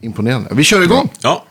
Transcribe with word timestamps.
Imponerande. 0.00 0.48
Vi 0.52 0.64
kör 0.64 0.82
igång. 0.82 1.08
Ja. 1.20 1.44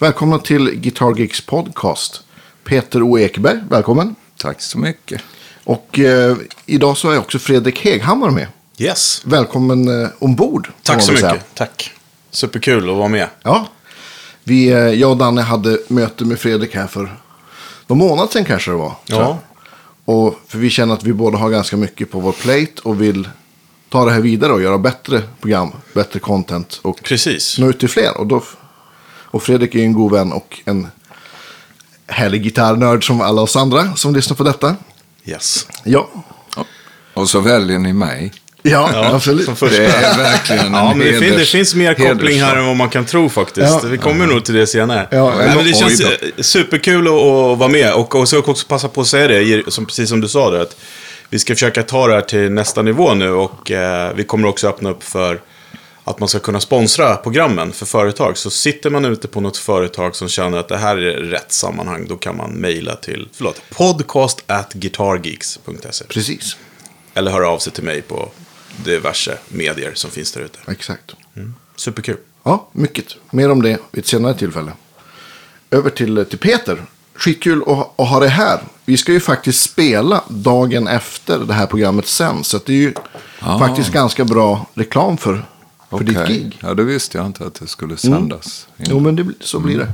Välkomna 0.00 0.38
till 0.38 0.70
Guitar 0.70 1.18
Geeks 1.18 1.40
podcast. 1.40 2.22
Peter 2.64 3.02
O. 3.02 3.18
Ekberg, 3.18 3.60
välkommen. 3.70 4.14
Tack 4.36 4.60
så 4.62 4.78
mycket. 4.78 5.22
Och 5.64 5.98
eh, 5.98 6.36
idag 6.66 6.96
så 6.96 7.10
är 7.10 7.18
också 7.18 7.38
Fredrik 7.38 7.84
Heghammar 7.84 8.30
med. 8.30 8.46
Yes. 8.78 9.22
Välkommen 9.24 10.02
eh, 10.02 10.08
ombord. 10.18 10.68
Tack 10.82 11.02
så 11.02 11.12
mycket. 11.12 11.54
Tack. 11.54 11.97
Superkul 12.38 12.90
att 12.90 12.96
vara 12.96 13.08
med. 13.08 13.28
Ja. 13.42 13.68
Vi, 14.44 14.68
eh, 14.68 14.78
jag 14.78 15.10
och 15.10 15.16
Danne 15.16 15.40
hade 15.42 15.78
möte 15.88 16.24
med 16.24 16.38
Fredrik 16.38 16.74
här 16.74 16.86
för 16.86 17.16
någon 17.86 17.98
månad 17.98 18.30
sedan 18.30 18.44
kanske 18.44 18.70
det 18.70 18.76
var. 18.76 18.92
Ja. 19.06 19.38
Och 20.04 20.34
för 20.46 20.58
vi 20.58 20.70
känner 20.70 20.94
att 20.94 21.04
vi 21.04 21.12
båda 21.12 21.38
har 21.38 21.50
ganska 21.50 21.76
mycket 21.76 22.10
på 22.10 22.20
vår 22.20 22.32
plate 22.32 22.82
och 22.82 23.02
vill 23.02 23.28
ta 23.88 24.04
det 24.04 24.10
här 24.12 24.20
vidare 24.20 24.52
och 24.52 24.62
göra 24.62 24.78
bättre 24.78 25.22
program, 25.40 25.72
bättre 25.94 26.18
content 26.20 26.80
och 26.82 27.02
Precis. 27.02 27.58
nå 27.58 27.68
ut 27.68 27.78
till 27.80 27.88
fler. 27.88 28.18
Och, 28.18 28.26
då, 28.26 28.42
och 29.06 29.42
Fredrik 29.42 29.74
är 29.74 29.78
ju 29.78 29.84
en 29.84 29.92
god 29.92 30.12
vän 30.12 30.32
och 30.32 30.60
en 30.64 30.88
härlig 32.06 32.42
gitarrnörd 32.42 33.06
som 33.06 33.20
alla 33.20 33.42
oss 33.42 33.56
andra 33.56 33.96
som 33.96 34.14
lyssnar 34.14 34.36
på 34.36 34.44
detta. 34.44 34.76
Yes. 35.24 35.66
Ja, 35.84 36.08
Och 37.14 37.30
så 37.30 37.40
väljer 37.40 37.78
ni 37.78 37.92
mig. 37.92 38.32
Ja, 38.70 38.90
Ja, 38.92 39.14
absolut. 39.14 39.44
Som 39.44 39.56
första. 39.56 39.82
Det 39.82 39.86
är 39.88 40.18
verkligen 40.18 40.66
en 40.66 40.72
Ja, 40.72 40.94
men 40.94 41.06
det, 41.06 41.18
fin- 41.18 41.34
det 41.38 41.44
finns 41.44 41.74
mer 41.74 41.94
koppling 41.94 42.40
här 42.42 42.56
än 42.56 42.66
vad 42.66 42.76
man 42.76 42.88
kan 42.88 43.04
tro 43.04 43.28
faktiskt. 43.28 43.66
Ja. 43.82 43.88
Vi 43.88 43.98
kommer 43.98 44.26
nog 44.26 44.44
till 44.44 44.54
det 44.54 44.66
senare. 44.66 45.08
Ja, 45.10 45.34
Nej, 45.38 45.56
men 45.56 45.64
det 45.64 45.72
känns 45.74 45.98
då. 46.00 46.42
superkul 46.42 47.06
att, 47.08 47.12
att 47.14 47.58
vara 47.58 47.68
med. 47.68 47.92
Och, 47.92 48.14
och 48.14 48.28
så 48.28 48.38
också 48.38 48.66
passa 48.68 48.88
på 48.88 49.00
att 49.00 49.06
säga 49.06 49.28
det, 49.28 49.72
som, 49.72 49.86
precis 49.86 50.08
som 50.08 50.20
du 50.20 50.28
sa 50.28 50.50
där, 50.50 50.60
att 50.60 50.76
vi 51.30 51.38
ska 51.38 51.54
försöka 51.54 51.82
ta 51.82 52.06
det 52.06 52.14
här 52.14 52.20
till 52.22 52.50
nästa 52.52 52.82
nivå 52.82 53.14
nu. 53.14 53.30
Och 53.30 53.70
eh, 53.70 54.12
vi 54.16 54.24
kommer 54.24 54.48
också 54.48 54.68
öppna 54.68 54.90
upp 54.90 55.02
för 55.04 55.40
att 56.04 56.20
man 56.20 56.28
ska 56.28 56.38
kunna 56.38 56.60
sponsra 56.60 57.16
programmen 57.16 57.72
för 57.72 57.86
företag. 57.86 58.38
Så 58.38 58.50
sitter 58.50 58.90
man 58.90 59.04
ute 59.04 59.28
på 59.28 59.40
något 59.40 59.56
företag 59.56 60.16
som 60.16 60.28
känner 60.28 60.58
att 60.58 60.68
det 60.68 60.76
här 60.76 60.96
är 60.96 61.16
rätt 61.16 61.52
sammanhang, 61.52 62.06
då 62.08 62.16
kan 62.16 62.36
man 62.36 62.50
mejla 62.50 62.96
till, 62.96 63.28
förlåt, 63.34 63.62
podcast 63.70 64.42
at 64.46 64.72
guitargeeks.se. 64.72 66.04
Precis, 66.08 66.56
Eller 67.14 67.30
höra 67.30 67.48
av 67.48 67.58
sig 67.58 67.72
till 67.72 67.84
mig 67.84 68.02
på 68.02 68.28
diverse 68.84 69.38
medier 69.48 69.92
som 69.94 70.10
finns 70.10 70.32
där 70.32 70.40
ute. 70.40 70.58
exakt. 70.72 71.14
Superkul. 71.76 72.16
Ja, 72.42 72.68
mycket. 72.72 73.16
Mer 73.30 73.50
om 73.50 73.62
det 73.62 73.78
vid 73.90 74.02
ett 74.04 74.06
senare 74.08 74.34
tillfälle. 74.34 74.72
Över 75.70 75.90
till, 75.90 76.24
till 76.30 76.38
Peter. 76.38 76.82
Skitkul 77.14 77.62
att, 77.66 78.00
att 78.00 78.08
ha 78.08 78.20
det 78.20 78.28
här. 78.28 78.60
Vi 78.84 78.96
ska 78.96 79.12
ju 79.12 79.20
faktiskt 79.20 79.70
spela 79.70 80.24
dagen 80.28 80.88
efter 80.88 81.38
det 81.38 81.54
här 81.54 81.66
programmet 81.66 82.06
sen. 82.06 82.44
Så 82.44 82.58
det 82.66 82.72
är 82.72 82.76
ju 82.76 82.94
Ah. 83.40 83.58
faktiskt 83.58 83.92
ganska 83.92 84.24
bra 84.24 84.66
reklam 84.74 85.16
för, 85.16 85.44
för 85.90 85.98
ditt 86.04 86.18
Okej. 86.18 86.36
gig. 86.38 86.58
Ja, 86.62 86.74
det 86.74 86.84
visste 86.84 87.18
jag 87.18 87.26
inte 87.26 87.44
att 87.46 87.54
det 87.54 87.66
skulle 87.66 87.96
sändas. 87.96 88.68
Jo, 88.76 89.00
men 89.00 89.16
det, 89.16 89.26
så 89.40 89.60
blir 89.60 89.78
det. 89.78 89.92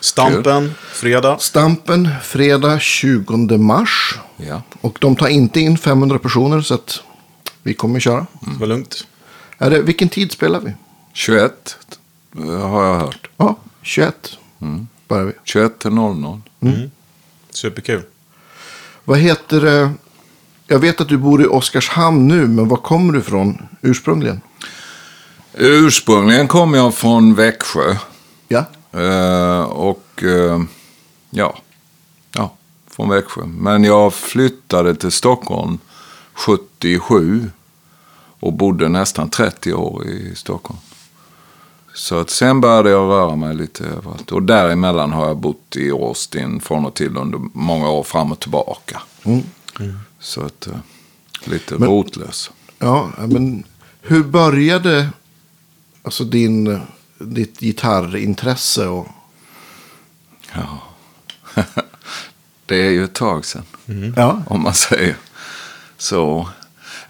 Stampen, 0.00 0.74
fredag. 0.92 1.36
Stampen, 1.40 2.08
fredag 2.22 2.80
20 2.80 3.58
mars. 3.58 4.18
Ja. 4.36 4.62
Och 4.80 4.98
de 5.00 5.16
tar 5.16 5.28
inte 5.28 5.60
in 5.60 5.78
500 5.78 6.18
personer 6.18 6.60
så 6.60 6.74
att 6.74 7.02
vi 7.64 7.74
kommer 7.74 8.00
köra. 8.00 8.26
Det 8.40 8.60
var 8.60 8.66
lugnt. 8.66 9.06
Är 9.58 9.70
det, 9.70 9.82
vilken 9.82 10.08
tid 10.08 10.32
spelar 10.32 10.60
vi? 10.60 10.72
21 11.12 11.76
eh, 12.38 12.68
har 12.68 12.84
jag 12.84 12.98
hört. 12.98 13.30
Ja, 13.36 13.56
21 13.82 14.38
börjar 15.08 15.24
vi. 15.24 15.32
21 15.44 15.78
till 15.78 15.90
00. 15.90 16.40
Superkul. 17.50 18.02
Vad 19.04 19.18
heter 19.18 19.60
det? 19.60 19.90
Jag 20.66 20.78
vet 20.78 21.00
att 21.00 21.08
du 21.08 21.16
bor 21.16 21.42
i 21.42 21.46
Oskarshamn 21.46 22.28
nu, 22.28 22.46
men 22.46 22.68
var 22.68 22.76
kommer 22.76 23.12
du 23.12 23.18
ifrån 23.18 23.68
ursprungligen? 23.82 24.40
Ursprungligen 25.54 26.48
kom 26.48 26.74
jag 26.74 26.94
från 26.94 27.34
Växjö. 27.34 27.96
Ja, 28.48 28.64
Eh, 28.94 29.62
och 29.62 30.22
eh, 30.22 30.62
ja, 31.30 31.58
ja, 32.34 32.54
från 32.90 33.08
Växjö. 33.08 33.42
Men 33.46 33.84
jag 33.84 34.14
flyttade 34.14 34.94
till 34.94 35.10
Stockholm 35.10 35.78
77 36.34 37.50
och 38.40 38.52
bodde 38.52 38.88
nästan 38.88 39.30
30 39.30 39.72
år 39.72 40.06
i 40.06 40.32
Stockholm. 40.36 40.78
Så 41.94 42.18
att 42.20 42.30
sen 42.30 42.60
började 42.60 42.90
jag 42.90 43.10
röra 43.10 43.36
mig 43.36 43.54
lite 43.54 43.84
överallt. 43.84 44.32
Och 44.32 44.42
däremellan 44.42 45.12
har 45.12 45.26
jag 45.26 45.36
bott 45.36 45.76
i 45.76 45.90
Austin 45.90 46.60
från 46.60 46.86
och 46.86 46.94
till 46.94 47.16
under 47.16 47.38
många 47.52 47.90
år 47.90 48.02
fram 48.02 48.32
och 48.32 48.40
tillbaka. 48.40 49.02
Så 50.18 50.40
att 50.42 50.66
eh, 50.66 50.72
lite 51.44 51.78
Men- 51.78 51.88
rotlös. 51.88 52.50
ja 52.78 53.10
men 53.18 53.64
hur 54.00 54.24
började 54.24 55.08
alltså 56.02 56.24
din, 56.24 56.80
ditt 57.18 57.60
gitarrintresse? 57.60 58.86
Och, 58.86 59.06
Ja. 60.54 60.78
det 62.66 62.76
är 62.76 62.90
ju 62.90 63.04
ett 63.04 63.14
tag 63.14 63.44
sedan. 63.44 63.62
ja. 64.16 64.42
om 64.46 64.62
man 64.62 64.74
säger 64.74 65.16
så. 66.04 66.48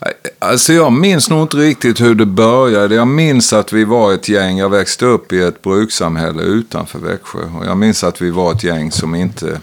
Eh, 0.01 0.09
alltså 0.39 0.73
jag 0.73 0.93
minns 0.93 1.31
nog 1.31 1.43
inte 1.43 1.57
riktigt 1.57 2.01
hur 2.01 2.15
det 2.15 2.27
började. 2.27 2.95
Jag 2.95 3.09
minns 3.09 3.53
att 3.53 3.73
vi 3.73 3.85
var 3.85 4.13
ett 4.13 4.29
gäng, 4.29 4.59
jag 4.59 4.69
växte 4.69 5.07
upp 5.07 5.33
i 5.33 5.43
ett 5.43 5.63
brukssamhälle 5.63 6.43
utanför 6.43 6.99
Växjö. 6.99 7.45
Och 7.59 7.67
jag 7.67 7.77
minns 7.77 8.05
att 8.05 8.23
vi 8.23 8.31
var 8.31 8.53
ett 8.53 8.65
gäng 8.65 8.93
som 8.93 9.15
inte 9.15 9.61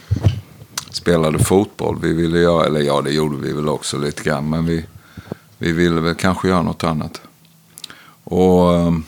spelade 0.92 1.40
fotboll. 1.40 1.98
Vi 2.02 2.14
ville 2.14 2.40
göra, 2.40 2.66
eller 2.66 2.82
ja 2.82 3.02
det 3.02 3.12
gjorde 3.12 3.38
vi 3.38 3.54
väl 3.54 3.70
också 3.70 3.98
lite 3.98 4.24
grann. 4.24 4.50
Men 4.50 4.66
vi, 4.66 4.86
vi 5.58 5.72
ville 5.72 6.02
väl 6.02 6.16
kanske 6.16 6.48
göra 6.48 6.62
något 6.62 6.84
annat. 6.84 7.22
Och 8.24 8.76
ehm, 8.76 9.04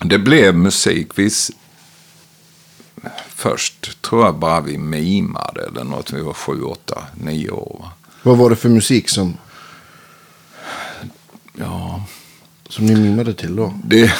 det 0.00 0.18
blev 0.18 0.54
musik. 0.54 1.08
Vi, 1.14 1.30
först 3.28 4.02
tror 4.02 4.24
jag 4.24 4.34
bara 4.34 4.60
vi 4.60 4.78
mimade 4.78 5.62
eller 5.62 5.84
något. 5.84 6.12
Vi 6.12 6.20
var 6.20 6.32
sju, 6.32 6.62
åtta, 6.62 7.02
nio 7.14 7.50
år. 7.50 7.76
Va? 7.80 7.90
Vad 8.26 8.38
var 8.38 8.50
det 8.50 8.56
för 8.56 8.68
musik 8.68 9.08
som, 9.08 9.36
Ja, 11.58 12.02
som 12.68 12.86
ni 12.86 12.94
mimade 12.96 13.34
till 13.34 13.56
då? 13.56 13.72
det, 13.84 14.12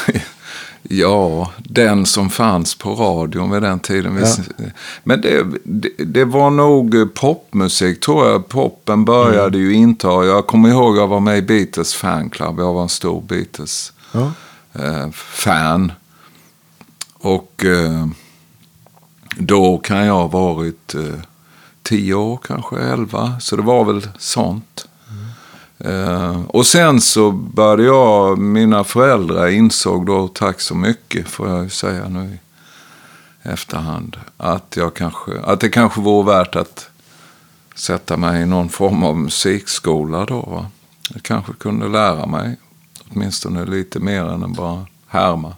ja, 0.83 1.51
den 1.59 2.07
som 2.07 2.31
fanns 2.31 2.75
på 2.75 2.95
radion 2.95 3.51
vid 3.51 3.63
den 3.63 3.81
tiden. 3.81 4.25
Ja. 4.59 4.65
Men 5.05 5.21
det, 5.21 5.47
det, 5.65 5.89
det 6.05 6.25
var 6.25 6.51
nog 6.51 7.15
popmusik 7.15 8.01
tror 8.01 8.27
jag. 8.29 8.49
Poppen 8.49 9.05
började 9.05 9.59
ju 9.59 9.73
inta. 9.75 10.25
Jag 10.25 10.47
kommer 10.47 10.69
ihåg 10.69 10.97
jag 10.97 11.07
var 11.09 11.21
med 11.21 11.39
i 11.39 11.43
Beatles 11.43 11.95
fanclub. 11.95 12.59
Jag 12.61 12.73
var 12.73 12.83
en 12.83 12.89
stor 12.89 13.23
Beatles 13.23 13.93
Ja. 14.13 14.33
eh, 14.75 15.11
fan. 15.13 15.93
Och 17.19 17.65
eh, 17.65 18.07
då 19.39 19.79
kan 19.79 20.07
jag 20.07 20.15
ha 20.15 20.27
varit 20.27 20.95
eh, 20.95 21.21
tio 21.87 22.15
år, 22.15 22.39
kanske 22.47 22.79
elva. 22.79 23.41
Så 23.41 23.57
det 23.57 23.63
var 23.63 23.85
väl 23.85 24.09
sånt. 24.19 24.89
Eh, 25.79 26.41
och 26.49 26.67
sen 26.67 27.01
så 27.01 27.31
började 27.33 27.83
jag, 27.83 28.39
mina 28.39 28.85
föräldrar 28.85 29.49
insåg 29.49 30.07
då, 30.07 30.29
tack 30.29 30.61
så 30.61 30.75
mycket 30.75 31.29
får 31.29 31.49
jag 31.49 31.63
ju 31.65 31.71
säga 31.71 32.09
nu 32.09 32.25
i 32.25 32.39
efterhand, 33.49 34.17
att, 34.37 34.75
jag 34.77 34.95
kanske, 34.95 35.41
att 35.41 35.61
det 35.61 35.69
kanske 35.69 36.01
vore 36.01 36.27
värt 36.27 36.57
att 36.57 36.91
sätta 37.75 38.17
mig 38.17 38.43
i 38.43 38.47
någon 38.47 38.69
form 38.69 39.03
av 39.03 39.17
musikskola 39.17 40.25
då. 40.25 40.41
Va? 40.41 40.67
Jag 41.15 41.23
kanske 41.23 41.53
kunde 41.53 41.89
lära 41.89 42.27
mig 42.27 42.57
åtminstone 43.11 43.65
lite 43.65 43.99
mer 43.99 44.25
än 44.25 44.53
bara 44.53 44.87
härma. 45.07 45.55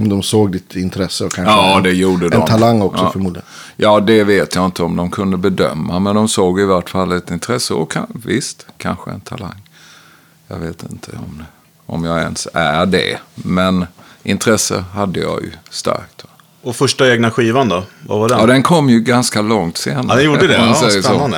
Om 0.00 0.08
de 0.08 0.22
såg 0.22 0.52
ditt 0.52 0.76
intresse 0.76 1.24
och 1.24 1.32
kanske 1.32 1.52
Ja, 1.54 1.76
en, 1.76 1.82
det 1.82 1.92
gjorde 1.92 2.28
de. 2.28 2.36
en 2.40 2.46
talang 2.46 2.82
också 2.82 3.04
Ja. 3.04 3.10
förmodligen. 3.12 3.46
Ja, 3.76 4.00
det 4.00 4.24
vet 4.24 4.54
jag 4.54 4.64
inte 4.64 4.82
om 4.82 4.96
de 4.96 5.10
kunde 5.10 5.36
bedöma. 5.36 5.98
Men 5.98 6.14
de 6.14 6.28
såg 6.28 6.60
i 6.60 6.64
vart 6.64 6.90
fall 6.90 7.12
ett 7.12 7.30
intresse. 7.30 7.74
Och 7.74 7.90
kan, 7.92 8.06
visst, 8.24 8.66
kanske 8.76 9.10
en 9.10 9.20
talang. 9.20 9.62
Jag 10.48 10.56
vet 10.58 10.82
inte 10.82 11.10
om, 11.12 11.42
om 11.86 12.04
jag 12.04 12.18
ens 12.22 12.48
är 12.54 12.86
det. 12.86 13.18
Men 13.34 13.86
intresse 14.22 14.84
hade 14.94 15.20
jag 15.20 15.42
ju 15.42 15.50
starkt. 15.70 16.24
Och 16.62 16.76
första 16.76 17.12
egna 17.12 17.30
skivan 17.30 17.68
då? 17.68 17.82
Vad 18.06 18.18
var 18.20 18.28
den? 18.28 18.38
Ja, 18.38 18.46
den 18.46 18.62
kom 18.62 18.90
ju 18.90 19.00
ganska 19.00 19.42
långt 19.42 19.76
senare. 19.78 20.06
Ja, 20.08 20.14
den 20.14 20.24
gjorde 20.24 20.46
det. 20.46 20.54
Ja, 20.54 20.74
säger 20.74 21.02
så. 21.02 21.30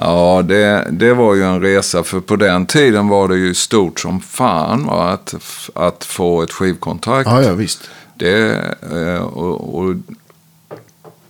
Ja, 0.00 0.42
det, 0.44 0.88
det 0.90 1.14
var 1.14 1.34
ju 1.34 1.42
en 1.42 1.60
resa. 1.60 2.02
För 2.02 2.20
på 2.20 2.36
den 2.36 2.66
tiden 2.66 3.08
var 3.08 3.28
det 3.28 3.36
ju 3.36 3.54
stort 3.54 4.00
som 4.00 4.20
fan 4.20 4.86
va? 4.86 5.10
Att, 5.10 5.34
att 5.74 6.04
få 6.04 6.42
ett 6.42 6.52
skivkontrakt. 6.52 7.30
Ja, 7.30 7.42
ja, 7.42 7.52
visst. 7.52 7.90
Det, 8.14 8.62
eh, 8.92 9.22
och, 9.22 9.78
och 9.78 9.94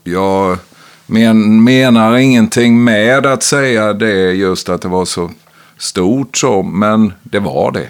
jag 0.04 0.58
men, 1.06 1.64
menar 1.64 2.16
ingenting 2.16 2.84
med 2.84 3.26
att 3.26 3.42
säga 3.42 3.92
det 3.92 4.32
just 4.32 4.69
att 4.69 4.82
det 4.82 4.88
var 4.88 5.04
så 5.04 5.30
stort 5.78 6.36
så, 6.36 6.62
men 6.62 7.12
det 7.22 7.38
var 7.38 7.72
det. 7.72 7.88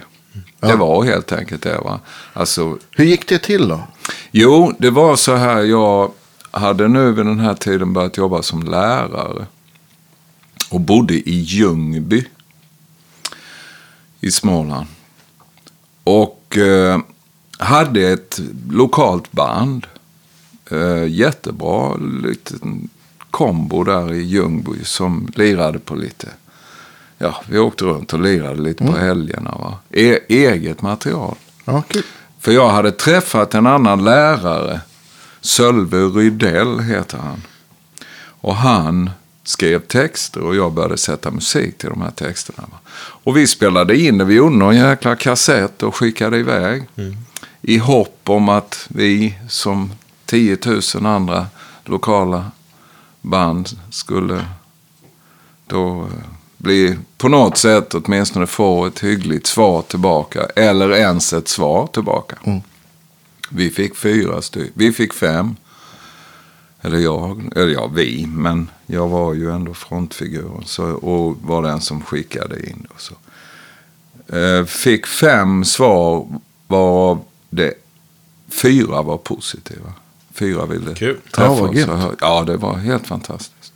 Det 0.60 0.76
var 0.76 1.04
helt 1.04 1.32
enkelt 1.32 1.62
det. 1.62 1.78
Va? 1.78 2.00
Alltså, 2.32 2.78
Hur 2.90 3.04
gick 3.04 3.28
det 3.28 3.38
till 3.38 3.68
då? 3.68 3.80
Jo, 4.30 4.72
det 4.78 4.90
var 4.90 5.16
så 5.16 5.34
här. 5.34 5.62
Jag 5.62 6.10
hade 6.50 6.88
nu 6.88 7.12
vid 7.12 7.26
den 7.26 7.40
här 7.40 7.54
tiden 7.54 7.92
börjat 7.92 8.16
jobba 8.16 8.42
som 8.42 8.62
lärare. 8.62 9.46
Och 10.70 10.80
bodde 10.80 11.14
i 11.14 11.34
Ljungby. 11.40 12.24
I 14.20 14.30
Småland. 14.30 14.86
Och 16.04 16.56
eh, 16.56 17.00
hade 17.58 18.00
ett 18.08 18.40
lokalt 18.70 19.32
band. 19.32 19.86
Eh, 20.70 21.06
jättebra 21.08 21.96
liten 22.22 22.88
kombo 23.30 23.84
där 23.84 24.12
i 24.12 24.22
Ljungby 24.22 24.84
som 24.84 25.28
lirade 25.34 25.78
på 25.78 25.94
lite. 25.94 26.28
Ja, 27.18 27.42
vi 27.48 27.58
åkte 27.58 27.84
runt 27.84 28.12
och 28.12 28.20
lirade 28.20 28.62
lite 28.62 28.84
på 28.86 28.96
helgerna. 28.96 29.50
Va? 29.50 29.78
E- 29.90 30.20
eget 30.28 30.82
material. 30.82 31.36
Kul. 31.88 32.02
För 32.40 32.52
jag 32.52 32.70
hade 32.70 32.92
träffat 32.92 33.54
en 33.54 33.66
annan 33.66 34.04
lärare. 34.04 34.80
Sölve 35.40 35.96
Rydell 35.96 36.80
heter 36.80 37.18
han. 37.18 37.42
Och 38.18 38.56
han 38.56 39.10
skrev 39.46 39.80
texter 39.80 40.40
och 40.40 40.56
jag 40.56 40.72
började 40.72 40.98
sätta 40.98 41.30
musik 41.30 41.78
till 41.78 41.88
de 41.88 42.00
här 42.00 42.10
texterna. 42.10 42.68
Och 42.98 43.36
vi 43.36 43.46
spelade 43.46 43.96
in 43.96 44.18
det. 44.18 44.24
Vi 44.24 44.34
gjorde 44.34 44.56
någon 44.56 44.76
jäkla 44.76 45.16
kassett 45.16 45.82
och 45.82 45.96
skickade 45.96 46.38
iväg. 46.38 46.84
I 47.62 47.78
hopp 47.78 48.20
om 48.24 48.48
att 48.48 48.86
vi 48.88 49.34
som 49.48 49.92
10 50.24 50.58
000 50.94 51.06
andra 51.06 51.46
lokala 51.84 52.50
band 53.20 53.68
skulle 53.90 54.44
då 55.66 56.00
eh, 56.00 56.08
bli 56.56 56.98
på 57.18 57.28
något 57.28 57.58
sätt 57.58 57.94
åtminstone 57.94 58.46
få 58.46 58.86
ett 58.86 59.04
hyggligt 59.04 59.46
svar 59.46 59.82
tillbaka. 59.82 60.46
Eller 60.56 60.92
ens 60.92 61.32
ett 61.32 61.48
svar 61.48 61.86
tillbaka. 61.86 62.36
Vi 63.50 63.70
fick 63.70 63.96
fyra 63.96 64.42
stycken. 64.42 64.72
Vi 64.74 64.92
fick 64.92 65.12
fem. 65.12 65.56
Eller 66.86 66.98
jag, 66.98 67.50
eller 67.56 67.68
ja, 67.72 67.86
vi, 67.94 68.26
men 68.28 68.68
jag 68.86 69.08
var 69.08 69.34
ju 69.34 69.50
ändå 69.52 69.74
frontfiguren 69.74 70.62
så, 70.64 70.84
och 70.84 71.36
var 71.42 71.62
den 71.62 71.80
som 71.80 72.02
skickade 72.02 72.66
in. 72.70 72.86
Och 72.94 73.00
så. 73.00 73.14
Eh, 74.36 74.64
fick 74.64 75.06
fem 75.06 75.64
svar 75.64 76.26
varav 76.68 77.20
det 77.50 77.74
fyra 78.48 79.02
var 79.02 79.16
positiva. 79.16 79.92
Fyra 80.34 80.66
ville 80.66 80.94
Kul. 80.94 81.16
träffa 81.34 81.52
Ja, 81.52 81.68
oss. 81.68 82.02
hö- 82.02 82.14
Ja, 82.20 82.42
det 82.46 82.56
var 82.56 82.74
helt 82.76 83.06
fantastiskt. 83.06 83.72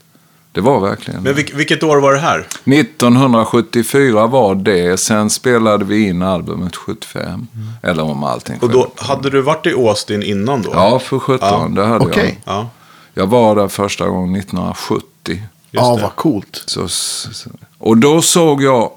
Det 0.53 0.61
var 0.61 0.81
verkligen 0.81 1.23
Men 1.23 1.35
vilk, 1.35 1.55
vilket 1.55 1.83
år 1.83 1.97
var 2.01 2.13
det 2.13 2.19
här? 2.19 2.47
1974 2.65 4.27
var 4.27 4.55
det. 4.55 4.97
Sen 5.01 5.31
spelade 5.31 5.85
vi 5.85 6.09
in 6.09 6.23
albumet 6.23 6.77
75. 6.77 7.47
Eller 7.83 8.03
om 8.03 8.25
allting 8.25 8.59
Och 8.61 8.71
då 8.71 8.93
hade 8.97 9.31
du 9.31 9.41
varit 9.43 9.67
i 9.67 9.73
Austin 9.73 10.23
innan 10.23 10.63
då? 10.63 10.71
Ja, 10.75 10.99
för 10.99 11.19
17. 11.19 11.75
Det 11.75 11.85
hade 11.87 12.05
Okej. 12.05 12.41
jag. 12.45 12.55
Ja, 12.55 12.71
Jag 13.21 13.27
var 13.27 13.57
där 13.57 13.69
första 13.69 14.07
gången 14.09 14.37
1970. 14.41 15.03
just 15.29 15.43
Ja, 15.71 15.99
vad 16.03 16.17
coolt. 16.17 16.63
Så, 16.67 16.89
så, 16.89 17.51
och 17.79 17.97
då 17.97 18.23
såg 18.23 18.63
jag 18.63 18.91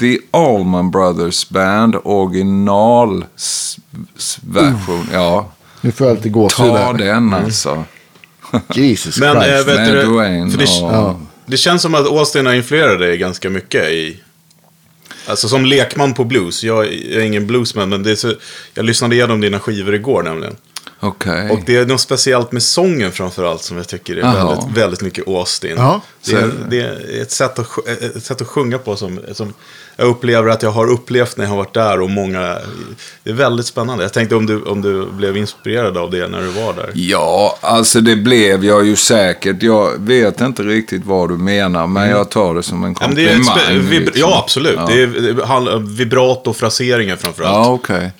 The 0.00 0.18
Allman 0.30 0.90
Brothers 0.90 1.48
Band 1.48 1.96
original 2.04 3.24
s- 3.36 3.76
s- 4.18 4.38
version. 4.42 5.08
Ja, 5.12 5.50
Nu 5.80 5.92
får 5.92 6.06
jag 6.06 6.16
lite 6.16 6.28
gåshud 6.28 6.56
ta 6.66 6.92
där. 6.92 7.04
den 7.06 7.34
alltså. 7.34 7.84
Jesus 8.74 9.18
Men 9.20 9.32
Christ. 9.42 9.48
äh, 9.60 9.64
vet 9.66 9.76
Med 9.76 9.94
du, 9.94 10.02
Dwayne 10.02 10.50
för 10.50 10.58
det, 10.58 10.64
och- 10.64 10.92
Ja. 10.92 11.20
det 11.46 11.56
känns 11.56 11.82
som 11.82 11.94
att 11.94 12.06
Austin 12.06 12.46
har 12.46 12.54
influerat 12.54 12.98
dig 12.98 13.18
ganska 13.18 13.50
mycket 13.50 13.84
i... 13.88 14.20
Alltså 15.26 15.48
som 15.48 15.64
lekman 15.64 16.14
på 16.14 16.24
blues. 16.24 16.64
Jag, 16.64 16.84
jag 16.86 16.92
är 17.22 17.26
ingen 17.26 17.46
bluesman, 17.46 17.88
men 17.88 18.02
det 18.02 18.10
är 18.10 18.16
så, 18.16 18.34
jag 18.74 18.84
lyssnade 18.84 19.14
igenom 19.14 19.40
dina 19.40 19.58
skivor 19.60 19.94
igår 19.94 20.22
nämligen. 20.22 20.56
Okej. 21.00 21.50
Och 21.50 21.58
det 21.66 21.76
är 21.76 21.86
något 21.86 22.00
speciellt 22.00 22.52
med 22.52 22.62
sången 22.62 23.12
framförallt 23.12 23.62
som 23.62 23.76
jag 23.76 23.88
tycker 23.88 24.16
är 24.16 24.22
väldigt, 24.22 24.76
väldigt 24.76 25.00
mycket 25.00 25.28
Austin. 25.28 25.74
Ja, 25.76 26.00
det, 26.24 26.32
är, 26.32 26.50
det 26.70 26.80
är 26.80 27.22
ett 27.22 27.30
sätt, 27.30 27.58
att, 27.58 27.88
ett 28.16 28.24
sätt 28.24 28.40
att 28.40 28.46
sjunga 28.46 28.78
på 28.78 28.96
som, 28.96 29.20
som 29.32 29.52
jag 29.96 30.06
upplever 30.08 30.48
att 30.48 30.62
jag 30.62 30.70
har 30.70 30.90
upplevt 30.90 31.36
när 31.36 31.44
jag 31.44 31.50
har 31.50 31.56
varit 31.56 31.74
där 31.74 32.00
och 32.00 32.10
många... 32.10 32.56
Det 33.22 33.30
är 33.30 33.34
väldigt 33.34 33.66
spännande. 33.66 34.04
Jag 34.04 34.12
tänkte 34.12 34.36
om 34.36 34.46
du, 34.46 34.62
om 34.62 34.82
du 34.82 35.06
blev 35.06 35.36
inspirerad 35.36 35.96
av 35.96 36.10
det 36.10 36.28
när 36.28 36.40
du 36.40 36.48
var 36.48 36.72
där. 36.72 36.90
Ja, 36.94 37.58
alltså 37.60 38.00
det 38.00 38.16
blev 38.16 38.64
jag 38.64 38.86
ju 38.86 38.96
säkert. 38.96 39.62
Jag 39.62 39.92
vet 39.98 40.40
inte 40.40 40.62
riktigt 40.62 41.04
vad 41.06 41.28
du 41.28 41.36
menar, 41.36 41.86
men 41.86 42.10
jag 42.10 42.30
tar 42.30 42.54
det 42.54 42.62
som 42.62 42.84
en 42.84 42.94
Ja, 43.00 43.06
komplimang. 43.06 43.44
vib- 43.68 43.90
liksom. 43.90 44.20
ja, 44.20 44.40
absolut. 44.44 44.74
Ja. 44.76 44.86
Det 44.86 45.02
är 45.02 45.06
det 45.06 45.78
vibrato 45.78 46.50
och 46.50 46.56
fraseringar 46.56 47.16
framförallt. 47.16 47.54
Ja, 47.66 47.72
okej. 47.72 48.12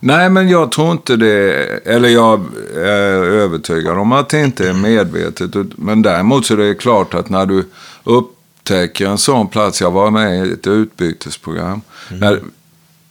Nej, 0.00 0.30
men 0.30 0.48
jag 0.48 0.72
tror 0.72 0.92
inte 0.92 1.16
det, 1.16 1.52
eller 1.84 2.08
jag 2.08 2.44
är 2.74 3.24
övertygad 3.24 3.98
om 3.98 4.12
att 4.12 4.28
det 4.28 4.40
inte 4.40 4.68
är 4.68 4.72
medvetet. 4.72 5.50
Men 5.76 6.02
däremot 6.02 6.46
så 6.46 6.54
är 6.54 6.58
det 6.58 6.74
klart 6.74 7.14
att 7.14 7.30
när 7.30 7.46
du 7.46 7.64
upptäcker 8.04 9.06
en 9.06 9.18
sån 9.18 9.48
plats, 9.48 9.80
jag 9.80 9.90
var 9.90 10.10
med 10.10 10.46
i 10.46 10.52
ett 10.52 10.66
utbytesprogram, 10.66 11.80
när, 12.08 12.40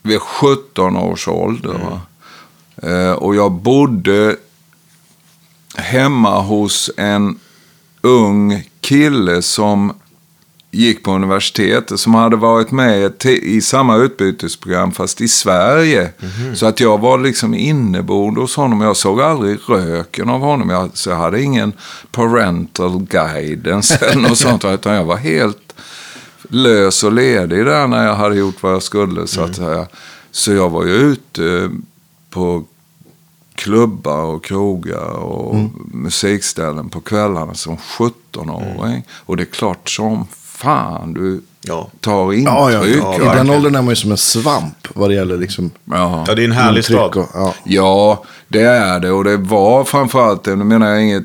vid 0.01 0.21
17 0.21 0.97
års 0.97 1.27
ålder. 1.27 1.73
Va? 1.73 2.01
Eh, 2.89 3.11
och 3.11 3.35
jag 3.35 3.51
bodde 3.51 4.35
hemma 5.75 6.39
hos 6.41 6.91
en 6.97 7.39
ung 8.01 8.63
kille 8.81 9.41
som 9.41 9.93
gick 10.71 11.03
på 11.03 11.11
universitetet 11.11 11.99
som 11.99 12.13
hade 12.13 12.35
varit 12.35 12.71
med 12.71 13.25
i 13.25 13.61
samma 13.61 13.95
utbytesprogram 13.95 14.91
fast 14.91 15.21
i 15.21 15.27
Sverige. 15.27 16.09
Så 16.55 16.65
att 16.65 16.79
jag 16.79 16.97
var 16.97 17.17
liksom 17.17 17.53
inneboende 17.53 18.41
hos 18.41 18.55
honom. 18.55 18.81
Jag 18.81 18.97
såg 18.97 19.21
aldrig 19.21 19.59
röken 19.67 20.29
av 20.29 20.39
honom. 20.39 20.69
Jag, 20.69 20.89
så 20.93 21.09
jag 21.09 21.17
hade 21.17 21.41
ingen 21.41 21.73
parental 22.11 22.99
guidance 22.99 23.95
eller 23.95 24.21
något 24.21 24.37
sånt. 24.37 24.65
Utan 24.65 24.93
jag 24.93 25.05
var 25.05 25.17
helt 25.17 25.73
lös 26.49 27.03
och 27.03 27.11
ledig 27.11 27.65
där 27.65 27.87
när 27.87 28.05
jag 28.05 28.15
hade 28.15 28.35
gjort 28.35 28.63
vad 28.63 28.73
jag 28.73 28.83
skulle. 28.83 29.27
Så, 29.27 29.41
att 29.41 29.55
säga. 29.55 29.87
så 30.31 30.53
jag 30.53 30.69
var 30.69 30.85
ju 30.85 30.93
ute 30.93 31.71
på 32.29 32.63
klubbar 33.55 34.23
och 34.23 34.43
krogar 34.43 35.13
och 35.13 35.55
musikställen 35.91 36.89
på 36.89 37.01
kvällarna 37.01 37.53
som 37.53 37.77
17-åring. 37.77 39.03
Och 39.11 39.37
det 39.37 39.43
är 39.43 39.45
klart 39.45 39.89
som 39.89 40.27
fan 40.57 41.13
du 41.13 41.41
Ja. 41.61 41.89
tar 41.99 42.33
intryck. 42.33 42.47
Ja, 42.53 42.71
ja, 42.71 42.85
Ja, 42.85 43.33
I 43.33 43.37
den 43.37 43.49
åldern 43.49 43.75
är 43.75 43.81
man 43.81 43.89
ju 43.89 43.95
som 43.95 44.11
en 44.11 44.17
svamp 44.17 44.87
vad 44.95 45.09
det 45.09 45.13
gäller 45.15 45.37
liksom 45.37 45.71
Ja. 45.85 46.23
Ja, 46.27 46.35
det 46.35 46.41
är 46.41 46.45
en 46.45 46.51
härlig 46.51 46.85
stad. 46.85 47.15
och, 47.15 47.29
ja. 47.33 47.53
Ja, 47.63 48.23
det 48.47 48.61
är 48.61 48.99
det. 48.99 49.11
Och 49.11 49.23
det 49.23 49.37
var 49.37 49.83
framförallt, 49.83 50.45
nu 50.45 50.55
menar 50.55 50.87
jag 50.89 51.03
inget 51.03 51.23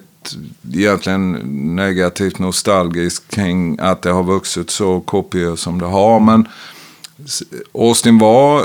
egentligen 0.72 1.32
negativt 1.76 2.38
nostalgiskt 2.38 3.34
kring 3.34 3.78
att 3.80 4.02
det 4.02 4.10
har 4.10 4.22
vuxit 4.22 4.70
så 4.70 5.00
kopiöst 5.00 5.62
som 5.62 5.78
det 5.80 5.86
har. 5.86 6.20
Men 6.20 6.48
Austin 7.74 8.18
var 8.18 8.62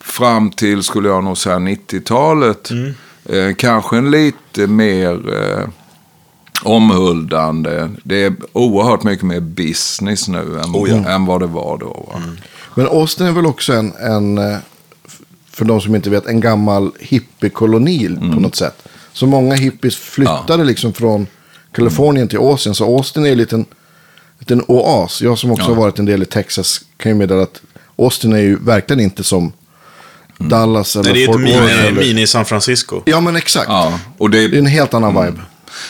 fram 0.00 0.50
till, 0.50 0.82
skulle 0.82 1.08
jag 1.08 1.24
nog 1.24 1.38
säga, 1.38 1.56
90-talet. 1.58 2.70
Eh, 3.24 3.54
kanske 3.56 3.96
en 3.96 4.10
lite 4.10 4.66
mer 4.66 5.34
eh, 5.34 5.68
omhuldande. 6.64 7.88
Det 8.04 8.24
är 8.24 8.34
oerhört 8.52 9.02
mycket 9.02 9.24
mer 9.24 9.40
business 9.40 10.28
nu 10.28 10.38
än, 10.64 10.74
Oh 10.74 10.90
ja. 10.90 11.10
än 11.10 11.26
vad 11.26 11.40
det 11.40 11.46
var 11.46 11.78
då. 11.78 12.08
Va? 12.12 12.22
Men 12.74 12.86
Austin 12.86 13.26
är 13.26 13.32
väl 13.32 13.46
också 13.46 13.72
en, 13.72 13.92
en 14.00 14.38
eh, 14.38 14.56
för 15.50 15.64
de 15.64 15.80
som 15.80 15.94
inte 15.94 16.10
vet, 16.10 16.26
en 16.26 16.40
gammal 16.40 16.90
hippiekoloni 17.00 18.06
Mm. 18.06 18.34
på 18.34 18.40
något 18.40 18.56
sätt. 18.56 18.82
Så 19.12 19.26
många 19.26 19.54
hippies 19.54 19.96
flyttade 19.96 20.64
liksom 20.64 20.92
från 20.92 21.26
Kalifornien 21.72 22.28
till 22.28 22.38
Austin. 22.38 22.74
Så 22.74 22.96
Austin 22.96 23.26
är 23.26 23.32
en 23.32 23.38
liten, 23.38 23.64
liten 24.38 24.62
oas. 24.68 25.22
Jag 25.22 25.38
som 25.38 25.50
också 25.50 25.64
har 25.68 25.74
varit 25.74 25.98
en 25.98 26.04
del 26.04 26.22
i 26.22 26.26
Texas 26.26 26.80
kan 26.96 27.12
ju 27.12 27.18
meddela 27.18 27.42
att 27.42 27.60
Austin 27.98 28.32
är 28.32 28.38
ju 28.38 28.56
verkligen 28.64 29.00
inte 29.00 29.24
som 29.24 29.52
Dallas 30.38 30.96
eller 30.96 31.12
Nej, 31.12 31.26
det 31.26 31.32
är 31.32 31.34
ett 31.34 31.92
mini, 31.92 32.06
mini 32.06 32.26
San 32.26 32.44
Francisco. 32.44 33.02
Ja, 33.04 33.20
men 33.20 33.36
exakt. 33.36 33.66
Ja, 33.68 33.98
och 34.18 34.30
det, 34.30 34.48
Det 34.48 34.56
är 34.56 34.58
en 34.58 34.66
helt 34.66 34.94
annan 34.94 35.24
vibe. 35.24 35.40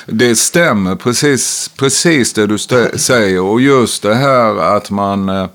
Det 0.07 0.37
stämmer 0.37 0.97
precis, 0.97 1.71
precis 1.77 2.33
det 2.33 2.47
du 2.47 2.59
säger. 2.99 3.41
Och 3.41 3.61
just 3.61 4.03
det 4.03 4.15
här 4.15 4.77
att 4.77 4.91
man... 4.91 5.29
eh, 5.29 5.47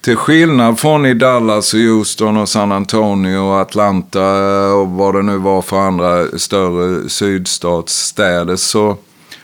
Till 0.00 0.16
skillnad 0.16 0.78
från 0.78 1.06
i 1.06 1.14
Dallas 1.14 1.74
och 1.74 1.80
Houston 1.80 2.36
och 2.36 2.48
San 2.48 2.72
Antonio 2.72 3.38
och 3.38 3.60
Atlanta 3.60 4.20
eh, 4.20 4.72
och 4.72 4.88
vad 4.88 5.14
det 5.14 5.22
nu 5.22 5.36
var 5.38 5.62
för 5.62 5.78
andra 5.80 6.38
större 6.38 7.08
sydstatsstäder 7.08 8.56
så 8.56 8.96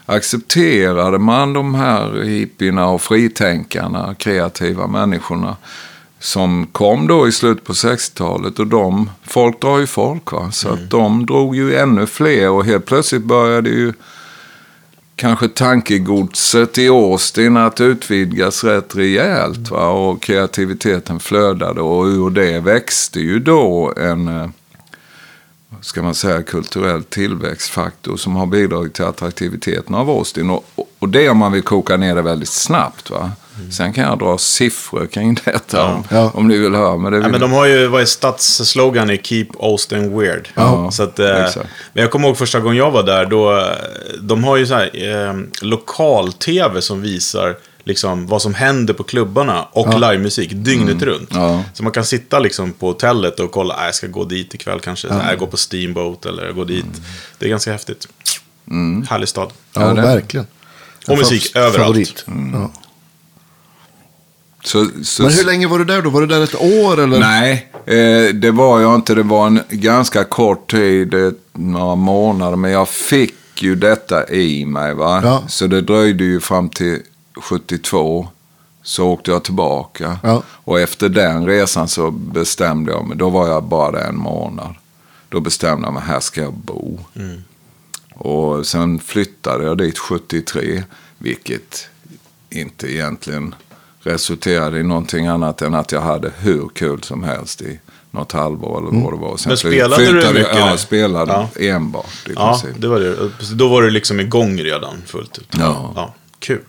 accepterade 0.07 1.19
man 1.19 1.52
de 1.52 1.75
här 1.75 2.23
hippierna 2.23 2.88
och 2.88 3.02
fritänkarna, 3.02 4.14
kreativa 4.19 4.87
människorna 4.87 5.57
som 6.23 6.67
kom 6.67 7.07
då 7.07 7.29
i 7.29 7.33
slutet 7.33 7.64
på 7.64 7.73
60-talet. 7.73 8.59
Och 8.59 8.67
de, 8.67 9.11
folk 9.23 9.61
drar 9.61 9.79
ju 9.79 9.87
folk 9.87 10.33
va. 10.33 10.50
Så 10.52 10.69
att 10.69 10.91
de 10.91 11.26
drog 11.26 11.57
ju 11.57 11.76
ännu 11.76 12.07
fler 12.07 12.50
och 12.50 12.64
helt 12.64 12.87
plötsligt 12.87 13.23
började 13.23 13.71
ju 13.71 13.93
kanske 15.17 15.49
tankegodset 15.49 16.79
i 16.79 16.88
Austin 16.88 17.57
att 17.57 17.81
utvidgas 17.81 18.64
rätt 18.64 18.97
rejält. 18.97 19.71
Va? 19.71 19.88
Och 19.88 20.23
kreativiteten 20.23 21.21
flödade 21.21 21.81
och 21.81 22.05
ur 22.05 22.31
det 22.31 22.61
växte 22.61 23.21
ju 23.21 23.38
då 23.38 23.95
en 23.97 24.29
eh, 24.29 24.49
ska 25.81 26.02
man 26.02 26.14
säga, 26.14 26.43
kulturell 26.43 27.05
tillväxtfaktor 27.05 28.17
som 28.17 28.37
har 28.37 28.47
bidragit 28.47 28.95
till 28.95 29.05
attraktiviteten 29.05 29.95
av 29.95 30.11
Austin. 30.11 30.50
Och, 30.50 30.64
och 30.99 31.09
det 31.09 31.29
om 31.29 31.38
man 31.38 31.52
vill 31.52 31.62
koka 31.62 31.97
ner 31.97 32.14
det 32.14 32.23
väldigt 32.23 32.49
snabbt. 32.49 33.11
Va? 33.11 33.31
Sen 33.71 33.92
kan 33.92 34.04
jag 34.04 34.18
dra 34.18 34.38
siffror 34.38 35.06
kring 35.06 35.35
detta 35.44 35.76
Ja. 35.76 35.85
om, 35.94 36.04
Ja. 36.11 36.30
om 36.35 36.49
ni 36.49 36.59
vill 36.59 36.75
höra. 36.75 36.97
Men 36.97 37.12
det 37.12 37.18
vill 37.18 37.25
Ja, 37.26 37.30
men 37.30 37.40
de 37.40 37.52
har 37.52 37.66
ju, 37.66 37.87
vad 37.87 38.00
är 38.02 38.04
stadsslogan 38.06 39.11
i 39.11 39.18
Keep 39.23 39.47
Austin 39.61 40.18
Weird. 40.18 40.49
Ja, 40.54 40.90
så 40.90 41.02
att, 41.02 41.18
eh, 41.18 41.26
men 41.92 42.02
jag 42.02 42.11
kommer 42.11 42.28
ihåg 42.28 42.38
första 42.38 42.61
gången 42.61 42.76
jag 42.78 42.90
var 42.90 43.02
där, 43.02 43.26
då, 43.26 43.59
eh, 43.59 43.64
de 44.21 44.44
har 44.44 44.56
ju 44.56 44.66
så 44.66 44.75
här 44.75 44.90
eh, 45.28 45.35
lokal-tv 45.61 46.82
som 46.82 47.00
visar 47.02 47.56
liksom, 47.85 48.26
vad 48.26 48.42
som 48.42 48.54
händer 48.54 48.94
på 48.94 49.02
klubbarna 49.02 49.62
och 49.73 50.00
livemusik 50.00 50.50
dygnet 50.52 51.02
runt. 51.02 51.32
Mm. 51.32 51.42
Ja. 51.44 51.62
Så 51.75 51.82
man 51.82 51.92
kan 51.92 52.04
sitta 52.04 52.38
liksom 52.38 52.73
på 52.73 52.87
hotellet 52.87 53.40
och 53.40 53.50
kolla, 53.52 53.78
äh, 53.78 53.85
jag 53.85 53.94
ska 53.94 54.06
gå 54.06 54.25
dit 54.25 54.54
ikväll 54.54 54.80
kanske, 54.80 55.09
ja. 55.09 55.21
jag 55.28 55.38
går 55.38 55.47
på 55.47 55.56
Steamboat 55.56 56.26
eller 56.26 56.52
gå 56.52 56.64
dit. 56.64 56.85
Det 57.38 57.47
är 57.47 57.50
ganska 57.50 57.73
häftigt. 57.73 58.09
Härlig 59.09 59.28
stad. 59.28 59.50
Ja, 59.75 59.80
Ja, 59.82 59.94
verkligen. 59.94 60.47
Och 61.09 61.18
musik 61.18 61.56
överallt. 61.56 61.76
Favorit. 61.76 62.25
Så, 64.64 64.88
så, 65.02 65.23
Men 65.23 65.33
hur 65.33 65.45
länge 65.45 65.66
var 65.66 65.78
du 65.78 65.85
där 65.85 66.02
då? 66.02 66.11
Var 66.11 66.21
du 66.21 66.26
där 66.26 66.45
ett 66.45 66.54
år 66.54 67.00
eller? 67.00 67.19
Nej, 67.19 67.71
eh, 67.87 68.35
det 68.35 68.50
var 68.50 68.81
jag 68.81 68.95
inte. 68.95 69.14
Det 69.14 69.23
var 69.23 69.47
en 69.47 69.61
ganska 69.69 70.25
kort 70.25 70.71
tid, 70.71 71.14
eh, 71.14 71.31
några 71.52 71.95
månader. 71.95 72.57
Men 72.57 72.71
jag 72.71 72.88
fick 72.88 73.62
ju 73.62 73.75
detta 73.75 74.28
i 74.28 74.66
mig. 74.66 74.95
Va? 74.95 75.21
Ja. 75.25 75.42
Så 75.49 75.66
det 75.66 75.81
dröjde 75.81 76.25
ju 76.25 76.40
fram 76.40 76.69
till 76.69 77.02
72. 77.42 78.28
Så 78.83 79.09
åkte 79.09 79.31
jag 79.31 79.45
tillbaka. 79.45 80.19
Ja. 80.23 80.42
Och 80.49 80.81
efter 80.81 81.09
den 81.09 81.47
resan 81.47 81.88
så 81.88 82.11
bestämde 82.11 82.92
jag 82.92 83.07
mig. 83.07 83.16
Då 83.16 83.31
var 83.31 83.49
jag 83.49 83.64
bara 83.64 83.90
där 83.90 84.09
en 84.09 84.16
månad. 84.16 84.75
Då 85.28 85.40
bestämde 85.40 85.87
jag 85.87 85.95
mig, 85.95 86.02
här 86.07 86.21
ska 86.21 86.40
jag 86.40 86.54
bo. 86.54 86.99
Och 88.14 88.66
sen 88.66 88.99
flyttade 88.99 89.64
jag 89.64 89.78
dit 89.78 89.99
73. 89.99 90.85
Vilket 91.19 91.88
inte 92.50 92.92
egentligen 92.92 93.54
resulterade 94.02 94.78
i 94.78 94.82
någonting 94.82 95.26
annat 95.26 95.62
än 95.62 95.75
att 95.75 95.92
jag 95.92 96.00
hade 96.00 96.30
hur 96.38 96.68
kul 96.75 97.02
som 97.02 97.23
helst 97.23 97.62
i 97.62 97.80
något 98.11 98.32
halvår 98.32 98.78
eller 98.88 99.00
vad 99.04 99.12
det 99.12 99.16
var. 99.18 99.37
Sen 99.37 99.50
Men 99.50 99.56
fly- 99.56 99.71
spelade 99.71 100.02
du 100.04 100.11
flyttade 100.11 100.25
jag- 100.26 100.35
mycket 100.35 100.59
Ja, 100.59 100.71
jag 100.71 100.78
spelade 100.80 101.32
Ja. 101.32 101.49
enbart 101.66 102.28
i 102.28 102.32
Ja, 102.37 102.59
princip. 102.62 102.80
det 102.82 102.88
var 102.88 103.00
det. 103.00 103.16
Då 103.54 103.68
var 103.68 103.82
du 103.82 103.90
liksom 103.90 104.21
igång 104.21 104.59
redan 104.59 105.02
fullt 105.06 105.38
ut. 105.38 105.49
Ja. 105.59 105.92
ja 105.97 106.14
kul. 106.38 106.61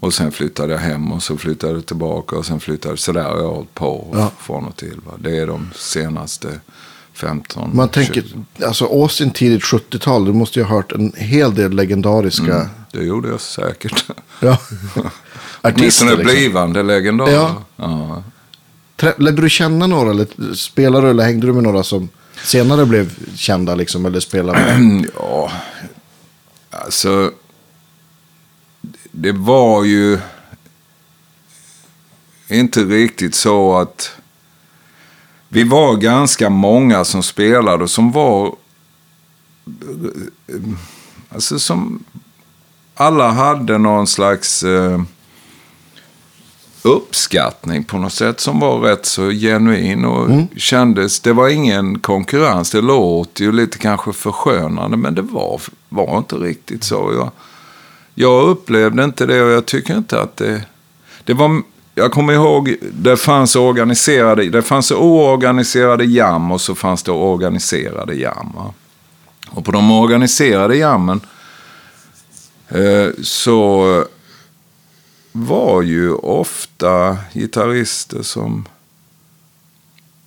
Och 0.00 0.14
sen 0.14 0.32
flyttade 0.32 0.72
jag 0.72 0.80
hem 0.80 1.12
och 1.12 1.22
så 1.22 1.36
flyttade 1.36 1.72
jag 1.72 1.86
tillbaka 1.86 2.36
och 2.36 2.46
sen 2.46 2.60
flyttade 2.60 2.96
så 2.96 3.12
där 3.12 3.22
har 3.22 3.36
jag 3.38 3.48
hållit 3.50 3.74
på 3.74 4.10
Ja. 4.12 4.30
från 4.40 4.64
och 4.64 4.76
till. 4.76 5.00
Va? 5.06 5.12
Det 5.18 5.38
är 5.38 5.46
de 5.46 5.70
senaste 5.76 6.60
15 7.14 7.70
Man 7.76 7.88
tänker, 7.88 8.22
20. 8.22 8.64
alltså 8.66 8.84
Austin 8.84 9.30
tidigt 9.30 9.62
70-tal, 9.62 10.24
du 10.24 10.32
måste 10.32 10.58
ju 10.58 10.64
ha 10.64 10.76
hört 10.76 10.92
en 10.92 11.12
hel 11.16 11.54
del 11.54 11.72
legendariska 11.72 12.54
Mm, 12.54 12.66
det 12.92 13.02
gjorde 13.02 13.28
jag 13.28 13.40
säkert. 13.40 14.04
ja, 14.40 14.58
artister. 15.62 15.80
Åtminstone 15.82 16.10
Liksom. 16.10 16.24
blivande 16.24 16.82
legendarer. 16.82 17.32
Ja. 17.32 17.62
Ja. 17.76 18.22
Trä- 18.96 19.14
Lärde 19.18 19.42
du 19.42 19.50
känna 19.50 19.86
några, 19.86 20.10
eller 20.10 20.54
spelade 20.54 21.06
du, 21.06 21.10
eller 21.10 21.24
hängde 21.24 21.46
du 21.46 21.52
med 21.52 21.62
några 21.62 21.82
som 21.84 22.08
senare 22.44 22.86
blev 22.86 23.34
kända, 23.36 23.74
liksom, 23.74 24.06
eller 24.06 24.20
spelade 24.20 24.58
med? 24.78 25.06
Ja, 25.16 25.52
alltså. 26.70 27.32
Det 29.12 29.32
var 29.32 29.84
ju 29.84 30.18
inte 32.48 32.84
riktigt 32.84 33.34
så 33.34 33.78
att 33.78 34.10
vi 35.48 35.64
var 35.64 35.96
ganska 35.96 36.50
många 36.50 37.04
som 37.04 37.22
spelade 37.22 37.82
och 37.84 37.90
som 37.90 38.12
var 38.12 38.56
alltså 41.28 41.58
som 41.58 42.04
alla 42.94 43.30
hade 43.30 43.78
någon 43.78 44.06
slags 44.06 44.62
eh, 44.62 45.02
uppskattning 46.82 47.84
på 47.84 47.98
något 47.98 48.12
sätt 48.12 48.40
som 48.40 48.60
var 48.60 48.78
rätt 48.78 49.06
så 49.06 49.30
genuin 49.30 50.04
och 50.04 50.30
kändes, 50.56 51.20
det 51.20 51.32
var 51.32 51.48
ingen 51.48 51.98
konkurrens. 51.98 52.70
Det 52.70 52.80
låter 52.80 53.44
ju 53.44 53.52
lite 53.52 53.78
kanske 53.78 54.12
förskönande 54.12 54.96
men 54.96 55.14
det 55.14 55.22
var, 55.22 55.60
var 55.88 56.18
inte 56.18 56.36
riktigt 56.36 56.84
så. 56.84 57.12
Jag, 57.14 57.30
jag 58.14 58.48
upplevde 58.48 59.04
inte 59.04 59.26
det 59.26 59.42
och 59.42 59.50
jag 59.50 59.66
tycker 59.66 59.96
inte 59.96 60.20
att 60.20 60.36
det, 60.36 60.62
det 61.24 61.34
var, 61.34 61.62
jag 61.94 62.12
kommer 62.12 62.32
ihåg, 62.32 62.76
det 62.92 63.16
fanns 63.16 63.56
organiserade, 63.56 64.48
det 64.48 64.62
fanns 64.62 64.92
oorganiserade 64.92 66.04
jam 66.04 66.52
och 66.52 66.60
så 66.60 66.74
fanns 66.74 67.02
det 67.02 67.12
organiserade 67.12 68.14
jam. 68.14 68.52
Och 69.50 69.64
på 69.64 69.72
de 69.72 69.90
organiserade 69.90 70.76
jammen 70.76 71.20
eh, 72.68 73.08
så 73.22 74.04
var 75.32 75.82
ju 75.82 76.12
ofta 76.14 77.16
gitarrister 77.34 78.22
som 78.22 78.68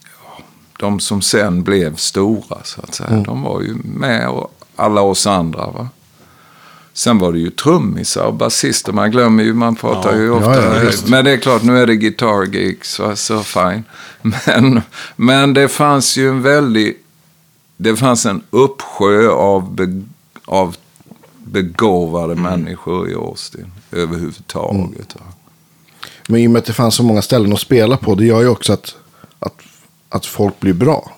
ja, 0.04 0.44
de 0.80 1.00
som 1.00 1.22
sen 1.22 1.64
blev 1.64 1.96
stora 1.96 2.64
så 2.64 2.82
att 2.82 2.96
säga. 2.96 3.10
De 3.26 3.42
var 3.42 3.62
ju 3.62 3.76
med 3.84 4.30
och 4.30 4.54
alla 4.76 5.02
oss 5.02 5.28
andra. 5.28 5.68
Va? 5.72 5.90
Sen 6.94 7.18
var 7.18 7.32
det 7.34 7.40
ju 7.40 7.50
trummisar 7.50 8.26
och 8.26 8.34
basister. 8.34 8.94
Man 8.94 9.12
glömmer 9.12 9.44
ju, 9.44 9.54
man 9.54 9.76
pratar 9.76 10.12
Ja. 10.12 10.18
ju 10.18 10.26
Ja, 10.26 10.34
ofta. 10.34 10.76
ja, 10.76 10.80
visst. 10.90 11.08
men 11.08 11.26
det 11.26 11.32
är 11.32 11.38
klart, 11.38 11.64
nu 11.64 11.80
är 11.82 11.88
det 11.88 11.96
guitar 11.96 12.44
gigs, 12.46 13.00
va? 13.00 13.16
så 13.16 13.44
fine. 13.44 13.84
Men, 14.22 14.82
men 15.16 15.54
det 15.54 15.68
fanns 15.68 16.18
ju 16.18 16.30
en 16.30 16.42
väldig, 16.42 16.98
det 17.78 17.96
fanns 17.96 18.26
en 18.26 18.42
uppsjö 18.50 19.30
av, 19.30 19.88
av 20.46 20.76
begåvade 21.44 22.36
människor 22.36 23.10
i 23.10 23.14
Austin 23.14 23.72
överhuvudtaget. 23.92 25.16
Va? 25.16 25.22
Men 26.28 26.40
i 26.42 26.48
och 26.48 26.52
med 26.52 26.60
att 26.60 26.66
det 26.66 26.74
fanns 26.74 26.96
så 26.96 27.04
många 27.04 27.22
ställen 27.22 27.54
att 27.54 27.60
spela 27.60 27.98
på, 27.98 28.16
det 28.16 28.26
gör 28.26 28.42
ju 28.42 28.48
också 28.48 28.74
att, 28.74 28.96
att, 29.40 29.54
att 30.10 30.26
folk 30.26 30.60
blir 30.60 30.74
bra. 30.74 31.12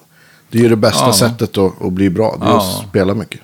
Det 0.50 0.58
är 0.58 0.62
ju 0.64 0.70
det 0.70 0.76
bästa 0.76 1.06
Ja. 1.06 1.14
sättet 1.14 1.58
att, 1.58 1.82
att 1.82 1.94
bli 1.94 2.10
bra, 2.10 2.36
det 2.40 2.46
är 2.46 2.50
Ja. 2.50 2.58
att 2.58 2.90
spela 2.90 3.14
mycket. 3.14 3.40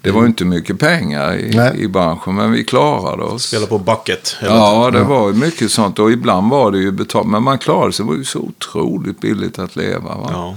Det 0.00 0.10
var 0.10 0.20
ju 0.20 0.26
inte 0.26 0.44
mycket 0.44 0.78
pengar 0.78 1.34
i, 1.36 1.82
i 1.82 1.88
branschen, 1.88 2.34
men 2.34 2.52
vi 2.52 2.64
klarade 2.64 3.22
oss. 3.22 3.42
Spela 3.42 3.66
på 3.66 3.78
bucket. 3.78 4.36
Ja, 4.42 4.90
det 4.90 5.02
var 5.04 5.28
ju 5.28 5.34
mycket 5.34 5.70
sånt. 5.72 5.98
Och 5.98 6.10
ibland 6.12 6.50
var 6.50 6.70
det 6.70 6.78
ju 6.78 6.92
betalt. 6.92 7.26
Men 7.26 7.42
man 7.42 7.58
klarade 7.58 7.92
sig. 7.92 8.04
Det 8.04 8.10
var 8.10 8.16
ju 8.18 8.24
så 8.24 8.38
otroligt 8.38 9.20
billigt 9.20 9.58
att 9.58 9.76
leva. 9.76 10.14
Va? 10.16 10.28
Ja. 10.32 10.56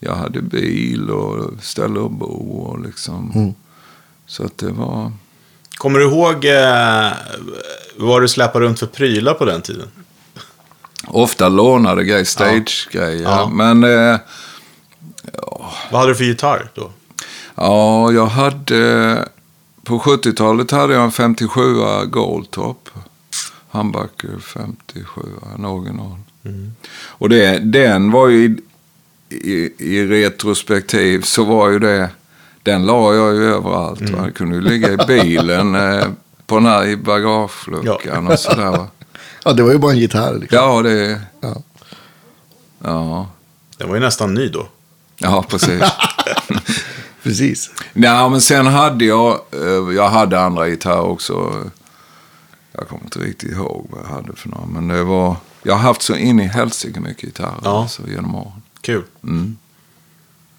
Jag 0.00 0.14
hade 0.14 0.42
bil 0.42 1.10
och 1.10 1.50
ställe 1.62 2.00
att 2.04 2.10
bo 2.10 2.58
och 2.60 2.80
liksom. 2.80 3.54
Så 4.28 4.44
att 4.44 4.58
det 4.58 4.70
var... 4.70 5.12
Kommer 5.76 5.98
du 5.98 6.04
ihåg 6.04 6.44
eh, 6.44 7.12
vad 7.96 8.22
du 8.22 8.28
släpade 8.28 8.64
runt 8.64 8.78
för 8.78 8.86
prylar 8.86 9.34
på 9.34 9.44
den 9.44 9.62
tiden? 9.62 9.88
Ofta 11.06 11.48
lånade 11.48 12.04
grejer, 12.04 12.24
stage-grejer. 12.24 13.22
Ja. 13.22 13.48
Men 13.48 13.84
eh, 13.84 14.18
Vad 15.90 16.00
hade 16.00 16.12
du 16.12 16.16
för 16.16 16.24
gitarr 16.24 16.70
då? 16.74 16.90
ja, 17.54 18.12
jag 18.12 18.26
hade... 18.26 19.28
På 19.84 19.98
70-talet 19.98 20.70
hade 20.70 20.94
jag 20.94 21.04
en 21.04 21.10
57 21.12 21.60
Goldtop. 22.06 22.88
Humbucker 23.70 24.38
57, 24.40 25.20
en 25.54 25.64
original. 25.64 26.16
Och 27.06 27.28
det, 27.28 27.58
den 27.58 28.10
var 28.10 28.28
ju 28.28 28.44
i, 28.44 28.56
i, 29.36 29.72
i 29.78 30.06
retrospektiv 30.06 31.22
så 31.22 31.44
var 31.44 31.70
ju 31.70 31.78
det, 31.78 32.10
den 32.70 32.86
la 32.86 33.14
jag 33.14 33.34
ju 33.34 33.44
överallt. 33.54 34.00
Va? 34.10 34.22
Det 34.26 34.32
kunde 34.32 34.54
ju 34.56 34.60
ligga 34.62 34.92
i 34.92 34.96
bilen, 34.96 35.74
eh, 35.74 36.04
på 36.46 36.54
den 36.54 36.66
här 36.66 36.86
i 36.86 36.96
bagageluckan 36.96 38.28
och 38.28 38.38
sådär. 38.38 38.70
Va? 38.70 38.86
Ja, 39.44 39.52
det 39.52 39.62
var 39.62 39.72
ju 39.72 39.78
bara 39.78 39.92
en 39.92 39.98
gitarr. 39.98 40.34
Liksom. 40.34 40.58
Ja, 40.58 40.82
det... 40.82 41.20
Ja. 41.40 41.54
Ja, 42.84 43.26
Den 43.78 43.88
var 43.88 43.94
ju 43.94 44.00
nästan 44.00 44.34
ny 44.34 44.48
då. 44.48 44.68
ja 45.18 45.44
precis. 45.48 45.82
Precis. 47.22 47.70
Nej, 47.92 48.30
men 48.30 48.40
sen 48.40 48.66
hade 48.66 49.04
jag, 49.04 49.40
eh, 49.52 49.94
jag 49.96 50.08
hade 50.08 50.40
andra 50.40 50.68
gitarrer 50.68 51.00
också. 51.00 51.54
Jag 52.72 52.88
kommer 52.88 53.04
inte 53.04 53.18
riktigt 53.18 53.52
ihåg 53.52 53.86
vad 53.90 54.00
jag 54.04 54.08
hade 54.14 54.32
för 54.36 54.48
några. 54.48 54.66
Men 54.66 54.88
det 54.88 55.04
var, 55.04 55.36
jag 55.62 55.72
har 55.74 55.80
haft 55.80 56.02
så 56.02 56.14
in 56.16 56.40
i 56.40 56.46
helsike 56.46 57.00
mycket 57.00 57.22
gitarrer 57.24 57.54
Ja. 57.64 57.82
alltså, 57.82 58.02
genom 58.08 58.34
åren. 58.34 58.62
Kul. 58.80 59.04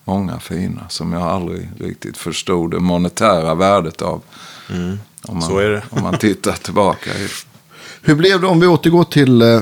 Många 0.09 0.39
fina 0.39 0.89
som 0.89 1.13
jag 1.13 1.21
aldrig 1.21 1.69
riktigt 1.79 2.17
förstod 2.17 2.71
det 2.71 2.79
monetära 2.79 3.55
värdet 3.55 4.01
av. 4.01 4.21
Om 4.69 4.99
man, 5.27 5.37
Mm. 5.37 5.41
Så 5.41 5.57
är 5.57 5.69
det. 5.69 5.83
Om 5.89 6.03
man 6.03 6.17
tittar 6.17 6.53
tillbaka. 6.53 7.09
Hur 8.01 8.15
blev 8.15 8.41
det 8.41 8.47
om 8.47 8.59
vi 8.59 8.67
återgår 8.67 9.03
till, 9.03 9.41
eh, 9.41 9.61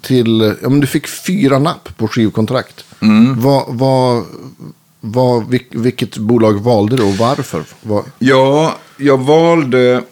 till 0.00 0.40
eh, 0.40 0.52
ja, 0.62 0.68
men 0.68 0.80
du 0.80 0.86
fick 0.86 1.06
fyra 1.06 1.58
napp 1.58 1.88
på 1.96 2.08
skivkontrakt. 2.08 2.84
Mm. 3.00 3.40
Vad, 3.40 3.64
vad, 3.68 4.24
vad, 5.00 5.48
vil, 5.48 5.64
vilket 5.70 6.16
bolag 6.16 6.52
valde 6.52 6.96
du 6.96 7.02
och 7.02 7.16
varför? 7.16 7.64
Vad, 7.82 8.04
Ja, 8.18 8.76
jag 8.96 9.18
valde 9.18 10.02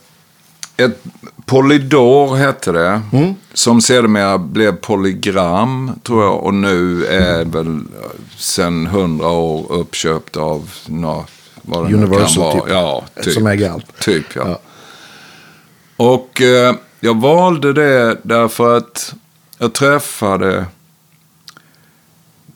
ett 0.78 1.02
Polydor 1.48 2.36
hette 2.36 2.72
det. 2.72 3.02
Som 3.52 3.80
sedermera 3.80 4.38
blev 4.38 4.76
Polygram 4.76 5.90
tror 6.02 6.24
jag. 6.24 6.44
Och 6.44 6.54
nu 6.54 7.06
är 7.06 7.44
väl 7.44 7.80
sen 8.36 8.86
hundra 8.86 9.28
år 9.28 9.72
uppköpt 9.72 10.36
av 10.36 10.70
nå, 10.86 11.24
vad 11.62 11.88
det 11.88 11.94
Universal 11.94 12.52
typ. 12.52 12.62
Ja, 12.68 13.04
typ. 13.22 13.34
Som 13.34 13.46
äger 13.46 13.70
allt. 13.70 14.00
Typ 14.00 14.36
ja. 14.36 14.42
Ja. 14.48 14.60
Och 15.96 16.42
eh, 16.42 16.74
jag 17.00 17.20
valde 17.20 17.72
det 17.72 18.16
därför 18.22 18.76
att 18.76 19.14
jag 19.58 19.72
träffade 19.72 20.66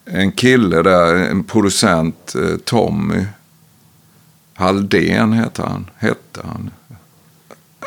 en 0.04 0.32
kille 0.32 0.82
där, 0.82 1.14
en 1.14 1.44
producent, 1.44 2.34
eh, 2.34 2.56
Tommy 2.64 3.26
Halldén 4.54 5.32
heter 5.32 5.62
han, 5.62 5.90
hette 5.98 6.40
han. 6.44 6.70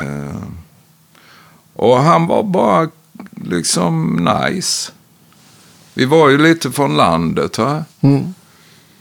Eh, 0.00 0.42
och 1.72 1.96
han 1.96 2.26
var 2.26 2.42
bara 2.42 2.88
liksom 3.44 4.16
nice. 4.16 4.92
Vi 5.94 6.04
var 6.04 6.28
ju 6.28 6.38
lite 6.38 6.70
från 6.70 6.96
landet 6.96 7.56
här. 7.56 7.84
Mm. 8.00 8.34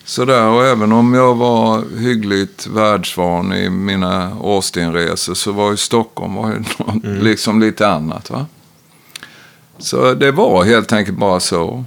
Sådär, 0.06 0.48
och 0.48 0.66
även 0.66 0.92
om 0.92 1.14
jag 1.14 1.36
var 1.36 1.84
hyggligt 2.00 2.68
världsvan 2.68 3.54
i 3.54 3.70
mina 3.70 4.32
Austin-resor 4.42 5.34
så 5.34 5.52
var 5.52 5.72
ju 5.72 5.78
Stockholm 5.78 6.36
var 6.36 6.50
ju 6.50 6.60
något, 6.78 7.04
liksom 7.04 7.60
lite 7.60 7.88
annat. 7.88 8.30
Va? 8.30 8.46
Så 9.78 10.14
det 10.14 10.32
var 10.32 10.64
helt 10.64 10.94
enkelt 10.94 11.18
bara 11.18 11.40
så. 11.40 11.86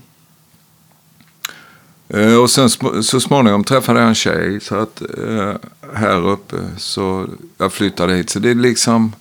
Eh, 2.09 2.35
och 2.35 2.51
sen 2.51 2.71
så 3.03 3.21
småningom 3.21 3.65
träffade 3.65 4.01
jag 4.01 4.09
en 4.09 4.15
tjej 4.15 4.61
så 4.61 4.77
att, 4.77 5.03
eh, 5.19 5.55
här 5.95 6.27
uppe. 6.29 6.57
Så 6.77 7.27
jag 7.59 7.73
flyttade 7.73 8.15
hit. 8.15 8.31
Så 8.31 8.39
det 8.39 8.51
är 8.51 8.55
liksom... 8.55 9.13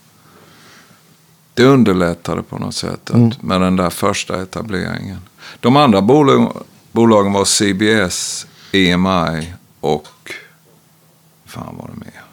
Det 1.53 1.63
underlättade 1.63 2.44
på 2.44 2.58
något 2.58 2.75
sätt 2.75 3.10
att, 3.10 3.44
med 3.44 3.62
den 3.62 3.75
där 3.75 3.89
första 3.89 4.41
etableringen. 4.41 5.20
De 5.60 5.75
andra 5.75 6.01
bolag, 6.01 6.63
bolagen 6.91 7.34
var 7.34 7.46
CBS, 7.46 8.48
EMI 8.72 9.53
och... 9.79 10.34
fan 11.46 11.77
var 11.77 11.89
det 11.94 12.00
mer? 12.00 12.24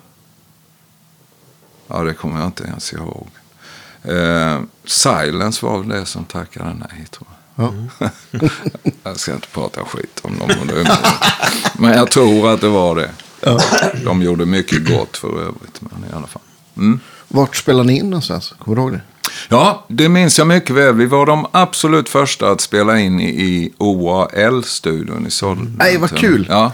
Ja, 1.87 2.03
det 2.03 2.15
kommer 2.15 2.39
jag 2.39 2.47
inte 2.49 2.65
ens 2.65 2.93
ihåg. 2.93 3.29
Eh, 4.03 4.61
Silence 4.85 5.67
var 5.67 5.79
väl 5.79 5.89
det 5.89 6.07
som 6.07 6.25
tackade 6.25 6.75
nej, 6.75 7.07
tror 7.11 7.29
jag. 7.31 7.34
Ja. 7.57 7.73
jag 9.03 9.21
ska 9.21 9.35
inte 9.35 9.49
prata 9.49 9.85
skit 9.85 10.21
om 10.23 10.39
dem. 10.39 10.51
Men 11.79 11.93
jag 11.93 12.11
tror 12.11 12.51
att 12.55 12.61
det 12.61 12.69
var 12.69 12.97
det. 12.97 13.11
De 14.05 14.23
gjorde 14.23 14.47
mycket 14.47 14.89
gott 14.89 15.17
för 15.17 15.41
övrigt, 15.41 15.81
men 15.81 16.11
i 16.11 16.13
alla 16.17 16.27
fall. 16.27 16.43
Mm. 16.77 17.01
Vart 17.29 17.57
spelade 17.57 17.87
ni 17.87 17.99
in 17.99 18.11
någonstans? 18.11 18.55
Kommer 18.59 18.77
du 18.77 18.83
ihåg 18.83 18.93
det? 18.93 19.01
Ja, 19.49 19.87
det 19.89 20.09
minns 20.09 20.39
jag 20.39 20.47
mycket 20.47 20.77
väl. 20.77 20.95
Vi 20.95 21.07
var 21.07 21.27
de 21.27 21.47
absolut 21.53 22.09
första 22.09 22.51
att 22.51 22.61
spela 22.61 22.99
in 22.99 23.21
i, 23.21 23.73
OAL-studion 23.79 25.27
i 25.27 25.31
Sollentuna. 25.31 25.77
Nej, 25.79 25.97
vad 25.99 26.17
kul. 26.19 26.47
Ja. 26.51 26.73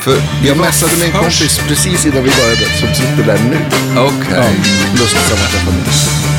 För 0.00 0.16
Jag 0.44 0.56
messade 0.56 0.96
med 0.96 1.06
en 1.06 1.12
kompis 1.12 1.60
precis 1.68 2.06
innan 2.06 2.24
vi 2.24 2.30
började 2.30 2.64
som 2.80 2.94
sitter 2.94 3.24
där 3.26 3.38
nu. 3.50 3.56
Okej. 4.00 4.54
Lustigt 4.92 5.22
sammanträffande. 5.22 5.80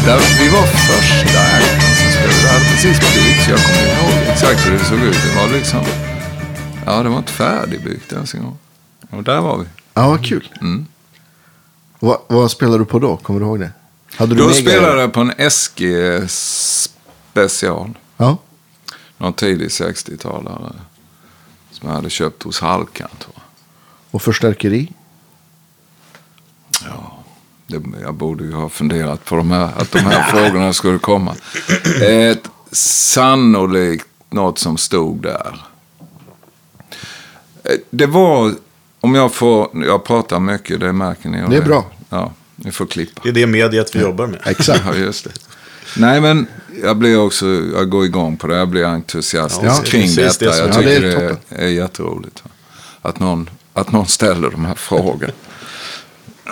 Där, 0.05 0.19
vi 0.39 0.49
var 0.49 0.65
första 0.65 1.39
akten 1.39 2.08
hade 2.27 2.65
precis 2.65 2.99
byggts. 2.99 3.47
Jag 3.47 3.59
kommer 3.59 3.87
ihåg 3.87 4.31
exakt 4.31 4.67
hur 4.67 4.71
det 4.71 4.85
såg 4.85 4.99
ut. 4.99 5.17
Det 5.23 5.35
var 5.35 5.57
liksom... 5.57 5.85
Ja, 6.85 7.03
det 7.03 7.09
var 7.09 7.17
inte 7.17 7.31
färdigbyggt 7.31 8.11
ens 8.11 8.33
en 8.33 8.43
gång. 8.43 8.57
Och 9.09 9.23
där 9.23 9.41
var 9.41 9.57
vi. 9.57 9.65
Ja, 9.93 10.07
vad 10.07 10.25
kul. 10.25 10.49
Mm. 10.61 10.85
Vad, 11.99 12.21
vad 12.27 12.51
spelade 12.51 12.77
du 12.77 12.85
på 12.85 12.99
då? 12.99 13.17
Kommer 13.17 13.39
du 13.39 13.45
ihåg 13.45 13.59
det? 13.59 13.71
Hade 14.15 14.35
du 14.35 14.41
Då 14.41 14.53
spelade 14.53 15.01
jag 15.01 15.13
på 15.13 15.19
en 15.19 15.51
SG 15.51 15.83
special. 16.29 17.97
Ja. 18.17 18.37
Någon 19.17 19.33
tidig 19.33 19.67
60-talare. 19.67 20.73
Som 21.71 21.89
jag 21.89 21.95
hade 21.95 22.09
köpt 22.09 22.43
hos 22.43 22.59
Halkan. 22.59 23.09
Och 24.11 24.21
förstärkeri? 24.21 24.91
Det, 26.69 26.89
jag 28.01 28.13
borde 28.13 28.43
ju 28.43 28.53
ha 28.53 28.69
funderat 28.69 29.25
på 29.25 29.35
de 29.35 29.51
här, 29.51 29.69
att 29.77 29.91
de 29.91 29.99
här 29.99 30.23
frågorna 30.31 30.73
skulle 30.73 30.99
komma. 30.99 31.35
Ett, 32.01 32.43
sannolikt 32.71 34.05
något 34.29 34.59
som 34.59 34.77
stod 34.77 35.21
där. 35.21 35.61
Det 37.89 38.05
var, 38.05 38.53
om 38.99 39.15
jag 39.15 39.33
får, 39.33 39.69
jag 39.85 40.03
pratar 40.03 40.39
mycket, 40.39 40.79
det 40.79 40.93
märker 40.93 41.29
ni. 41.29 41.49
Det 41.49 41.55
är 41.57 41.61
bra. 41.61 41.85
Ja, 42.09 42.31
ni 42.55 42.71
får 42.71 42.85
klippa. 42.85 43.21
Det 43.23 43.29
är 43.29 43.33
det 43.33 43.47
mediet 43.47 43.95
vi 43.95 43.99
jobbar 44.01 44.27
med. 44.27 44.39
Exakt. 44.45 44.81
Ja, 44.87 44.95
just 44.95 45.23
det. 45.23 45.31
Nej, 45.97 46.21
men 46.21 46.47
jag 46.83 46.97
blir 46.97 47.19
också, 47.19 47.45
jag 47.47 47.89
går 47.89 48.05
igång 48.05 48.37
på 48.37 48.47
det. 48.47 48.55
Jag 48.57 48.67
blir 48.67 48.83
entusiastisk 48.85 49.65
Ja, 49.65 49.81
kring 49.85 50.01
precis 50.01 50.37
detta. 50.37 50.51
det 50.51 50.57
jag 50.57 50.67
Ja, 50.67 50.71
det 50.73 50.73
tycker 50.77 50.91
är 50.97 51.01
det 51.01 51.25
är, 51.25 51.29
toppen. 51.29 51.59
är 51.59 51.67
jätteroligt. 51.67 52.43
Att 53.01 53.19
någon, 53.19 53.49
att 53.73 53.91
någon 53.91 54.07
ställer 54.07 54.49
de 54.49 54.65
här 54.65 54.75
frågorna. 54.75 55.33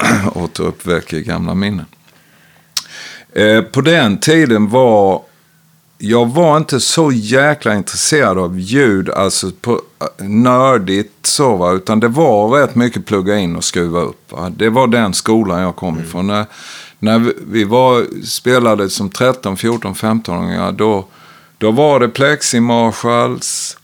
Återuppväcker 0.36 1.20
gamla 1.20 1.54
minnen. 1.56 1.86
Eh, 3.34 3.62
på 3.62 3.82
den 3.82 4.18
tiden 4.20 4.70
var 4.70 5.22
jag 6.00 6.26
var 6.30 6.58
inte 6.58 6.80
så 6.80 7.12
jäkla 7.12 7.76
intresserad 7.76 8.38
av 8.38 8.60
ljud, 8.60 9.10
alltså 9.10 9.52
på, 9.62 9.82
nördigt 10.20 11.14
så 11.26 11.56
va, 11.56 11.72
utan 11.72 12.00
det 12.00 12.08
var 12.08 12.50
rätt 12.50 12.76
mycket 12.76 13.06
plugga 13.06 13.38
in 13.38 13.56
och 13.56 13.64
skruva 13.64 14.00
upp. 14.02 14.32
Va? 14.32 14.50
Det 14.50 14.70
var 14.70 14.88
den 14.88 15.14
skolan 15.14 15.62
jag 15.62 15.76
kom 15.76 16.00
ifrån. 16.00 16.28
När, 16.28 16.46
när 17.00 17.34
vi- 17.48 17.64
var, 17.64 18.06
spelade 18.26 18.90
som 18.90 19.10
13, 19.10 19.58
14, 19.58 19.94
15-åringar, 19.96 20.72
då, 20.72 21.06
då 21.58 21.72
var 21.72 22.00
det 22.00 22.10
Plexi 22.10 22.60
Marshalls, 22.60 23.78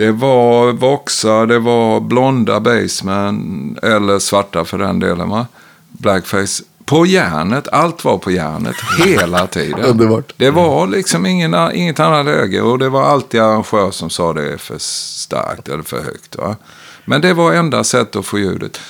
det 0.00 0.12
var 0.12 0.72
Voxa, 0.72 1.46
det 1.46 1.58
var 1.58 2.00
blonda 2.00 2.60
Baseman, 2.60 3.78
eller 3.82 4.18
svarta 4.18 4.64
för 4.64 4.78
den 4.78 4.98
delen 5.00 5.28
va. 5.28 5.46
Blackface. 5.88 6.62
På 6.84 7.06
järnet, 7.06 7.68
allt 7.68 8.04
var 8.04 8.18
på 8.18 8.30
järnet 8.30 8.74
hela 8.98 9.46
tiden. 9.56 9.84
Underbart. 9.84 10.32
Det 10.36 10.50
var 10.50 10.86
liksom 10.86 11.26
ingen, 11.26 11.54
inget 11.74 12.00
annat 12.00 12.26
läge 12.26 12.60
och 12.60 12.78
det 12.78 12.88
var 12.88 13.02
alltid 13.02 13.40
arrangör 13.40 13.90
som 13.90 14.10
sa 14.10 14.32
det 14.32 14.52
är 14.52 14.56
för 14.56 14.78
starkt 14.78 15.68
eller 15.68 15.82
för 15.82 16.02
högt. 16.02 16.36
Va? 16.36 16.56
Men 17.04 17.20
det 17.20 17.34
var 17.34 17.52
enda 17.52 17.84
sättet 17.84 18.16
att 18.16 18.26
få 18.26 18.38
ljudet. 18.38 18.80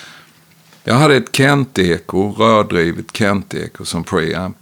Jag 0.84 0.94
hade 0.94 1.16
ett 1.16 1.36
Kent-eko, 1.36 2.32
rördrivet 2.38 3.06
Kent-eko 3.12 3.84
som 3.84 4.04
preamp. 4.04 4.56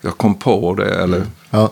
Jag 0.00 0.16
kom 0.18 0.34
på 0.34 0.74
det, 0.74 0.94
eller 1.02 1.26
Ja. 1.50 1.70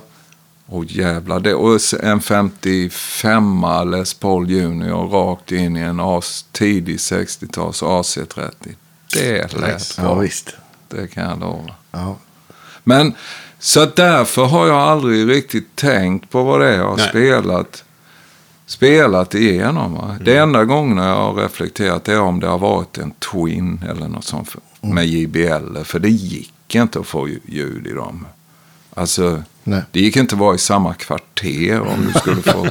Åh 0.73 0.85
jävlar. 0.89 1.41
Det, 1.41 1.55
och 1.55 1.81
en 2.03 2.21
55 2.21 3.65
Les 3.87 4.15
Paul 4.15 4.51
Junior 4.51 5.09
rakt 5.09 5.53
in 5.53 5.77
i 5.77 5.81
en 5.81 6.01
as, 6.01 6.45
tidig 6.53 6.97
60-tals 6.97 7.83
AC30. 7.83 8.51
Det 9.15 9.55
lät 9.55 9.95
ja, 9.99 10.03
bra. 10.03 10.15
visst. 10.15 10.55
Det 10.89 11.07
kan 11.07 11.29
jag 11.31 11.41
lova. 11.41 11.75
Ja. 11.93 12.17
Men 12.85 13.15
så 13.59 13.87
därför 13.97 14.45
har 14.45 14.67
jag 14.67 14.77
aldrig 14.77 15.29
riktigt 15.31 15.77
tänkt 15.77 16.31
på 16.31 16.43
vad 16.43 16.61
det 16.61 16.69
är 16.69 16.77
jag 16.79 16.89
har 16.89 16.97
Nej. 16.97 17.09
spelat, 17.09 17.85
spelat 18.67 19.35
igenom. 19.35 19.95
Va? 19.95 20.17
Det 20.21 20.33
Mm. 20.37 20.43
enda 20.49 20.65
gången 20.65 20.99
jag 20.99 21.15
har 21.17 21.35
reflekterat 21.35 22.09
är 22.09 22.21
om 22.21 22.41
det 22.41 22.47
har 22.47 22.59
varit 22.59 22.99
en 22.99 23.11
Twin 23.33 23.85
eller 23.91 24.09
något 24.09 24.25
sånt 24.25 24.55
Mm. 24.83 24.95
med 24.95 25.07
JBL. 25.07 25.79
För 25.85 25.99
det 25.99 26.09
gick 26.11 26.75
inte 26.75 27.01
att 27.01 27.07
få 27.07 27.29
ju- 27.29 27.41
ljud 27.47 27.87
i 27.87 27.93
dem. 27.93 28.27
Alltså, 28.95 29.43
Nej. 29.71 29.83
det 29.91 30.01
gick 30.01 30.17
inte 30.17 30.35
att 30.35 30.41
vara 30.41 30.55
i 30.55 30.59
samma 30.59 30.95
kvarter 30.95 31.81
om 31.81 32.07
du 32.07 32.19
skulle 32.19 32.43
få... 32.43 32.67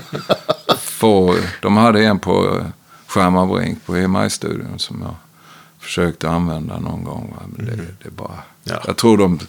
få 0.77 1.35
de 1.62 1.77
hade 1.77 2.05
en 2.05 2.19
på 2.19 2.65
Skärmarbrink 3.07 3.85
på 3.85 3.95
EMI-studion 3.95 4.79
som 4.79 5.01
jag 5.01 5.15
försökte 5.79 6.29
använda 6.29 6.79
någon 6.79 7.03
gång. 7.03 7.33
Va? 7.35 7.43
Men 7.55 7.65
det, 7.65 7.75
det 8.03 8.09
bara... 8.09 8.39
Ja. 8.63 8.83
Jag 8.88 8.97
tror 8.97 9.17
de 9.17 9.39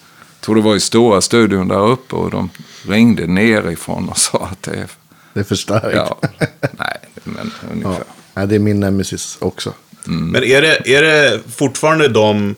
tror 0.40 0.54
det 0.54 0.60
var 0.60 0.76
i 0.76 0.80
stora 0.80 1.20
studion 1.20 1.68
där 1.68 1.86
uppe 1.86 2.16
och 2.16 2.30
de 2.30 2.50
ringde 2.82 3.26
nerifrån 3.26 4.08
och 4.08 4.18
sa 4.18 4.48
att 4.52 4.62
det 4.62 4.70
är... 4.70 4.86
Det 5.32 5.40
är 5.40 5.44
för 5.44 5.54
starkt. 5.54 5.96
Ja, 5.96 6.18
nej, 6.60 6.98
men 7.24 7.52
ungefär. 7.72 8.04
Ja, 8.34 8.46
det 8.46 8.54
är 8.54 8.58
min 8.58 8.80
nemesis 8.80 9.38
också. 9.40 9.72
Men 10.04 10.44
är 10.44 10.62
det, 10.62 10.96
är 10.96 11.02
det 11.02 11.40
fortfarande 11.56 12.08
de 12.08 12.54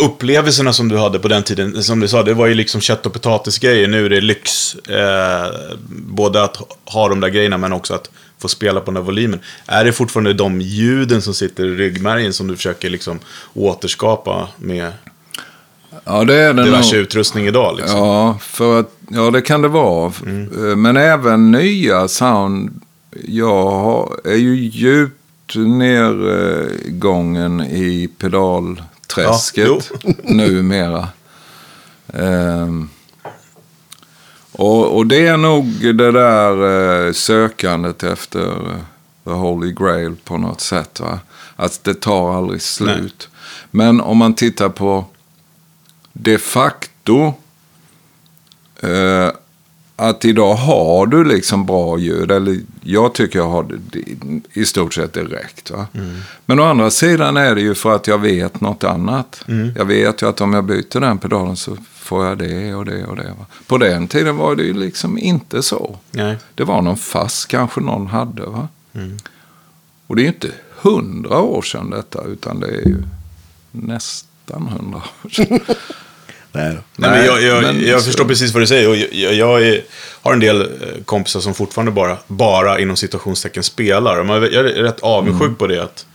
upplevelserna 0.00 0.72
som 0.72 0.88
du 0.88 0.98
hade 0.98 1.18
på 1.18 1.28
den 1.28 1.42
tiden? 1.42 1.82
Som 1.82 2.00
du 2.00 2.08
sa, 2.08 2.22
det 2.22 2.34
var 2.34 2.46
ju 2.46 2.54
liksom 2.54 2.80
kött 2.80 3.06
och 3.06 3.12
potatisgrejer. 3.12 3.88
Nu 3.88 4.04
är 4.06 4.10
det 4.10 4.20
lyx. 4.20 4.74
Eh, 4.74 5.46
både 5.88 6.44
att 6.44 6.56
ha 6.84 7.08
de 7.08 7.20
där 7.20 7.28
grejerna 7.28 7.58
men 7.58 7.72
också 7.72 7.94
att 7.94 8.10
få 8.38 8.48
spela 8.48 8.80
på 8.80 8.86
den 8.86 8.94
där 8.94 9.02
volymen. 9.02 9.40
Är 9.66 9.84
det 9.84 9.92
fortfarande 9.92 10.32
de 10.32 10.60
ljuden 10.60 11.22
som 11.22 11.34
sitter 11.34 11.66
i 11.66 11.74
ryggmärgen 11.76 12.32
som 12.32 12.46
du 12.48 12.56
försöker 12.56 12.90
liksom 12.90 13.18
återskapa 13.54 14.48
med 14.58 14.92
Ja, 16.04 16.24
det 16.24 16.34
är 16.34 16.52
det 16.54 16.64
diverse 16.64 16.94
nog. 16.96 17.02
utrustning 17.02 17.46
idag? 17.46 17.76
Liksom? 17.76 17.98
Ja, 17.98 18.38
för 18.42 18.80
att, 18.80 18.90
ja, 19.10 19.30
det 19.30 19.40
kan 19.40 19.62
det 19.62 19.68
vara. 19.68 20.12
Mm. 20.26 20.70
Eh, 20.70 20.76
Men 20.76 20.96
även 20.96 21.50
nya 21.52 22.08
sound. 22.08 22.80
Jag 23.28 24.20
är 24.24 24.34
ju 24.36 24.56
djupt 24.56 25.56
nedgången 25.56 27.60
i 27.60 28.08
pedalträsket 29.14 29.90
Ja, 30.02 30.12
numera. 30.22 31.08
Ehm, 32.12 32.88
och, 34.52 34.96
och 34.96 35.06
det 35.06 35.26
är 35.26 35.36
nog 35.36 35.66
det 35.96 36.12
där 36.12 37.06
eh, 37.06 37.12
sökandet 37.12 38.02
efter 38.02 38.70
eh, 38.70 38.76
the 39.24 39.30
holy 39.30 39.72
grail 39.72 40.16
på 40.24 40.38
något 40.38 40.60
sätt. 40.60 41.00
Va? 41.00 41.18
Att 41.56 41.84
det 41.84 41.94
tar 41.94 42.36
aldrig 42.36 42.62
slut. 42.62 43.28
Men 43.70 44.00
om 44.00 44.18
man 44.18 44.34
tittar 44.34 44.68
på 44.68 45.04
de 46.12 46.38
facto 46.38 47.34
eh, 48.80 49.30
att 49.96 50.24
idag 50.24 50.54
har 50.54 51.06
du 51.06 51.24
liksom 51.24 51.66
bra 51.66 51.98
ljud. 51.98 52.30
Eller 52.30 52.58
jag 52.82 53.14
tycker 53.14 53.38
jag 53.38 53.48
har 53.48 53.66
det, 53.90 54.02
i 54.60 54.64
stort 54.64 54.94
sett 54.94 55.12
direkt. 55.12 55.70
Va? 55.70 55.86
Men 56.46 56.60
å 56.60 56.62
andra 56.62 56.90
sidan 56.90 57.36
är 57.36 57.54
det 57.54 57.60
ju 57.60 57.74
för 57.74 57.94
att 57.96 58.06
jag 58.06 58.18
vet 58.18 58.60
något 58.60 58.84
annat. 58.84 59.44
Jag 59.76 59.84
vet 59.84 60.22
ju 60.22 60.28
att 60.28 60.40
om 60.40 60.52
jag 60.52 60.64
byter 60.64 61.00
den 61.00 61.18
pedalen 61.18 61.56
så 61.56 61.76
får 61.94 62.26
jag 62.26 62.38
det 62.38 62.74
och 62.74 62.84
det 62.84 63.04
och 63.04 63.16
det. 63.16 63.34
Va? 63.38 63.46
På 63.66 63.78
den 63.78 64.08
tiden 64.08 64.36
var 64.36 64.56
det 64.56 64.62
ju 64.62 64.74
liksom 64.74 65.18
inte 65.18 65.62
så. 65.62 65.96
Nej. 66.10 66.36
Det 66.54 66.64
var 66.64 66.82
någon 66.82 66.96
fast 66.96 67.48
kanske 67.48 67.80
någon 67.80 68.06
hade. 68.06 68.42
va? 68.42 68.68
Och 70.06 70.16
det 70.16 70.22
är 70.22 70.24
ju 70.24 70.28
inte 70.28 70.52
hundra 70.82 71.40
år 71.40 71.62
sedan 71.62 71.90
detta. 71.90 72.24
Utan 72.24 72.60
det 72.60 72.66
är 72.66 72.88
ju 72.88 73.02
nästan 73.72 74.68
hundra 74.68 74.98
år 75.24 75.28
sedan. 75.30 75.60
Nej. 76.56 76.78
Nej, 76.96 77.10
men 77.10 77.26
jag, 77.26 77.42
jag, 77.42 77.62
men 77.62 77.86
jag 77.86 78.04
förstår 78.04 78.24
precis 78.24 78.52
vad 78.52 78.62
du 78.62 78.66
säger. 78.66 78.88
Och 78.88 78.96
jag, 78.96 79.34
jag 79.34 79.62
är, 79.62 79.82
har 80.22 80.32
en 80.32 80.40
del 80.40 80.60
eh, 80.60 80.66
kompisar 81.04 81.40
som 81.40 81.54
fortfarande 81.54 81.92
bara, 81.92 82.16
bara 82.26 82.80
inom 82.80 82.96
situationstecken 82.96 83.62
spelar. 83.62 84.18
Och 84.20 84.26
man, 84.26 84.42
jag 84.42 84.54
är 84.54 84.62
rätt 84.82 85.00
avundsjuk 85.00 85.58
på 85.58 85.66
det. 85.66 85.82
Att 85.82 86.06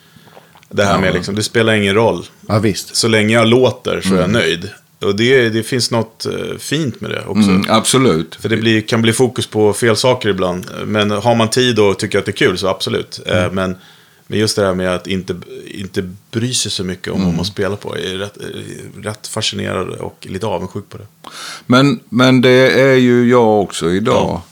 det 0.70 0.84
här 0.84 1.00
med 1.00 1.14
liksom, 1.14 1.36
det 1.36 1.44
spelar 1.44 1.74
ingen 1.74 1.96
roll. 1.96 2.26
Ja, 2.48 2.60
visst. 2.60 2.96
Så 2.96 3.08
länge 3.08 3.34
jag 3.34 3.48
låter 3.48 4.02
så 4.02 4.16
är 4.16 4.20
jag 4.22 4.30
nöjd. 4.30 4.70
Och 5.02 5.16
det, 5.16 5.50
det 5.50 5.64
finns 5.64 5.92
något 5.92 6.26
eh, 6.26 6.58
fint 6.60 7.02
med 7.02 7.12
det 7.12 7.24
också. 7.26 7.50
Mm, 7.50 7.66
absolut. 7.70 8.36
För 8.36 8.50
det 8.50 8.58
blir, 8.58 8.82
kan 8.82 9.02
bli 9.02 9.14
fokus 9.14 9.48
på 9.48 9.74
fel 9.74 9.96
saker 9.96 10.30
ibland. 10.30 10.66
Men 10.86 11.12
har 11.12 11.36
man 11.36 11.50
tid 11.50 11.80
och 11.80 12.00
tycker 12.00 12.20
att 12.20 12.26
det 12.26 12.32
är 12.32 12.34
kul 12.48 12.58
så 12.58 12.68
absolut. 12.68 13.20
Eh, 13.26 13.52
Men, 13.52 13.76
men 14.32 14.40
just 14.40 14.56
det 14.56 14.66
här 14.66 14.74
med 14.74 14.96
att 14.96 15.08
inte, 15.08 15.36
inte 15.68 16.10
bry 16.32 16.54
sig 16.54 16.72
så 16.72 16.84
mycket 16.84 17.14
om 17.14 17.26
vad 17.26 17.34
man 17.34 17.46
spelar 17.46 17.76
på. 17.76 17.98
Jag 17.98 18.12
är 18.12 18.18
rätt, 18.18 18.38
rätt 18.98 19.28
fascinerad 19.28 19.90
och 19.90 20.28
lite 20.30 20.46
avundsjuk 20.46 20.90
på 20.90 20.98
det. 20.98 21.06
Men, 21.66 22.00
men 22.10 22.42
det 22.42 22.82
är 22.82 22.96
ju 22.96 23.30
jag 23.30 23.62
också 23.62 23.90
idag. 23.90 24.14
Ja. 24.14 24.44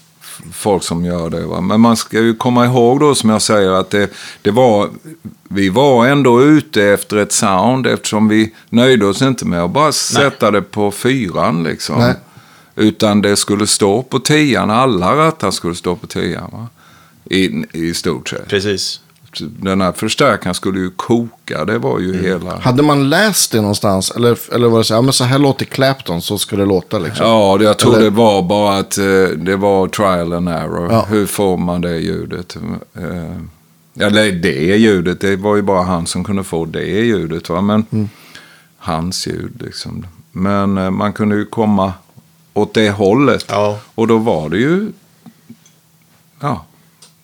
Folk 0.53 0.83
som 0.83 1.05
gör 1.05 1.29
det. 1.29 1.45
Va? 1.45 1.61
Men 1.61 1.81
man 1.81 1.97
ska 1.97 2.19
ju 2.19 2.35
komma 2.35 2.65
ihåg 2.65 2.99
då 2.99 3.15
som 3.15 3.29
jag 3.29 3.41
säger 3.41 3.71
att 3.71 3.89
det, 3.89 4.09
det 4.41 4.51
var, 4.51 4.89
vi 5.49 5.69
var 5.69 6.07
ändå 6.07 6.43
ute 6.43 6.83
efter 6.83 7.17
ett 7.17 7.31
sound 7.31 7.87
eftersom 7.87 8.27
vi 8.27 8.55
nöjde 8.69 9.05
oss 9.05 9.21
inte 9.21 9.45
med 9.45 9.63
att 9.63 9.71
bara 9.71 9.91
sätta 9.91 10.51
det 10.51 10.61
på 10.61 10.91
fyran 10.91 11.63
liksom. 11.63 11.99
Nej. 11.99 12.15
Utan 12.75 13.21
det 13.21 13.35
skulle 13.35 13.67
stå 13.67 14.03
på 14.03 14.19
tian, 14.19 14.69
alla 14.69 15.15
rattar 15.15 15.51
skulle 15.51 15.75
stå 15.75 15.95
på 15.95 16.07
tian. 16.07 16.49
Va? 16.51 16.67
I, 17.25 17.65
I 17.73 17.93
stort 17.93 18.29
sett. 18.29 18.47
Precis. 18.47 19.01
Den 19.39 19.81
här 19.81 19.91
förstärkaren 19.91 20.53
skulle 20.55 20.79
ju 20.79 20.89
koka, 20.89 21.65
det 21.65 21.77
var 21.77 21.99
ju 21.99 22.21
hela... 22.23 22.59
Hade 22.59 22.83
man 22.83 23.09
läst 23.09 23.51
det 23.51 23.61
någonstans? 23.61 24.11
Eller, 24.11 24.37
eller 24.55 24.67
var 24.67 24.77
det 24.77 24.83
så 24.83 24.93
ja, 24.93 25.01
men 25.01 25.13
så 25.13 25.23
här 25.23 25.39
låter 25.39 25.65
Clapton, 25.65 26.21
så 26.21 26.37
ska 26.37 26.55
det 26.55 26.65
låta 26.65 26.99
liksom? 26.99 27.25
Ja, 27.27 27.57
det- 27.57 27.65
jag 27.65 27.77
tror 27.79 27.93
Eller- 27.93 28.03
det 28.03 28.09
var 28.09 28.41
bara 28.41 28.77
att 28.77 28.97
eh, 28.97 29.03
det 29.37 29.55
var 29.55 29.87
trial 29.87 30.33
and 30.33 30.49
error. 30.49 30.91
Ja. 30.91 31.05
Hur 31.09 31.25
får 31.25 31.57
man 31.57 31.81
det 31.81 31.97
ljudet? 31.97 32.55
Eh, 32.97 34.05
eller 34.07 34.31
det 34.31 34.77
ljudet, 34.77 35.21
det 35.21 35.35
var 35.35 35.55
ju 35.55 35.61
bara 35.61 35.83
han 35.83 36.05
som 36.07 36.23
kunde 36.23 36.43
få 36.43 36.65
det 36.65 36.85
ljudet. 36.85 37.49
Va? 37.49 37.61
Men 37.61 37.85
Mm. 37.91 38.09
hans 38.77 39.27
ljud 39.27 39.61
liksom. 39.65 40.05
Men 40.31 40.77
eh, 40.77 40.89
man 40.91 41.13
kunde 41.13 41.35
ju 41.35 41.45
komma 41.45 41.93
åt 42.53 42.73
det 42.73 42.89
hållet. 42.89 43.45
Ja. 43.49 43.79
Och 43.95 44.07
då 44.07 44.17
var 44.17 44.49
det 44.49 44.57
ju 44.57 44.91
ja, 46.39 46.65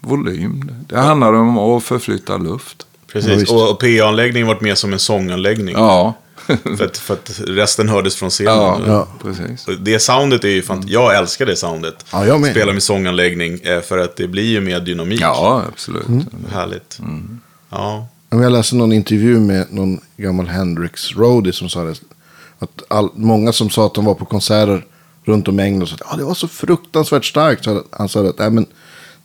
volym. 0.05 0.71
Det 0.89 0.97
handlade 0.99 1.37
om 1.37 1.57
att 1.57 1.83
förflytta 1.83 2.37
luft. 2.37 2.77
Ja, 2.79 3.07
Precis. 3.13 3.41
visst. 3.41 3.51
och 3.51 3.79
PA-anläggningen 3.79 4.47
varit 4.47 4.61
mer 4.61 4.75
som 4.75 4.93
en 4.93 4.99
sånganläggning. 4.99 5.75
Ja, 5.75 6.13
För, 6.77 6.85
att, 6.85 6.97
för 6.97 7.13
att 7.13 7.41
resten 7.47 7.89
hördes 7.89 8.15
från 8.15 8.29
scenen. 8.29 8.53
ja, 8.55 8.79
Ja. 8.87 9.07
precis. 9.21 9.67
Det 9.79 9.99
soundet 9.99 10.43
är 10.43 10.47
ju 10.49 10.61
fant- 10.61 10.87
Jag 10.87 11.15
älskar 11.17 11.45
det 11.45 11.55
soundet. 11.55 12.05
Ja, 12.11 12.25
jag 12.25 12.41
med. 12.41 12.51
Spela 12.51 12.73
med 12.73 12.83
sånganläggning. 12.83 13.59
eh, 13.63 13.81
För 13.81 13.97
att 13.97 14.15
det 14.15 14.27
blir 14.27 14.43
ju 14.43 14.61
mer 14.61 14.79
dynamik. 14.79 15.21
Ja, 15.21 15.63
absolut. 15.73 16.07
Mm. 16.07 16.25
Härligt. 16.51 16.99
Mm. 16.99 17.39
Ja. 17.69 18.07
Jag 18.29 18.51
läste 18.51 18.75
någon 18.75 18.93
intervju 18.93 19.39
med 19.39 19.65
någon 19.69 19.99
gammal 20.17 20.47
Hendrix 20.47 21.15
roadie 21.15 21.53
som 21.53 21.69
sa 21.69 21.83
det. 21.83 21.95
Att 22.59 22.83
all, 22.87 23.09
många 23.15 23.53
som 23.53 23.69
sa 23.69 23.85
att 23.85 23.93
de 23.93 24.05
var 24.05 24.13
på 24.13 24.25
konserter 24.25 24.85
runt 25.25 25.47
om 25.47 25.59
i 25.59 25.63
England 25.63 25.81
och 25.83 25.89
sa 25.89 25.95
att 25.95 26.13
ah, 26.13 26.17
det 26.17 26.23
var 26.23 26.33
så 26.33 26.47
fruktansvärt 26.47 27.25
starkt. 27.25 27.63
Så 27.63 27.83
han 27.91 28.09
sa 28.09 28.27
att 28.29 28.39
Nej, 28.39 28.51
men 28.51 28.65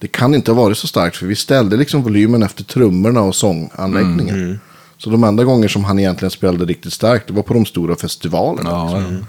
det 0.00 0.08
kan 0.08 0.34
inte 0.34 0.50
ha 0.52 0.62
varit 0.62 0.78
så 0.78 0.86
starkt 0.86 1.16
för 1.16 1.26
vi 1.26 1.36
ställde 1.36 1.76
liksom 1.76 2.02
volymen 2.02 2.42
efter 2.42 2.64
trummorna 2.64 3.20
och 3.20 3.34
sånganläggningen. 3.36 4.60
Så 4.98 5.10
de 5.10 5.24
enda 5.24 5.44
gånger 5.44 5.68
som 5.68 5.84
han 5.84 5.98
egentligen 5.98 6.30
spelade 6.30 6.64
riktigt 6.64 6.92
starkt 6.92 7.26
det 7.26 7.32
var 7.32 7.42
på 7.42 7.54
de 7.54 7.66
stora 7.66 7.96
festivalerna. 7.96 8.70
Ja, 8.70 8.98
liksom. 8.98 9.26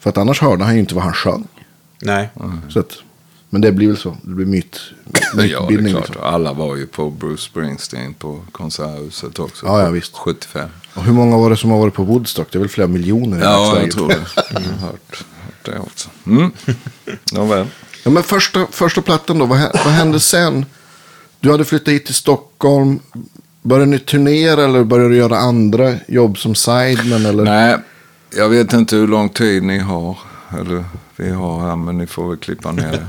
För 0.00 0.10
att 0.10 0.18
annars 0.18 0.40
hörde 0.40 0.64
han 0.64 0.74
ju 0.74 0.80
inte 0.80 0.94
vad 0.94 1.04
han 1.04 1.12
sjöng. 1.12 1.44
Nej. 2.02 2.28
Så 2.68 2.78
att, 2.80 2.92
men 3.50 3.60
det 3.60 3.72
blir 3.72 3.86
väl 3.86 3.96
så. 3.96 4.16
Det 4.22 4.30
blir 4.34 4.46
myt, 4.46 4.80
Ja, 5.12 5.20
det 5.36 5.42
är 5.42 5.58
mytbildning. 5.58 5.92
klart. 5.94 6.08
liksom. 6.08 6.24
Alla 6.26 6.52
var 6.52 6.76
ju 6.76 6.86
på 6.86 7.10
Bruce 7.10 7.42
Springsteen 7.42 8.14
på 8.14 8.40
Konserthuset 8.52 9.38
också. 9.38 9.66
Ja, 9.66 9.82
ja, 9.82 9.90
visst. 9.90 10.16
75. 10.16 10.68
Och 10.94 11.04
hur 11.04 11.12
många 11.12 11.36
var 11.36 11.50
det 11.50 11.56
som 11.56 11.70
har 11.70 11.78
varit 11.78 11.94
på 11.94 12.02
Woodstock? 12.04 12.48
Det 12.52 12.58
är 12.58 12.60
väl 12.60 12.68
flera 12.68 12.88
miljoner 12.88 13.38
i 13.38 13.40
Ja, 13.40 13.78
jag 13.80 13.90
tror 13.90 14.08
det. 14.08 14.26
Jag 14.52 14.60
har 14.60 14.68
hört, 14.86 15.24
hört 15.44 15.64
det 15.64 15.78
också. 15.78 16.08
Mm. 16.26 16.50
Nåväl. 17.32 17.66
Ja, 18.06 18.10
men 18.10 18.22
första, 18.22 18.66
första 18.70 19.02
plattan 19.02 19.38
då, 19.38 19.46
vad, 19.46 19.58
vad 19.58 19.92
hände 19.92 20.20
sen? 20.20 20.66
Du 21.40 21.50
hade 21.50 21.64
flyttat 21.64 21.88
hit 21.88 22.06
till 22.06 22.14
Stockholm. 22.14 23.00
Började 23.62 23.90
ni 23.90 23.98
turnera 23.98 24.64
eller 24.64 24.84
började 24.84 25.10
du 25.10 25.16
göra 25.16 25.38
andra 25.38 25.94
jobb 26.08 26.38
som 26.38 26.54
sideman? 26.54 27.26
Eller? 27.26 27.44
Nej, 27.44 27.76
jag 28.36 28.48
vet 28.48 28.72
inte 28.72 28.96
hur 28.96 29.06
lång 29.08 29.28
tid 29.28 29.62
ni 29.62 29.78
har. 29.78 30.18
Eller 30.60 30.84
vi 31.16 31.30
har 31.30 31.60
här, 31.68 31.76
men 31.76 31.98
ni 31.98 32.06
får 32.06 32.28
väl 32.28 32.36
klippa 32.38 32.72
ner 32.72 32.92
det. 32.92 33.06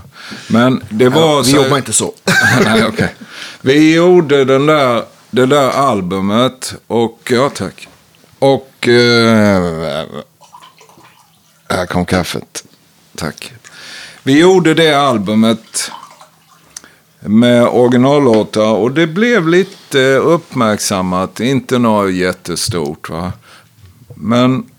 Men 0.48 0.84
det 0.90 1.10
var 1.10 1.22
Ja, 1.22 1.42
vi 1.42 1.52
så... 1.52 1.56
jobbar 1.56 1.78
inte 1.78 1.94
så. 1.94 2.14
Nej, 2.64 2.86
okej. 2.86 3.16
Vi 3.62 3.96
gjorde 3.96 4.46
den 4.46 4.66
där, 4.66 5.04
det 5.32 5.46
där 5.46 5.70
albumet 5.70 6.74
och, 6.88 7.20
ja 7.30 7.50
tack. 7.50 7.88
Och, 8.40 8.88
eh, 8.88 10.06
här 11.70 11.86
kom 11.86 12.06
kaffet. 12.06 12.64
Tack. 13.16 13.54
Vi 14.28 14.40
gjorde 14.40 14.74
det 14.74 14.94
albumet 14.94 15.92
med 17.20 17.68
originallåtar 17.68 18.72
och 18.72 18.92
det 18.92 19.08
blev 19.08 19.48
lite 19.48 20.16
uppmärksammat. 20.16 21.40
Inte 21.40 21.80
något 21.80 22.14
jättestort 22.14 23.10
va. 23.10 23.34
Men, 24.16 24.70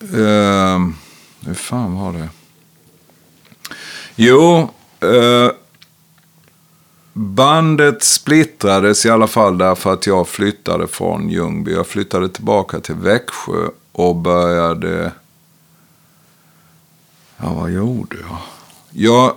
eh, 0.00 0.78
hur 1.46 1.54
fan 1.54 1.94
var 1.94 2.12
det? 2.12 2.28
Jo, 4.16 4.70
eh, 5.00 5.50
bandet 7.12 8.04
splittrades 8.04 9.06
i 9.06 9.10
alla 9.10 9.26
fall 9.26 9.58
därför 9.58 9.92
att 9.92 10.06
jag 10.06 10.28
flyttade 10.28 10.86
från 10.86 11.28
Ljungby. 11.28 11.72
Jag 11.72 11.86
flyttade 11.86 12.28
tillbaka 12.28 12.80
till 12.80 12.94
Växjö 12.94 13.68
och 13.92 14.16
började... 14.16 15.12
Ja, 17.36 17.54
vad 17.54 17.70
gjorde 17.70 18.16
jag? 18.16 18.38
Jag... 18.90 19.36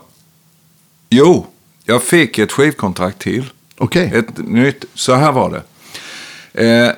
Jo, 1.10 1.48
jag 1.86 2.04
fick 2.04 2.38
ett 2.38 2.52
skivkontrakt 2.52 3.20
till. 3.20 3.50
Okej. 3.78 4.12
Ett 4.16 4.38
nytt, 4.38 4.86
så 4.94 5.14
här 5.14 5.32
var 5.32 5.50
det. 5.50 5.64
Eh, 6.66 6.92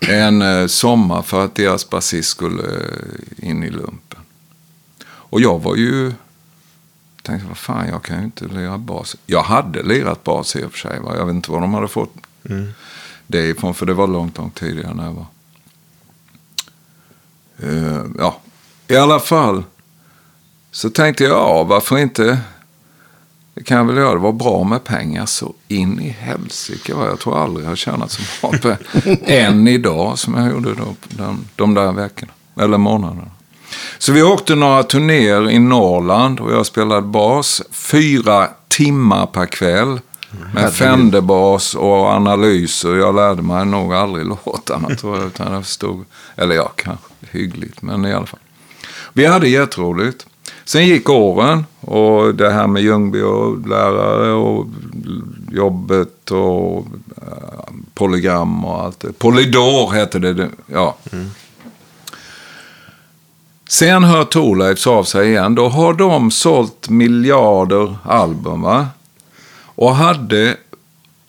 en 0.00 0.42
eh, 0.42 0.66
sommar 0.66 1.22
för 1.22 1.44
att 1.44 1.54
deras 1.54 1.90
basist 1.90 2.28
skulle 2.28 2.62
eh, 2.62 3.48
in 3.48 3.62
i 3.64 3.70
lumpen. 3.70 4.20
Och 5.06 5.40
jag 5.40 5.62
var 5.62 5.76
ju... 5.76 6.12
Tänkte, 7.24 7.48
vad 7.48 7.58
fan, 7.58 7.88
jag 7.88 8.02
kan 8.02 8.18
ju 8.18 8.24
inte 8.24 8.44
lira 8.44 8.78
bas. 8.78 9.16
Jag 9.26 9.42
hade 9.42 9.82
lirat 9.82 10.24
bas 10.24 10.56
i 10.56 10.64
och 10.64 10.72
för 10.72 10.78
sig. 10.78 11.00
Va? 11.00 11.16
Jag 11.16 11.26
vet 11.26 11.34
inte 11.34 11.50
var 11.50 11.60
de 11.60 11.74
hade 11.74 11.88
fått 11.88 12.14
det 13.26 13.46
ifrån, 13.46 13.74
för 13.74 13.86
det 13.86 13.94
var 13.94 14.06
långt, 14.06 14.38
långt 14.38 14.54
tidigare 14.54 14.94
när 14.94 15.04
jag 15.04 15.12
var... 15.12 15.26
Eh, 17.58 18.04
ja, 18.18 18.40
i 18.88 18.96
alla 18.96 19.20
fall 19.20 19.62
så 20.70 20.90
tänkte 20.90 21.24
jag, 21.24 21.32
ja, 21.32 21.64
varför 21.64 21.98
inte? 21.98 22.38
Det 23.54 23.62
kan 23.62 23.76
jag 23.76 23.84
väl 23.84 23.96
göra. 23.96 24.14
Det 24.14 24.20
var 24.20 24.32
bra 24.32 24.64
med 24.64 24.84
pengar 24.84 25.26
så 25.26 25.54
in 25.68 26.00
i 26.00 26.08
helsike. 26.08 26.94
va. 26.94 27.06
Jag 27.06 27.20
tror 27.20 27.38
aldrig 27.38 27.64
jag 27.64 27.70
har 27.70 27.76
tjänat 27.76 28.10
så 28.10 28.22
bra 28.60 28.76
än 29.22 29.68
idag 29.68 30.18
som 30.18 30.34
jag 30.34 30.50
gjorde 30.50 30.74
då, 30.74 30.94
de, 31.08 31.44
de 31.56 31.74
där 31.74 31.92
veckorna. 31.92 32.32
Eller 32.56 32.78
månaderna. 32.78 33.30
Så 33.98 34.12
vi 34.12 34.22
åkte 34.22 34.54
några 34.54 34.82
turnéer 34.82 35.50
i 35.50 35.58
Norrland 35.58 36.40
och 36.40 36.52
jag 36.52 36.66
spelade 36.66 37.02
bas 37.02 37.62
fyra 37.70 38.48
timmar 38.68 39.26
per 39.26 39.46
kväll. 39.46 40.00
Med 40.54 40.72
Fender-bas 40.72 41.74
och 41.74 42.06
analyser. 42.06 42.94
Jag 42.94 43.14
lärde 43.14 43.42
mig 43.42 43.66
nog 43.66 43.94
aldrig 43.94 44.26
låtarna 44.44 44.88
tror 44.96 45.16
jag. 45.16 45.26
Utan 45.26 45.52
jag 45.52 45.64
förstod, 45.64 46.04
eller 46.36 46.54
ja, 46.54 46.72
kanske 46.76 47.06
hyggligt, 47.30 47.82
men 47.82 48.04
i 48.04 48.12
alla 48.12 48.26
fall. 48.26 48.40
Vi 49.12 49.26
hade 49.26 49.48
jätteroligt. 49.48 50.26
Sen 50.64 50.86
gick 50.86 51.10
åren 51.10 51.66
och 51.80 52.34
det 52.34 52.50
här 52.50 52.66
med 52.66 52.82
Ljungby 52.82 53.20
och 53.22 53.68
lärare 53.68 54.32
och 54.32 54.66
jobbet 55.52 56.30
och 56.30 56.86
eh, 57.16 57.74
polygram 57.94 58.64
och 58.64 58.82
allt 58.82 59.00
det. 59.00 59.12
Polydor 59.12 59.92
hette 59.92 60.18
det. 60.18 60.48
Ja. 60.66 60.96
Sen 63.68 64.04
hör 64.04 64.24
Thorleifs 64.24 64.86
av 64.86 65.04
sig 65.04 65.28
igen. 65.28 65.54
Då 65.54 65.68
har 65.68 65.94
de 65.94 66.30
sålt 66.30 66.88
miljarder 66.88 67.96
album 68.04 68.62
va? 68.62 68.88
Och 69.76 69.94
hade 69.94 70.56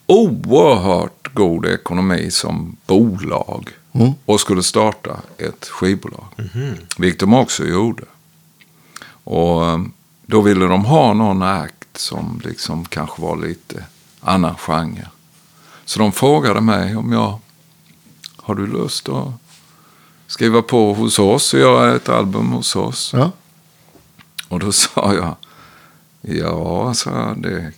oerhört 0.05 1.33
god 1.33 1.65
ekonomi 1.65 2.31
som 2.31 2.77
bolag. 2.85 3.69
Och 4.25 4.39
skulle 4.39 4.63
starta 4.63 5.17
ett 5.37 5.65
skivbolag. 5.65 6.25
Vilket 6.97 7.19
de 7.19 7.33
också 7.33 7.65
gjorde. 7.65 8.03
Och 9.23 9.65
eh, 9.65 9.79
då 10.25 10.41
ville 10.41 10.65
de 10.65 10.85
ha 10.85 11.13
någon 11.13 11.41
akt 11.41 11.97
som 11.97 12.41
liksom 12.43 12.85
kanske 12.85 13.21
var 13.21 13.37
lite 13.37 13.83
annan 14.21 14.55
genre. 14.55 15.07
Så 15.85 15.99
de 15.99 16.11
frågade 16.11 16.61
mig 16.61 16.95
om 16.95 17.11
jag, 17.11 17.39
har 18.37 18.55
du 18.55 18.67
lust 18.67 19.09
att 19.09 19.27
skriva 20.27 20.61
på 20.61 20.93
hos 20.93 21.19
oss 21.19 21.53
och 21.53 21.59
göra 21.59 21.95
ett 21.95 22.09
album 22.09 22.51
hos 22.51 22.75
oss? 22.75 23.11
Ja. 23.13 23.31
Och 24.47 24.59
då 24.59 24.71
sa 24.71 25.13
jag, 25.13 25.35
ja, 26.21 26.93
så 26.93 27.33
det 27.37 27.71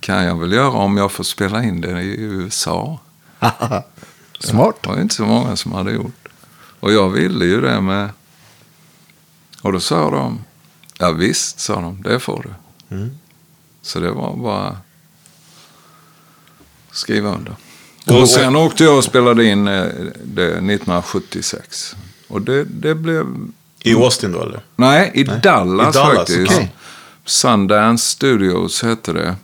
kan 0.00 0.24
jag 0.24 0.36
väl 0.36 0.52
göra 0.52 0.70
om 0.70 0.96
jag 0.96 1.12
får 1.12 1.24
spela 1.24 1.64
in 1.64 1.80
det 1.80 2.02
i 2.02 2.20
USA. 2.20 2.98
Smart. 4.40 4.76
Det 4.82 4.88
var 4.88 5.00
inte 5.00 5.14
så 5.14 5.26
många 5.26 5.56
som 5.56 5.72
hade 5.72 5.92
gjort. 5.92 6.28
Och 6.80 6.92
jag 6.92 7.08
ville 7.08 7.44
ju 7.44 7.60
det 7.60 7.80
med. 7.80 8.10
Och 9.62 9.72
då 9.72 9.80
sa 9.80 10.10
de, 10.10 10.44
ja 10.98 11.12
visst, 11.12 11.60
sa 11.60 11.80
de, 11.80 12.02
det 12.02 12.20
får 12.20 12.42
du. 12.88 13.10
Så 13.82 14.00
det 14.00 14.10
var 14.10 14.36
bara 14.36 14.76
skriva 16.90 17.34
under. 17.34 17.56
Och, 18.06 18.28
sen 18.28 18.56
åkte 18.56 18.84
jag 18.84 18.96
och 18.96 19.04
spelade 19.04 19.44
in 19.44 19.68
eh, 19.68 19.84
det 20.24 20.46
1976. 20.46 21.96
Och 22.28 22.42
det, 22.42 22.64
det 22.64 22.94
blev, 22.94 23.26
I 23.84 23.94
Austin 23.94 24.32
då 24.32 24.42
eller? 24.42 24.60
nej, 24.76 25.10
i 25.14 25.24
Dallas, 25.24 25.96
I 25.96 25.98
Dallas, 25.98 26.16
faktiskt. 26.18 26.52
okej. 26.52 26.74
Sundance 27.24 28.04
Studios 28.08 28.82
hette 28.82 29.12
det. 29.12 29.34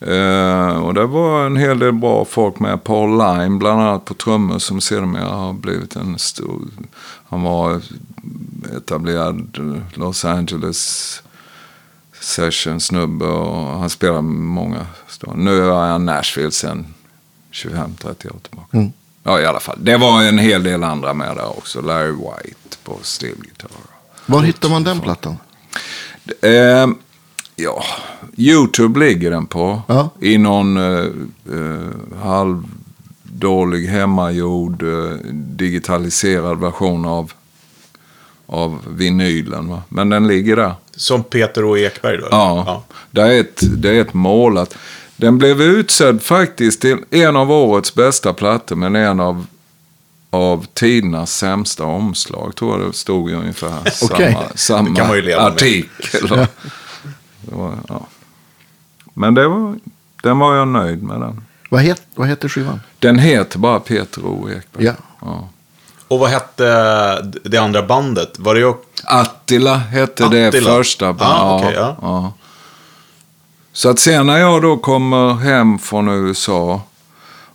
Eh, 0.00 0.76
och 0.78 0.94
det 0.94 1.06
var 1.06 1.46
en 1.46 1.56
hel 1.56 1.78
del 1.78 1.92
bra 1.92 2.24
folk 2.24 2.58
med. 2.60 2.84
Paul 2.84 3.10
Lime 3.10 3.58
bland 3.58 3.80
annat 3.82 4.04
på 4.04 4.14
trummor 4.14 4.58
som 4.58 4.80
sedermera 4.80 5.28
har 5.30 5.52
blivit 5.52 5.96
en 5.96 6.18
stor... 6.18 6.62
Han 7.28 7.42
var 7.42 7.80
etablerad 8.76 9.58
Los 9.94 10.24
Angeles 10.24 11.22
session-snubbe 12.20 13.24
och 13.26 13.78
han 13.80 13.90
spelar 13.90 14.22
med 14.22 14.34
många. 14.34 14.86
stora- 15.08 15.34
Nu 15.36 15.62
är 15.64 15.70
han 15.70 16.04
Nashville 16.04 16.50
sen 16.50 16.86
25-30 17.52 18.08
år 18.08 18.38
tillbaka. 18.42 18.90
Ja, 19.22 19.40
i 19.40 19.46
alla 19.46 19.60
fall. 19.60 19.78
Det 19.82 19.96
var 19.96 20.22
en 20.22 20.38
hel 20.38 20.62
del 20.62 20.84
andra 20.84 21.14
med 21.14 21.36
där 21.36 21.58
också. 21.58 21.80
Larry 21.80 22.12
White 22.12 22.76
på 22.84 22.98
stillgitarr. 23.02 23.70
Var 24.26 24.42
hittar 24.42 24.68
man 24.68 24.84
den 24.84 25.00
plattan? 25.00 25.36
Eh, 26.42 26.86
ja, 27.56 27.84
YouTube 28.36 29.00
ligger 29.00 29.30
den 29.30 29.46
på. 29.46 29.82
Ja. 29.86 30.10
I 30.20 30.38
någon 30.38 30.76
eh, 30.76 31.06
eh, 31.52 32.20
halvdålig 32.22 33.86
hemmagjord 33.86 34.82
eh, 34.82 35.10
digitaliserad 35.32 36.60
version 36.60 37.04
av, 37.06 37.32
av 38.46 38.78
vinylen. 38.88 39.68
Va? 39.68 39.82
Men 39.88 40.08
den 40.08 40.26
ligger 40.28 40.56
där. 40.56 40.74
Som 40.96 41.22
Peter 41.24 41.64
och 41.64 41.78
Ekberg 41.78 42.16
då? 42.16 42.26
eller? 42.26 42.36
Ja, 42.36 42.84
Det, 43.10 43.20
är 43.22 43.40
ett, 43.40 43.60
det 43.82 43.88
är 43.96 44.00
ett 44.00 44.14
målat. 44.14 44.74
Den 45.20 45.38
blev 45.38 45.62
utsedd 45.62 46.22
faktiskt 46.22 46.80
till 46.80 46.98
en 47.10 47.36
av 47.36 47.50
årets 47.52 47.94
bästa 47.94 48.32
plattor, 48.32 48.76
men 48.76 48.96
en 48.96 49.20
av, 49.20 49.46
av 50.30 50.66
tidernas 50.74 51.32
sämsta 51.36 51.84
omslag. 51.84 52.56
Tror 52.56 52.80
jag 52.80 52.88
det 52.90 52.96
stod 52.96 53.30
i 53.30 53.34
ungefär 53.34 53.78
Okej. 54.02 54.32
samma, 54.54 54.88
samma 54.94 55.14
Det 55.14 55.34
artikel. 55.34 56.28
Det 56.28 57.54
var, 57.54 57.74
ja. 57.88 58.06
Men 59.14 59.34
det 59.34 59.48
var, 59.48 59.78
den 60.22 60.38
var 60.38 60.54
jag 60.56 60.68
nöjd 60.68 61.02
med 61.02 61.20
den. 61.20 61.44
Vad, 61.70 61.80
het, 61.82 62.02
vad 62.14 62.28
heter 62.28 62.48
skivan? 62.48 62.80
Den 62.98 63.18
heter 63.18 63.58
bara 63.58 63.80
Peter 63.80 64.24
O. 64.26 64.48
Ekberg. 64.50 64.84
Ja. 64.84 64.92
Ja. 65.20 65.48
Och 66.08 66.18
vad 66.18 66.30
hette 66.30 66.64
det 67.44 67.58
andra 67.58 67.82
bandet? 67.82 68.38
Var 68.38 68.54
det 68.54 68.60
ju... 68.60 68.74
Attila 69.04 69.76
hette 69.76 70.28
det 70.28 70.48
Attila. 70.48 70.70
första. 70.70 71.16
Ah, 71.18 71.56
okej, 71.58 71.72
ja. 71.76 72.32
Så 73.78 73.88
att 73.88 73.98
sen 73.98 74.26
när 74.26 74.38
jag 74.38 74.62
då 74.62 74.76
kommer 74.76 75.34
hem 75.34 75.78
från 75.78 76.08
USA 76.08 76.82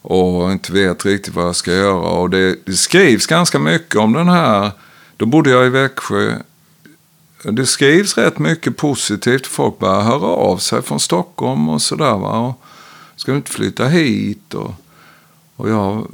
och 0.02 0.52
inte 0.52 0.74
vet 0.74 1.06
riktigt 1.06 1.34
vad 1.34 1.46
jag 1.46 1.56
ska 1.56 1.74
göra. 1.74 2.10
Och 2.10 2.30
det, 2.30 2.66
det 2.66 2.74
skrivs 2.74 3.26
ganska 3.26 3.60
mycket 3.60 3.96
om 3.96 4.14
den 4.14 4.30
här. 4.30 4.72
Då 5.18 5.26
bodde 5.26 5.50
jag 5.50 5.66
i 5.66 5.70
Växjö. 5.70 6.36
Det 7.44 7.66
skrivs 7.66 8.18
rätt 8.18 8.40
mycket 8.40 8.78
positivt. 8.78 9.48
Folk 9.48 9.80
börjar 9.80 10.02
höra 10.02 10.28
av 10.28 10.58
sig 10.58 10.82
från 10.82 11.00
Stockholm 11.00 11.70
och 11.70 11.82
sådär. 11.82 12.18
Va? 12.18 12.40
Och 12.40 12.62
ska 13.16 13.32
du 13.32 13.38
inte 13.38 13.52
flytta 13.52 13.88
hit? 13.88 14.54
Och, 14.54 14.74
och 15.56 15.70
jag 15.70 16.08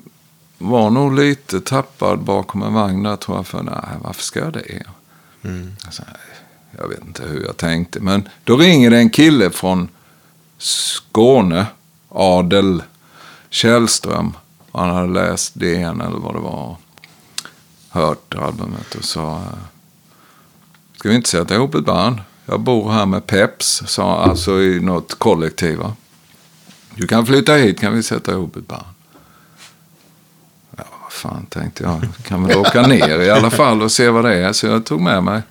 var 0.58 0.90
nog 0.90 1.16
lite 1.16 1.62
tappad 1.62 2.20
bakom 2.20 2.64
en 2.64 2.74
vagn 2.74 3.04
där 3.04 3.16
tror 3.16 3.38
jag. 3.38 3.48
För 3.48 3.64
nej, 3.64 4.00
varför 4.04 4.24
ska 4.24 4.40
jag 4.40 4.54
det? 4.54 4.84
Alltså, 5.86 6.04
jag 6.78 6.88
vet 6.88 7.06
inte 7.06 7.24
hur 7.24 7.46
jag 7.46 7.58
tänkte. 7.58 8.00
Men 8.00 8.30
då 8.44 8.58
ringer 8.58 8.90
det 8.90 8.98
en 8.98 9.10
kille 9.10 9.50
från 9.50 9.88
Skåne, 10.60 11.66
Adel 12.10 12.84
Källström. 13.50 14.34
Han 14.72 14.90
hade 14.90 15.08
läst 15.14 15.52
DN 15.56 16.02
eller 16.02 16.18
vad 16.20 16.36
det 16.36 16.40
var. 16.40 16.76
Hört 17.90 18.36
albumet 18.36 18.96
och 18.96 19.04
sa. 19.04 19.36
Eh, 19.36 19.42
Ska 20.98 21.10
vi 21.10 21.16
inte 21.16 21.30
sätta 21.30 21.56
ihop 21.56 21.76
ett 21.76 21.86
band? 21.86 22.18
Jag 22.46 22.60
bor 22.60 22.92
här 22.92 23.06
med 23.06 23.26
Peps, 23.28 23.84
sa 23.88 24.20
han, 24.22 24.30
alltså 24.30 24.62
i 24.62 24.80
något 24.80 25.20
kollektiv. 25.20 25.78
va? 25.78 25.94
Du 26.96 27.08
kan 27.08 27.26
flytta 27.26 27.54
hit 27.54 27.80
kan 27.80 27.94
vi 27.94 28.04
sätta 28.04 28.32
ihop 28.32 28.56
ett 28.56 28.68
band. 28.68 28.86
Ja, 30.78 30.84
vad 31.04 31.12
fan 31.12 31.46
tänkte 31.46 31.84
jag. 31.84 32.08
Kan 32.24 32.44
väl 32.44 32.58
åka 32.58 32.82
ner 32.82 33.20
i 33.20 33.30
alla 33.30 33.50
fall 33.50 33.82
och 33.82 33.92
se 33.92 34.10
vad 34.10 34.26
det 34.26 34.36
är. 34.36 34.54
Så 34.54 34.68
jag 34.68 34.86
tog 34.86 35.02
med 35.02 35.24
mig. 35.24 35.42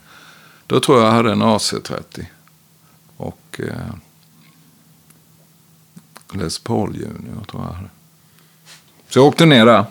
Då 0.66 0.80
tror 0.80 0.98
jag 0.98 1.06
jag 1.06 1.12
hade 1.12 1.32
en 1.32 1.42
AC30. 1.42 2.24
Och 3.16 3.60
eh, 3.68 3.72
Les 6.32 6.58
Paul 6.58 6.94
Junior 6.94 7.44
tror 7.50 7.62
jag. 7.62 7.76
Så 9.08 9.18
jag 9.18 9.26
åkte 9.26 9.46
ner 9.46 9.66
där. 9.66 9.84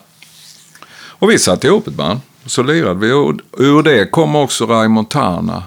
Och 1.19 1.29
vi 1.29 1.39
satte 1.39 1.67
ihop 1.67 1.87
ett 1.87 1.93
band. 1.93 2.19
Så 2.45 2.63
lirade 2.63 2.99
vi. 2.99 3.11
Och 3.11 3.33
ur 3.57 3.83
det 3.83 4.11
kom 4.11 4.35
också 4.35 4.65
Ray 4.65 4.87
Montana. 4.87 5.63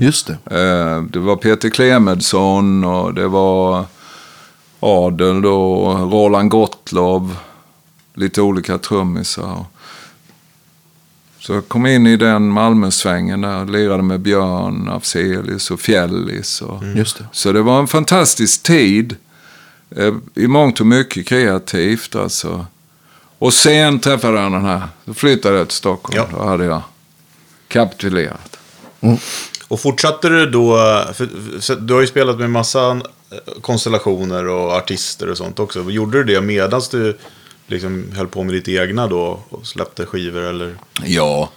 Just 0.00 0.26
det. 0.26 0.32
Eh, 0.32 1.02
det 1.02 1.18
var 1.18 1.36
Peter 1.36 1.70
Clemensson 1.70 2.84
och 2.84 3.14
det 3.14 3.28
var 3.28 3.84
Adel 4.80 5.42
då. 5.42 5.92
Roland 5.94 6.50
Gottlov. 6.50 7.36
Lite 8.14 8.42
olika 8.42 8.78
trummisar. 8.78 9.64
Så 11.38 11.52
jag 11.52 11.68
kom 11.68 11.86
in 11.86 12.06
i 12.06 12.16
den 12.16 12.48
Malmösvängen 12.48 13.40
där. 13.40 13.66
Lirade 13.66 14.02
med 14.02 14.20
Björn 14.20 14.88
Afzelius 14.88 15.70
och 15.70 15.80
Fjällis. 15.80 16.62
Och, 16.62 16.84
Just 16.96 17.18
det. 17.18 17.24
Så 17.32 17.52
det 17.52 17.62
var 17.62 17.78
en 17.78 17.86
fantastisk 17.88 18.62
tid. 18.62 19.16
Eh, 19.96 20.14
I 20.34 20.46
mångt 20.46 20.80
och 20.80 20.86
mycket 20.86 21.26
kreativt 21.26 22.16
alltså. 22.16 22.66
Och 23.38 23.54
sen 23.54 24.00
träffade 24.00 24.40
jag 24.40 24.52
den 24.52 24.64
här. 24.64 24.82
Då 25.04 25.14
flyttade 25.14 25.58
jag 25.58 25.68
till 25.68 25.76
Stockholm. 25.76 26.16
Ja. 26.16 26.38
Då 26.38 26.44
hade 26.44 26.64
jag 26.64 26.82
kapitulerat. 27.68 28.58
Och 29.68 29.80
fortsatte 29.80 30.28
du 30.28 30.46
då, 30.46 30.76
för, 31.14 31.28
för, 31.60 31.76
du 31.76 31.94
har 31.94 32.00
ju 32.00 32.06
spelat 32.06 32.38
med 32.38 32.50
massa 32.50 32.90
eh, 32.90 33.60
konstellationer 33.60 34.48
och 34.48 34.72
artister 34.72 35.30
och 35.30 35.36
sånt 35.36 35.58
också. 35.58 35.90
Gjorde 35.90 36.18
du 36.18 36.34
det 36.34 36.40
medan 36.40 36.82
du 36.90 37.18
liksom 37.66 38.04
höll 38.12 38.28
på 38.28 38.42
med 38.42 38.54
ditt 38.54 38.68
egna 38.68 39.06
då 39.06 39.40
och 39.48 39.66
släppte 39.66 40.06
skivor 40.06 40.42
eller? 40.42 40.74
Ja, 41.04 41.50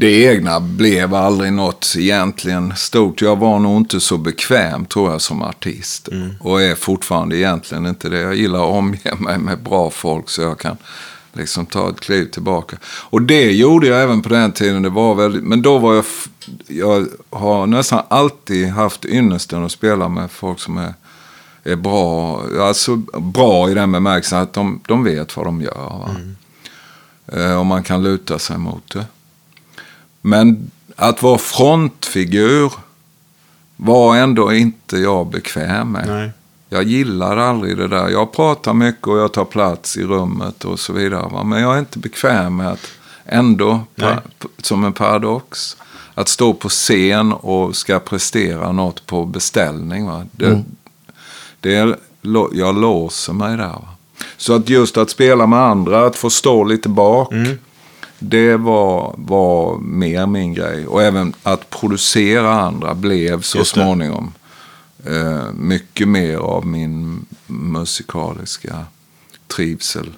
det 0.00 0.24
egna 0.24 0.60
blev 0.60 1.14
aldrig 1.14 1.52
något 1.52 1.94
egentligen 1.98 2.76
stort. 2.76 3.22
Jag 3.22 3.36
var 3.36 3.58
nog 3.58 3.76
inte 3.76 4.00
så 4.00 4.16
bekväm 4.18 4.86
tror 4.86 5.10
jag 5.10 5.20
som 5.20 5.42
artist. 5.42 6.08
Och 6.40 6.62
är 6.62 6.74
fortfarande 6.74 7.36
egentligen 7.36 7.86
inte 7.86 8.08
det. 8.08 8.20
Jag 8.20 8.34
gillar 8.36 8.58
att 8.58 8.74
omge 8.74 9.14
mig 9.18 9.38
med 9.38 9.62
bra 9.62 9.90
folk 9.90 10.30
så 10.30 10.42
jag 10.42 10.58
kan 10.58 10.76
liksom 11.32 11.66
ta 11.66 11.90
ett 11.90 12.00
kliv 12.00 12.24
tillbaka. 12.30 12.76
Och 12.84 13.22
det 13.22 13.52
gjorde 13.52 13.86
jag 13.86 14.02
även 14.02 14.22
på 14.22 14.28
den 14.28 14.52
tiden. 14.52 14.82
Det 14.82 14.88
var 14.90 15.14
väldigt, 15.14 15.44
men 15.44 15.62
då 15.62 15.78
var 15.78 15.94
jag, 15.94 16.04
jag 16.66 17.06
har 17.30 17.66
nästan 17.66 18.02
alltid 18.08 18.68
haft 18.68 19.04
ynnesten 19.04 19.64
att 19.64 19.72
spela 19.72 20.08
med 20.08 20.30
folk 20.30 20.60
som 20.60 20.78
är, 20.78 20.94
är 21.64 21.76
bra. 21.76 22.42
Alltså 22.60 22.96
bra 23.18 23.70
i 23.70 23.74
den 23.74 23.92
bemärkelsen 23.92 24.38
att 24.38 24.52
de, 24.52 24.80
de 24.88 25.04
vet 25.04 25.36
vad 25.36 25.46
de 25.46 25.60
gör. 25.62 25.74
Va? 25.98 26.10
Eh, 27.32 27.58
Och 27.58 27.66
man 27.66 27.82
kan 27.82 28.02
luta 28.02 28.38
sig 28.38 28.58
mot 28.58 28.92
det. 28.92 29.04
Men 30.28 30.70
att 30.96 31.22
vara 31.22 31.38
frontfigur 31.38 32.72
var 33.76 34.16
ändå 34.16 34.52
inte 34.52 34.96
jag 34.96 35.26
bekväm 35.26 35.92
med. 35.92 36.06
Nej. 36.06 36.30
Jag 36.70 36.82
gillar 36.82 37.36
aldrig 37.36 37.76
det 37.76 37.88
där. 37.88 38.08
Jag 38.08 38.32
pratar 38.32 38.74
mycket 38.74 39.06
och 39.06 39.18
jag 39.18 39.32
tar 39.32 39.44
plats 39.44 39.96
i 39.96 40.02
rummet 40.04 40.64
och 40.64 40.80
så 40.80 40.92
vidare. 40.92 41.44
Men 41.44 41.62
jag 41.62 41.74
är 41.74 41.78
inte 41.78 41.98
bekväm 41.98 42.56
med 42.56 42.68
att 42.68 42.86
ändå, 43.24 43.80
som 44.62 44.84
en 44.84 44.92
paradox, 44.92 45.76
att 46.14 46.28
stå 46.28 46.54
på 46.54 46.68
scen 46.68 47.32
och 47.32 47.76
ska 47.76 47.98
prestera 47.98 48.72
något 48.72 49.06
på 49.06 49.24
beställning. 49.24 50.06
Va? 50.06 50.26
Det, 50.32 50.46
det 51.60 51.74
är, 51.76 51.96
lo- 52.22 52.50
jag 52.52 52.74
låser 52.80 53.32
mig 53.32 53.56
där. 53.56 53.66
Va? 53.66 53.88
Så 54.36 54.52
att 54.54 54.68
just 54.68 54.96
att 54.96 55.10
spela 55.10 55.46
med 55.46 55.58
andra, 55.58 56.06
att 56.06 56.16
få 56.16 56.30
stå 56.30 56.64
lite 56.64 56.88
bak. 56.88 57.32
Det 58.18 58.56
var, 58.56 59.14
var 59.18 59.78
mer 59.78 60.26
min 60.26 60.54
grej. 60.54 60.86
Och 60.86 61.02
även 61.02 61.34
att 61.42 61.70
producera 61.70 62.52
andra 62.52 62.94
blev 62.94 63.42
så 63.42 63.64
småningom 63.64 64.32
eh, 65.06 65.52
mycket 65.52 66.08
mer 66.08 66.36
av 66.36 66.66
min 66.66 67.26
musikaliska 67.46 68.84
trivsel. 69.46 70.12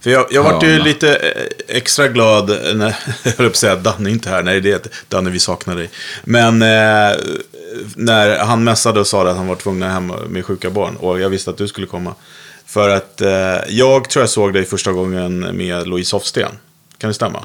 För 0.00 0.10
jag, 0.10 0.26
jag 0.30 0.42
vart 0.42 0.62
ju 0.62 0.78
lite 0.78 1.16
eh, 1.16 1.76
extra 1.76 2.08
glad 2.08 2.48
när, 2.74 2.96
jag 3.22 3.32
höll 3.32 3.46
på 3.46 3.50
att 3.50 3.56
säga 3.56 3.76
Danne 3.76 4.10
inte 4.10 4.30
här, 4.30 4.42
nej 4.42 4.60
det 4.60 4.72
är 4.72 4.80
Danne 5.08 5.30
vi 5.30 5.38
saknar 5.38 5.76
dig. 5.76 5.90
Men 6.24 6.62
eh, 6.62 7.18
när 7.96 8.38
han 8.38 8.64
mässade 8.64 9.00
och 9.00 9.06
sa 9.06 9.28
att 9.28 9.36
han 9.36 9.46
var 9.46 9.56
tvungen 9.56 9.90
hem 9.90 10.12
med 10.28 10.44
sjuka 10.44 10.70
barn 10.70 10.96
och 10.96 11.20
jag 11.20 11.30
visste 11.30 11.50
att 11.50 11.58
du 11.58 11.68
skulle 11.68 11.86
komma. 11.86 12.14
För 12.66 12.88
att 12.88 13.20
eh, 13.20 13.58
jag 13.68 14.08
tror 14.08 14.22
jag 14.22 14.30
såg 14.30 14.52
dig 14.52 14.64
första 14.64 14.92
gången 14.92 15.56
med 15.56 15.88
Louise 15.88 16.16
Hofsten. 16.16 16.50
Kan 16.98 17.08
det 17.10 17.14
stämma? 17.14 17.44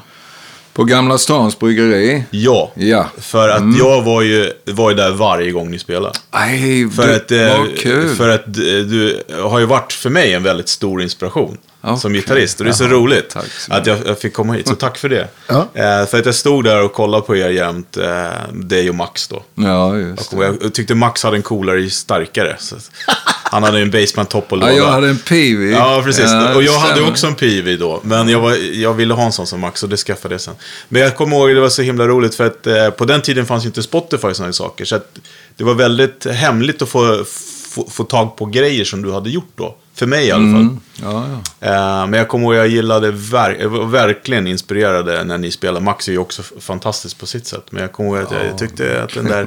På 0.72 0.84
Gamla 0.84 1.18
Stans 1.18 1.58
bryggeri. 1.58 2.24
Ja. 2.30 2.72
Ja. 2.74 3.06
För 3.18 3.48
att 3.48 3.78
jag 3.78 4.02
var 4.02 4.22
ju, 4.22 4.52
var 4.64 4.90
ju 4.90 4.96
där 4.96 5.10
varje 5.10 5.50
gång 5.50 5.70
ni 5.70 5.78
spelade. 5.78 6.18
Nej, 6.32 6.90
För 6.90 7.16
att, 7.16 7.30
eh, 7.32 7.38
var 7.58 7.76
kul. 7.76 8.14
för 8.16 8.28
att 8.28 8.46
eh, 8.46 8.52
du 8.62 9.22
har 9.42 9.58
ju 9.58 9.66
varit 9.66 9.92
för 9.92 10.10
mig 10.10 10.32
en 10.34 10.42
väldigt 10.42 10.68
stor 10.68 11.02
inspiration. 11.02 11.58
Som 11.82 11.94
Okej. 11.94 12.12
gitarrist. 12.12 12.58
Och 12.60 12.64
det 12.64 12.70
är 12.70 12.74
så 12.74 12.86
roligt 12.86 13.36
så 13.58 13.74
att 13.74 13.86
jag, 13.86 13.98
jag 14.06 14.18
fick 14.18 14.34
komma 14.34 14.52
hit. 14.52 14.68
Så 14.68 14.74
tack 14.74 14.98
för 14.98 15.08
det. 15.08 15.28
Ja. 15.48 15.68
Eh, 15.74 16.06
för 16.06 16.18
att 16.18 16.26
jag 16.26 16.34
stod 16.34 16.64
där 16.64 16.82
och 16.82 16.92
kollade 16.92 17.22
på 17.26 17.36
er 17.36 17.48
jämt. 17.50 17.96
Eh, 17.96 18.26
dig 18.52 18.88
och 18.88 18.94
Max 18.94 19.28
då. 19.28 19.42
Ja, 19.54 19.96
just 19.96 20.32
Och 20.32 20.40
det. 20.40 20.54
jag 20.62 20.74
tyckte 20.74 20.94
Max 20.94 21.22
hade 21.22 21.36
en 21.36 21.42
coolare 21.42 21.90
starkare. 21.90 22.56
Så 22.58 22.76
han 23.54 23.62
hade 23.62 23.80
en 23.80 23.90
basement 23.90 24.30
top 24.30 24.52
och 24.52 24.58
Ja, 24.58 24.62
låda. 24.62 24.72
jag 24.76 24.86
hade 24.90 25.08
en 25.08 25.18
Peavy. 25.18 25.70
Ja, 25.70 26.00
precis. 26.04 26.24
Ja, 26.30 26.54
och 26.54 26.62
jag 26.62 26.78
hade 26.78 26.94
stämmer. 26.94 27.10
också 27.10 27.26
en 27.26 27.34
PV 27.34 27.76
då. 27.76 28.00
Men 28.02 28.28
jag, 28.28 28.40
var, 28.40 28.56
jag 28.72 28.94
ville 28.94 29.14
ha 29.14 29.24
en 29.24 29.32
sån 29.32 29.46
som 29.46 29.60
Max 29.60 29.82
och 29.82 29.88
det 29.88 29.96
skaffade 29.96 30.34
jag 30.34 30.40
sen. 30.40 30.54
Men 30.88 31.02
jag 31.02 31.16
kommer 31.16 31.36
ihåg 31.36 31.48
det 31.54 31.60
var 31.60 31.68
så 31.68 31.82
himla 31.82 32.06
roligt 32.06 32.34
för 32.34 32.46
att 32.46 32.66
eh, 32.66 32.90
på 32.90 33.04
den 33.04 33.20
tiden 33.22 33.46
fanns 33.46 33.64
ju 33.64 33.66
inte 33.66 33.82
Spotify 33.82 34.26
och 34.28 34.36
sådana 34.36 34.52
saker. 34.52 34.84
Så 34.84 34.96
att 34.96 35.18
det 35.56 35.64
var 35.64 35.74
väldigt 35.74 36.26
hemligt 36.26 36.82
att 36.82 36.88
få, 36.88 37.24
få, 37.70 37.86
få 37.90 38.04
tag 38.04 38.36
på 38.36 38.46
grejer 38.46 38.84
som 38.84 39.02
du 39.02 39.12
hade 39.12 39.30
gjort 39.30 39.52
då. 39.56 39.76
För 39.96 40.06
mig 40.06 40.26
i 40.26 40.30
alla 40.30 40.42
fall. 40.42 40.60
Mm. 40.60 40.80
Ja, 41.02 41.26
ja. 41.60 41.66
Eh, 41.68 42.06
men 42.06 42.12
jag 42.18 42.28
kommer 42.28 42.44
ihåg 42.46 42.54
jag 42.54 42.68
gillade, 42.68 43.10
ver- 43.12 43.56
jag 43.60 43.68
var 43.68 43.84
verkligen 43.84 44.46
inspirerade 44.46 45.24
när 45.24 45.38
ni 45.38 45.50
spelade. 45.50 45.80
Max 45.84 46.08
är 46.08 46.12
ju 46.12 46.18
också 46.18 46.42
fantastisk 46.60 47.18
på 47.18 47.26
sitt 47.26 47.46
sätt. 47.46 47.64
Men 47.70 47.82
jag 47.82 47.92
kommer 47.92 48.10
ihåg 48.10 48.18
att 48.26 48.32
jag 48.48 48.58
tyckte 48.58 49.02
att 49.02 49.14
den 49.14 49.24
där 49.24 49.46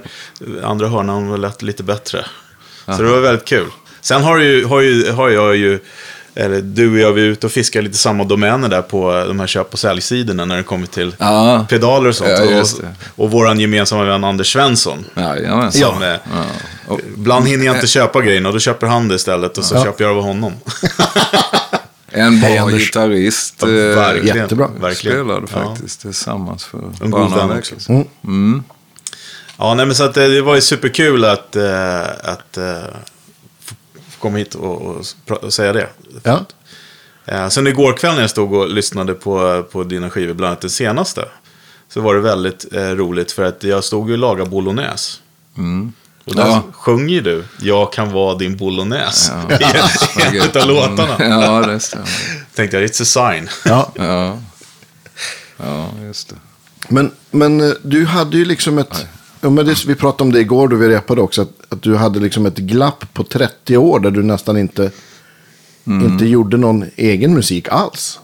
andra 0.64 0.88
hörnan 0.88 1.42
lät 1.42 1.62
lite 1.62 1.84
bättre. 1.84 2.26
Så 2.86 3.02
det 3.02 3.10
var 3.12 3.20
väldigt 3.20 3.46
kul. 3.46 3.68
Sen 4.08 4.24
har, 4.24 4.38
ju, 4.38 4.66
har, 4.66 4.82
ju, 4.82 5.12
har 5.12 5.30
jag 5.30 5.56
ju, 5.56 5.80
eller 6.36 6.62
du 6.62 6.92
och 6.94 7.00
jag, 7.00 7.12
vi 7.14 7.22
är 7.22 7.26
ute 7.26 7.46
och 7.46 7.52
fiskar 7.52 7.82
lite 7.82 7.98
samma 7.98 8.24
domäner 8.24 8.70
där 8.70 8.82
på 8.82 9.12
de 9.28 9.40
här 9.40 9.48
köp 9.48 9.74
och 9.74 9.80
säljsidorna 9.80 10.46
när 10.46 10.58
det 10.58 10.64
kommer 10.64 10.88
till 10.88 11.16
Ja. 11.20 11.66
pedaler 11.70 12.10
och 12.10 12.16
sånt. 12.16 12.30
Ja, 12.30 12.62
och, 12.62 13.24
och 13.24 13.32
våran 13.32 13.60
gemensamma 13.60 14.04
vän 14.04 14.24
Anders 14.24 14.54
Svensson. 14.54 15.06
Jajamensan. 15.16 15.94
Som, 15.94 16.04
eh, 16.04 16.10
Ja. 16.10 16.18
Och, 16.88 17.00
Ibland 17.18 17.48
hinner 17.48 17.66
jag 17.66 17.76
inte 17.76 17.88
köpa 17.88 18.22
grejerna 18.22 18.50
och 18.50 18.54
då 18.54 18.60
köper 18.60 18.88
han 18.88 19.08
det 19.08 19.16
istället 19.16 19.58
och 19.58 19.64
så 19.66 19.84
köper 19.84 20.04
jag 20.04 20.18
av 20.18 20.24
honom. 20.24 20.54
en 22.12 22.42
bra 22.42 22.50
Anders. 22.60 22.82
gitarrist. 22.86 23.64
eh, 23.64 23.70
Verkligen. 23.70 24.38
jättebra. 24.38 24.68
Verkligen. 24.82 25.18
Spelade 25.26 25.48
Ja. 25.54 25.64
faktiskt 25.70 26.02
tillsammans 26.02 26.66
för 26.66 26.78
En 27.02 27.10
bara 27.12 27.22
god 27.22 27.32
några 27.32 27.48
vän 27.48 27.48
veckor 27.58 27.60
också. 27.76 27.80
sedan. 27.80 28.06
Mm. 28.24 28.64
Ja, 29.58 29.74
nej, 29.74 29.86
men 29.86 29.96
så 29.96 30.04
att 30.04 30.14
det, 30.14 30.28
det 30.28 30.42
var 30.42 30.56
ju 30.56 30.62
superkul 30.62 31.26
att, 31.26 31.56
eh, 31.56 32.02
att 32.24 32.58
eh, 32.58 32.64
få 32.64 33.17
komma 34.20 34.38
hit 34.38 34.56
och, 34.56 34.82
och, 34.82 35.06
och 35.44 35.54
säga 35.54 35.74
det. 35.74 35.88
Ja. 36.24 36.46
Eh, 37.26 37.48
sen 37.50 37.68
igår 37.68 37.94
kväll 37.98 38.14
när 38.16 38.22
jag 38.22 38.30
stod 38.30 38.54
och 38.54 38.70
lyssnade 38.70 39.14
på, 39.14 39.64
på 39.72 39.84
dina 39.84 40.10
skivor, 40.10 40.34
bland 40.34 40.50
annat 40.52 40.62
den 40.62 40.70
senaste, 40.70 41.26
så 41.90 42.02
var 42.02 42.16
det 42.16 42.22
väldigt 42.22 42.74
eh, 42.74 42.82
roligt 42.82 43.32
för 43.32 43.44
att 43.44 43.64
jag 43.64 43.84
stod 43.84 44.08
ju 44.08 44.14
och 44.14 44.20
lagade 44.20 44.50
bolognese. 44.50 45.20
Mm. 45.58 45.94
Och 46.26 46.36
där 46.36 46.48
Ja. 46.48 46.64
sjunger 46.74 47.22
du 47.22 47.44
Jag 47.62 47.94
kan 47.94 48.12
vara 48.12 48.36
din 48.36 48.58
bolognese 48.58 49.34
Ja. 49.50 49.58
i 50.34 50.38
en 50.40 50.62
av 50.62 50.68
låtarna. 50.68 51.16
Ja, 51.20 51.68
det 51.68 51.80
stämmer. 51.80 52.10
Tänkte 52.56 52.78
jag, 52.78 52.90
it's 52.90 53.02
a 53.02 53.32
sign. 53.34 53.50
Ja. 53.66 53.92
Ja. 53.96 54.38
ja, 55.58 55.90
just 56.04 56.30
det. 56.30 56.36
Men, 56.90 57.12
men 57.32 57.62
eh, 57.62 57.74
du 57.84 58.06
hade 58.06 58.38
ju 58.38 58.46
liksom 58.46 58.78
ett... 58.78 59.08
Ja, 59.42 59.50
men 59.50 59.66
det, 59.66 59.86
vi 59.86 59.96
pratade 59.96 60.24
om 60.24 60.32
det 60.32 60.40
igår 60.40 60.68
då 60.68 60.76
vi 60.76 60.88
repade 60.88 61.22
också. 61.22 61.42
Att, 61.42 61.54
att 61.70 61.82
du 61.82 61.96
hade 61.96 62.20
liksom 62.20 62.46
ett 62.46 62.58
glapp 62.58 63.14
på 63.14 63.24
30 63.24 63.78
år 63.78 64.00
där 64.00 64.12
du 64.12 64.24
nästan 64.24 64.58
inte, 64.58 64.92
inte 65.86 66.26
gjorde 66.26 66.58
någon 66.58 66.86
egen 66.96 67.34
musik 67.34 67.68
alls. 67.70 68.20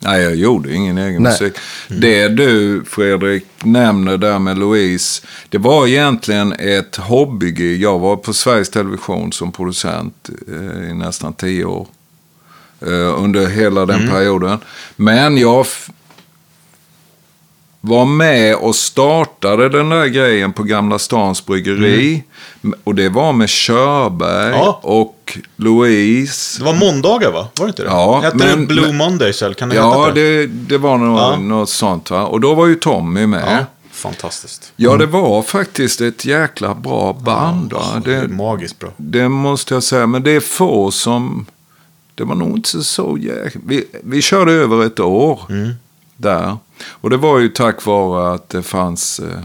Nej, 0.00 0.22
jag 0.22 0.34
gjorde 0.34 0.74
ingen 0.74 0.98
egen 0.98 1.22
Nej. 1.22 1.32
musik. 1.32 1.54
Det 1.88 2.28
du, 2.28 2.84
Fredrik, 2.84 3.44
nämner 3.62 4.16
där 4.16 4.38
med 4.38 4.58
Louise, 4.58 5.22
det 5.48 5.58
var 5.58 5.86
egentligen 5.86 6.52
ett 6.52 6.96
hobbygig. 6.96 7.82
Jag 7.82 7.98
var 7.98 8.16
på 8.16 8.32
Sveriges 8.32 8.70
Television 8.70 9.32
som 9.32 9.52
producent 9.52 10.30
eh, 10.48 10.90
i 10.90 10.94
nästan 10.94 11.32
tio 11.32 11.64
år. 11.64 11.86
Eh, 12.80 13.22
under 13.22 13.46
hela 13.46 13.86
den 13.86 14.08
perioden. 14.08 14.58
Men 14.96 15.38
jag 15.38 15.66
var 17.80 18.04
med 18.04 18.54
och 18.56 18.74
startade 18.76 19.68
den 19.68 19.88
där 19.88 20.06
grejen 20.06 20.52
på 20.52 20.62
Gamla 20.62 20.98
Stans 20.98 21.46
Bryggeri. 21.46 22.22
Och 22.84 22.94
det 22.94 23.08
var 23.08 23.32
med 23.32 23.48
Körberg 23.48 24.50
Ja. 24.54 24.80
och 24.82 25.38
Louise. 25.56 26.58
Det 26.58 26.64
var 26.64 26.74
måndagar 26.74 27.32
va? 27.32 27.48
Var 27.58 27.66
det 27.66 27.70
inte 27.70 27.82
det? 27.82 27.88
Ja, 27.88 28.20
Hette 28.20 28.36
men- 28.36 28.60
det 28.60 28.66
Blue 28.66 28.92
Mondays 28.92 29.42
eller 29.42 29.54
kan 29.54 29.68
det 29.68 29.74
heta 29.74 29.86
Ja, 29.86 30.10
det? 30.14 30.20
det, 30.40 30.46
det 30.46 30.78
var 30.78 30.98
nog, 30.98 31.18
Ja. 31.18 31.36
något 31.36 31.68
sånt 31.70 32.10
va. 32.10 32.24
Och 32.24 32.40
då 32.40 32.54
var 32.54 32.66
ju 32.66 32.74
Tommy 32.74 33.26
med. 33.26 33.42
Ja, 33.46 33.52
Ja. 33.52 33.58
fantastiskt. 33.92 34.72
det 34.76 35.06
var 35.06 35.42
faktiskt 35.42 36.00
ett 36.00 36.24
jäkla 36.24 36.74
bra 36.74 37.12
band. 37.12 37.72
Va? 37.72 38.02
Det 38.04 38.20
Det, 38.20 38.28
magiskt 38.28 38.78
bra. 38.78 38.90
det 38.96 39.28
måste 39.28 39.74
jag 39.74 39.82
säga. 39.82 40.06
Men 40.06 40.22
det 40.22 40.30
är 40.30 40.40
få 40.40 40.90
som... 40.90 41.46
Det 42.14 42.24
var 42.24 42.34
nog 42.34 42.56
inte 42.56 42.68
så 42.84 43.18
jäkla... 43.20 43.60
Vi, 43.66 43.84
vi 44.02 44.22
körde 44.22 44.52
över 44.52 44.86
ett 44.86 45.00
år 45.00 45.40
Mm. 45.50 45.70
Där. 46.18 46.56
Och 46.90 47.10
det 47.10 47.16
var 47.16 47.38
ju 47.38 47.48
tack 47.48 47.84
vare 47.86 48.34
att 48.34 48.48
det 48.48 48.62
fanns 48.62 49.18
eh, 49.20 49.38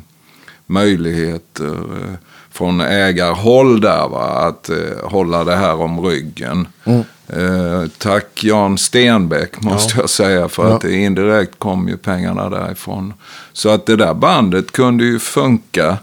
möjligheter 0.65 1.67
eh, 1.74 2.13
från 2.51 2.82
ägarhåll 2.82 3.82
där 3.82 4.07
va. 4.07 4.26
Att 4.47 4.69
eh, 4.69 4.76
hålla 5.09 5.43
det 5.43 5.55
här 5.55 5.82
om 5.82 6.01
ryggen. 6.05 6.67
Eh, 7.28 7.84
tack 7.97 8.43
Jan 8.43 8.78
Stenbeck 8.78 9.61
måste 9.61 9.99
jag 9.99 10.09
säga. 10.09 10.49
För 10.49 10.69
Ja. 10.69 10.76
att 10.76 10.82
det 10.82 10.95
indirekt 10.95 11.59
kom 11.59 11.88
ju 11.88 11.97
pengarna 11.97 12.49
därifrån. 12.49 13.13
Så 13.53 13.69
att 13.69 13.86
det 13.86 13.95
där 13.95 14.13
bandet 14.13 14.71
kunde 14.71 15.03
ju 15.05 15.19
funka 15.19 15.97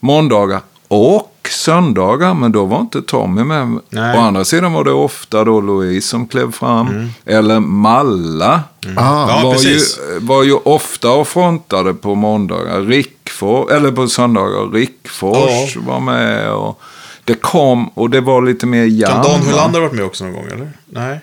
måndagar. 0.00 0.60
Och 0.88 1.33
söndagar, 1.48 2.34
men 2.34 2.52
då 2.52 2.64
var 2.64 2.80
inte 2.80 3.02
Tommy 3.02 3.44
med. 3.44 3.78
Nej. 3.90 4.18
Å 4.18 4.20
andra 4.20 4.44
sidan 4.44 4.72
var 4.72 4.84
det 4.84 4.92
ofta 4.92 5.44
då 5.44 5.60
Louise 5.60 6.08
som 6.08 6.26
klev 6.26 6.52
fram. 6.52 7.10
Eller 7.26 7.60
Malla. 7.60 8.62
Ah, 8.96 9.28
Ja, 9.28 9.40
var, 9.44 9.54
ju, 9.54 9.58
precis. 9.58 10.00
var 10.20 10.42
ju 10.42 10.52
ofta 10.54 11.10
och 11.10 11.28
frontade 11.28 11.94
på 11.94 12.14
måndagar. 12.14 12.80
Rickfors, 12.80 13.70
eller 13.70 13.90
på 13.92 14.08
söndagar. 14.08 14.72
Rickfors 14.72 15.76
var 15.76 16.00
med. 16.00 16.50
Och 16.52 16.80
det 17.24 17.34
kom 17.34 17.88
och 17.88 18.10
det 18.10 18.20
var 18.20 18.42
lite 18.42 18.66
mer 18.66 18.84
jam. 18.84 19.12
Kan 19.12 19.22
Dan 19.22 19.40
va? 19.40 19.46
Hylander 19.46 19.80
varit 19.80 19.92
med 19.92 20.04
också 20.04 20.24
någon 20.24 20.32
gång, 20.34 20.46
eller? 20.52 20.70
Nej. 20.86 21.20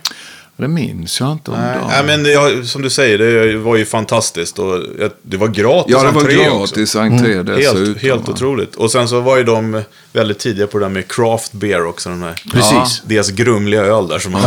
Det 0.61 0.67
minns 0.67 1.19
jag 1.19 1.31
inte 1.31 1.51
om 1.51 1.57
Nej, 1.57 1.77
Dan. 1.77 1.87
Nej 1.89 2.03
men 2.17 2.25
jag, 2.31 2.65
som 2.65 2.81
du 2.81 2.89
säger, 2.89 3.17
det 3.17 3.57
var 3.57 3.75
ju 3.75 3.85
fantastiskt. 3.85 4.59
Och 4.59 4.79
det 5.21 5.37
var 5.37 5.47
gratis 5.47 5.91
Ja, 5.91 6.03
det 6.03 6.11
var 6.11 6.21
entré 6.21 6.35
gratis 6.35 6.95
entré 6.95 7.43
dessutom. 7.43 7.85
Helt, 7.85 8.01
helt 8.01 8.27
va? 8.27 8.33
otroligt. 8.33 8.75
Och 8.75 8.91
sen 8.91 9.07
så 9.07 9.19
var 9.21 9.37
ju 9.37 9.43
de 9.43 9.81
väldigt 10.13 10.39
tidiga 10.39 10.67
på 10.67 10.77
det 10.79 10.85
där 10.85 10.89
med 10.89 11.11
craft 11.11 11.53
beer 11.53 11.85
också. 11.85 12.09
De 12.09 12.19
där. 12.21 12.43
Precis. 12.51 13.01
Deras 13.05 13.29
grumliga 13.29 13.81
öl 13.81 14.07
där 14.07 14.19
som 14.19 14.31
man 14.31 14.41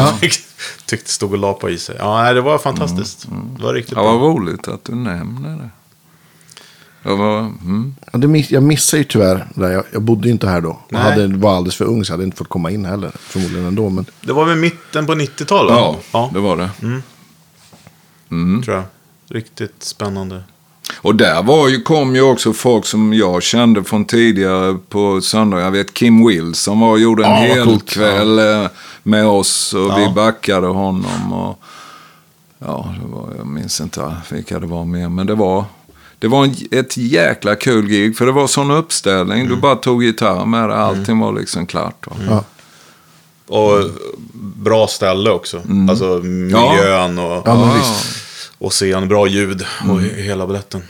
tyckte 0.87 1.11
stod 1.11 1.33
och 1.33 1.39
lapa 1.39 1.71
i 1.71 1.79
sig. 1.79 1.97
Ja, 1.99 2.33
det 2.33 2.41
var 2.41 2.59
fantastiskt. 2.59 3.27
Det 3.59 3.63
var 3.65 3.75
riktigt 3.75 3.95
Ja, 3.97 4.03
vad 4.03 4.19
bra. 4.21 4.29
roligt 4.29 4.69
att 4.69 4.85
du 4.85 4.95
nämner 4.95 5.49
det. 5.59 5.71
Jag, 7.07 7.17
var, 7.17 7.39
mm. 7.39 7.95
Ja, 8.13 8.19
det 8.19 8.29
miss, 8.29 8.51
jag 8.51 8.63
missade 8.63 8.99
ju 9.01 9.05
tyvärr. 9.05 9.47
Där. 9.55 9.71
Jag, 9.71 9.85
jag 9.93 10.03
bodde 10.03 10.27
ju 10.29 10.33
inte 10.33 10.49
här 10.49 10.61
då. 10.61 10.79
Jag 10.89 10.99
hade, 10.99 11.27
var 11.27 11.57
alldeles 11.57 11.77
för 11.77 11.85
ung 11.85 12.05
så 12.05 12.11
jag 12.13 12.15
hade 12.17 12.25
inte 12.25 12.37
fått 12.37 12.49
komma 12.49 12.71
in 12.71 12.85
heller. 12.85 13.11
Förmodligen 13.19 13.67
ändå. 13.67 13.91
Men 13.91 14.07
Det 14.21 14.33
var 14.33 14.45
väl 14.45 14.57
mitten 14.59 15.07
på 15.07 15.13
90-talet? 15.15 15.75
ja, 15.77 15.97
ja 16.13 16.31
det 16.35 16.41
var 16.41 16.57
det. 16.57 16.71
tror 18.65 18.77
jag. 18.77 18.85
Riktigt 19.29 19.83
spännande. 19.83 20.43
Och 21.01 21.15
där 21.15 21.43
var 21.43 21.69
ju, 21.69 21.83
kom 21.83 22.15
ju 22.15 22.23
också 22.23 22.53
folk 22.53 22.87
som 22.87 23.15
jag 23.15 23.43
kände 23.43 23.85
från 23.85 24.05
tidigare 24.05 24.79
på 24.89 25.21
söndag. 25.21 25.61
Jag 25.61 25.71
vet 25.71 25.95
Kim 25.95 26.27
Wilson 26.27 26.81
var 26.81 26.89
och 26.91 26.99
gjorde 27.01 27.25
en 27.25 27.31
Ja, 27.31 27.55
hel 27.55 27.65
coolt. 27.65 27.89
kväll 27.91 28.39
eh, 28.39 28.69
med 29.03 29.27
oss 29.27 29.75
och 29.75 29.81
Ja. 29.81 29.97
vi 29.97 30.15
backade 30.15 30.67
honom. 30.67 31.33
Och, 31.33 31.59
ja, 32.59 32.95
det 33.03 33.09
var, 33.13 33.29
jag 33.39 33.47
minns 33.47 33.81
inte 33.81 34.17
vilka 34.31 34.59
det 34.61 34.67
var 34.67 34.85
mer, 34.85 35.09
men 35.09 35.27
det 35.27 35.35
var, 35.35 35.65
det 36.25 36.29
var 36.29 36.45
en, 36.45 36.55
ett 36.71 36.97
jäkla 36.97 37.55
kul 37.57 37.87
gig. 37.89 38.17
För 38.17 38.27
det 38.27 38.33
var 38.33 38.47
sån 38.47 38.71
uppställning, 38.71 39.41
Mm. 39.41 39.49
du 39.55 39.57
bara 39.57 39.77
tog 39.77 40.05
gitarr 40.05 40.45
med 40.47 40.69
det, 40.69 40.77
allting 40.77 41.19
var 41.19 41.33
liksom 41.33 41.67
klart. 41.67 42.07
Va? 42.07 42.15
ja. 42.29 42.45
Och 43.47 43.91
bra 44.57 44.87
ställe 44.87 45.31
också. 45.31 45.63
Alltså 45.91 46.05
miljön 46.23 47.19
och, 47.19 47.33
Ja, 47.33 47.43
Ja. 47.47 47.75
visst. 47.79 48.17
och 48.59 48.73
scen, 48.73 49.09
bra 49.09 49.27
ljud 49.27 49.65
och 49.89 50.01
he- 50.01 50.23
hela 50.23 50.47
baletten. 50.47 50.83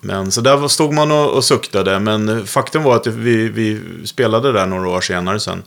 Men 0.00 0.32
så 0.32 0.40
där 0.40 0.68
stod 0.68 0.92
man 0.92 1.10
och, 1.12 1.30
och 1.30 1.44
suktade. 1.44 1.98
Men 2.00 2.46
faktum 2.46 2.82
var 2.82 2.96
att 2.96 3.06
vi, 3.06 3.48
vi 3.48 3.80
spelade 4.04 4.52
där 4.52 4.66
några 4.66 4.88
år 4.88 5.00
senare 5.00 5.40
sen. 5.40 5.62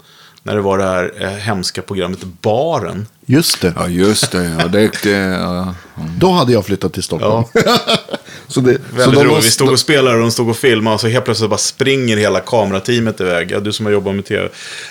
När 0.45 0.55
det 0.55 0.61
var 0.61 0.77
det 0.77 0.83
här 0.83 1.13
eh, 1.19 1.29
hemska 1.29 1.81
programmet 1.81 2.19
Baren. 2.41 3.07
Just 3.25 3.61
det. 3.61 3.73
Ja, 3.75 3.87
just 3.87 4.31
det. 4.31 4.43
Ja, 4.59 4.67
det, 4.67 4.91
det 5.03 5.09
ja. 5.09 5.75
Då 6.17 6.31
hade 6.31 6.53
jag 6.53 6.65
flyttat 6.65 6.93
till 6.93 7.03
Stockholm. 7.03 7.43
så 8.47 8.59
det, 8.59 8.73
så 8.73 8.95
Väldigt 8.95 9.19
de 9.19 9.25
roligt. 9.25 9.45
Vi 9.45 9.49
stod 9.49 9.69
och 9.69 9.79
spelade 9.79 10.15
och 10.15 10.21
de 10.21 10.31
stod 10.31 10.49
och 10.49 10.57
filmade. 10.57 10.93
Och 10.93 11.01
så 11.01 11.07
helt 11.07 11.25
plötsligt 11.25 11.49
bara 11.49 11.57
springer 11.57 12.17
hela 12.17 12.39
kamerateamet 12.39 13.21
iväg. 13.21 13.51
Ja, 13.51 13.59
du 13.59 13.73
som 13.73 13.85
har 13.85 13.93
jobbat 13.93 14.15
med 14.15 14.25
tv. 14.25 14.49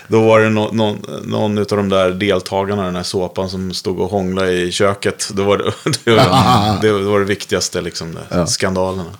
Då 0.08 0.20
var 0.22 0.40
det 0.40 0.50
no, 0.50 0.70
någon, 0.72 0.98
någon 1.24 1.58
av 1.58 1.64
de 1.64 1.88
där 1.88 2.10
deltagarna 2.10 2.82
i 2.82 2.84
den 2.84 2.96
här 2.96 3.02
såpan 3.02 3.50
som 3.50 3.74
stod 3.74 4.00
och 4.00 4.10
hånglade 4.10 4.52
i 4.52 4.72
köket. 4.72 5.30
Då 5.32 5.44
var 5.44 5.58
det, 5.58 5.64
det, 6.04 6.10
var, 6.10 6.82
det 6.82 6.92
var 6.92 7.18
det 7.18 7.26
viktigaste, 7.26 7.80
liksom. 7.80 8.18
Det, 8.30 8.46
Skandalerna. 8.46 9.10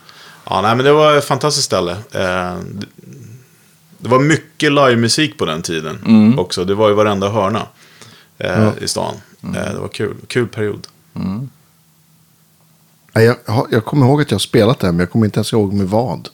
Ja, 0.45 0.62
nej, 0.62 0.76
men 0.76 0.85
det 0.85 0.93
var 0.93 1.16
ett 1.16 1.24
fantastiskt 1.24 1.66
ställe. 1.66 1.93
Eh, 1.93 2.57
det, 2.70 2.87
det 3.99 4.09
var 4.09 4.20
mycket 4.20 4.72
livemusik 4.72 5.39
på 5.39 5.45
den 5.45 5.62
tiden 5.62 5.99
också. 6.39 6.64
Det 6.64 6.74
var 6.74 6.89
ju 6.89 6.95
varenda 6.95 7.28
hörna 7.28 7.66
eh, 8.39 8.68
i 8.80 8.89
stan. 8.89 9.14
Eh, 9.43 9.72
det 9.72 9.78
var 9.80 9.89
kul. 9.89 10.14
Kul 10.26 10.49
period. 10.49 10.87
Nej, 11.12 11.49
jag, 13.12 13.36
jag 13.70 13.84
kommer 13.84 14.06
ihåg 14.06 14.20
att 14.20 14.30
jag 14.30 14.34
har 14.34 14.40
spelat 14.40 14.78
där, 14.78 14.92
men 14.92 14.98
jag 14.98 15.10
kommer 15.10 15.26
inte 15.26 15.38
ens 15.38 15.52
ihåg 15.52 15.72
med 15.72 15.88
vad. 15.88 16.28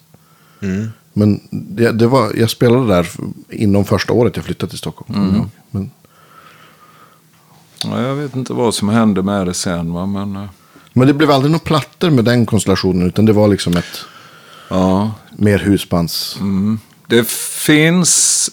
Mm. 0.63 0.89
Men 1.13 1.41
det, 1.51 1.93
det 1.93 2.07
var, 2.07 2.33
jag 2.37 2.51
spelade 2.51 2.87
där 2.87 3.09
inom 3.51 3.85
första 3.85 4.13
året 4.13 4.37
jag 4.37 4.45
flyttade 4.45 4.71
till 4.71 4.79
Stockholm. 4.79 5.35
ihåg. 5.35 5.49
Men, 5.71 5.91
Ja, 7.85 8.01
jag 8.03 8.15
vet 8.15 8.37
inte 8.37 8.53
vad 8.53 8.75
som 8.75 8.89
hände 8.89 9.23
med 9.23 9.47
det 9.47 9.55
sen, 9.55 9.93
va? 9.93 10.07
men 10.07 10.37
eh, 10.37 10.49
men 10.93 11.07
det 11.07 11.15
blev 11.15 11.31
aldrig 11.31 11.51
några 11.51 11.65
plattor 11.65 12.11
med 12.11 12.25
den 12.25 12.47
konstellationen, 12.47 13.07
utan 13.07 13.27
det 13.27 13.33
var 13.33 13.49
liksom 13.49 13.77
ett 13.77 14.05
ja. 14.69 15.13
mer 15.37 15.59
husbands... 15.59 16.37
Mm. 16.41 16.79
Det 17.07 17.29
finns, 17.29 18.51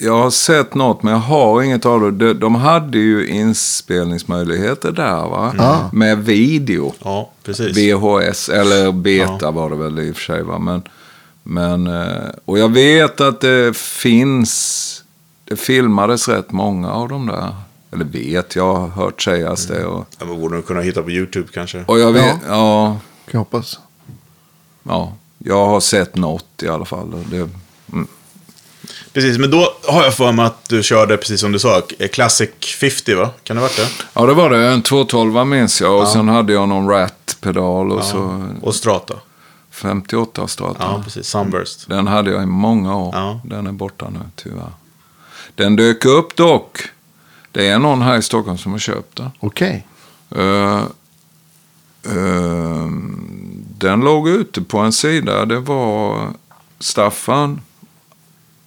jag 0.00 0.18
har 0.22 0.30
sett 0.30 0.74
något 0.74 1.02
men 1.02 1.12
jag 1.12 1.20
har 1.20 1.62
inget 1.62 1.86
av 1.86 2.00
det. 2.00 2.10
De, 2.10 2.32
de 2.40 2.54
hade 2.54 2.98
ju 2.98 3.28
inspelningsmöjligheter 3.28 4.92
där 4.92 5.28
va? 5.28 5.54
Ja. 5.58 5.90
Med 5.92 6.24
video. 6.24 6.94
Ja, 7.04 7.30
precis. 7.44 7.76
VHS, 7.76 8.48
eller 8.48 8.92
beta 8.92 9.36
Ja. 9.40 9.50
var 9.50 9.70
det 9.70 9.76
väl 9.76 9.98
i 9.98 10.10
och 10.12 10.16
för 10.16 10.22
sig. 10.22 10.42
Va? 10.42 10.58
Men, 10.58 10.82
men, 11.42 11.86
eh, 11.86 12.28
och 12.44 12.58
jag 12.58 12.68
vet 12.72 13.20
att 13.20 13.40
det 13.40 13.76
finns, 13.76 15.04
det 15.44 15.56
filmades 15.56 16.28
rätt 16.28 16.52
många 16.52 16.90
av 16.92 17.08
dem 17.08 17.26
där. 17.26 17.54
Eller 17.92 18.04
vet, 18.04 18.56
jag 18.56 18.74
har 18.74 18.88
hört 18.88 19.22
sägas 19.22 19.66
det. 19.66 19.84
Och, 19.84 20.06
Ja, 20.18 20.26
man 20.26 20.40
borde 20.40 20.54
nog 20.54 20.66
kunna 20.66 20.80
hitta 20.80 21.02
på 21.02 21.10
YouTube 21.10 21.48
kanske. 21.54 21.84
och 21.86 21.98
jag 21.98 22.12
vet, 22.12 22.36
ja. 22.48 22.86
Kan 22.90 22.98
jag 23.30 23.38
hoppas. 23.38 23.78
ja, 24.82 25.12
jag 25.38 25.66
har 25.66 25.80
sett 25.80 26.16
något 26.16 26.62
i 26.62 26.68
alla 26.68 26.84
fall. 26.84 27.14
och 27.14 27.20
Det, 27.30 27.36
mm. 27.92 28.06
Precis, 29.12 29.38
men 29.38 29.50
då 29.50 29.74
har 29.88 30.04
jag 30.04 30.14
för 30.14 30.32
mig 30.32 30.46
att 30.46 30.68
du 30.68 30.82
körde, 30.82 31.16
precis 31.16 31.40
som 31.40 31.52
du 31.52 31.58
sa, 31.58 31.82
Classic 32.12 32.50
50 32.80 33.14
va? 33.14 33.30
Kan 33.42 33.56
det 33.56 33.62
ha 33.62 33.68
varit 33.68 33.76
det? 33.76 33.88
Ja, 34.12 34.26
det 34.26 34.34
var 34.34 34.50
det. 34.50 34.66
En 34.66 34.82
212 34.82 35.46
minns 35.46 35.80
jag. 35.80 36.00
Och 36.00 36.08
sen 36.08 36.28
hade 36.28 36.52
jag 36.52 36.68
någon 36.68 36.88
Rat-pedal 36.88 37.92
och 37.92 38.04
så 38.04 38.48
Och 38.62 38.74
Strata. 38.74 39.14
58 39.70 40.48
startade. 40.48 40.84
Ja, 40.92 41.02
precis. 41.04 41.26
Sunburst. 41.26 41.88
Den 41.88 42.06
hade 42.06 42.30
jag 42.30 42.42
i 42.42 42.46
många 42.46 42.96
år. 42.96 43.14
Ja. 43.14 43.40
Den 43.44 43.66
är 43.66 43.72
borta 43.72 44.10
nu 44.10 44.20
tyvärr. 44.36 44.72
Den 45.54 45.76
dök 45.76 46.04
upp 46.04 46.36
dock. 46.36 46.78
Det 47.52 47.68
är 47.68 47.78
någon 47.78 48.02
här 48.02 48.18
i 48.18 48.22
Stockholm 48.22 48.58
som 48.58 48.72
har 48.72 48.78
köpt 48.78 49.16
den. 49.16 49.30
Okej. 49.40 49.86
Eh, 50.36 50.82
eh, 52.04 52.86
den 53.78 54.00
låg 54.00 54.28
ute 54.28 54.62
på 54.62 54.78
en 54.78 54.92
sida. 54.92 55.44
Det 55.44 55.60
var 55.60 56.28
Staffan 56.78 57.60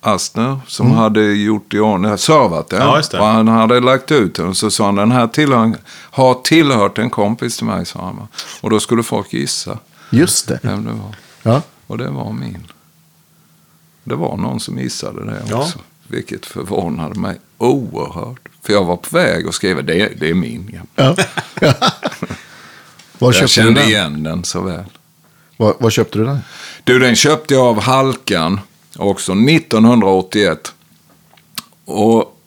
Astner 0.03 0.59
som 0.67 0.91
hade 0.91 1.21
gjort 1.33 1.73
i 1.73 1.79
ordning, 1.79 2.17
servat 2.17 2.69
den. 2.69 2.79
Ja. 2.81 3.01
Och 3.19 3.25
han 3.25 3.47
hade 3.47 3.79
lagt 3.79 4.11
ut 4.11 4.35
den. 4.35 4.47
Och 4.47 4.57
så 4.57 4.71
sa 4.71 4.85
han, 4.85 4.95
den 4.95 5.11
här 5.11 5.27
tillhör, 5.27 5.73
har 5.87 6.33
tillhört 6.33 6.97
en 6.97 7.09
kompis 7.09 7.57
till 7.57 7.65
mig, 7.65 7.85
sa 7.85 7.99
han. 8.05 8.27
Och 8.61 8.69
då 8.69 8.79
skulle 8.79 9.03
folk 9.03 9.33
gissa 9.33 9.77
Just 10.09 10.47
det. 10.47 10.59
vem 10.63 10.85
det 10.85 10.91
var. 10.91 11.15
Ja. 11.53 11.61
Och 11.87 11.97
det 11.97 12.09
var 12.09 12.31
min. 12.31 12.67
Det 14.03 14.15
var 14.15 14.37
någon 14.37 14.59
som 14.59 14.77
gissade 14.79 15.25
det 15.25 15.43
Ja. 15.49 15.57
också. 15.57 15.79
Vilket 16.07 16.45
förvånade 16.45 17.19
mig 17.19 17.37
oerhört. 17.57 18.39
För 18.63 18.73
jag 18.73 18.83
var 18.85 18.97
på 18.97 19.17
väg 19.17 19.47
att 19.47 19.55
skriva, 19.55 19.81
det, 19.81 20.19
det 20.19 20.29
är 20.29 20.33
min. 20.33 20.81
Ja. 20.95 21.15
Ja. 21.59 21.73
Var 23.19 23.33
Jag 23.33 23.49
kände 23.49 23.83
igen 23.83 24.23
den 24.23 24.43
så 24.43 24.61
väl. 24.61 24.83
Var, 25.57 25.75
var 25.79 25.89
köpte 25.89 26.17
du 26.17 26.25
den? 26.25 26.39
Du, 26.83 26.99
den 26.99 27.15
köpte 27.15 27.53
jag 27.53 27.63
av 27.65 27.81
Halkan 27.81 28.59
också 28.95 29.31
1981. 29.31 30.73
Och 31.85 32.37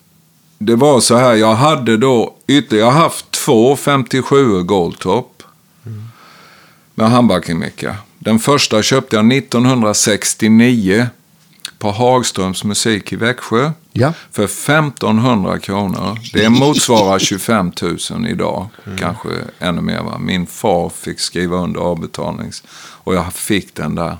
det 0.58 0.76
var 0.76 1.00
så 1.00 1.16
här, 1.16 1.34
jag 1.34 1.54
hade 1.54 1.96
då 1.96 2.34
ytterligare, 2.46 2.86
jag 2.86 2.92
har 2.92 3.00
haft 3.00 3.30
två 3.30 3.76
57 3.76 4.62
Goldtop. 4.62 5.42
Med 6.94 7.10
handbackingmicka. 7.10 7.96
Den 8.18 8.38
första 8.38 8.82
köpte 8.82 9.16
jag 9.16 9.32
1969 9.32 11.06
på 11.78 11.90
Hagströms 11.90 12.64
musik 12.64 13.12
i 13.12 13.16
Växjö. 13.16 13.70
Ja. 13.92 14.12
För 14.30 14.44
1500 14.44 15.58
kronor. 15.58 16.18
Det 16.32 16.48
motsvarar 16.48 17.18
25 17.18 17.72
000 18.10 18.28
idag. 18.28 18.68
Kanske 18.98 19.28
ännu 19.58 19.80
mer. 19.80 20.02
Va? 20.02 20.18
Min 20.18 20.46
far 20.46 20.88
fick 20.88 21.20
skriva 21.20 21.56
under 21.56 21.80
avbetalnings. 21.80 22.62
Och 22.76 23.14
jag 23.14 23.32
fick 23.32 23.74
den 23.74 23.94
där. 23.94 24.16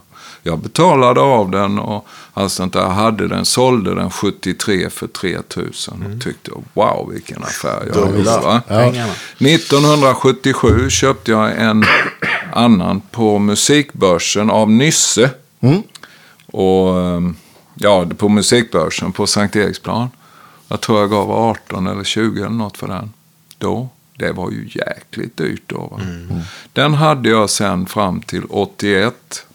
Jag 0.47 0.59
betalade 0.59 1.21
av 1.21 1.51
den 1.51 1.79
och 1.79 2.07
allt 2.35 2.53
sånt 2.53 2.73
där. 2.73 2.81
Jag 2.81 2.91
hade 2.91 3.29
den, 3.29 3.45
sålde 3.45 3.95
den 3.95 4.11
73 4.11 4.91
för 4.91 5.07
3 5.07 5.39
000. 5.57 5.67
Och 5.89 6.23
tyckte 6.23 6.51
wow 6.75 7.11
vilken 7.13 7.43
affär 7.43 7.91
jag. 7.95 8.25
Va? 8.43 8.63
Pengarna. 8.69 9.13
1977 9.39 10.91
köpte 10.91 11.31
jag 11.31 11.59
en 11.59 11.85
annan 12.53 13.01
på 13.11 13.39
musikbörsen 13.39 14.51
av 14.51 14.71
Nysse. 14.71 15.31
Och 16.47 17.01
ehm, 17.01 17.37
ja, 17.75 18.07
på 18.17 18.29
musikbörsen 18.29 19.13
på 19.13 19.27
Sankt 19.27 19.57
Eriksplan. 19.57 20.09
Jag 20.69 20.81
tror 20.81 21.01
jag 21.01 21.11
gav 21.11 21.31
18 21.31 21.87
eller 21.87 22.05
20 22.05 22.41
eller 22.41 22.51
något 22.51 22.77
för 22.77 22.89
den. 22.89 23.13
Då. 23.59 23.89
Det 24.19 24.33
var 24.33 24.51
ju 24.51 24.71
jäkligt 24.71 25.37
dyrt 25.37 25.63
då. 25.67 25.79
Va? 25.79 26.01
Den 26.73 26.95
hade 26.95 27.29
jag 27.29 27.51
sen 27.51 27.87
fram 27.87 28.23
till 28.23 28.45
81. 28.51 29.47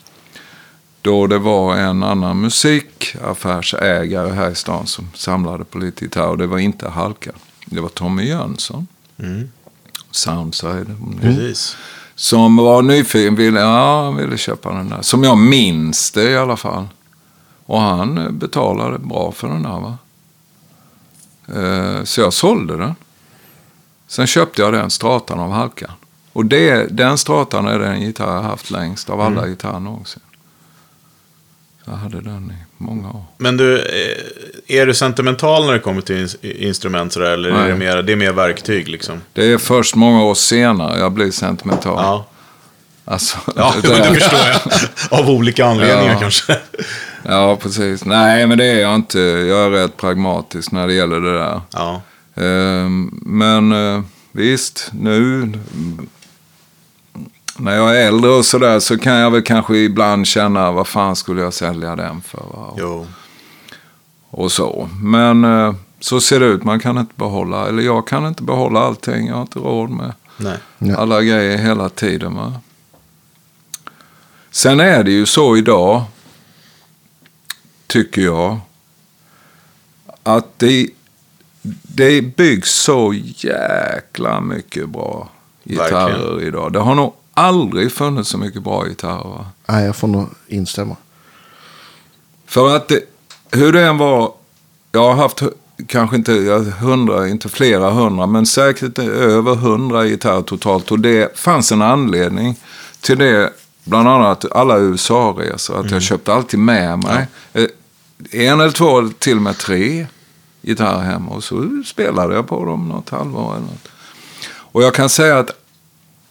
Då 1.01 1.27
det 1.27 1.37
var 1.39 1.75
en 1.75 2.03
annan 2.03 2.41
musikaffärsägare 2.41 4.31
här 4.31 4.51
i 4.51 4.55
stan 4.55 4.87
som 4.87 5.07
samlade 5.15 5.63
på 5.65 5.77
lite 5.77 6.05
gitarr. 6.05 6.27
Och 6.27 6.37
det 6.37 6.47
var 6.47 6.57
inte 6.59 6.89
Halka. 6.89 7.31
Det 7.65 7.81
var 7.81 7.89
Tommy 7.89 8.23
Jönsson. 8.27 8.87
Mm. 9.19 9.51
Soundside. 10.11 10.95
Precis. 11.21 11.77
Som 12.15 12.55
var 12.57 12.81
nyfiken, 12.81 13.35
ville, 13.35 13.59
ja, 13.59 14.11
ville 14.11 14.37
köpa 14.37 14.73
den 14.73 14.89
där. 14.89 15.01
Som 15.01 15.23
jag 15.23 15.37
minns 15.37 16.11
det 16.11 16.29
i 16.29 16.37
alla 16.37 16.57
fall. 16.57 16.87
Och 17.65 17.81
han 17.81 18.37
betalade 18.39 18.97
bra 18.99 19.31
för 19.31 19.47
den 19.47 19.63
där 19.63 19.79
va. 19.79 19.97
Eh, 21.55 22.03
Så 22.03 22.21
jag 22.21 22.33
sålde 22.33 22.77
den. 22.77 22.95
Sen 24.07 24.27
köpte 24.27 24.61
jag 24.61 24.73
den 24.73 24.89
stratan 24.89 25.39
av 25.39 25.51
Halkan. 25.51 25.91
Och 26.33 26.45
det, 26.45 26.87
den 26.97 27.17
stratan 27.17 27.67
är 27.67 27.79
den 27.79 28.01
gitarr 28.01 28.35
jag 28.35 28.41
haft 28.41 28.71
längst 28.71 29.09
av 29.09 29.21
alla 29.21 29.47
gitarrer 29.47 29.79
någonsin. 29.79 30.21
Jag 31.89 31.95
hade 31.95 32.21
den 32.21 32.51
i 32.51 32.63
många 32.83 33.09
år. 33.09 33.23
Men 33.37 33.57
du, 33.57 33.77
eh, 33.79 34.77
är 34.79 34.85
du 34.85 34.93
sentimental 34.93 35.65
när 35.65 35.73
det 35.73 35.79
kommer 35.79 36.01
till 36.01 36.15
ins- 36.25 36.45
instrument 36.45 37.13
sådär, 37.13 37.31
eller 37.31 37.49
är 37.49 37.53
Nej. 37.53 37.67
det 37.69 37.75
mer, 37.75 38.01
det 38.01 38.11
är 38.11 38.15
mer 38.15 38.31
verktyg 38.33 38.87
liksom? 38.87 39.21
Det 39.33 39.45
är 39.53 39.57
först 39.57 39.95
många 39.95 40.23
år 40.23 40.35
senare 40.35 40.99
jag 40.99 41.11
blir 41.11 41.31
sentimental. 41.31 41.93
Ja, 41.97 42.25
Alltså, 43.05 43.37
ja 43.55 43.73
det- 43.81 43.87
men 43.89 43.97
det 44.13 44.19
förstår 44.19 44.39
jag. 44.39 44.59
Av 45.19 45.29
olika 45.29 45.65
anledningar 45.65 46.13
Ja. 46.13 46.19
kanske. 46.19 46.57
Ja, 47.23 47.55
precis. 47.61 48.05
Nej, 48.05 48.47
men 48.47 48.57
det 48.57 48.65
är 48.65 48.79
jag 48.79 48.95
inte. 48.95 49.19
Jag 49.19 49.65
är 49.65 49.69
rätt 49.69 49.97
pragmatisk 49.97 50.71
när 50.71 50.87
det 50.87 50.93
gäller 50.93 51.19
det 51.19 51.37
där. 51.37 51.61
Ja, 51.71 52.01
Ehm, 52.35 53.19
Men 53.25 53.71
eh, 53.71 54.01
visst, 54.31 54.89
nu 54.93 55.51
när 57.59 57.75
jag 57.75 57.97
är 57.97 58.07
äldre 58.07 58.31
och 58.31 58.45
sådär 58.45 58.79
så 58.79 58.97
kan 58.97 59.13
jag 59.15 59.31
väl 59.31 59.41
kanske 59.41 59.77
ibland 59.77 60.27
känna 60.27 60.71
vad 60.71 60.87
fan 60.87 61.15
skulle 61.15 61.41
jag 61.41 61.53
sälja 61.53 61.95
den 61.95 62.21
för? 62.21 62.37
Va? 62.37 62.67
Och, 62.67 62.79
jo. 62.79 63.07
och 64.29 64.51
så. 64.51 64.89
Men 65.01 65.43
eh, 65.43 65.75
så 65.99 66.21
ser 66.21 66.39
det 66.39 66.45
ut. 66.45 66.63
Man 66.63 66.79
kan 66.79 66.97
inte 66.97 67.13
behålla, 67.15 67.67
eller 67.67 67.83
jag 67.83 68.07
kan 68.07 68.27
inte 68.27 68.43
behålla 68.43 68.79
allting. 68.79 69.27
Jag 69.27 69.35
har 69.35 69.41
inte 69.41 69.59
råd 69.59 69.89
med 69.89 70.13
Nej. 70.37 70.93
Alla 70.97 71.21
grejer 71.21 71.57
hela 71.57 71.89
tiden. 71.89 72.35
Va? 72.35 72.53
Sen 74.51 74.79
är 74.79 75.03
det 75.03 75.11
ju 75.11 75.25
så 75.25 75.57
idag, 75.57 76.03
tycker 77.87 78.21
jag, 78.21 78.59
att 80.23 80.59
det, 80.59 80.89
det 81.81 82.21
byggs 82.21 82.71
så 82.71 83.13
jäkla 83.35 84.41
mycket 84.41 84.89
bra 84.89 85.29
gitarrer 85.63 86.17
Verkligen. 86.17 86.47
idag. 86.47 86.73
Det 86.73 86.79
har 86.79 86.95
nog 86.95 87.13
aldrig 87.39 87.91
funnits 87.91 88.29
så 88.29 88.37
mycket 88.37 88.63
bra 88.63 88.85
gitarrer. 88.85 89.29
Va? 89.29 89.45
Nej, 89.67 89.85
jag 89.85 89.95
får 89.95 90.07
nog 90.07 90.29
instämma. 90.47 90.95
För 92.45 92.75
att 92.75 92.87
det, 92.87 93.01
hur 93.51 93.73
det 93.73 93.81
än 93.85 93.97
var, 93.97 94.31
jag 94.91 95.03
har 95.03 95.13
haft 95.13 95.43
kanske 95.87 96.15
inte 96.15 96.31
hundra, 96.79 97.27
inte 97.27 97.49
flera 97.49 97.89
hundra, 97.89 98.25
men 98.27 98.45
säkert 98.45 98.99
över 98.99 99.55
hundra 99.55 100.05
gitarrer 100.05 100.41
totalt. 100.41 100.91
Och 100.91 100.99
det 100.99 101.37
fanns 101.37 101.71
en 101.71 101.81
anledning 101.81 102.55
till 103.01 103.17
det, 103.17 103.53
bland 103.83 104.07
annat 104.07 104.51
alla 104.51 104.77
USA-resor, 104.77 105.79
att 105.79 105.91
jag 105.91 106.01
köpte 106.01 106.33
alltid 106.33 106.59
med 106.59 106.99
mig 106.99 107.27
eh, 107.53 107.65
en 108.31 108.59
eller 108.59 108.71
två, 108.71 109.09
till 109.19 109.35
och 109.35 109.43
med 109.43 109.57
tre 109.57 110.07
gitarrer 110.61 111.01
hemma. 111.01 111.31
Och 111.31 111.43
så 111.43 111.83
spelade 111.85 112.35
jag 112.35 112.47
på 112.47 112.65
dem 112.65 112.87
något 112.87 113.09
halvår 113.09 113.51
eller 113.51 113.65
något. 113.65 113.87
Och 114.71 114.83
jag 114.83 114.93
kan 114.93 115.09
säga 115.09 115.39
att 115.39 115.51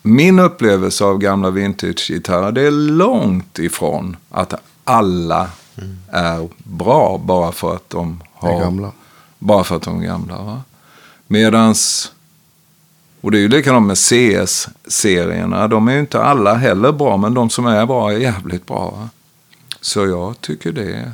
min 0.02 0.38
upplevelse 0.38 1.04
av 1.04 1.18
gamla 1.18 1.50
vintage-gitarrer, 1.50 2.52
det 2.52 2.62
är 2.62 2.70
långt 2.70 3.58
ifrån 3.58 4.16
att 4.30 4.54
alla 4.84 5.50
är 6.10 6.48
bra 6.64 7.20
bara 7.24 7.52
för 7.52 7.74
att 7.74 7.90
de 7.90 8.22
har... 8.32 8.60
gamla. 8.60 8.92
Bara 9.38 9.64
för 9.64 9.76
att 9.76 9.82
de 9.82 10.02
är 10.02 10.06
gamla. 10.06 10.42
Va? 10.42 10.62
Medans... 11.26 12.12
Och 13.20 13.30
det 13.30 13.38
är 13.38 13.40
ju 13.40 13.48
likadant 13.48 13.86
med 13.86 13.98
CS-serierna. 13.98 15.68
De 15.68 15.88
är 15.88 15.92
ju 15.92 16.00
inte 16.00 16.22
alla 16.22 16.54
heller 16.54 16.92
bra, 16.92 17.16
men 17.16 17.34
de 17.34 17.50
som 17.50 17.66
är 17.66 17.86
bra 17.86 18.12
är 18.12 18.16
jävligt 18.16 18.66
bra. 18.66 18.90
Va? 18.90 19.08
Så 19.80 20.06
jag 20.06 20.40
tycker 20.40 20.72
det 20.72 20.92
är 20.92 21.12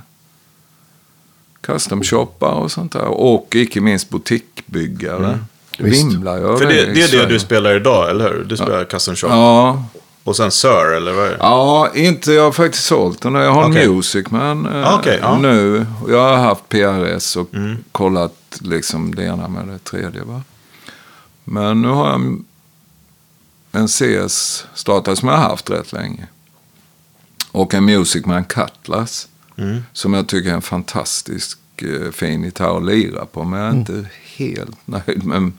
custom-shoppar 1.61 2.53
och 2.53 2.73
sånt 2.73 2.93
där. 2.93 3.07
Och 3.07 3.55
icke 3.55 3.81
minst 3.81 4.11
butikbyggare. 4.11 5.29
Visst. 5.29 5.54
Vimlar 5.79 6.37
ju 6.39 6.59
För 6.59 6.67
det, 6.67 6.95
det 6.95 7.03
är 7.03 7.19
det 7.19 7.27
du 7.27 7.39
spelar 7.39 7.75
idag, 7.77 8.11
eller 8.11 8.29
hur? 8.33 8.45
Du 8.45 8.57
spelar 8.57 8.85
custom 8.85 9.17
shop. 9.17 9.29
Ja, 9.29 9.85
Och 10.25 10.37
sen 10.37 10.51
Sir, 10.51 10.93
eller 10.97 11.13
vad 11.13 11.27
är 11.27 11.31
det? 11.31 11.37
Ja, 11.41 11.89
inte 11.95 12.33
jag 12.33 12.43
har 12.45 12.53
faktiskt 12.53 12.85
sålt 12.85 13.21
den. 13.23 13.35
Jag 13.35 13.53
har 13.53 13.71
Okej. 13.71 13.89
Music 13.89 14.31
Man 14.31 14.67
eh, 14.67 14.89
Ah, 14.93 14.99
okej, 14.99 15.19
ja. 15.23 15.39
nu. 15.39 15.87
Jag 16.09 16.19
har 16.29 16.37
haft 16.37 16.69
PRS 16.69 17.37
och 17.37 17.55
Mm. 17.55 17.77
kollat 17.93 18.35
liksom 18.61 19.15
det 19.15 19.25
ena 19.25 19.49
med 19.49 19.67
det 19.69 19.79
tredje. 19.85 20.23
Va? 20.23 20.43
Men 21.45 21.83
nu 21.83 21.89
har 21.89 22.09
jag 22.11 22.21
en 23.73 23.89
CS-startare 23.89 25.17
som 25.17 25.29
jag 25.29 25.37
har 25.37 25.43
haft 25.49 25.71
rätt 25.71 25.93
länge. 25.93 26.27
Och 27.53 27.75
en 27.75 27.85
Music 27.85 28.27
Man 28.27 28.45
Cutlass. 28.45 29.29
Mm. 29.57 29.83
Som 29.93 30.15
jag 30.15 30.27
tycker 30.29 30.51
är 30.51 30.55
en 30.55 30.63
fantastisk 30.63 31.59
eh, 31.77 32.11
fin 32.13 32.45
gitarr 32.45 32.77
att 32.77 32.85
lira 32.85 33.27
på. 33.27 33.45
Men 33.45 33.59
jag 33.61 33.67
är 33.69 33.71
Mm. 33.73 33.81
inte 33.81 34.09
helt 34.37 34.77
nöjd 34.87 35.25
med 35.25 35.53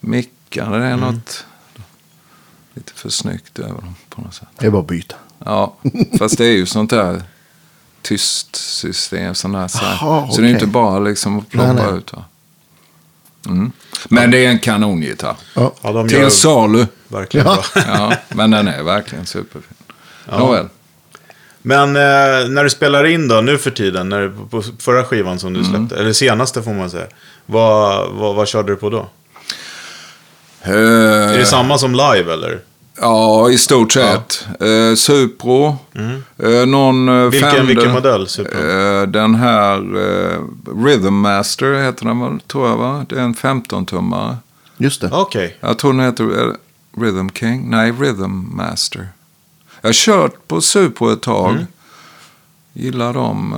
mickarna. 0.00 0.76
Det 0.78 0.84
är 0.84 0.92
Mm. 0.92 1.00
något 1.00 1.44
lite 2.74 2.92
för 2.92 3.08
snyggt 3.08 3.58
över 3.58 3.80
dem 3.80 3.94
på 4.08 4.20
något 4.20 4.34
sätt. 4.34 4.48
Det 4.58 4.66
är 4.66 4.70
bara 4.70 4.80
att 4.82 4.86
byta. 4.88 5.16
Ja, 5.44 5.76
fast 6.18 6.38
det 6.38 6.46
är 6.46 6.52
ju 6.52 6.66
sånt 6.66 6.90
där 6.90 7.22
tyst 8.02 8.56
system. 8.56 9.34
Sån 9.34 9.52
där, 9.52 9.68
så, 9.68 9.78
här. 9.78 9.98
Jaha, 10.00 10.30
så 10.30 10.40
det 10.40 10.48
är 10.48 10.50
inte 10.50 10.66
bara 10.66 10.98
liksom 10.98 11.38
att 11.38 11.48
ploppa 11.48 11.72
Nej, 11.72 11.84
nej. 11.90 11.98
ut. 11.98 12.12
Va? 12.12 12.24
Mm. 13.46 13.72
Men 14.08 14.30
det 14.30 14.44
är 14.46 14.48
en 14.48 14.58
kanongitarr. 14.58 15.36
Ja. 15.54 15.72
Ja, 15.82 16.08
Till 16.08 16.18
gör 16.18 16.28
salu. 16.28 16.86
verkligen 17.08 17.46
Ja. 17.46 17.54
bra. 17.74 17.82
Ja, 17.86 18.14
men 18.28 18.50
den 18.50 18.68
är 18.68 18.82
verkligen 18.82 19.26
superfin. 19.26 19.74
Ja. 20.30 20.38
Nåväl. 20.38 20.68
Men 21.62 21.88
eh, 21.96 22.48
när 22.48 22.64
du 22.64 22.70
spelar 22.70 23.04
in 23.06 23.28
då, 23.28 23.40
nu 23.40 23.58
för 23.58 23.70
tiden, 23.70 24.08
när, 24.08 24.20
du- 24.20 24.48
på 24.50 24.62
förra 24.78 25.04
skivan 25.04 25.38
som 25.38 25.52
du 25.52 25.60
Mm. 25.60 25.72
släppte, 25.72 25.96
eller 26.02 26.12
senaste 26.12 26.62
får 26.62 26.74
man 26.74 26.90
säga. 26.90 27.06
Vad, 27.46 28.10
vad, 28.12 28.34
vad 28.34 28.48
körde 28.48 28.72
du 28.72 28.76
på 28.76 28.90
då? 28.90 29.08
Är 30.62 31.32
Eh, 31.32 31.38
det 31.38 31.46
samma 31.46 31.78
som 31.78 31.92
live 31.92 32.32
eller? 32.32 32.60
ja, 33.00 33.50
i 33.50 33.58
stort 33.58 33.92
sett. 33.92 34.46
Eh, 34.60 34.94
Supro. 34.96 35.76
Eh, 36.38 36.66
någon 36.66 37.08
eh, 37.08 37.14
Mm. 37.14 37.30
Vilken, 37.30 37.50
Fender. 37.50 37.64
vilken 37.66 37.92
modell? 37.92 38.28
Super? 38.28 39.00
Eh, 39.00 39.06
den 39.06 39.34
här 39.34 39.76
Rhythm 40.86 41.14
Master 41.14 41.74
heter 41.84 42.04
den 42.04 42.20
väl, 42.20 42.40
tror 42.40 42.68
jag 42.68 42.76
va? 42.76 43.06
Det 43.08 43.14
är 43.16 43.20
en 43.22 43.34
15-tummare. 43.34 44.36
Just 44.76 45.00
det. 45.00 45.08
Okej. 45.12 45.56
Jag 45.60 45.78
tror 45.78 45.92
den 45.92 46.00
heter 46.04 46.54
Rhythm 47.00 47.28
King. 47.34 47.70
Nej, 47.70 47.92
Rhythm 48.00 48.56
Master. 48.56 49.08
Jag 49.80 49.88
har 49.88 49.92
kört 49.94 50.48
på 50.48 50.60
Supro 50.60 51.12
ett 51.12 51.22
tag. 51.22 51.50
Mm. 51.50 51.66
Gillar 52.72 53.12
dem. 53.14 53.54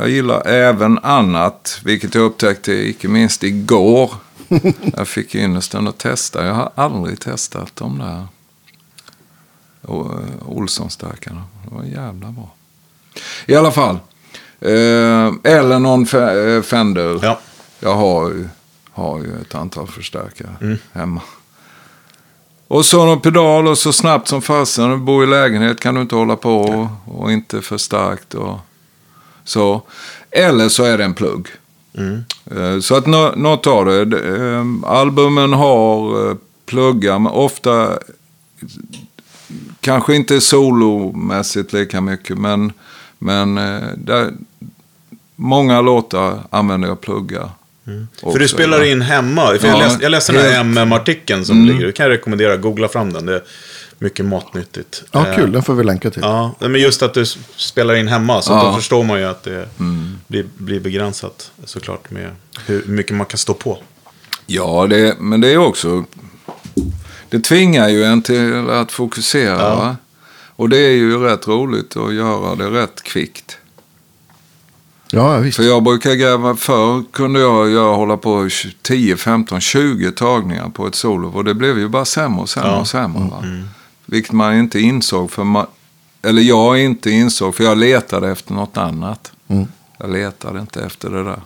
jag 0.00 0.08
gillar 0.08 0.46
även 0.46 0.98
annat, 0.98 1.80
vilket 1.84 2.14
jag 2.14 2.24
upptäckte 2.24 2.72
icke 2.72 3.08
minst 3.08 3.42
igår. 3.44 4.10
jag 4.96 5.08
fick 5.08 5.34
ynnesten 5.34 5.88
att 5.88 5.98
testa. 5.98 6.46
Jag 6.46 6.54
har 6.54 6.72
aldrig 6.74 7.20
testat 7.20 7.70
de 7.76 7.98
där 7.98 8.26
Olsson-stärkarna. 10.46 11.44
Det 11.64 11.74
var 11.74 11.84
jävla 11.84 12.28
bra. 12.30 12.50
I 13.46 13.54
alla 13.54 13.70
fall. 13.72 13.98
Eh, 14.60 15.32
eller 15.44 15.78
någon 15.78 16.02
eh, 16.02 16.62
Fender. 16.62 17.18
Ja. 17.22 17.40
Jag 17.80 17.94
har 17.94 18.28
ju, 18.28 18.48
har 18.90 19.18
ju 19.18 19.40
ett 19.40 19.54
antal 19.54 19.86
förstärkare 19.86 20.56
Mm. 20.60 20.78
hemma. 20.92 21.20
Och 22.68 22.86
så 22.86 23.04
någon 23.06 23.20
pedal 23.20 23.68
och 23.68 23.78
så 23.78 23.92
snabbt 23.92 24.28
som 24.28 24.42
fasen. 24.42 24.90
Du 24.90 24.96
bor 24.96 25.24
i 25.24 25.26
lägenhet 25.26 25.80
kan 25.80 25.94
du 25.94 26.00
inte 26.00 26.14
hålla 26.14 26.36
på 26.36 26.60
och, 26.60 26.88
och 27.20 27.32
inte 27.32 27.62
för 27.62 27.78
starkt 27.78 28.34
och 28.34 28.58
så. 29.44 29.82
Eller 30.30 30.68
så 30.68 30.84
är 30.84 30.98
det 30.98 31.04
en 31.04 31.14
plugg. 31.14 31.48
Mm. 31.96 32.24
Eh, 32.56 32.80
Så 32.80 32.96
att 32.96 33.06
nå- 33.06 33.32
något 33.36 33.66
av 33.66 33.84
det. 33.86 34.04
det, 34.04 34.36
eh, 34.54 34.64
Albumen 34.90 35.52
har 35.52 36.28
eh, 36.30 36.36
pluggar, 36.66 37.18
men 37.18 37.32
ofta 37.32 37.98
kanske 39.80 40.14
inte 40.16 40.40
solomässigt 40.40 41.72
lika 41.72 42.00
mycket. 42.00 42.38
Men, 42.38 42.72
men 43.18 43.58
eh, 43.58 43.82
där, 43.96 44.32
många 45.36 45.80
låtar 45.80 46.38
använder 46.50 46.88
jag 46.88 47.00
pluggar. 47.00 47.50
För 48.22 48.38
du 48.38 48.48
spelar 48.48 48.84
in 48.84 49.02
hemma. 49.02 49.46
För 49.46 49.66
jag, 49.68 49.76
Ja, 49.76 49.78
läste, 49.78 50.02
jag 50.02 50.10
läste 50.10 50.32
den 50.32 50.42
här 50.42 50.60
Mm. 50.60 50.78
MM-artikeln 50.78 51.44
som 51.44 51.64
ligger. 51.64 51.86
Det 51.86 51.92
kan 51.92 52.04
jag 52.06 52.10
rekommendera. 52.12 52.56
Googla 52.56 52.88
fram 52.88 53.12
den. 53.12 53.26
Det 53.26 53.34
är 53.34 53.42
mycket 53.98 54.24
matnyttigt. 54.24 55.02
Ja, 55.12 55.26
Eh, 55.26 55.36
kul. 55.36 55.52
Den 55.52 55.62
får 55.62 55.74
vi 55.74 55.84
länka 55.84 56.10
till. 56.10 56.22
Ja, 56.22 56.54
men 56.60 56.74
just 56.80 57.02
att 57.02 57.14
du 57.14 57.26
spelar 57.56 57.94
in 57.94 58.08
hemma. 58.08 58.42
Så 58.42 58.52
Ja. 58.52 58.64
då 58.64 58.72
förstår 58.76 59.04
man 59.04 59.18
ju 59.18 59.24
att 59.24 59.42
det 59.42 59.68
Mm. 59.80 60.18
blir, 60.26 60.44
blir 60.56 60.80
begränsat 60.80 61.50
såklart 61.64 62.10
med 62.10 62.30
hur 62.66 62.84
mycket 62.86 63.16
man 63.16 63.26
kan 63.26 63.38
stå 63.38 63.54
på. 63.54 63.78
Ja, 64.46 64.86
det, 64.90 65.16
men 65.20 65.40
det 65.40 65.48
är 65.52 65.58
också... 65.58 66.04
Det 67.28 67.40
tvingar 67.40 67.88
ju 67.88 68.04
en 68.04 68.22
till 68.22 68.70
att 68.70 68.92
fokusera. 68.92 69.60
Ja. 69.62 69.76
Va? 69.76 69.96
Och 70.56 70.68
det 70.68 70.78
är 70.78 70.90
ju 70.92 71.18
rätt 71.18 71.48
roligt 71.48 71.96
att 71.96 72.14
göra 72.14 72.54
det 72.54 72.70
rätt 72.70 73.02
kvickt. 73.02 73.58
Ja, 75.10 75.36
visst. 75.38 75.56
För 75.56 75.62
jag 75.64 75.82
brukar 75.82 76.14
gräva, 76.14 76.56
förr 76.56 77.04
kunde 77.12 77.40
jag 77.40 77.70
göra, 77.70 77.94
hålla 77.96 78.16
på 78.16 78.48
10, 78.82 79.16
15, 79.16 79.60
20 79.60 80.12
tagningar 80.12 80.68
på 80.68 80.86
ett 80.86 80.94
solo. 80.94 81.28
Och 81.28 81.44
det 81.44 81.54
blev 81.54 81.78
ju 81.78 81.88
bara 81.88 82.04
sämre 82.04 82.40
och 82.42 82.48
sämre 82.48 82.70
Ja. 82.70 82.76
och 82.80 82.88
sämre. 82.88 83.20
Va? 83.30 83.44
Vilket 84.06 84.32
man 84.32 84.54
inte 84.58 84.80
insåg, 84.80 85.30
för 85.30 85.44
man, 85.44 85.66
eller 86.22 86.42
jag 86.42 86.78
inte 86.80 87.10
insåg, 87.10 87.54
för 87.54 87.64
jag 87.64 87.78
letade 87.78 88.30
efter 88.30 88.54
något 88.54 88.76
annat. 88.76 89.32
Mm. 89.48 89.66
Jag 89.98 90.10
letade 90.10 90.60
inte 90.60 90.82
efter 90.84 91.10
det 91.10 91.24
där 91.24 91.40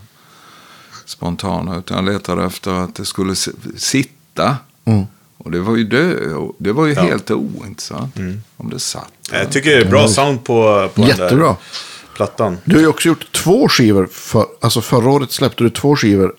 spontana, 1.04 1.76
utan 1.78 1.96
jag 1.96 2.14
letade 2.14 2.44
efter 2.44 2.70
att 2.72 2.94
det 2.94 3.04
skulle 3.04 3.34
si- 3.34 3.52
sitta. 3.76 4.56
Mm. 4.84 5.04
Och 5.38 5.50
det 5.50 5.60
var 5.60 5.76
ju, 5.76 5.84
dö, 5.84 6.14
det 6.58 6.72
var 6.72 6.86
ju 6.86 6.92
Ja. 6.94 7.02
helt 7.02 7.30
ointressant 7.30 8.16
om 8.56 8.70
det 8.70 8.78
satt. 8.78 9.12
Jag 9.32 9.52
tycker 9.52 9.70
det 9.70 9.76
är 9.86 9.90
bra 9.90 10.08
sound 10.08 10.44
på, 10.44 10.88
på 10.94 11.00
den 11.00 11.08
Jättebra. 11.10 11.46
där 11.46 11.56
plattan. 12.14 12.58
Du 12.64 12.74
har 12.74 12.80
ju 12.82 12.86
också 12.88 13.08
gjort 13.08 13.32
två 13.32 13.68
skivor. 13.68 14.06
För, 14.12 14.46
alltså 14.60 14.80
förra 14.80 15.10
året 15.10 15.32
släppte 15.32 15.64
du 15.64 15.70
två 15.70 15.96
skivor 15.96 16.34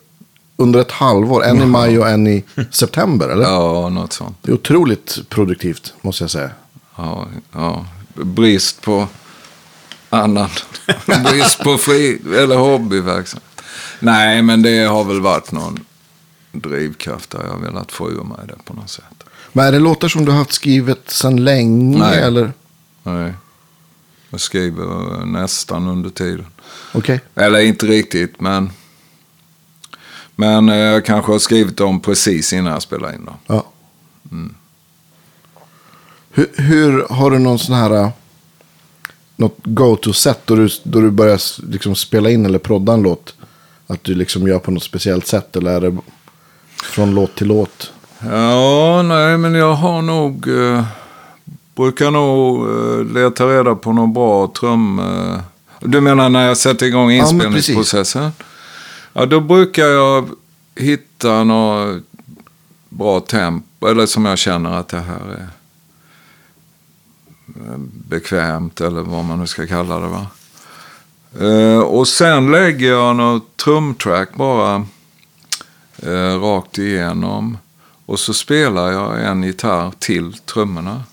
under 0.61 0.79
ett 0.79 0.91
halvår. 0.91 1.43
En 1.45 1.61
i 1.61 1.65
maj 1.65 1.99
och 1.99 2.09
en 2.09 2.27
i 2.27 2.43
september, 2.71 3.29
eller? 3.29 3.43
Ja, 3.43 3.89
något 3.89 4.13
sånt. 4.13 4.37
Det 4.41 4.51
är 4.51 4.53
otroligt 4.53 5.19
produktivt, 5.29 5.93
måste 6.01 6.23
jag 6.23 6.31
säga. 6.31 6.49
Ja, 6.95 7.27
ja. 7.51 7.85
Brist 8.13 8.81
på 8.81 9.07
annan. 10.09 10.49
Brist 11.05 11.59
på 11.59 11.77
fri 11.77 12.21
eller 12.37 12.55
hobbyverksamhet. 12.55 13.61
Nej, 13.99 14.41
men 14.41 14.61
det 14.61 14.79
har 14.79 15.03
väl 15.03 15.21
varit 15.21 15.51
någon 15.51 15.79
drivkraft 16.51 17.29
där 17.29 17.43
jag 17.43 17.57
velat 17.57 17.91
få 17.91 18.11
ur 18.11 18.23
mig 18.23 18.37
det 18.47 18.55
på 18.65 18.73
något 18.73 18.89
sätt. 18.89 19.23
Men 19.53 19.65
är 19.65 19.71
det 19.71 19.79
låtar 19.79 20.07
som 20.07 20.25
du 20.25 20.31
har 20.31 20.37
haft 20.37 20.53
skrivet 20.53 21.09
sedan 21.09 21.43
länge? 21.43 21.99
Nej. 21.99 22.19
Eller? 22.19 22.53
Nej. 23.03 23.33
Jag 24.29 24.39
skriver 24.39 25.25
nästan 25.25 25.87
under 25.87 26.09
tiden. 26.09 26.45
Okej. 26.91 27.21
Eller 27.35 27.59
inte 27.59 27.85
riktigt, 27.85 28.41
men... 28.41 28.71
Men 30.35 30.69
eh, 30.69 30.75
jag 30.75 31.05
kanske 31.05 31.31
har 31.31 31.39
skrivit 31.39 31.77
dem 31.77 31.99
precis 31.99 32.53
innan 32.53 32.73
jag 32.73 32.81
spelar 32.81 33.15
in 33.15 33.25
dem. 33.25 33.35
Ja. 33.47 33.65
Hur, 36.31 36.49
hur 36.55 37.05
har 37.09 37.31
du 37.31 37.39
någon 37.39 37.59
sån 37.59 37.75
här... 37.75 37.91
äh, 37.91 38.09
Något 39.35 39.57
go-to-sätt 39.63 40.39
då 40.45 40.55
du, 40.55 40.69
då 40.83 41.01
du 41.01 41.11
börjar 41.11 41.41
liksom 41.71 41.95
spela 41.95 42.29
in 42.29 42.45
eller 42.45 42.59
prodda 42.59 42.93
en 42.93 43.01
låt? 43.01 43.33
Att 43.87 44.03
du 44.03 44.15
liksom 44.15 44.47
gör 44.47 44.59
på 44.59 44.71
något 44.71 44.83
speciellt 44.83 45.27
sätt 45.27 45.55
eller 45.55 45.71
är 45.71 45.81
det 45.81 45.97
från 46.83 47.15
låt 47.15 47.35
till 47.35 47.47
låt? 47.47 47.91
Ja, 48.19 49.01
nej, 49.01 49.37
men 49.37 49.55
jag 49.55 49.73
har 49.73 50.01
nog... 50.01 50.47
Eh, 50.47 50.83
brukar 51.75 52.11
nog 52.11 52.69
eh, 52.69 53.05
leta 53.13 53.45
reda 53.45 53.75
på 53.75 53.93
någon 53.93 54.13
bra 54.13 54.51
trum... 54.59 54.99
Eh, 54.99 55.39
du 55.79 56.01
menar 56.01 56.29
när 56.29 56.47
jag 56.47 56.57
sätter 56.57 56.85
igång 56.85 57.11
inspelningsprocessen? 57.11 58.23
Ja, 58.23 58.31
då 59.13 59.39
brukar 59.39 59.85
jag 59.85 60.29
hitta 60.75 61.43
något 61.43 62.03
bra 62.89 63.19
tempo. 63.19 63.87
Eller 63.87 64.05
som 64.05 64.25
jag 64.25 64.37
känner 64.37 64.71
att 64.71 64.87
det 64.87 64.99
här 64.99 65.21
är 65.39 65.47
eh, 67.55 67.77
bekvämt. 68.07 68.81
Eller 68.81 69.01
vad 69.01 69.25
man 69.25 69.39
nu 69.39 69.47
ska 69.47 69.67
kalla 69.67 69.99
det. 69.99 70.07
va. 70.07 70.27
Eh, 71.39 71.79
och 71.79 72.07
sen 72.07 72.51
lägger 72.51 72.89
jag 72.89 73.15
något 73.15 73.57
trumtrack 73.57 74.35
bara 74.35 74.85
eh, 75.97 76.39
rakt 76.39 76.77
igenom. 76.77 77.57
Och 78.05 78.19
så 78.19 78.33
spelar 78.33 78.91
jag 78.91 79.25
en 79.25 79.43
gitarr 79.43 79.91
till 79.99 80.33
trummorna. 80.33 81.03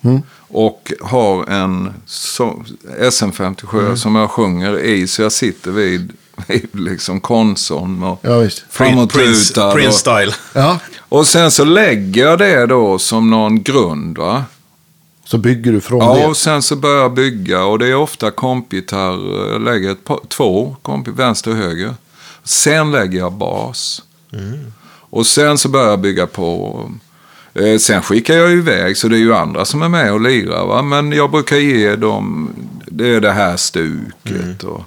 Och 0.49 0.92
har 1.01 1.46
en 1.46 1.92
så, 2.07 2.64
SM57 2.86 3.96
som 3.96 4.14
jag 4.14 4.30
sjunger 4.30 4.78
i. 4.78 5.07
Så 5.07 5.22
jag 5.22 5.32
sitter 5.32 5.70
vid 5.70 6.12
liksom 6.72 7.20
konsoln 7.20 8.03
och 8.03 8.20
Ja, 8.22 8.49
framåtlutad. 8.70 9.18
Prince, 9.24 9.62
och- 9.66 9.74
Prince 9.74 9.99
style. 9.99 10.34
Ja. 10.55 10.78
och 10.99 11.26
sen 11.26 11.51
så 11.51 11.64
lägger 11.64 12.22
jag 12.22 12.39
det 12.39 12.66
då 12.66 12.99
som 12.99 13.30
någon 13.30 13.62
grund. 13.62 14.18
va. 14.18 14.45
Så 15.24 15.39
bygger 15.39 15.72
du 15.72 15.80
från 15.80 15.99
Ja, 16.01 16.14
det. 16.14 16.26
och 16.26 16.36
sen 16.36 16.62
så 16.62 16.76
börjar 16.76 17.03
jag 17.03 17.12
bygga 17.14 17.64
och 17.64 17.78
det 17.78 17.86
är 17.89 17.95
ofta 17.97 18.30
kompgitarr. 18.30 19.51
Jag 19.53 19.62
lägger 19.62 19.93
ett 19.93 20.05
par, 20.05 20.20
två, 20.28 20.76
komp, 20.82 21.09
vänster 21.09 21.51
och 21.51 21.57
höger. 21.57 21.95
Sen 22.45 22.91
lägger 22.93 23.18
jag 23.18 23.32
bas. 23.32 24.03
Och 25.11 25.26
sen 25.26 25.59
så 25.59 25.68
börjar 25.68 25.89
jag 25.89 26.01
bygga 26.01 26.26
på. 26.26 26.82
Eh, 27.55 27.78
sen 27.78 28.03
skickar 28.03 28.34
jag 28.34 28.53
iväg 28.53 28.97
så 28.97 29.09
det 29.09 29.16
är 29.16 29.20
ju 29.20 29.34
andra 29.34 29.64
som 29.64 29.82
är 29.82 29.89
med 29.89 30.12
och 30.12 30.20
lirar. 30.20 30.66
Va? 30.66 30.82
Men 30.82 31.12
jag 31.12 31.30
brukar 31.30 31.57
ge 31.57 31.97
dem, 31.97 32.51
det 32.86 33.09
är 33.14 33.20
det 33.20 33.32
här 33.32 33.57
stuket 33.57 34.64
och, 34.64 34.78
eh, 34.78 34.84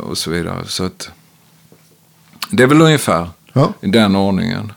och 0.00 0.18
så 0.18 0.30
vidare. 0.30 0.64
Så 0.66 0.84
att, 0.84 1.10
det 2.50 2.62
är 2.62 2.66
väl 2.66 2.80
ungefär 2.82 3.28
Ja. 3.52 3.72
i 3.80 3.86
den 3.86 4.16
ordningen. 4.16 4.72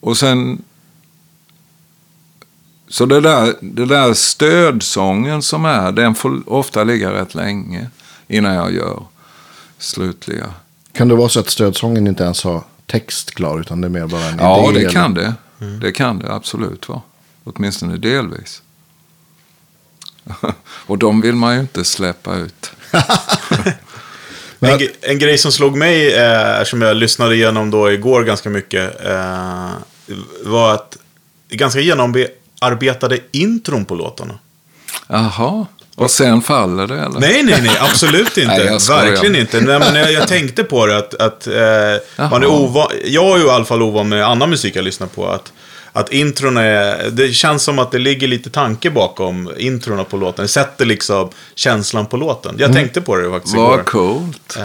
Och 0.00 0.16
sen... 0.16 0.62
Så 2.88 3.06
det 3.06 3.20
där, 3.20 3.54
det 3.60 3.86
där 3.86 4.14
stödsången 4.14 5.42
som 5.42 5.64
är, 5.64 5.92
den 5.92 6.14
får 6.14 6.52
ofta 6.52 6.84
ligga 6.84 7.12
rätt 7.12 7.34
länge 7.34 7.86
innan 8.28 8.54
jag 8.54 8.72
gör 8.74 9.02
slutliga. 9.78 10.54
Kan 10.92 11.08
det 11.08 11.14
vara 11.14 11.28
så 11.28 11.40
att 11.40 11.50
stödsången 11.50 12.06
inte 12.06 12.24
ens 12.24 12.44
har 12.44 12.62
text 12.86 13.30
klar 13.34 13.60
utan 13.60 13.80
det 13.80 13.86
är 13.86 13.90
mer 13.90 14.06
bara 14.06 14.24
en 14.24 14.38
Ja, 14.38 14.64
idé? 14.64 14.72
det 14.74 14.80
eller? 14.80 14.90
kan 14.90 15.14
det. 15.14 15.34
Det 15.80 15.92
kan 15.92 16.18
det 16.18 16.32
absolut 16.34 16.88
vara. 16.88 17.00
Åtminstone 17.44 17.96
delvis. 17.96 18.62
Och 20.86 20.98
de 20.98 21.20
vill 21.20 21.34
man 21.34 21.54
ju 21.54 21.60
inte 21.60 21.84
släppa 21.84 22.36
ut. 22.36 22.70
En, 24.62 24.88
en 25.00 25.18
grej 25.18 25.38
som 25.38 25.52
slog 25.52 25.76
mig, 25.76 26.14
eh, 26.14 26.64
som 26.64 26.82
jag 26.82 26.96
lyssnade 26.96 27.34
igenom 27.34 27.70
då 27.70 27.92
igår 27.92 28.22
ganska 28.22 28.50
mycket, 28.50 29.04
eh, 29.04 29.70
var 30.44 30.74
att 30.74 30.96
ganska 31.50 31.80
genomarbetade 31.80 33.18
intron 33.30 33.84
på 33.84 33.94
låtarna. 33.94 34.38
Jaha, 35.08 35.66
och 35.94 36.10
sen 36.10 36.42
faller 36.42 36.86
det 36.86 36.94
eller? 36.94 37.20
Nej, 37.20 37.42
nej, 37.42 37.62
nej, 37.62 37.76
absolut 37.80 38.38
inte. 38.38 38.64
Nej. 38.64 38.78
Verkligen 38.88 39.36
inte. 39.36 39.60
Nej, 39.60 39.78
men 39.78 39.94
jag, 39.94 40.12
jag 40.12 40.28
tänkte 40.28 40.64
på 40.64 40.86
det 40.86 40.98
att, 40.98 41.14
att 41.14 41.46
eh, 41.46 42.30
man 42.30 42.42
är 42.42 42.46
ovan, 42.46 42.88
jag 43.04 43.34
är 43.34 43.38
ju 43.38 43.46
i 43.46 43.50
alla 43.50 43.64
fall 43.64 43.82
ovan 43.82 44.08
med 44.08 44.26
annan 44.26 44.50
musik 44.50 44.76
jag 44.76 44.84
lyssnar 44.84 45.06
på. 45.06 45.28
Att, 45.28 45.52
att 45.92 46.12
intron 46.12 46.56
är, 46.56 47.10
det 47.10 47.32
känns 47.32 47.62
som 47.62 47.78
att 47.78 47.90
det 47.92 47.98
ligger 47.98 48.28
lite 48.28 48.50
tanke 48.50 48.90
bakom 48.90 49.50
introna 49.58 50.04
på 50.04 50.16
låten. 50.16 50.42
Det 50.44 50.48
sätter 50.48 50.84
liksom 50.86 51.28
känslan 51.54 52.06
på 52.06 52.16
låten. 52.16 52.54
Jag 52.58 52.72
tänkte 52.72 53.00
på 53.00 53.16
det 53.16 53.30
faktiskt 53.30 53.54
igår. 53.54 53.68
Vad 53.76 53.84
coolt. 53.86 54.56
Eh, 54.58 54.62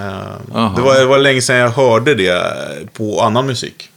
Jaha. 0.53 0.73
det, 0.75 0.81
var, 0.81 0.95
det 0.99 1.05
var 1.05 1.19
länge 1.19 1.41
sedan 1.41 1.55
jag 1.55 1.69
hörde 1.69 2.15
det 2.15 2.43
på 2.93 3.21
annan 3.21 3.45
musik. 3.47 3.89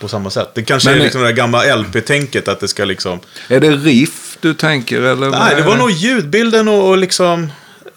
På 0.00 0.08
samma 0.08 0.30
sätt. 0.30 0.48
Det 0.54 0.62
kanske 0.62 0.88
Men 0.90 0.98
är 0.98 1.02
liksom 1.04 1.20
det 1.20 1.26
där 1.26 1.34
gamla 1.34 1.76
LP-tänket 1.76 2.48
att 2.48 2.60
det 2.60 2.68
ska 2.68 2.84
liksom... 2.84 3.20
Är 3.48 3.60
det 3.60 3.70
riff 3.70 4.38
du 4.40 4.54
tänker 4.54 5.02
eller? 5.02 5.30
Nej, 5.30 5.54
det 5.56 5.62
var 5.62 5.76
nog 5.76 5.90
ljudbilden 5.90 6.68
och, 6.68 6.88
och 6.88 6.98
liksom... 6.98 7.42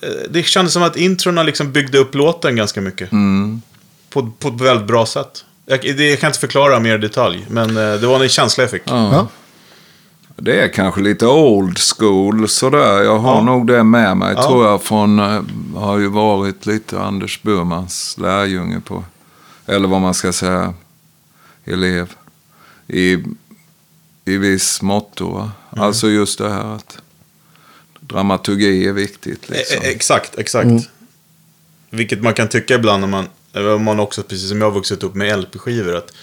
eh, 0.02 0.10
Det 0.30 0.44
kändes 0.44 0.74
som 0.74 0.84
att 0.84 0.98
introna 0.98 1.44
liksom 1.44 1.72
byggde 1.72 1.98
upp 1.98 2.16
låten 2.16 2.56
ganska 2.56 2.82
mycket. 2.82 3.12
Mm. 3.12 3.62
På, 4.10 4.32
på 4.40 4.48
ett 4.48 4.62
väldigt 4.62 4.88
bra 4.88 5.06
sätt. 5.06 5.46
Jag, 5.66 5.82
det, 5.82 6.10
jag 6.10 6.20
kan 6.20 6.28
inte 6.28 6.40
förklara 6.40 6.80
mer 6.80 6.96
i 6.96 7.02
detalj, 7.02 7.46
men 7.50 7.70
eh, 7.70 7.94
det 8.00 8.08
var 8.08 8.24
en 8.24 8.30
känsla 8.30 8.64
jag 8.64 8.72
fick. 8.72 8.82
Ja. 8.86 9.14
Ja. 9.14 9.28
Det 10.38 10.62
är 10.62 10.68
kanske 10.68 11.02
lite 11.02 11.28
old 11.28 11.78
school 11.80 12.48
sådär. 12.50 13.04
Jag 13.04 13.18
har 13.20 13.36
Ja. 13.36 13.42
nog 13.44 13.68
det 13.68 13.84
med 13.84 14.18
mig 14.18 14.34
Ja. 14.38 14.44
tror 14.48 14.66
jag 14.66 14.84
från, 14.84 15.20
eh, 15.20 15.42
har 15.76 15.98
ju 15.98 16.08
varit 16.08 16.66
lite 16.66 17.00
Anders 17.00 17.42
Burmans 17.42 18.18
lärjunge 18.18 18.80
på, 18.80 19.04
eller 19.66 19.88
vad 19.88 20.02
man 20.02 20.14
ska 20.14 20.34
säga, 20.34 20.74
elev. 21.66 22.12
I, 22.88 23.18
i 24.26 24.38
viss 24.38 24.82
motto. 24.82 25.34
Va? 25.34 25.52
Mm. 25.74 25.86
Alltså 25.86 26.08
just 26.10 26.38
det 26.38 26.50
här 26.50 26.76
att 26.76 26.98
dramaturgi 28.00 28.88
är 28.88 28.94
viktigt. 28.94 29.50
Liksom. 29.50 29.78
E- 29.84 29.88
Exakt, 29.90 30.38
exakt. 30.38 30.68
Vilket 31.90 32.22
man 32.24 32.34
kan 32.34 32.48
tycka 32.48 32.76
ibland 32.76 33.02
när 33.02 33.08
man, 33.08 33.26
man 33.62 34.00
också, 34.00 34.24
precis 34.24 34.50
som 34.50 34.62
jag 34.62 34.68
har 34.68 34.74
vuxit 34.74 35.04
upp 35.04 35.16
med 35.16 35.40
LP-skivor. 35.40 35.96
Att, 35.96 36.14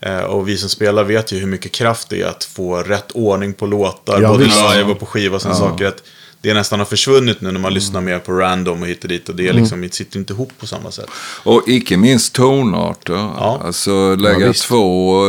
eh, 0.00 0.18
och 0.18 0.48
vi 0.48 0.56
som 0.56 0.68
spelar 0.68 1.04
vet 1.04 1.32
ju 1.32 1.38
hur 1.38 1.46
mycket 1.46 1.72
kraft 1.72 2.08
det 2.08 2.22
är 2.22 2.26
att 2.26 2.44
få 2.44 2.76
rätt 2.76 3.12
ordning 3.12 3.52
på 3.52 3.66
låtar, 3.66 4.22
Ja, 4.22 4.28
både 4.28 4.44
live 4.44 4.84
och 4.92 5.00
på 5.00 5.06
skiva 5.06 5.36
och 5.36 5.42
sådana 5.42 5.58
saker. 5.58 5.86
Att 5.86 6.02
det 6.40 6.54
nästan 6.54 6.78
har 6.78 6.86
försvunnit 6.86 7.40
nu 7.40 7.50
när 7.52 7.60
man 7.60 7.74
lyssnar 7.74 8.00
mer 8.00 8.18
på 8.18 8.32
random 8.32 8.82
och 8.82 8.88
hit 8.88 9.02
och 9.02 9.08
dit. 9.08 9.28
Och 9.28 9.34
det 9.34 9.48
är 9.48 9.52
liksom, 9.52 9.80
det 9.80 9.94
sitter 9.94 10.18
inte 10.18 10.32
ihop 10.32 10.52
på 10.58 10.66
samma 10.66 10.90
sätt. 10.90 11.08
Och 11.42 11.62
icke 11.66 11.96
minst 11.96 12.34
tonarter. 12.34 13.14
Ja. 13.14 13.60
Alltså 13.64 14.14
lägga 14.14 14.46
Ja, 14.46 14.52
två 14.52 15.22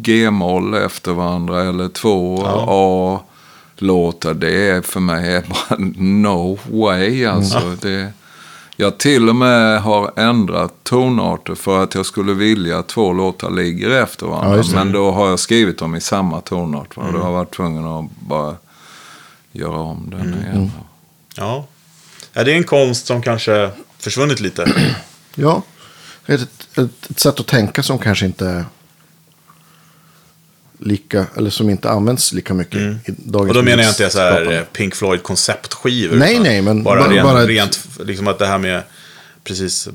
G-moll 0.00 0.74
efter 0.74 1.12
varandra 1.12 1.62
eller 1.62 1.88
två 1.88 2.42
Ja. 2.44 2.66
A-låtar. 2.68 4.34
Det 4.34 4.68
är 4.68 4.82
för 4.82 5.00
mig 5.00 5.34
är 5.34 5.44
bara 5.48 5.76
no 5.96 6.58
way. 6.70 7.24
Alltså. 7.24 7.76
Det, 7.80 8.12
jag 8.76 8.98
till 8.98 9.28
och 9.28 9.36
med 9.36 9.82
har 9.82 10.12
ändrat 10.16 10.72
tonarter 10.82 11.54
för 11.54 11.82
att 11.82 11.94
jag 11.94 12.06
skulle 12.06 12.32
vilja 12.34 12.78
att 12.78 12.88
två 12.88 13.12
låtar 13.12 13.50
ligger 13.50 13.90
efter 13.90 14.26
Ja, 14.26 14.32
varandra. 14.32 14.62
det. 14.62 14.74
Men 14.74 14.92
då 14.92 15.10
har 15.10 15.28
jag 15.28 15.38
skrivit 15.38 15.78
dem 15.78 15.94
i 15.94 16.00
samma 16.00 16.40
tonart. 16.40 16.96
Va? 16.96 17.04
Då 17.12 17.18
har 17.18 17.24
jag 17.24 17.32
varit 17.32 17.54
tvungen 17.54 17.86
att 17.86 18.04
bara 18.20 18.56
göra 19.52 19.78
om 19.78 20.10
den 20.10 20.34
igen. 20.42 20.70
Ja. 21.36 21.66
ja. 22.32 22.44
Det 22.44 22.52
är 22.52 22.56
en 22.56 22.64
konst 22.64 23.06
som 23.06 23.22
kanske 23.22 23.70
försvunnit 23.98 24.40
lite. 24.40 24.72
Ja, 25.34 25.62
ett, 26.26 26.40
ett, 26.78 27.10
ett 27.10 27.20
sätt 27.20 27.40
att 27.40 27.46
tänka 27.46 27.82
som 27.82 27.98
kanske 27.98 28.26
inte 28.26 28.64
lika, 30.78 31.26
eller 31.36 31.50
som 31.50 31.70
inte 31.70 31.90
används 31.90 32.32
lika 32.32 32.54
mycket 32.54 32.80
i 32.80 32.96
dagens 33.06 33.34
Mm. 33.34 33.48
Och 33.48 33.54
då 33.54 33.62
menar 33.62 33.82
jag 33.82 33.90
inte 33.90 34.10
så 34.10 34.18
här 34.18 34.64
Pink 34.72 34.94
Floyd 34.94 35.22
konceptskivor. 35.22 36.16
Nej, 36.16 36.38
nej, 36.38 36.62
men 36.62 36.82
bara, 36.82 37.00
bara- 37.00 37.10
rent, 37.12 37.22
bara 37.28 37.42
ett- 37.42 37.48
rent, 37.48 37.80
liksom 38.04 38.28
att 38.28 38.38
det 38.38 38.46
här 38.46 38.58
med, 38.58 38.82
precis, 39.44 39.88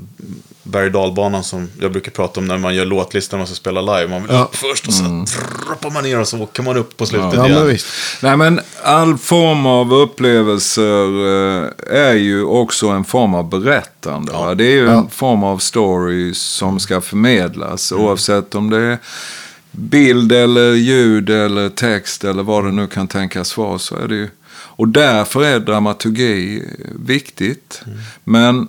berg 0.64 0.90
dalbanan 0.90 1.44
som 1.44 1.70
jag 1.80 1.92
brukar 1.92 2.12
prata 2.12 2.40
om 2.40 2.46
när 2.46 2.58
man 2.58 2.76
gör 2.76 2.86
låtlistor 2.86 3.38
när 3.38 3.40
man 3.40 3.48
ska 3.48 3.56
spela 3.56 3.82
live. 3.82 4.08
Man 4.08 4.22
vill 4.22 4.32
Ja. 4.32 4.42
upp 4.44 4.56
först 4.56 4.88
och 4.88 4.94
sen 4.94 5.26
droppar 5.68 5.90
man 5.90 6.04
ner 6.04 6.20
och 6.20 6.28
så 6.28 6.40
åker 6.42 6.64
man 6.64 6.78
upp 6.78 6.98
på 6.98 7.06
slutet 7.06 7.34
Ja, 7.34 7.46
igen. 7.46 7.58
men 7.60 7.68
visst. 7.68 7.86
Nej, 8.22 8.38
men 8.38 8.60
all 8.84 9.18
form 9.18 9.66
av 9.66 9.94
upplevelser 9.94 11.06
eh, 11.64 11.70
är 12.10 12.14
ju 12.14 12.44
också 12.44 12.88
en 12.88 13.04
form 13.06 13.36
av 13.36 13.50
berättande. 13.50 14.32
va? 14.32 14.56
Det 14.56 14.64
är 14.66 14.72
ju 14.76 14.90
en 14.90 15.10
form 15.10 15.44
av 15.44 15.58
story 15.58 16.34
som 16.34 16.80
ska 16.80 17.02
förmedlas. 17.02 17.92
Oavsett 17.92 18.56
om 18.56 18.70
det 18.70 18.78
är 18.78 18.98
bild 19.72 20.32
eller 20.32 20.74
ljud 20.74 21.30
eller 21.30 21.70
text 21.70 22.24
eller 22.24 22.44
vad 22.44 22.66
det 22.66 22.72
nu 22.72 22.88
kan 22.88 23.08
tänkas 23.08 23.58
vara. 23.58 23.80
Så 23.80 23.96
är 23.96 24.08
det 24.08 24.16
ju. 24.16 24.30
Och 24.54 24.88
därför 24.88 25.44
är 25.44 25.60
dramaturgi 25.60 26.64
viktigt. 27.06 27.82
Men 28.24 28.68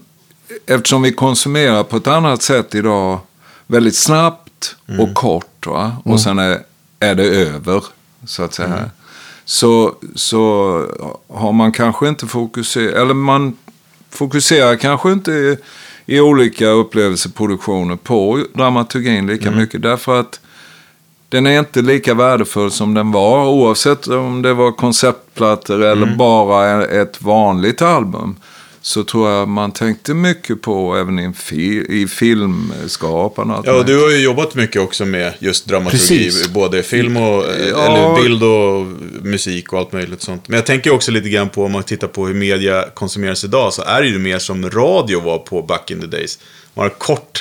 eftersom 0.66 1.02
vi 1.02 1.12
konsumerar 1.12 1.84
på 1.84 1.96
ett 1.96 2.06
annat 2.06 2.42
sätt 2.42 2.74
idag, 2.74 3.20
väldigt 3.66 3.96
snabbt 3.96 4.76
och 4.98 5.14
kort. 5.14 5.66
Va? 5.66 5.96
Och 6.04 6.20
sen 6.20 6.38
är, 6.38 6.58
är 7.00 7.14
det 7.14 7.24
över, 7.24 7.84
så 8.24 8.42
att 8.42 8.54
säga. 8.54 8.90
Så, 9.44 9.94
så 10.14 10.86
har 11.28 11.52
man 11.52 11.72
kanske 11.72 12.08
inte 12.08 12.26
fokuserat, 12.26 12.94
eller 12.94 13.14
man 13.14 13.56
fokuserar 14.10 14.76
kanske 14.76 15.12
inte 15.12 15.32
i, 15.32 15.56
i 16.06 16.20
olika 16.20 16.66
upplevelseproduktioner 16.66 17.96
på 17.96 18.44
dramaturgin 18.54 19.26
lika 19.26 19.50
mycket. 19.50 19.82
Därför 19.82 20.20
att 20.20 20.40
den 21.32 21.46
är 21.46 21.58
inte 21.58 21.82
lika 21.82 22.14
värdefull 22.14 22.70
som 22.70 22.94
den 22.94 23.12
var 23.12 23.46
oavsett 23.48 24.06
om 24.06 24.42
det 24.42 24.54
var 24.54 24.72
konceptplattor 24.72 25.82
eller 25.82 26.06
bara 26.16 26.86
ett 26.86 27.22
vanligt 27.22 27.82
album. 27.82 28.36
Så 28.84 29.04
tror 29.04 29.30
jag 29.30 29.48
man 29.48 29.72
tänkte 29.72 30.14
mycket 30.14 30.62
på 30.62 30.96
även 30.96 31.18
i, 31.18 31.32
fi, 31.32 31.86
i 31.88 32.06
filmskaparna. 32.06 33.62
Ja, 33.64 33.72
och 33.78 33.84
du 33.86 34.02
har 34.02 34.10
ju 34.10 34.18
jobbat 34.18 34.54
mycket 34.54 34.82
också 34.82 35.04
med 35.04 35.34
just 35.38 35.66
dramaturgi. 35.66 35.98
Precis. 35.98 36.48
Både 36.48 36.82
film 36.82 37.16
och, 37.16 37.44
eh, 37.48 37.68
Ja. 37.68 37.84
eller 37.86 38.22
bild 38.22 38.42
och 38.42 38.86
musik 39.26 39.72
och 39.72 39.78
allt 39.78 39.92
möjligt 39.92 40.22
sånt. 40.22 40.48
Men 40.48 40.56
jag 40.56 40.66
tänker 40.66 40.90
också 40.92 41.10
lite 41.10 41.28
grann 41.28 41.48
på 41.48 41.64
om 41.64 41.72
man 41.72 41.82
tittar 41.82 42.08
på 42.08 42.26
hur 42.26 42.34
media 42.34 42.84
konsumeras 42.94 43.44
idag. 43.44 43.72
Så 43.72 43.82
är 43.82 44.02
det 44.02 44.08
ju 44.08 44.18
mer 44.18 44.38
som 44.38 44.70
radio 44.70 45.20
var 45.20 45.38
på 45.38 45.62
back 45.62 45.90
in 45.90 46.00
the 46.00 46.06
days. 46.06 46.38
Har 46.74 46.88
kort, 46.88 47.40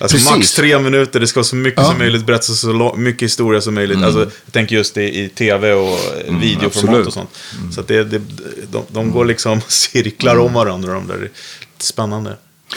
alltså 0.00 0.16
Precis. 0.16 0.30
max 0.30 0.54
tre 0.54 0.78
minuter, 0.78 1.20
det 1.20 1.26
ska 1.26 1.38
vara 1.40 1.44
så 1.44 1.56
mycket 1.56 1.80
Ja. 1.80 1.88
som 1.88 1.98
möjligt, 1.98 2.26
berätta 2.26 2.42
så 2.42 2.94
mycket 2.96 3.22
historia 3.22 3.60
som 3.60 3.74
möjligt. 3.74 4.02
Alltså, 4.02 4.20
jag 4.20 4.52
tänker 4.52 4.76
just 4.76 4.96
i, 4.96 5.00
i 5.00 5.28
tv 5.28 5.72
och 5.72 5.98
videoformat 6.28 6.66
absolut. 6.66 7.06
och 7.06 7.12
sånt. 7.12 7.30
Så 7.74 7.80
att 7.80 7.88
det, 7.88 8.04
det, 8.04 8.20
de, 8.70 8.82
de 8.88 9.10
går 9.10 9.24
liksom 9.24 9.60
cirklar 9.68 10.38
om 10.38 10.52
varandra, 10.52 10.92
de 10.92 11.06
där. 11.06 11.16
Det 11.18 11.24
är 11.24 11.30
spännande. 11.78 12.36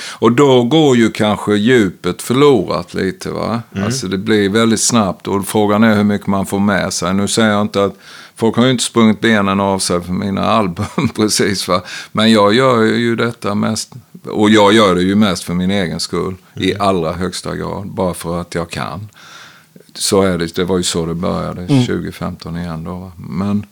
Och 0.10 0.32
då 0.32 0.64
går 0.64 0.98
ju 0.98 1.12
kanske 1.12 1.56
djupet 1.56 2.22
förlorat 2.22 2.94
lite. 2.94 3.30
va? 3.30 3.62
Alltså 3.86 4.08
det 4.08 4.18
blir 4.18 4.50
väldigt 4.50 4.82
snabbt 4.82 5.28
och 5.28 5.48
frågan 5.48 5.84
är 5.84 5.96
hur 5.96 6.04
mycket 6.04 6.28
man 6.28 6.46
får 6.46 6.60
med 6.60 6.94
sig. 6.94 7.14
Nu 7.14 7.28
säger 7.28 7.50
jag 7.50 7.62
inte 7.62 7.84
att 7.84 7.96
folk 8.36 8.56
har 8.56 8.66
ju 8.66 8.72
inte 8.72 8.84
sprungit 8.84 9.22
benen 9.22 9.60
av 9.60 9.80
sig 9.80 10.02
för 10.02 10.14
mina 10.14 10.42
album 10.46 11.10
precis. 11.16 11.68
va. 11.68 11.82
Men 12.12 12.32
jag 12.32 12.54
gör 12.54 12.82
ju 12.84 13.16
detta 13.16 13.56
mest, 13.56 13.94
och 14.24 14.50
jag 14.50 14.74
gör 14.74 14.96
det 14.96 15.02
ju 15.02 15.16
mest 15.16 15.44
för 15.44 15.54
min 15.54 15.72
egen 15.72 16.00
skull. 16.00 16.36
I 16.56 16.76
allra 16.78 17.14
högsta 17.14 17.56
grad, 17.56 17.88
bara 17.88 18.14
för 18.14 18.42
att 18.42 18.56
jag 18.56 18.70
kan. 18.70 19.10
Så 19.94 20.22
är 20.22 20.38
det, 20.38 20.56
det 20.56 20.64
var 20.64 20.78
ju 20.78 20.84
så 20.84 21.06
det 21.06 21.14
började 21.14 21.68
2015 21.68 22.58
igen 22.58 22.84
då. 22.84 23.12
Men... 23.18 23.66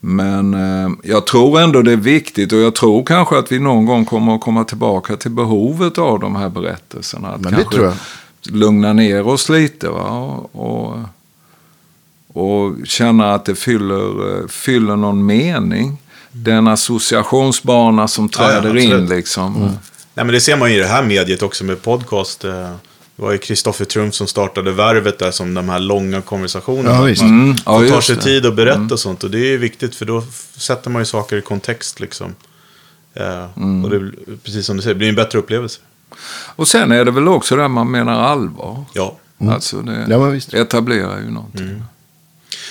Men 0.00 0.54
eh, 0.54 0.90
jag 1.02 1.26
tror 1.26 1.60
ändå 1.60 1.82
det 1.82 1.92
är 1.92 1.96
viktigt 1.96 2.52
och 2.52 2.58
jag 2.58 2.74
tror 2.74 3.04
kanske 3.04 3.38
att 3.38 3.52
vi 3.52 3.58
någon 3.58 3.86
gång 3.86 4.04
kommer 4.04 4.34
att 4.34 4.40
komma 4.40 4.64
tillbaka 4.64 5.16
till 5.16 5.30
behovet 5.30 5.98
av 5.98 6.20
de 6.20 6.36
här 6.36 6.48
berättelserna. 6.48 7.28
Att 7.28 7.40
Men 7.40 7.54
det 7.54 7.64
tror 7.64 7.84
jag. 7.84 7.94
lugna 8.42 8.92
ner 8.92 9.26
oss 9.26 9.48
lite 9.48 9.88
va? 9.88 10.08
Och, 10.10 10.50
och, 10.52 10.98
och 12.42 12.86
känna 12.86 13.34
att 13.34 13.44
det 13.44 13.54
fyller, 13.54 14.40
eh, 14.40 14.46
fyller 14.48 14.96
någon 14.96 15.26
mening. 15.26 15.98
Den 16.42 16.68
associationsbana 16.68 18.08
som 18.08 18.28
Ja, 18.38 18.52
ja, 18.52 18.60
träder 18.60 18.76
in 18.76 19.06
liksom. 19.06 19.60
Nej, 20.14 20.24
men 20.24 20.28
det 20.28 20.40
ser 20.40 20.56
man 20.56 20.70
ju 20.70 20.76
i 20.76 20.80
det 20.80 20.86
här 20.86 21.02
mediet 21.02 21.42
också 21.42 21.64
med 21.64 21.82
podcast. 21.82 22.44
eh, 22.44 22.52
Det 23.16 23.22
var 23.22 23.32
ju 23.32 23.38
Kristoffer 23.38 23.84
Trumf 23.84 24.14
som 24.14 24.26
startade 24.26 24.72
Värvet 24.72 25.18
där 25.18 25.30
som 25.30 25.54
de 25.54 25.68
här 25.68 25.78
långa 25.78 26.22
konversationerna. 26.22 26.94
Ja, 26.96 27.02
visst. 27.02 27.22
Man 27.22 27.30
Mm, 27.30 27.56
ja, 27.66 27.78
får 27.78 27.88
ta 27.88 27.94
just 27.94 28.06
sig 28.06 28.16
det. 28.16 28.22
tid 28.22 28.46
att 28.46 28.54
berätta 28.56 28.94
och 28.94 29.00
sånt. 29.00 29.24
Och 29.24 29.30
det 29.30 29.38
är 29.38 29.50
ju 29.50 29.56
viktigt 29.58 29.94
för 29.94 30.04
då 30.04 30.22
sätter 30.56 30.90
man 30.90 31.02
ju 31.02 31.06
saker 31.06 31.36
i 31.36 31.42
kontext 31.42 32.00
liksom. 32.00 32.34
Eh, 33.14 33.44
Mm. 33.56 33.84
Och 33.84 33.90
det, 33.90 34.10
precis 34.44 34.66
som 34.66 34.76
du 34.76 34.82
säger, 34.82 34.94
det 34.94 34.98
blir 34.98 35.08
en 35.08 35.14
bättre 35.14 35.38
upplevelse. 35.38 35.80
Och 36.56 36.68
sen 36.68 36.92
är 36.92 37.04
det 37.04 37.10
väl 37.10 37.28
också 37.28 37.56
där 37.56 37.68
man 37.68 37.90
menar 37.90 38.20
allvar. 38.22 38.84
Ja. 38.92 39.16
Alltså 39.50 39.80
det 39.82 40.06
Ja, 40.08 40.58
etablerar 40.60 41.18
ju 41.18 41.30
någonting. 41.30 41.82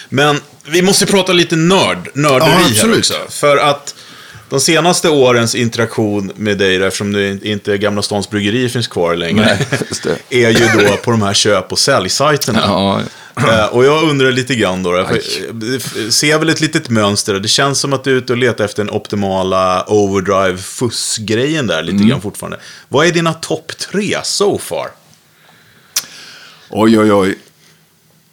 Men 0.10 0.39
vi 0.66 0.82
måste 0.82 1.05
prata 1.05 1.34
lite 1.34 1.55
nörd, 1.55 2.10
nörderi 2.14 2.51
Ja, 2.76 2.88
här 2.88 2.97
också. 2.97 3.14
För 3.30 3.58
att 3.58 3.95
de 4.49 4.60
senaste 4.60 5.10
årens 5.10 5.55
interaktion 5.55 6.32
med 6.36 6.58
dig, 6.58 6.84
eftersom 6.84 7.12
det 7.12 7.45
inte 7.45 7.78
Gamla 7.78 8.01
Stans 8.01 8.30
Bryggeri 8.30 8.70
finns 8.70 8.88
kvar 8.88 9.16
längre, 9.16 9.58
Nej, 10.05 10.18
är 10.45 10.49
ju 10.49 10.88
då 10.88 10.97
på 10.97 11.12
de 11.12 11.22
här 11.22 11.34
köp 11.34 11.72
och 11.72 11.80
säljsajterna. 11.80 12.60
Ja, 12.64 13.01
Eh, 13.38 13.66
och 13.66 13.86
jag 13.86 14.03
undrar 14.03 14.32
lite 14.32 14.55
grann 14.55 14.84
då, 14.84 15.08
ser 16.10 16.39
väl 16.39 16.49
ett 16.49 16.62
litet 16.62 16.89
mönster. 16.89 17.34
Det 17.34 17.47
känns 17.47 17.80
som 17.80 17.93
att 17.93 18.03
du 18.03 18.12
är 18.12 18.16
ute 18.16 18.34
och 18.34 18.38
letar 18.38 18.66
efter 18.66 18.84
den 18.84 18.95
optimala 18.95 19.86
overdrive 19.88 20.58
fuss-grejen 20.58 21.68
där 21.68 21.84
lite 21.84 22.03
grann 22.03 22.22
fortfarande. 22.22 22.60
Vad 22.88 23.08
är 23.08 23.12
dina 23.12 23.34
topp 23.34 23.72
tre 23.78 24.18
so 24.24 24.58
far? 24.58 24.88
Oj, 26.70 26.99
oj, 26.99 27.14
oj. 27.14 27.38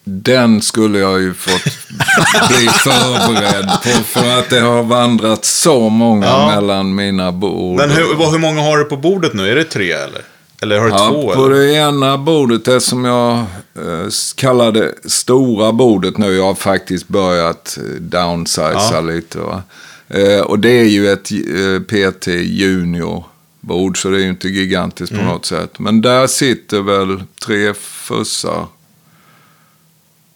Den 0.05 0.63
skulle 0.63 0.99
jag 0.99 1.21
ju 1.21 1.35
fått 1.35 1.63
bli 2.49 2.69
förberedd 2.69 3.67
på 3.83 4.05
för 4.05 4.39
att 4.39 4.51
det 4.51 4.61
har 4.61 4.83
vandrat 4.83 5.45
så 5.45 5.89
många 5.89 6.27
Ja. 6.27 6.47
mellan 6.55 6.95
mina 6.95 7.33
bord. 7.33 7.77
Men 7.77 7.91
hur, 7.91 8.31
hur 8.31 8.39
många 8.39 8.61
har 8.63 8.79
du 8.79 8.85
på 8.85 8.97
bordet 8.97 9.35
nu? 9.35 9.51
Är 9.51 9.55
det 9.57 9.65
tre 9.65 9.93
eller? 9.93 10.21
Eller 10.63 10.79
har 10.79 10.85
du 10.87 10.91
Ja, 10.93 11.09
två? 11.11 11.33
på 11.35 11.47
Eller? 11.47 11.57
det 11.57 11.73
ena 11.75 12.19
bordet, 12.19 12.65
det 12.65 12.81
som 12.81 13.05
jag 13.05 13.39
eh, 13.39 14.09
kallar 14.37 14.73
det 14.73 14.93
stora 15.05 15.73
bordet 15.73 16.19
nu, 16.19 16.33
jag 16.37 16.45
har 16.45 16.55
faktiskt 16.55 17.09
börjat 17.09 17.79
eh, 17.81 18.01
downsiza 18.01 18.73
Ja. 18.93 19.01
lite. 19.01 19.39
Va? 19.39 19.63
Eh, 20.09 20.41
och 20.41 20.59
det 20.59 20.81
är 20.81 20.85
ju 20.85 21.09
ett 21.13 21.31
eh, 21.33 21.83
PT 21.83 22.27
Junior 22.27 23.25
bord, 23.61 24.03
så 24.03 24.11
det 24.11 24.17
är 24.17 24.21
ju 24.21 24.29
inte 24.29 24.49
gigantiskt 24.49 25.13
Mm. 25.13 25.25
på 25.27 25.33
något 25.33 25.47
sätt. 25.47 25.79
Men 25.79 26.01
där 26.01 26.27
sitter 26.27 26.81
väl 26.81 27.23
tre 27.47 27.75
fussar 27.75 28.67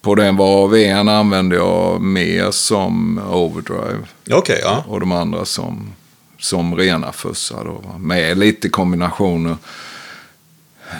på 0.02 0.14
den, 0.14 0.36
varav 0.36 0.76
en 0.76 1.08
använder 1.08 1.56
jag 1.56 2.00
mer 2.00 2.50
som 2.50 3.20
overdrive. 3.32 3.98
Okej, 4.30 4.60
ja. 4.62 4.84
Och 4.88 5.00
de 5.00 5.12
andra 5.12 5.44
som, 5.44 5.92
som 6.38 6.76
rena 6.76 7.12
fussar 7.12 7.64
då. 7.64 7.98
Med 7.98 8.38
lite 8.38 8.68
kombinationer. 8.68 9.56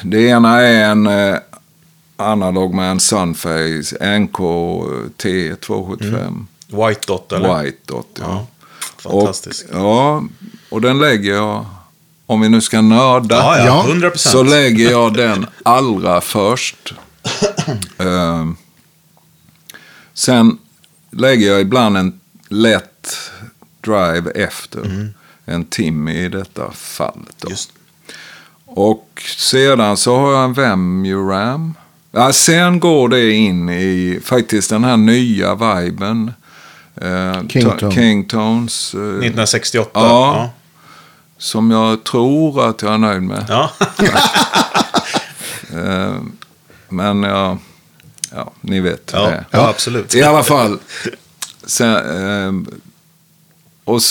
Det 0.03 0.23
ena 0.23 0.61
är 0.61 0.91
en 0.91 1.07
eh, 1.07 1.37
analog 2.17 2.75
med 2.75 2.91
en 2.91 3.01
Sunface 3.01 4.19
NK 4.19 4.39
T275 5.19 6.45
White 6.69 7.01
Dot 7.07 7.33
eller? 7.33 7.63
White 7.63 7.79
Dot. 7.87 8.19
Ja. 8.21 8.27
Ja. 8.29 8.47
Fantastisk. 9.11 9.67
Och, 9.71 9.79
ja, 9.79 10.23
och 10.71 10.81
den 10.81 10.99
lägger 10.99 11.35
jag, 11.35 11.67
om 12.27 12.41
vi 12.41 12.49
nu 12.49 12.61
ska 12.61 12.81
nörda, 12.81 13.37
Ja, 13.37 13.59
ja, 13.59 13.67
Ja, 13.67 13.85
100 13.89 14.11
så 14.15 14.43
lägger 14.43 14.91
jag 14.91 15.15
den 15.15 15.47
allra 15.63 16.21
först. 16.21 16.95
Ehm, 17.99 18.57
sen 20.19 20.59
lägger 21.11 21.49
jag 21.53 21.61
ibland 21.61 21.97
en 21.97 22.21
lätt 22.49 23.17
drive 23.81 24.31
efter. 24.31 25.11
En 25.45 25.65
timme 25.65 26.13
i 26.13 26.29
detta 26.29 26.71
fallet. 26.73 27.35
Då. 27.39 27.51
Just. 27.51 27.73
Och 28.65 29.23
sedan 29.37 29.97
så 29.97 30.17
har 30.19 30.33
jag 30.33 30.45
en 30.45 30.53
Vemue-ram. 30.53 31.75
Ja, 32.13 32.33
sen 32.33 32.81
går 32.81 33.09
det 33.09 33.33
in 33.33 33.69
i 33.69 34.21
faktiskt 34.25 34.71
den 34.71 34.85
här 34.85 34.97
nya 34.97 35.55
viben. 35.55 36.33
Eh, 36.97 37.47
Kingtone. 37.49 37.93
Kingtones. 37.95 38.95
eh, 38.95 39.01
1968. 39.01 39.91
Ja. 39.95 40.01
Ja. 40.37 40.51
Som 41.39 41.71
jag 41.71 42.05
tror 42.05 42.69
att 42.69 42.83
jag 42.83 42.95
är 42.95 42.99
nöjd 42.99 43.23
med. 43.23 43.45
ja. 43.49 43.71
Eh, 45.75 46.15
men 46.89 47.23
ja, 47.23 47.59
ja, 48.31 48.53
ni 48.61 48.81
vet 48.81 49.11
Ja, 49.13 49.45
ja, 49.51 49.69
absolut. 49.69 50.15
I 50.15 50.23
alla 50.23 50.43
fall. 50.43 50.79
Sen, 51.67 51.95
eh, 51.95 52.53
och 53.85 54.03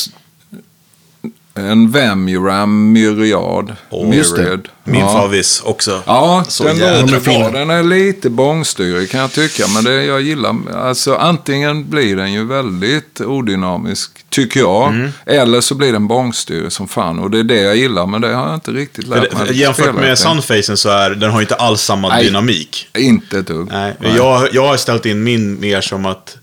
en 1.58 1.91
Vemuram 1.91 2.91
Myriad. 2.91 3.76
Det. 3.89 4.05
Myriad. 4.05 4.68
Min 4.84 5.01
ja. 5.01 5.14
favvis 5.14 5.62
också. 5.66 6.01
Ja, 6.05 6.45
Så 6.47 6.64
den 6.64 6.80
låter 6.80 7.20
bra. 7.20 7.49
Den 7.49 7.70
är 7.70 7.84
lite 7.84 8.30
bångstyrig 8.30 9.10
kan 9.12 9.20
jag 9.20 9.32
tycka. 9.32 9.68
Men 9.68 9.84
det 9.84 10.03
jag 10.03 10.22
gillar, 10.22 10.55
alltså 10.76 11.16
antingen 11.16 11.89
blir 11.89 12.16
den 12.16 12.34
ju 12.34 12.45
väldigt 12.45 13.22
odynamisk, 13.22 14.12
tycker 14.30 14.60
jag. 14.60 14.88
Mm. 14.88 15.12
Eller 15.26 15.62
så 15.62 15.76
blir 15.76 15.93
den 15.93 16.08
bångstyrig 16.08 16.72
som 16.72 16.88
fan. 16.88 17.20
Och 17.20 17.32
det 17.32 17.39
är 17.39 17.43
det 17.43 17.62
jag 17.62 17.76
gillar, 17.76 18.05
men 18.05 18.22
det 18.22 18.28
har 18.28 18.45
jag 18.47 18.55
inte 18.55 18.72
riktigt 18.72 19.08
lärt 19.08 19.22
det, 19.22 19.38
mig. 19.38 19.45
för 19.45 19.51
att 19.51 19.58
jämfört 19.58 19.95
med. 19.95 20.20
Sunfacen 20.20 20.78
så 20.78 20.89
är 20.89 21.10
den 21.10 21.32
har 21.32 21.41
inte 21.41 21.55
alls 21.55 21.82
samma 21.82 22.10
Nej. 22.10 22.26
dynamik. 22.26 22.88
Inte 22.97 23.39
ett 23.39 23.47
dugg. 23.47 23.68
Nej, 23.72 23.95
Jag, 24.16 24.53
jag 24.53 24.68
har 24.68 24.78
ställt 24.78 25.05
in 25.05 25.24
min 25.24 25.60
mer 25.60 25.82
som 25.82 26.05
att 26.05 26.38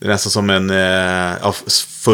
det 0.00 0.06
är 0.06 0.10
nästan 0.10 0.30
som 0.30 0.50
en 0.50 0.70
eh, 0.70 1.52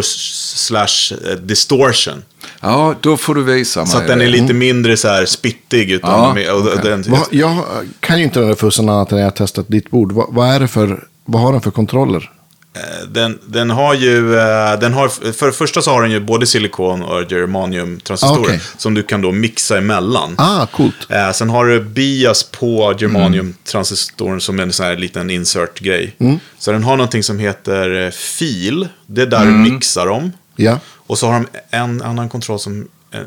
slash 0.02 1.16
eh, 1.28 1.36
distortion. 1.36 2.22
Ja, 2.64 2.94
då 3.00 3.16
får 3.16 3.34
du 3.34 3.42
visa 3.42 3.80
mig 3.80 3.88
Så 3.88 3.98
att 3.98 4.06
den 4.06 4.20
är 4.20 4.26
lite 4.26 4.54
mindre 4.54 4.96
så 4.96 5.08
här 5.08 5.26
spittig. 5.26 5.90
Utan 5.90 6.10
Ja, 6.10 6.34
med, 6.34 6.52
och, 6.52 6.60
okej. 6.60 6.78
den, 6.82 7.04
Vad- 7.08 7.26
jag 7.30 7.56
kan 8.00 8.18
ju 8.18 8.24
inte 8.24 8.38
den 8.38 8.48
där 8.48 8.54
fussen 8.56 8.88
annat 8.88 9.12
än 9.12 9.18
jag 9.18 9.26
har 9.26 9.30
testat 9.30 9.68
ditt 9.68 9.90
bord. 9.90 10.12
Vad, 10.12 10.26
vad 10.34 10.48
är 10.48 10.60
det 10.60 10.68
för, 10.68 11.04
vad 11.24 11.42
har 11.42 11.52
den 11.52 11.60
för 11.60 11.70
kontroller? 11.70 12.30
eh, 12.76 13.08
den, 13.08 13.38
den 13.46 13.70
har 13.70 13.94
ju, 13.94 14.38
eh, 14.38 14.78
den 14.80 14.92
har, 14.92 15.32
för 15.32 15.46
det 15.46 15.52
första 15.52 15.82
så 15.82 15.90
har 15.90 16.02
den 16.02 16.10
ju 16.10 16.20
både 16.20 16.46
silikon 16.46 17.02
och 17.02 17.32
germanium-transistorer. 17.32 18.38
Ah, 18.38 18.40
okej. 18.40 18.60
Som 18.76 18.94
du 18.94 19.02
kan 19.02 19.22
då 19.22 19.32
mixa 19.32 19.78
emellan. 19.78 20.34
Ah, 20.38 20.66
coolt. 20.66 20.94
Eh, 21.08 21.32
sen 21.32 21.50
har 21.50 21.66
du 21.66 21.80
bias 21.80 22.42
på 22.42 22.94
germanium-transistoren 22.98 24.40
som 24.40 24.60
en 24.60 24.72
sån 24.72 24.86
här 24.86 24.96
liten 24.96 25.30
insert-grej. 25.30 26.16
Mm. 26.18 26.38
Så 26.58 26.72
den 26.72 26.84
har 26.84 26.96
någonting 26.96 27.22
som 27.22 27.38
heter 27.38 28.10
fil. 28.10 28.88
Det 29.06 29.22
är 29.22 29.26
där 29.26 29.44
du 29.44 29.50
mixar 29.52 30.06
dem. 30.06 30.32
Ja. 30.56 30.78
Och 31.06 31.18
så 31.18 31.26
har 31.26 31.32
de 31.32 31.46
en 31.70 32.02
annan 32.02 32.28
kontroll 32.28 32.58
som, 32.58 32.88
eh, 33.10 33.20
eh, 33.20 33.26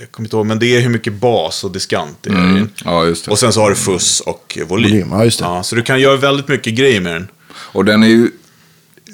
jag 0.00 0.10
kommer 0.10 0.26
inte 0.26 0.36
ihåg, 0.36 0.46
men 0.46 0.58
det 0.58 0.76
är 0.76 0.80
hur 0.80 0.88
mycket 0.88 1.12
bas 1.12 1.64
och 1.64 1.70
diskant 1.70 2.16
det 2.20 2.30
är. 2.30 2.34
i 2.34 2.54
den. 2.54 2.70
Ja, 2.84 3.04
just 3.04 3.24
det. 3.24 3.30
Och 3.30 3.38
sen 3.38 3.52
så 3.52 3.60
har 3.60 3.70
du 3.70 3.76
fuss 3.76 4.20
och 4.20 4.58
volym. 4.68 4.90
Volym, 4.90 5.08
ja, 5.12 5.24
just 5.24 5.38
det. 5.38 5.44
Ja, 5.44 5.62
så 5.62 5.76
du 5.76 5.82
kan 5.82 6.00
göra 6.00 6.16
väldigt 6.16 6.48
mycket 6.48 6.74
grejer 6.74 7.00
med 7.00 7.12
den. 7.12 7.28
Och 7.56 7.84
den 7.84 8.02
är 8.02 8.08
ju 8.08 8.30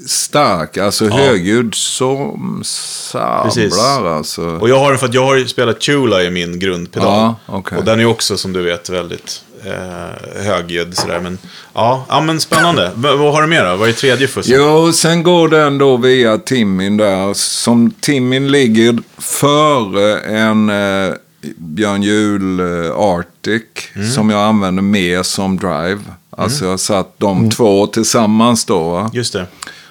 stark, 0.06 0.76
alltså 0.76 1.08
högljudd 1.08 1.74
som 1.74 2.62
Precis. 3.44 3.74
sablar 3.74 4.16
alltså. 4.16 4.42
Och 4.42 4.68
jag 4.68 4.78
har 4.78 4.90
den 4.90 4.98
för 4.98 5.06
att 5.06 5.14
jag 5.14 5.24
har 5.24 5.44
spelat 5.44 5.82
Chula 5.82 6.22
i 6.22 6.30
min 6.30 6.58
grundpedal. 6.58 7.08
Ja, 7.08 7.36
okej. 7.46 7.78
Och 7.78 7.84
den 7.84 8.00
är 8.00 8.04
också 8.04 8.36
som 8.36 8.52
du 8.52 8.62
vet 8.62 8.88
väldigt 8.90 9.44
eh, 9.64 10.42
högljudd 10.44 10.96
sådär. 10.96 11.20
Men 11.20 11.38
ja, 11.74 12.06
ja 12.08 12.20
men 12.20 12.40
spännande. 12.40 12.90
V- 12.96 13.16
vad 13.16 13.32
har 13.34 13.42
du 13.42 13.48
mer 13.48 13.64
då? 13.64 13.76
Vad 13.76 13.88
är 13.88 13.92
tredje 13.92 14.28
fussen? 14.28 14.54
Jo, 14.56 14.92
sen 14.92 15.22
går 15.22 15.48
den 15.48 15.78
då 15.78 15.96
via 15.96 16.38
Timmin 16.38 16.96
där. 16.96 17.34
Som 17.34 17.90
Timmin 17.90 18.50
ligger 18.50 18.98
före 19.18 20.18
en 20.20 20.70
eh, 20.70 21.14
Björn 21.56 22.02
Juhl 22.02 22.60
eh, 22.60 22.96
Arctic. 22.96 23.62
Som 24.14 24.30
jag 24.30 24.40
använder 24.40 24.82
mer 24.82 25.22
som 25.22 25.56
drive. 25.56 26.00
Alltså 26.36 26.64
jag 26.64 26.70
har 26.70 26.78
satt 26.78 27.14
de 27.18 27.50
två 27.50 27.86
tillsammans 27.86 28.64
då. 28.64 28.90
Va? 28.90 29.10
Just 29.12 29.32
det. 29.32 29.46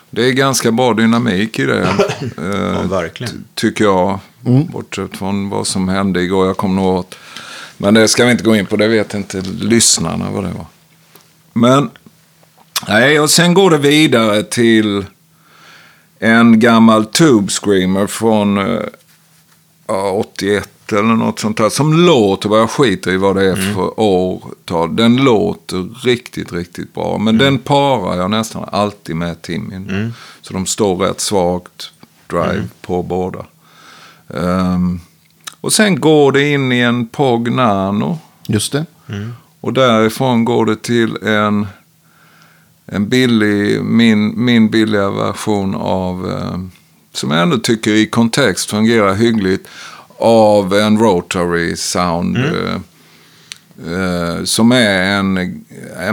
Det 0.09 0.25
är 0.27 0.31
ganska 0.31 0.71
bra 0.71 0.93
dynamik 0.93 1.59
i 1.59 1.65
det. 1.65 1.87
Ja, 2.37 2.43
eh, 2.43 2.89
verkligen. 2.89 3.43
tycker 3.55 3.83
jag. 3.83 4.19
Bortsett 4.71 5.17
från 5.17 5.49
vad 5.49 5.67
som 5.67 5.89
hände 5.89 6.21
igår. 6.21 6.47
Jag 6.47 6.57
kommer 6.57 6.75
nog 6.81 6.95
åt. 6.99 7.15
Men 7.81 7.93
det 7.93 8.07
ska 8.07 8.25
vi 8.25 8.31
inte 8.31 8.43
gå 8.43 8.55
in 8.55 8.65
på. 8.65 8.75
Det 8.75 8.87
vet 8.87 9.13
inte 9.13 9.41
lyssnarna 9.41 10.31
vad 10.31 10.43
det 10.43 10.51
var. 10.51 10.65
Men, 11.53 11.89
nej, 12.87 13.19
och 13.19 13.29
sen 13.29 13.53
går 13.53 13.71
det 13.71 13.77
vidare 13.77 14.43
till 14.43 15.05
en 16.19 16.59
gammal 16.59 17.05
Tube 17.05 17.51
Screamer 17.51 18.07
från 18.07 18.57
eh, 18.57 18.81
ja, 19.87 20.11
81 20.11 20.69
eller 20.91 21.03
något 21.03 21.39
sånt 21.39 21.57
där. 21.57 21.69
Som 21.69 21.93
låter, 21.93 22.49
vad 22.49 22.59
jag 22.59 22.69
skiter 22.69 23.11
i 23.11 23.17
vad 23.17 23.35
det 23.35 23.45
är 23.45 23.55
för 23.73 23.99
årtal. 23.99 24.95
Den 24.95 25.17
låter 25.17 26.05
riktigt, 26.05 26.53
riktigt 26.53 26.93
bra. 26.93 27.17
Men 27.17 27.37
den 27.37 27.59
parar 27.59 28.17
jag 28.17 28.31
nästan 28.31 28.69
alltid 28.71 29.15
med 29.15 29.41
Timmin. 29.41 30.13
Så 30.41 30.53
de 30.53 30.65
står 30.65 30.95
rätt 30.95 31.19
svagt 31.19 31.91
drive 32.27 32.67
på 32.81 33.03
båda. 33.03 33.45
Ehm, 34.33 34.99
och 35.61 35.73
sen 35.73 35.99
går 35.99 36.31
det 36.31 36.49
in 36.49 36.71
i 36.71 36.79
en 36.79 37.07
POG 37.07 37.51
Nano. 37.51 38.19
Just 38.47 38.71
det. 38.71 38.85
Och 39.61 39.73
därifrån 39.73 40.45
går 40.45 40.65
det 40.65 40.83
till 40.83 41.17
en, 41.23 41.67
en 42.85 43.09
billig, 43.09 43.83
min, 43.83 44.45
min 44.45 44.69
billiga 44.69 45.09
version 45.09 45.75
av, 45.75 46.29
eh, 46.31 46.59
som 47.13 47.31
jag 47.31 47.41
ändå 47.41 47.57
tycker 47.57 47.91
i 47.91 48.05
kontext 48.07 48.69
fungerar 48.69 49.13
hyggligt, 49.13 49.67
av 50.17 50.73
en 50.73 50.97
Rotary 50.99 51.75
Sound. 51.75 52.37
Eh, 52.37 52.73
eh, 53.93 54.43
som 54.43 54.71
är 54.71 55.01
en 55.03 55.33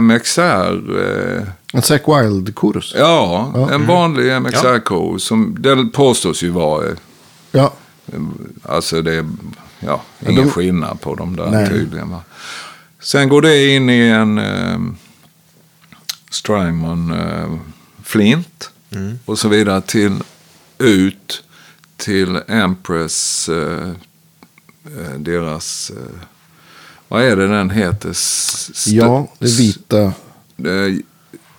MXR, 0.01 0.99
eh, 1.01 1.43
En 1.73 1.81
Zack 1.81 2.03
Wild-korus. 2.07 2.93
ja, 2.97 3.69
en 3.71 3.87
vanlig 3.87 4.31
MXR-ko. 4.41 5.19
Som 5.19 5.55
Den 5.59 5.89
påstås 5.89 6.43
ju 6.43 6.49
vara, 6.49 6.85
eh, 6.87 6.93
Ja. 7.51 7.73
Alltså 8.63 9.01
det 9.01 9.13
är 9.15 9.29
ja, 9.79 10.01
ingen 10.19 10.43
de- 10.43 10.51
skillnad 10.51 11.01
på 11.01 11.15
dem 11.15 11.35
där 11.35 11.51
Nej. 11.51 11.67
tydligen. 11.69 12.09
Va? 12.09 12.21
Sen 12.99 13.29
går 13.29 13.41
det 13.41 13.67
in 13.75 13.89
i 13.89 14.07
en 14.07 14.37
eh, 14.37 14.79
Strymon 16.31 17.13
eh, 17.13 17.55
Flint 18.03 18.69
och 19.25 19.39
så 19.39 19.47
vidare 19.47 19.81
till 19.81 20.15
ut 20.77 21.43
till 21.97 22.39
Empress, 22.47 23.49
eh, 23.49 23.89
eh, 24.85 25.13
deras, 25.17 25.89
eh, 25.89 26.19
vad 27.07 27.23
är 27.23 27.35
det 27.35 27.47
den 27.47 27.69
heter? 27.69 28.09
S- 28.09 28.69
st- 28.73 28.95
Ja, 28.95 29.27
det 29.39 29.57
vita. 29.57 30.01
eh, 30.57 30.95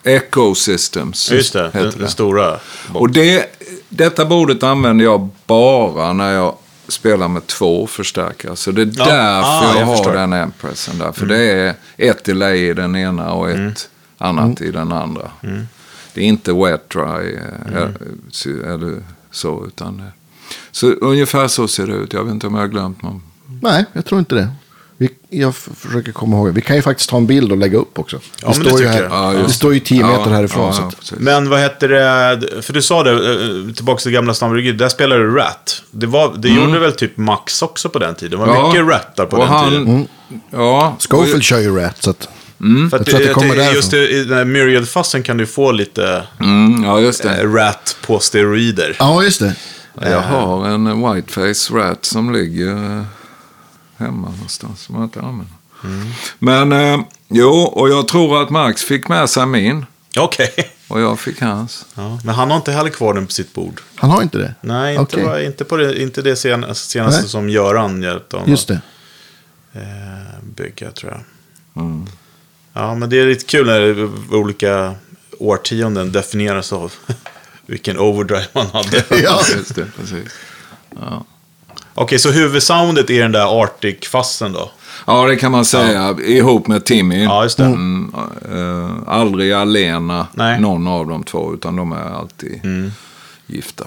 Ecosystems. 0.03 1.31
Just 1.31 1.53
det, 1.53 1.65
heter 1.67 1.83
den, 1.91 1.99
den 1.99 2.09
stora. 2.11 2.61
och 2.95 3.11
det, 3.11 3.47
detta 3.91 4.25
bordet 4.27 4.63
använder 4.63 5.05
jag 5.05 5.29
bara 5.47 6.13
när 6.13 6.33
jag 6.33 6.55
spelar 6.89 7.29
med 7.29 7.47
två 7.47 7.87
förstärkare. 7.87 8.57
Så 8.57 8.71
det 8.71 8.83
är 8.83 8.87
Ja, 8.97 9.05
därför 9.05 9.49
ah, 9.51 9.65
jag, 9.73 9.81
jag 9.81 9.87
har 9.87 9.97
förstår. 9.97 10.17
Mm. 10.17 10.31
den 10.31 10.43
ampressen 10.43 10.99
där. 10.99 11.13
För 11.13 11.27
det 11.27 11.39
är 11.39 11.75
ett 11.97 12.25
delay 12.25 12.69
i 12.69 12.75
den 12.75 12.97
ena 12.97 13.33
och 13.33 13.51
ett 13.51 13.57
Mm. 13.57 13.73
annat 14.19 14.61
i 14.61 14.71
den 14.71 14.93
andra. 14.93 15.31
Det 16.15 16.21
är 16.21 16.25
inte 16.25 16.53
wet 16.53 16.91
dry 16.91 17.35
eh, 17.35 17.77
Mm. 17.77 17.95
eh, 18.65 18.73
eller 18.75 19.03
så. 19.31 19.65
Utan, 19.67 19.97
det- 19.97 20.13
så 20.71 20.87
ungefär 20.91 21.49
så 21.49 21.69
ser 21.69 21.87
det 21.87 21.93
ut. 21.93 22.13
Jag 22.13 22.25
vet 22.25 22.33
inte 22.35 22.47
om 22.47 22.55
jag 22.55 22.61
har 22.63 22.69
glömt 22.69 23.03
någon. 23.03 23.23
Nej, 23.63 23.85
jag 23.93 24.05
tror 24.05 24.19
inte 24.19 24.35
det. 24.35 24.49
Vi, 25.01 25.11
jag 25.31 25.55
försöker 25.55 26.13
komma 26.13 26.37
ihåg. 26.37 26.49
Vi 26.55 26.61
kan 26.61 26.77
ju 26.77 26.83
faktiskt 26.83 27.11
ta 27.11 27.17
en 27.17 27.27
bild 27.27 27.53
och 27.53 27.59
lägga 27.59 27.79
upp 27.79 27.99
också. 27.99 28.21
Ja, 28.43 28.49
det 28.49 28.55
står 28.55 28.81
ju 28.81 28.87
här. 28.87 29.03
Ja, 29.11 29.33
det 29.47 29.53
står 29.53 29.75
ju 29.75 29.81
10 29.81 30.05
meter 30.07 30.19
Ja, 30.31 30.37
härifrån. 30.37 30.75
ja, 30.79 30.89
att. 30.89 31.13
Men 31.19 31.49
vad 31.49 31.61
heter 31.61 31.89
det, 31.89 32.63
för 32.63 32.73
du 32.73 32.83
sa 32.83 33.03
det, 33.03 33.11
eh, 33.11 33.75
tillbaka 33.75 34.01
till 34.01 34.13
gamla 34.13 34.35
Stambrygget, 34.35 34.79
där 34.79 34.89
spelade 34.89 35.23
du 35.23 35.35
Rat. 35.37 35.83
Det, 35.91 36.07
var, 36.07 36.35
det 36.39 36.49
gjorde 36.49 36.79
väl 36.79 36.93
typ 36.93 37.17
Max 37.17 37.63
också 37.63 37.89
på 37.89 37.99
den 37.99 38.15
tiden? 38.15 38.31
Det 38.31 38.47
var 38.47 38.53
Mm. 38.53 38.61
Ja, 38.63 38.69
mycket 38.73 38.87
rattar 38.89 39.27
på 39.27 39.37
och 39.37 39.43
den 39.43 39.49
han, 39.53 39.71
tiden. 39.71 40.09
Ja, 40.51 40.97
Schofield 41.11 41.43
kör 41.43 41.59
ju 41.59 41.77
Rat. 41.79 42.03
Så 42.03 42.11
att, 42.11 42.29
För 42.91 42.97
jag 42.99 43.07
tror 43.07 43.21
att 43.21 43.27
det 43.27 43.33
kommer 43.33 43.57
därifrån. 43.57 43.75
Just 43.75 43.91
det, 43.91 44.09
i 44.11 44.25
den 44.25 44.39
här 44.39 44.45
Myriad-fassen 44.45 45.23
kan 45.23 45.37
du 45.37 45.47
få 45.47 45.73
lite 45.73 46.23
mm, 46.41 46.85
ja, 46.85 47.01
just 47.01 47.23
det. 47.23 47.41
eh, 47.41 47.53
Rat 47.53 47.97
på 48.07 48.19
steroider. 48.19 48.97
ja, 48.99 49.23
just 49.23 49.41
det. 49.41 49.55
Jag 50.03 50.21
har 50.21 50.67
en 50.69 51.13
whiteface 51.15 51.75
rat 51.75 52.05
som 52.05 52.33
ligger 52.33 53.05
hemma 54.01 54.29
någonstans 54.31 54.81
som 54.83 54.95
jag 54.95 55.05
inte 55.05 55.21
använder. 55.21 55.55
Men 56.39 56.73
eh, 56.73 57.01
jo, 57.29 57.49
och 57.51 57.89
jag 57.89 58.09
tror 58.09 58.43
att 58.43 58.51
Max 58.51 58.83
fick 58.83 59.09
med 59.09 59.31
sig 59.31 59.47
min 59.47 59.87
Okej. 60.19 60.55
och 60.89 61.01
jag 61.01 61.21
fick 61.21 61.41
hans. 61.41 61.87
Ja, 61.95 62.19
men 62.25 62.35
han 62.35 62.51
har 62.51 62.57
inte 62.57 62.73
heller 62.73 62.91
kvar 62.91 63.15
den 63.15 63.27
på 63.27 63.33
sitt 63.33 63.53
bord. 63.55 63.81
Han 63.95 64.11
har 64.11 64.23
inte 64.23 64.39
det? 64.39 64.55
Nej, 64.61 64.97
inte, 64.97 65.03
Okej. 65.17 65.25
bara, 65.25 65.43
inte, 65.43 65.65
på 65.65 65.77
det, 65.77 66.03
inte 66.03 66.23
det 66.23 66.37
senaste, 66.37 66.89
senaste 66.89 67.21
Nej. 67.21 67.31
som 67.31 67.49
Göran 67.49 68.03
hjälpte 68.03 68.37
honom 68.37 68.51
Just 68.51 68.69
det. 68.69 68.81
eh, 69.73 69.81
bygga, 70.57 70.91
tror 70.91 71.13
jag. 71.13 71.21
Mm. 71.85 72.07
Ja, 72.73 72.95
men 72.95 73.11
det 73.11 73.21
är 73.21 73.27
lite 73.27 73.45
kul 73.45 73.67
när 73.67 74.09
olika 74.37 74.95
årtionden 75.39 76.13
definieras 76.13 76.73
av 76.73 76.93
vilken 77.67 77.99
overdrive 77.99 78.47
man 78.53 78.67
hade. 78.67 79.05
Ja. 79.23 79.41
Just 79.57 79.75
det, 79.75 79.87
precis. 79.97 80.33
Okej, 82.01 82.19
så 82.19 82.31
huvudsoundet 82.31 83.11
är 83.11 83.23
den 83.23 83.33
där 83.33 83.63
Arctic-fassen 83.63 84.53
då? 84.53 84.71
Ja, 85.07 85.27
det 85.27 85.37
kan 85.37 85.53
man 85.53 85.65
säga. 85.65 86.17
Ihop 86.27 86.67
med 86.67 86.85
Timmy. 86.85 87.23
Ja, 87.25 87.43
just 87.43 87.57
det. 87.59 87.65
Mm, 87.65 88.15
eh, 88.53 88.91
aldrig 89.07 89.53
alena, 89.53 90.27
Nej. 90.35 90.61
någon 90.61 90.87
av 90.89 91.07
de 91.07 91.23
två, 91.25 91.55
utan 91.55 91.77
de 91.77 91.93
är 91.93 92.19
alltid 92.19 92.61
Mm. 92.65 92.93
gifta. 93.47 93.85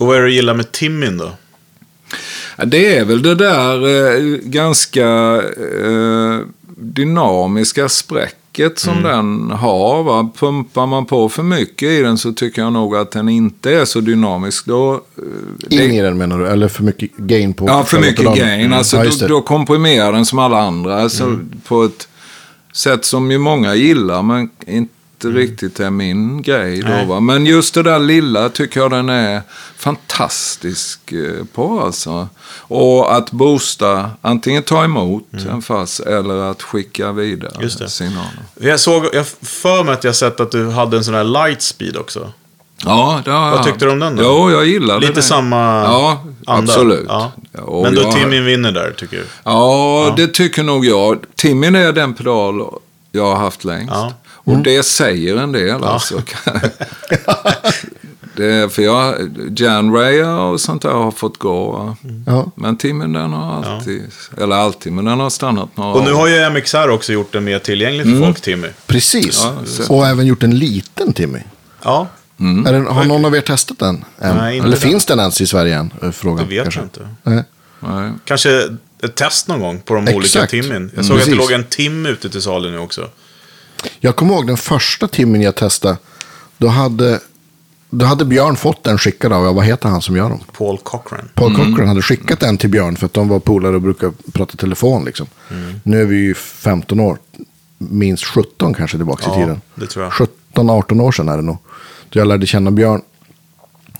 Och 0.00 0.06
vad 0.06 0.16
är 0.16 0.20
det 0.20 0.26
du 0.26 0.34
gillar 0.34 0.54
med 0.54 0.72
Timmin 0.72 1.18
då? 1.18 1.30
Ja, 2.56 2.64
Det 2.64 2.96
är 2.98 3.04
väl 3.04 3.22
det 3.22 3.34
där 3.34 3.86
eh, 4.16 4.20
ganska 4.42 5.06
eh, 5.86 6.38
dynamiska 6.76 7.88
spräcket 7.88 8.39
snacket 8.54 8.78
som 8.78 9.02
den 9.02 9.50
har. 9.50 10.02
Va? 10.02 10.30
Pumpar 10.38 10.86
man 10.86 11.06
på 11.06 11.28
för 11.28 11.42
mycket 11.42 11.88
i 11.88 12.02
den 12.02 12.18
så 12.18 12.32
tycker 12.32 12.62
jag 12.62 12.72
nog 12.72 12.96
att 12.96 13.10
den 13.10 13.28
inte 13.28 13.74
är 13.74 13.84
så 13.84 14.00
dynamisk. 14.00 14.66
Då, 14.66 14.94
eh, 14.94 15.00
det- 15.68 15.84
In 15.84 15.90
i 15.90 16.00
den 16.00 16.18
menar 16.18 16.38
du? 16.38 16.46
Eller 16.48 16.68
för 16.68 16.82
mycket 16.82 17.16
gain 17.16 17.54
på 17.54 17.66
Ja, 17.66 17.84
för 17.84 18.00
mycket 18.00 18.24
gain. 18.36 18.72
Alltså, 18.72 18.96
ja, 19.04 19.10
då, 19.20 19.26
då 19.26 19.40
komprimerar 19.42 20.12
den 20.12 20.24
som 20.26 20.38
alla 20.38 20.58
andra. 20.60 21.02
Alltså, 21.02 21.38
På 21.68 21.84
ett 21.84 22.08
sätt 22.72 23.04
som 23.04 23.30
ju 23.30 23.38
många 23.38 23.74
gillar, 23.74 24.22
men 24.22 24.50
inte 24.66 24.94
riktigt 25.24 25.80
är 25.80 25.90
min 25.90 26.42
grej. 26.42 26.80
Då, 26.82 27.04
va? 27.14 27.20
Men 27.20 27.46
just 27.46 27.74
det 27.74 27.82
där 27.82 27.98
lilla 27.98 28.48
tycker 28.48 28.80
jag 28.80 28.90
den 28.90 29.08
är 29.08 29.42
fantastisk 29.76 31.12
eh, 31.12 31.44
på. 31.54 31.80
Alltså. 31.80 32.28
Och 32.58 33.16
att 33.16 33.30
boosta, 33.30 34.10
antingen 34.22 34.62
ta 34.62 34.84
emot 34.84 35.24
en 35.48 35.62
fast 35.62 36.00
eller 36.00 36.50
att 36.50 36.62
skicka 36.62 37.12
vidare 37.12 37.70
signaler. 37.88 38.28
Jag 38.60 38.80
såg, 38.80 39.04
jag 39.12 39.26
för 39.42 39.84
mig 39.84 39.94
att 39.94 40.04
jag 40.04 40.16
sett 40.16 40.40
att 40.40 40.50
du 40.50 40.70
hade 40.70 40.96
en 40.96 41.04
sån 41.04 41.14
här 41.14 41.24
light 41.24 41.62
speed 41.62 41.96
också. 41.96 42.32
Ja, 42.84 43.22
det 43.24 43.30
har 43.30 43.50
Vad 43.50 43.58
jag. 43.58 43.64
tyckte 43.66 43.84
du 43.84 43.90
om 43.90 43.98
den 43.98 44.16
då? 44.16 44.22
Jo, 44.22 44.50
jag 44.50 44.66
gillade 44.66 45.00
Lite 45.00 45.12
det. 45.12 45.22
samma 45.22 45.56
Ja, 45.84 46.24
anda. 46.46 46.72
absolut. 46.72 47.06
Ja. 47.08 47.32
Och 47.62 47.82
Men 47.82 47.94
då 47.94 48.02
jag- 48.02 48.12
Timmy 48.12 48.40
vinner 48.40 48.72
där, 48.72 48.94
tycker 48.98 49.16
du? 49.16 49.26
Ja, 49.44 50.14
det 50.16 50.26
tycker 50.28 50.62
nog 50.62 50.84
jag. 50.84 51.18
Timmin 51.36 51.74
är 51.74 51.92
den 51.92 52.14
pedal 52.14 52.64
jag 53.12 53.24
har 53.26 53.36
haft 53.36 53.64
längst. 53.64 53.92
Ja. 53.94 54.12
Och 54.44 54.56
det 54.58 54.82
säger 54.82 55.36
en 55.36 55.52
del 55.52 55.84
alltså. 55.84 56.22
det 58.36 58.72
för 58.72 58.82
jag, 58.82 59.14
Jan 59.56 59.94
Ray 59.94 60.22
och 60.22 60.60
sånt 60.60 60.82
där 60.82 60.90
har 60.90 61.10
fått 61.10 61.38
gå. 61.38 61.96
Ja. 62.26 62.52
Men 62.54 62.76
Timmin 62.76 63.12
den 63.12 63.32
har 63.32 63.64
alltid, 63.64 64.02
eller 64.38 64.56
alltid, 64.56 64.92
men 64.92 65.04
den 65.04 65.20
har 65.20 65.30
stannat 65.30 65.76
några 65.76 65.92
Och 65.98 66.04
nu 66.04 66.12
har 66.12 66.28
ju 66.28 66.50
MXR 66.50 66.88
också 66.88 67.12
gjort 67.12 67.32
den 67.32 67.44
mer 67.44 67.58
tillgänglig 67.58 68.06
för 68.06 68.24
folk, 68.26 68.40
Timmy. 68.40 68.68
Precis. 68.86 69.42
Ja, 69.44 69.66
så- 69.66 69.94
och 69.94 70.06
även 70.06 70.26
gjort 70.26 70.42
en 70.42 70.58
liten 70.58 71.12
Timmy. 71.12 71.40
Ja, 71.82 72.06
Är 72.66 72.72
den, 72.72 72.86
har 72.86 73.04
någon 73.04 73.24
av 73.24 73.36
er 73.36 73.40
testat 73.40 73.78
den? 73.78 74.04
än? 74.20 74.36
Nej, 74.36 74.56
inte 74.56 74.66
Eller 74.66 74.76
den. 74.80 74.90
finns 74.90 75.04
den 75.06 75.18
ens 75.20 75.40
i 75.40 75.46
Sverige 75.46 75.76
än? 75.76 75.92
det 76.00 76.12
Frågan, 76.12 76.48
vet 76.48 76.62
kanske. 76.62 76.80
jag 76.80 76.84
inte. 76.86 77.08
Nej. 77.22 77.44
Nej. 77.80 78.10
Kanske 78.24 78.50
ett 79.02 79.14
test 79.14 79.48
någon 79.48 79.60
gång 79.60 79.80
på 79.80 79.94
de 79.94 80.00
olika 80.00 80.20
Exakt. 80.20 80.50
Timmin. 80.50 80.90
Jag 80.96 81.04
såg 81.04 81.16
Mm. 81.16 81.22
att 81.22 81.30
det 81.30 81.36
låg 81.36 81.52
en 81.52 81.64
Tim 81.64 82.06
ute 82.06 82.30
till 82.30 82.42
salu 82.42 82.70
nu 82.70 82.78
också. 82.78 83.08
Jag 84.00 84.16
kommer 84.16 84.34
ihåg 84.34 84.46
den 84.46 84.56
första 84.56 85.08
timmen 85.08 85.40
jag 85.40 85.54
testade. 85.54 85.96
Då 86.58 86.68
hade, 86.68 87.20
då 87.90 88.04
hade 88.06 88.24
Björn 88.24 88.56
fått 88.56 88.84
den 88.84 88.98
skickad 88.98 89.32
av, 89.32 89.54
vad 89.54 89.64
heter 89.64 89.88
han 89.88 90.02
som 90.02 90.16
gör 90.16 90.28
dem? 90.30 90.40
Paul 90.58 90.78
Cochran. 90.78 91.28
Paul 91.34 91.56
Cochran 91.56 91.88
hade 91.88 92.02
skickat 92.02 92.40
den 92.40 92.58
till 92.58 92.68
Björn 92.70 92.96
för 92.96 93.06
att 93.06 93.12
de 93.14 93.28
var 93.28 93.40
polare 93.40 93.74
och 93.74 93.82
brukade 93.82 94.12
prata 94.32 94.56
telefon. 94.56 95.04
Liksom. 95.04 95.26
Mm. 95.50 95.80
Nu 95.82 96.00
är 96.00 96.04
vi 96.06 96.16
ju 96.16 96.34
15 96.34 97.00
år, 97.00 97.18
minst 97.78 98.24
17 98.24 98.74
kanske 98.74 98.96
tillbaka 98.96 99.22
Ja, 99.26 99.32
i 99.36 99.40
tiden. 99.40 99.60
det 99.74 99.86
tror 99.86 100.04
jag. 100.04 100.28
17-18 100.54 101.00
år 101.00 101.12
sedan 101.12 101.28
är 101.28 101.36
det 101.36 101.42
nog. 101.42 101.58
Då 102.08 102.18
jag 102.20 102.28
lärde 102.28 102.46
känna 102.46 102.70
Björn. 102.70 103.02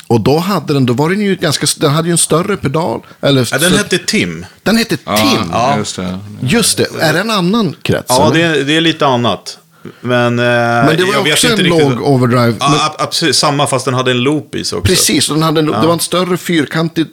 Och 0.06 0.20
då 0.20 0.38
hade 0.38 0.72
den, 0.74 0.86
då 0.86 0.92
var 0.92 1.10
den 1.10 1.20
ju 1.20 1.36
ganska, 1.36 1.66
den 1.80 1.90
hade 1.90 2.08
ju 2.08 2.12
en 2.12 2.18
större 2.18 2.56
pedal. 2.56 3.00
Eller, 3.20 3.48
Ja, 3.52 3.58
den 3.58 3.70
så- 3.70 3.76
hette 3.76 3.98
Tim. 3.98 4.46
den 4.62 4.76
hette 4.76 4.96
Tim. 4.96 5.48
Ja, 5.52 5.76
just 5.76 5.96
det. 5.96 6.18
Just 6.40 6.76
det, 6.76 6.86
är 7.00 7.12
det 7.12 7.20
en 7.20 7.30
annan 7.30 7.74
krets? 7.82 8.06
Ja, 8.08 8.30
det 8.34 8.42
är, 8.42 8.64
det 8.64 8.76
är 8.76 8.80
lite 8.80 9.06
annat. 9.06 9.58
Men, 10.00 10.38
eh, 10.38 10.44
Men 10.44 10.96
det 10.96 11.04
var 11.04 11.14
jag 11.14 11.32
också 11.32 11.46
en 11.46 11.56
riktigt- 11.56 11.68
låg 11.80 12.02
overdrive. 12.02 12.54
Ja, 12.60 12.68
men, 12.70 12.78
ab- 12.80 12.94
absolut, 12.98 13.36
samma 13.36 13.66
fast 13.66 13.84
den 13.84 13.94
hade 13.94 14.10
en 14.10 14.18
loop 14.20 14.54
i 14.54 14.64
sig 14.64 14.78
också. 14.78 14.86
precis, 14.92 15.28
den 15.28 15.42
hade 15.42 15.60
en, 15.60 15.66
det 15.66 15.72
var 15.86 15.92
en 15.92 16.00
större 16.00 16.36
fyrkantig 16.36 17.06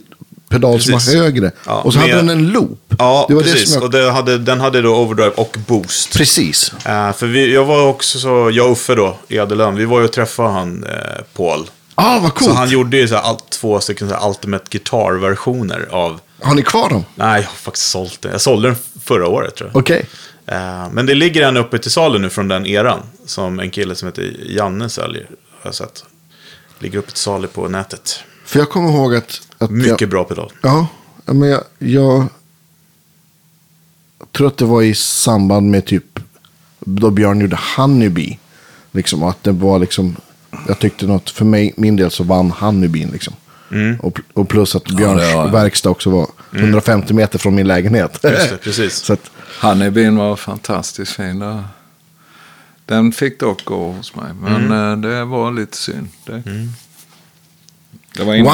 pedal 0.49 0.81
som 0.81 0.93
Precis. 0.93 1.13
var 1.15 1.21
högre. 1.23 1.51
Ja, 1.65 1.81
och 1.81 1.93
så 1.93 1.99
hade 1.99 2.13
med- 2.15 2.25
den 2.25 2.29
en 2.29 2.47
loop. 2.47 2.79
Ja, 2.99 3.25
det 3.29 3.35
var 3.35 3.41
precis. 3.41 3.61
Det 3.61 3.67
som 3.67 3.73
jag, 3.75 3.83
Och 3.83 3.91
det 3.91 4.11
hade, 4.11 4.37
den 4.37 4.59
hade 4.59 4.81
då 4.81 4.95
overdrive 4.95 5.29
och 5.31 5.57
boost. 5.67 6.17
precis. 6.17 6.71
Eh, 6.85 7.13
för 7.13 7.27
vi, 7.27 7.53
jag 7.53 7.65
var 7.65 7.87
också 7.87 8.19
så, 8.19 8.49
jag 8.53 8.65
och 8.65 8.71
Uffe 8.71 8.95
då, 8.95 9.17
i 9.27 9.39
Adelön, 9.39 9.75
vi 9.75 9.85
var 9.85 9.99
ju 9.99 10.05
och 10.05 10.11
träffade 10.11 10.49
han, 10.49 10.83
eh, 10.83 11.23
Paul. 11.37 11.69
Ah, 11.95 12.19
vad 12.19 12.31
Så 12.31 12.37
coolt. 12.37 12.55
han 12.57 12.69
gjorde 12.69 12.97
ju 12.97 13.07
så 13.07 13.15
här, 13.15 13.37
två 13.49 13.79
stycken 13.79 14.09
så 14.09 14.15
här 14.15 14.29
Ultimate 14.29 14.65
Guitar-versioner 14.69 15.87
av... 15.91 16.19
Har 16.41 16.55
ni 16.55 16.61
kvar 16.63 16.89
dem? 16.89 17.05
Nej, 17.15 17.41
jag 17.41 17.47
har 17.49 17.55
faktiskt 17.55 17.89
sålt 17.89 18.21
den. 18.21 18.31
Jag 18.31 18.41
sålde 18.41 18.67
den 18.67 18.77
förra 19.03 19.27
året 19.27 19.55
tror 19.55 19.69
jag. 19.73 19.79
Okej. 19.79 19.99
Eh, 19.99 20.05
men 20.91 21.05
det 21.05 21.15
ligger 21.15 21.47
en 21.47 21.57
uppe 21.57 21.79
till 21.79 21.91
salu 21.91 22.19
nu 22.19 22.29
från 22.29 22.47
den 22.47 22.65
eran. 22.65 22.99
Som 23.25 23.59
en 23.59 23.69
kille 23.71 23.95
som 23.95 24.07
heter 24.07 24.35
Janne 24.49 24.89
säljer. 24.89 25.23
Har 25.61 25.67
jag 25.67 25.75
sett. 25.75 26.03
Ligger 26.79 26.99
uppe 26.99 27.11
till 27.11 27.19
salu 27.19 27.47
på 27.47 27.67
nätet. 27.67 28.19
För 28.45 28.59
jag 28.59 28.69
kommer 28.69 28.89
ihåg 28.89 29.15
att... 29.15 29.41
att 29.57 29.69
Mycket 29.71 30.01
jag, 30.01 30.09
bra 30.09 30.23
pedal. 30.23 30.51
Ja, 30.61 30.87
ja, 31.25 31.33
men 31.33 31.49
jag, 31.49 31.63
jag 31.79 32.27
tror 34.31 34.47
att 34.47 34.57
det 34.57 34.65
var 34.65 34.81
i 34.81 34.95
samband 34.95 35.71
med 35.71 35.85
typ 35.85 36.19
då 36.79 37.09
Björn 37.09 37.39
gjorde 37.39 37.59
Honeybee. 37.77 38.37
Liksom, 38.91 39.23
att 39.23 39.43
det 39.43 39.51
var 39.51 39.79
liksom, 39.79 40.15
jag 40.67 40.79
tyckte 40.79 41.05
något, 41.07 41.29
för 41.29 41.45
mig, 41.45 41.73
min 41.77 41.95
del 41.95 42.11
så 42.11 42.23
vann 42.23 42.51
Honeybeen 42.51 43.09
liksom. 43.09 43.33
Mm. 43.71 43.99
Och, 43.99 44.19
och 44.33 44.49
plus 44.49 44.75
att 44.75 44.83
Björns 44.83 45.21
det 45.21 45.35
var- 45.35 45.51
verkstad 45.51 45.89
också 45.89 46.09
var 46.09 46.27
150 46.53 47.13
meter 47.13 47.39
från 47.39 47.55
min 47.55 47.67
lägenhet. 47.67 48.19
Just 48.23 48.49
det, 48.49 48.57
precis. 48.57 48.95
så 49.05 49.13
att, 49.13 49.31
Honeybeen 49.61 50.17
var 50.17 50.35
fantastiskt 50.35 51.11
fin. 51.11 51.63
Den 52.85 53.11
fick 53.11 53.39
dock 53.39 53.65
gå 53.65 53.91
hos 53.91 54.15
mig, 54.15 54.33
men 54.41 54.55
Mm. 54.71 55.03
eh, 55.05 55.09
det 55.11 55.25
var 55.25 55.51
lite 55.51 55.77
synd. 55.77 56.07
Det, 56.25 56.43
innan. 56.45 56.73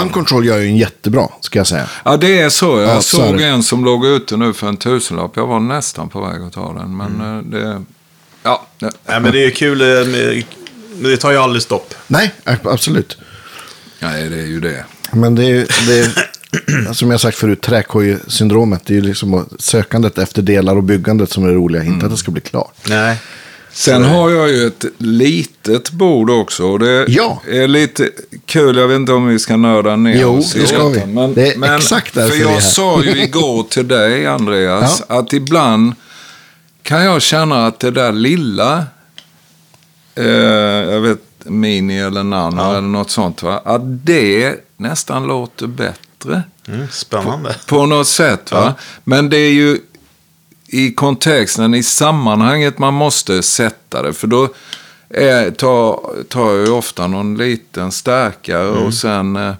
One 0.02 0.10
Control 0.10 0.46
gör 0.46 0.58
ju 0.58 0.68
en 0.68 0.78
jättebra, 0.78 1.28
ska 1.42 1.60
jag 1.60 1.68
säga. 1.68 1.90
Ja, 2.06 2.18
det 2.18 2.40
är 2.42 2.50
så. 2.50 2.80
Jag 2.80 2.90
Ja, 2.90 3.02
så 3.02 3.18
såg 3.18 3.38
det. 3.38 3.46
en 3.46 3.64
som 3.64 3.86
låg 3.86 4.06
ute 4.06 4.38
nu 4.38 4.54
för 4.54 4.68
en 4.68 4.78
tusenlapp. 4.78 5.32
Jag 5.36 5.48
var 5.48 5.60
nästan 5.60 6.10
på 6.10 6.22
väg 6.22 6.42
att 6.42 6.54
ta 6.54 6.74
den, 6.74 6.98
men 6.98 7.16
Mm. 7.16 7.38
eh, 7.38 7.44
det... 7.44 7.84
Ja, 8.44 8.68
Nej, 8.80 8.92
men 9.22 9.32
det 9.32 9.46
är 9.46 9.50
kul. 9.50 9.82
eh, 9.82 9.88
Men 10.98 11.12
det 11.12 11.18
tar 11.18 11.32
ju 11.32 11.38
aldrig 11.38 11.62
stopp. 11.64 11.94
Nej, 12.08 12.34
absolut. 12.64 13.18
nej, 14.00 14.30
det 14.30 14.40
är 14.40 14.46
ju 14.46 14.60
det. 14.60 14.86
Men 15.12 15.36
det 15.36 15.46
är, 15.46 15.68
det 15.88 16.00
är 16.00 16.30
som 16.94 17.12
jag 17.12 17.20
sagt 17.20 17.38
förut, 17.38 17.62
träkoj-syndromet. 17.62 18.82
Det 18.86 18.94
är 18.94 18.96
ju 18.96 19.02
liksom 19.02 19.46
sökandet 19.60 20.18
efter 20.18 20.42
delar 20.42 20.76
och 20.76 20.84
byggandet 20.84 21.32
som 21.32 21.44
är 21.44 21.48
det 21.48 21.54
roliga. 21.54 21.84
Inte 21.84 22.06
att 22.06 22.12
det 22.12 22.18
ska 22.18 22.32
bli 22.32 22.42
klart. 22.42 22.76
Nej. 22.90 23.18
Sen 23.72 24.04
har 24.04 24.30
jag 24.30 24.50
ju 24.50 24.68
ett 24.68 24.86
litet 24.98 25.92
bord 25.92 26.30
också. 26.30 26.64
Och 26.66 26.80
det 26.80 27.06
Ja. 27.08 27.42
är 27.52 27.68
lite 27.68 28.10
kul. 28.46 28.78
Jag 28.78 28.88
vet 28.88 28.96
inte 28.96 29.14
om 29.14 29.28
vi 29.28 29.40
ska 29.40 29.58
nörda 29.58 29.96
ner 29.96 30.22
Jo, 30.22 30.38
oss 30.38 30.54
det 30.54 30.68
ska 30.68 30.88
vi. 30.88 31.06
Men, 31.06 31.34
Det 31.34 31.54
är 31.54 31.58
men, 31.58 31.76
exakt 31.76 32.14
därför 32.14 32.30
För 32.30 32.36
vi 32.38 32.44
är 32.44 32.48
jag 32.48 32.54
här. 32.54 32.60
sa 32.60 33.04
ju 33.04 33.24
igår 33.24 33.64
till 33.64 33.88
dig, 33.88 34.28
Andreas, 34.28 35.04
att 35.08 35.34
ibland 35.34 35.94
kan 36.84 37.04
jag 37.06 37.22
känna 37.22 37.68
att 37.68 37.80
det 37.80 37.92
där 37.92 38.12
lilla, 38.12 38.86
eh, 40.16 40.26
jag 40.94 41.02
vet, 41.02 41.20
Mini 41.44 42.00
eller 42.00 42.24
Nano 42.24 42.70
eller 42.70 42.82
något 42.82 43.10
sånt, 43.12 43.44
va? 43.44 43.62
att 43.66 43.82
det 44.06 44.56
nästan 44.78 45.28
låter 45.28 45.68
bättre 45.68 45.94
Mm, 46.68 46.88
spännande. 46.92 47.56
på 47.68 47.86
något 47.86 48.08
sätt. 48.08 48.52
Va? 48.52 48.74
Men 49.04 49.30
det 49.30 49.38
är 49.38 49.52
ju 49.52 49.80
i 50.68 50.94
kontexten, 50.94 51.76
i 51.76 51.84
sammanhanget 51.84 52.80
man 52.80 52.94
måste 52.94 53.44
sätta 53.44 54.02
det. 54.02 54.14
För 54.14 54.28
då 54.28 54.50
är, 55.10 55.52
tar, 55.52 56.00
tar 56.30 56.52
jag 56.52 56.66
ju 56.68 56.72
ofta 56.72 57.08
någon 57.08 57.38
liten 57.38 57.92
stärkare 57.92 58.68
och 58.70 58.94
sen, 58.94 59.36
eh, 59.36 59.54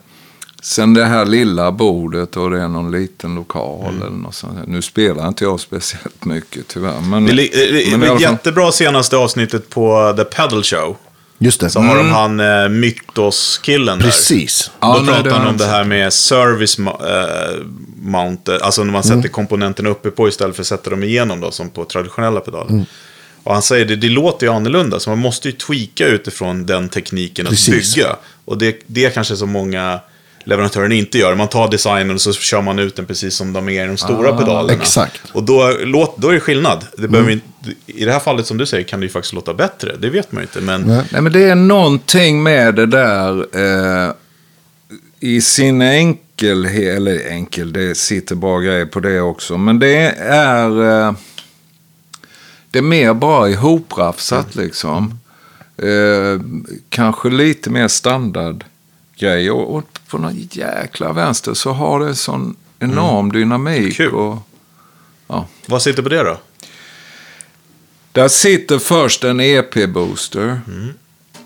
sen 0.62 0.94
det 0.94 1.06
här 1.06 1.26
lilla 1.26 1.72
bordet 1.72 2.38
och 2.38 2.50
det 2.52 2.60
är 2.62 2.68
någon 2.68 2.92
liten 2.92 3.36
lokal 3.36 3.96
eller 3.96 4.10
något 4.18 4.36
sånt. 4.36 4.60
Nu 4.68 4.82
spelar 4.82 5.28
inte 5.28 5.44
jag 5.44 5.60
speciellt 5.60 6.26
mycket 6.26 6.68
tyvärr. 6.68 7.00
Men, 7.02 7.26
Det, 7.26 7.34
li- 7.34 7.52
det, 7.54 7.92
men 7.92 8.00
det 8.00 8.08
fall- 8.08 8.22
jättebra 8.22 8.72
senaste 8.72 9.18
avsnoutet 9.18 9.70
på 9.70 10.14
The 10.18 10.24
Pedal 10.24 10.64
Show. 10.64 10.98
Just 11.44 11.60
det. 11.60 11.70
Så 11.70 11.80
har 11.80 11.98
de 11.98 12.10
han 12.10 12.40
eh, 12.40 12.70
Mythos-killen 12.70 14.00
där. 14.00 14.06
Precis. 14.06 14.72
Ja, 14.80 14.88
Då 14.96 15.02
nej, 15.02 15.06
pratar 15.14 15.24
det 15.24 15.36
han 15.36 15.48
om 15.48 15.58
det 15.58 15.66
här 15.66 15.84
med 15.84 16.14
service 16.14 16.80
eh, 16.80 16.86
mounted. 18.04 18.62
Alltså 18.62 18.84
när 18.84 18.92
man 18.92 19.02
Mm. 19.04 19.18
sätter 19.18 19.30
komponenterna 19.34 19.90
uppe 19.90 20.10
på 20.12 20.28
istället 20.28 20.56
för 20.56 20.64
att 20.64 20.68
sätta 20.68 20.90
dem 20.90 21.04
igenom 21.04 21.42
då, 21.42 21.52
som 21.52 21.70
på 21.70 21.86
traditionella 21.86 22.40
pedaler. 22.40 22.70
Mm. 22.72 22.86
Och 23.44 23.54
han 23.54 23.62
säger 23.62 23.86
det, 23.86 23.96
det 23.96 24.10
låter 24.10 24.46
ju 24.48 24.54
annorlunda, 24.54 25.00
så 25.00 25.10
man 25.10 25.20
måste 25.20 25.48
ju 25.48 25.52
tweaka 25.52 26.08
utifrån 26.08 26.66
den 26.66 26.90
tekniken 26.90 27.46
att 27.46 27.52
Precis. 27.52 27.96
bygga. 27.96 28.16
Och 28.46 28.58
det, 28.58 28.76
det 28.88 29.06
är 29.06 29.10
kanske 29.10 29.36
så 29.36 29.46
många 29.46 30.00
leverantörer 30.44 30.92
inte 30.92 31.18
gör. 31.18 31.36
Man 31.36 31.48
tar 31.48 31.72
designen 31.72 32.16
och 32.16 32.22
så 32.22 32.34
kör 32.34 32.62
man 32.62 32.80
ut 32.80 32.96
den 32.96 33.06
precis 33.06 33.36
som 33.36 33.54
de 33.54 33.70
är 33.70 33.84
i 33.84 33.88
de 33.88 33.98
stora 33.98 34.38
pedalerna. 34.38 34.82
exakt. 34.82 35.22
Och 35.32 35.44
då, 35.44 35.78
låt, 35.84 36.18
då 36.18 36.30
är 36.30 36.34
det 36.34 36.40
skillnad. 36.40 36.86
Det 36.98 37.08
behöver 37.08 37.32
inte, 37.32 37.48
I 37.86 38.06
det 38.06 38.12
här 38.12 38.20
fallet 38.20 38.46
som 38.46 38.58
du 38.58 38.66
säger 38.66 38.84
kan 38.84 39.00
det 39.00 39.06
ju 39.06 39.10
faktiskt 39.10 39.34
låta 39.34 39.54
bättre. 39.54 39.96
Det 40.00 40.10
vet 40.10 40.32
man 40.32 40.42
ju 40.42 40.48
inte. 40.48 40.62
Men 40.62 40.82
Nej. 40.82 41.04
Nej, 41.12 41.22
men 41.22 41.32
det 41.34 41.44
är 41.44 41.56
någonting 41.56 42.44
med 42.44 42.76
det 42.76 42.86
där 42.86 43.46
eh, 44.08 44.14
i 45.20 45.42
sin 45.42 45.82
enkelhet, 45.82 46.98
eller 46.98 47.30
enkel, 47.30 47.74
det 47.74 47.96
sitter 47.96 48.36
bra 48.36 48.60
grejer 48.60 48.86
på 48.86 49.00
det 49.00 49.22
också, 49.22 49.58
men 49.58 49.80
det 49.80 49.98
är, 50.28 50.70
eh, 51.08 51.14
det 52.72 52.80
är 52.80 52.84
mer 52.84 53.14
bara 53.14 53.50
ihoprafsat 53.50 54.56
liksom. 54.56 55.20
Eh, 55.78 56.42
kanske 56.90 57.30
lite 57.30 57.70
mer 57.70 57.88
standardgrej 57.88 59.52
och, 59.52 59.76
och 59.76 59.93
på 60.14 60.22
någon 60.22 60.48
jäkla 60.52 61.14
vänster 61.14 61.54
så 61.54 61.72
har 61.72 62.00
det 62.00 62.16
sån 62.16 62.56
enorm 62.80 63.32
dynamik. 63.32 63.98
Kul. 63.98 64.14
Och, 64.14 64.38
ja. 65.28 65.48
vad 65.66 65.82
sitter 65.82 66.04
på 66.04 66.10
det 66.10 66.24
då? 66.24 66.38
Där 68.12 68.28
sitter 68.28 68.80
först 68.80 69.24
en 69.24 69.40
EP-booster. 69.40 70.62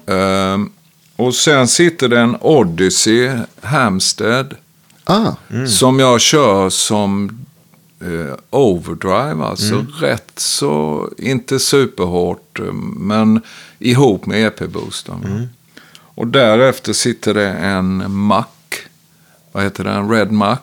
Ehm, 0.06 0.70
och 1.16 1.36
sen 1.36 1.68
sitter 1.68 2.08
det 2.10 2.20
en 2.20 2.38
Odyssey 2.42 3.32
Hamstead. 3.62 4.56
Ah, 5.04 5.32
Som 5.68 6.00
jag 6.00 6.22
kör 6.22 6.70
som 6.70 7.46
eh, 8.02 8.36
overdrive. 8.50 9.44
Alltså 9.44 9.86
rätt 10.00 10.32
så, 10.36 11.10
inte 11.18 11.60
superhårt. 11.60 12.60
eh, 12.60 12.74
Men 12.98 13.42
ihop 13.80 14.26
med 14.26 14.48
EP-boostern. 14.48 15.48
Och 16.16 16.28
därefter 16.28 16.94
sitter 16.94 17.34
det 17.34 17.50
en 17.50 18.12
Mac. 18.12 18.44
Vad 19.58 19.64
heter 19.64 19.84
det? 19.84 19.90
En 19.92 20.10
Red 20.12 20.32
Mac. 20.32 20.58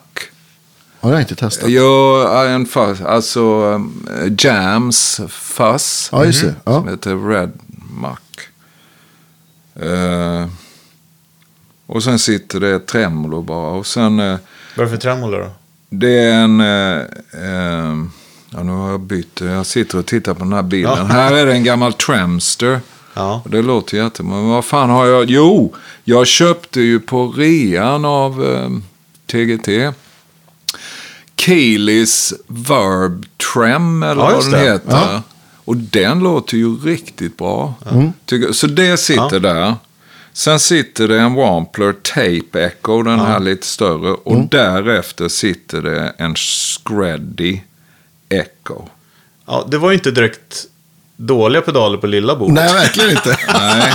har 0.99 1.11
jag 1.11 1.21
inte 1.21 1.35
testat. 1.35 1.69
Ja, 1.69 2.45
en 2.45 2.65
fuzz, 2.65 3.01
alltså 3.01 3.41
um, 3.63 4.07
Jams 4.39 5.21
fuzz. 5.29 6.09
Ja, 6.11 6.25
just 6.25 6.41
det. 6.41 6.55
Ja. 6.63 6.73
Som 6.73 6.87
heter 6.87 7.29
Red 7.29 7.51
Mac. 7.89 8.17
Eh, 9.75 10.47
och 11.85 12.03
sen 12.03 12.19
sitter 12.19 12.59
det 12.59 12.79
tremolo 12.87 13.41
bara. 13.41 13.71
Och 13.71 13.87
sen, 13.87 14.19
eh, 14.19 14.37
Vad 14.75 14.87
är 14.87 14.91
det 14.91 14.97
för 14.97 14.97
tremolo 14.97 15.37
då? 15.37 15.51
det 15.89 16.19
är 16.19 16.33
en... 16.33 16.61
eh, 16.61 18.07
ja, 18.49 18.63
nu 18.63 18.71
har 18.71 18.89
jag 18.91 18.99
bytt. 18.99 19.41
Jag 19.41 19.65
sitter 19.65 19.97
och 19.97 20.05
tittar 20.05 20.33
på 20.33 20.43
den 20.43 20.53
här 20.53 20.63
bilden. 20.63 20.97
Ja. 20.97 21.03
Här 21.03 21.33
är 21.33 21.45
det 21.45 21.51
en 21.53 21.63
gammal 21.63 21.93
Tramster. 21.93 22.79
Ja. 23.15 23.41
Och 23.45 23.49
det 23.51 23.61
låter 23.61 23.97
jättebra. 23.97 24.35
Men 24.35 24.47
vad 24.49 24.65
fan 24.65 24.89
har 24.89 25.05
jag? 25.05 25.29
Jo, 25.29 25.75
jag 26.03 26.27
köpte 26.27 26.81
ju 26.81 26.99
på 26.99 27.27
rean 27.27 28.05
av 28.05 28.45
eh, 28.45 28.69
TGT. 29.25 29.91
Keelys 31.37 32.33
Verb 32.47 33.25
Trem 33.53 34.03
eller 34.03 34.21
Ja, 34.23 34.31
vad 34.35 34.43
den 34.43 34.51
det. 34.51 34.59
heter. 34.59 34.91
Ja. 34.91 35.21
Och 35.65 35.77
den 35.77 36.19
låter 36.19 36.57
ju 36.57 36.75
riktigt 36.77 37.37
bra. 37.37 37.73
Tycker, 38.25 38.51
så 38.53 38.67
det 38.67 38.97
sitter 38.97 39.39
där. 39.39 39.75
Sen 40.33 40.59
sitter 40.59 41.07
det 41.07 41.19
en 41.19 41.33
Wampler 41.33 41.93
Tape 41.93 42.63
Echo, 42.65 43.01
den 43.03 43.19
här 43.19 43.39
lite 43.39 43.67
större. 43.67 44.11
Och 44.13 44.47
därefter 44.49 45.27
sitter 45.27 45.81
det 45.81 46.13
en 46.17 46.35
Screddy 46.35 47.59
Echo. 48.29 48.81
ja. 49.45 49.65
Det 49.71 49.77
var 49.77 49.89
ju 49.91 49.95
inte 49.97 50.11
direkt 50.11 50.65
dåliga 51.17 51.61
pedaler 51.61 51.97
på 51.97 52.07
lilla 52.07 52.35
bordet. 52.35 52.55
Nej, 52.55 52.73
verkligen 52.73 53.09
inte. 53.09 53.37
Nej. 53.53 53.93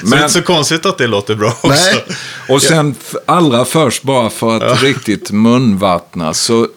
Så 0.00 0.06
det 0.06 0.16
är 0.16 0.20
inte 0.20 0.28
så 0.32 0.42
konstigt 0.42 0.86
att 0.86 0.98
det 0.98 1.06
låter 1.06 1.34
bra 1.34 1.48
också. 1.48 1.68
Nej. 1.68 2.04
Och 2.48 2.62
sen 2.62 2.94
allra 3.26 3.64
först 3.64 4.02
bara 4.02 4.30
för 4.30 4.60
att 4.72 4.82
riktigt 4.82 5.30
munvattna. 5.30 6.34
Så 6.34 6.68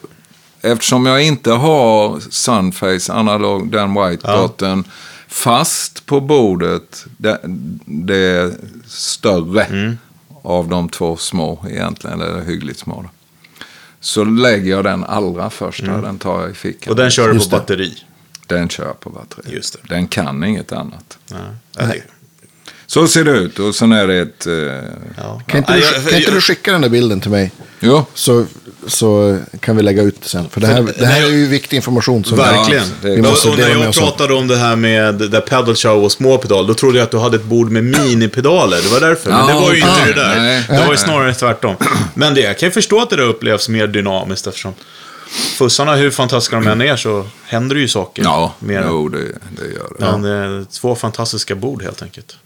eftersom 0.62 1.06
jag 1.06 1.22
inte 1.22 1.50
har 1.50 2.20
Sunface 2.30 3.12
analog, 3.12 3.72
den 3.72 3.94
white 3.94 4.22
Ja. 4.30 4.36
dotten, 4.36 4.84
fast 5.28 6.06
på 6.06 6.20
bordet, 6.20 7.04
det, 7.18 7.40
det 7.84 8.16
är 8.16 8.52
större 8.88 9.64
Mm. 9.64 9.98
av 10.42 10.68
de 10.68 10.88
två 10.88 11.16
små 11.16 11.64
egentligen, 11.70 12.20
eller 12.20 12.40
hyggligt 12.44 12.78
små. 12.78 13.02
Då. 13.02 13.08
Så 14.00 14.24
lägger 14.24 14.70
jag 14.70 14.84
den 14.84 15.04
allra 15.04 15.50
första, 15.50 15.86
den 16.00 16.18
tar 16.18 16.40
jag 16.40 16.50
i 16.50 16.54
fickan. 16.54 16.82
Mm. 16.82 16.90
Och 16.92 16.96
den 16.96 17.10
kör 17.10 17.32
du 17.32 17.38
på 17.40 17.48
batteri. 17.48 17.94
Den 18.46 18.68
kör 18.68 18.84
jag 18.84 19.00
på 19.00 19.10
batteri. 19.10 19.54
Just 19.54 19.72
det. 19.72 19.94
Den 19.94 20.08
kan 20.08 20.44
inget 20.44 20.72
annat. 20.72 21.18
Ja. 21.30 21.36
Nej. 21.86 22.02
Så 22.86 23.08
ser 23.08 23.24
det 23.24 23.30
ut 23.30 23.58
och 23.58 23.74
sen 23.74 23.92
är 23.92 24.06
det 24.06 24.16
ett... 24.20 24.46
Eh, 24.46 24.52
Ja. 25.18 25.40
Kan 25.46 25.58
inte, 25.58 25.72
Nej, 25.72 25.80
du, 26.04 26.10
kan 26.10 26.18
inte 26.18 26.30
du 26.30 26.40
skicka 26.40 26.72
den 26.72 26.80
där 26.80 26.88
bilden 26.88 27.20
till 27.20 27.30
mig? 27.30 27.52
jo, 27.80 28.04
Så, 28.14 28.46
så 28.86 29.38
kan 29.60 29.76
vi 29.76 29.82
lägga 29.82 30.02
ut 30.02 30.22
det 30.22 30.28
sen. 30.28 30.48
För 30.48 30.60
det 30.60 30.66
här, 30.66 30.86
det 30.98 31.06
här 31.06 31.22
är 31.22 31.28
ju 31.28 31.46
viktig 31.46 31.76
information. 31.76 32.24
Som 32.24 32.38
Verkligen. 32.38 32.84
Vi 33.02 33.22
måste 33.22 33.48
och, 33.48 33.58
när 33.58 33.68
jag 33.68 33.94
pratade 33.94 34.34
om 34.34 34.48
det 34.48 34.56
här 34.56 34.76
med 34.76 35.14
där 35.14 35.40
pedal 35.40 35.76
show 35.76 36.04
och 36.04 36.12
små 36.12 36.38
pedal, 36.38 36.66
då 36.66 36.74
trodde 36.74 36.98
jag 36.98 37.04
att 37.04 37.10
du 37.10 37.18
hade 37.18 37.36
ett 37.36 37.44
bord 37.44 37.70
med 37.70 37.84
minipedaler. 37.84 38.78
Det 38.82 38.88
var 38.88 39.00
därför. 39.00 39.30
Men 39.30 39.46
det 39.46 39.54
var 39.54 39.72
ju 39.74 39.80
inte 39.80 40.04
det 40.06 40.12
där. 40.12 40.36
nej. 40.36 40.64
det 40.68 40.72
var 40.72 40.82
ju 40.82 40.88
Nej. 40.88 40.98
snarare 40.98 41.34
tvärtom. 41.34 41.76
Men 42.14 42.34
det, 42.34 42.40
jag 42.40 42.58
kan 42.58 42.66
ju 42.68 42.72
förstå 42.72 43.00
att 43.00 43.10
det 43.10 43.16
där 43.16 43.28
upplevs 43.28 43.68
mer 43.68 43.86
dynamiskt 43.86 44.46
eftersom 44.46 44.74
fussarna, 45.28 45.94
hur 45.94 46.10
fantastiska 46.10 46.60
de 46.60 46.66
än 46.66 46.80
är, 46.80 46.96
så 46.96 47.26
händer 47.44 47.74
det 47.74 47.80
ju 47.80 47.88
saker. 47.88 48.22
ja, 48.22 48.52
mer. 48.58 48.86
jo, 48.88 49.08
det, 49.08 49.18
det 49.56 49.74
gör 49.74 49.96
det. 49.98 50.04
Men 50.04 50.22
det 50.22 50.30
är 50.30 50.64
två 50.64 50.94
fantastiska 50.94 51.54
bord 51.54 51.82
helt 51.82 52.02
enkelt. 52.02 52.36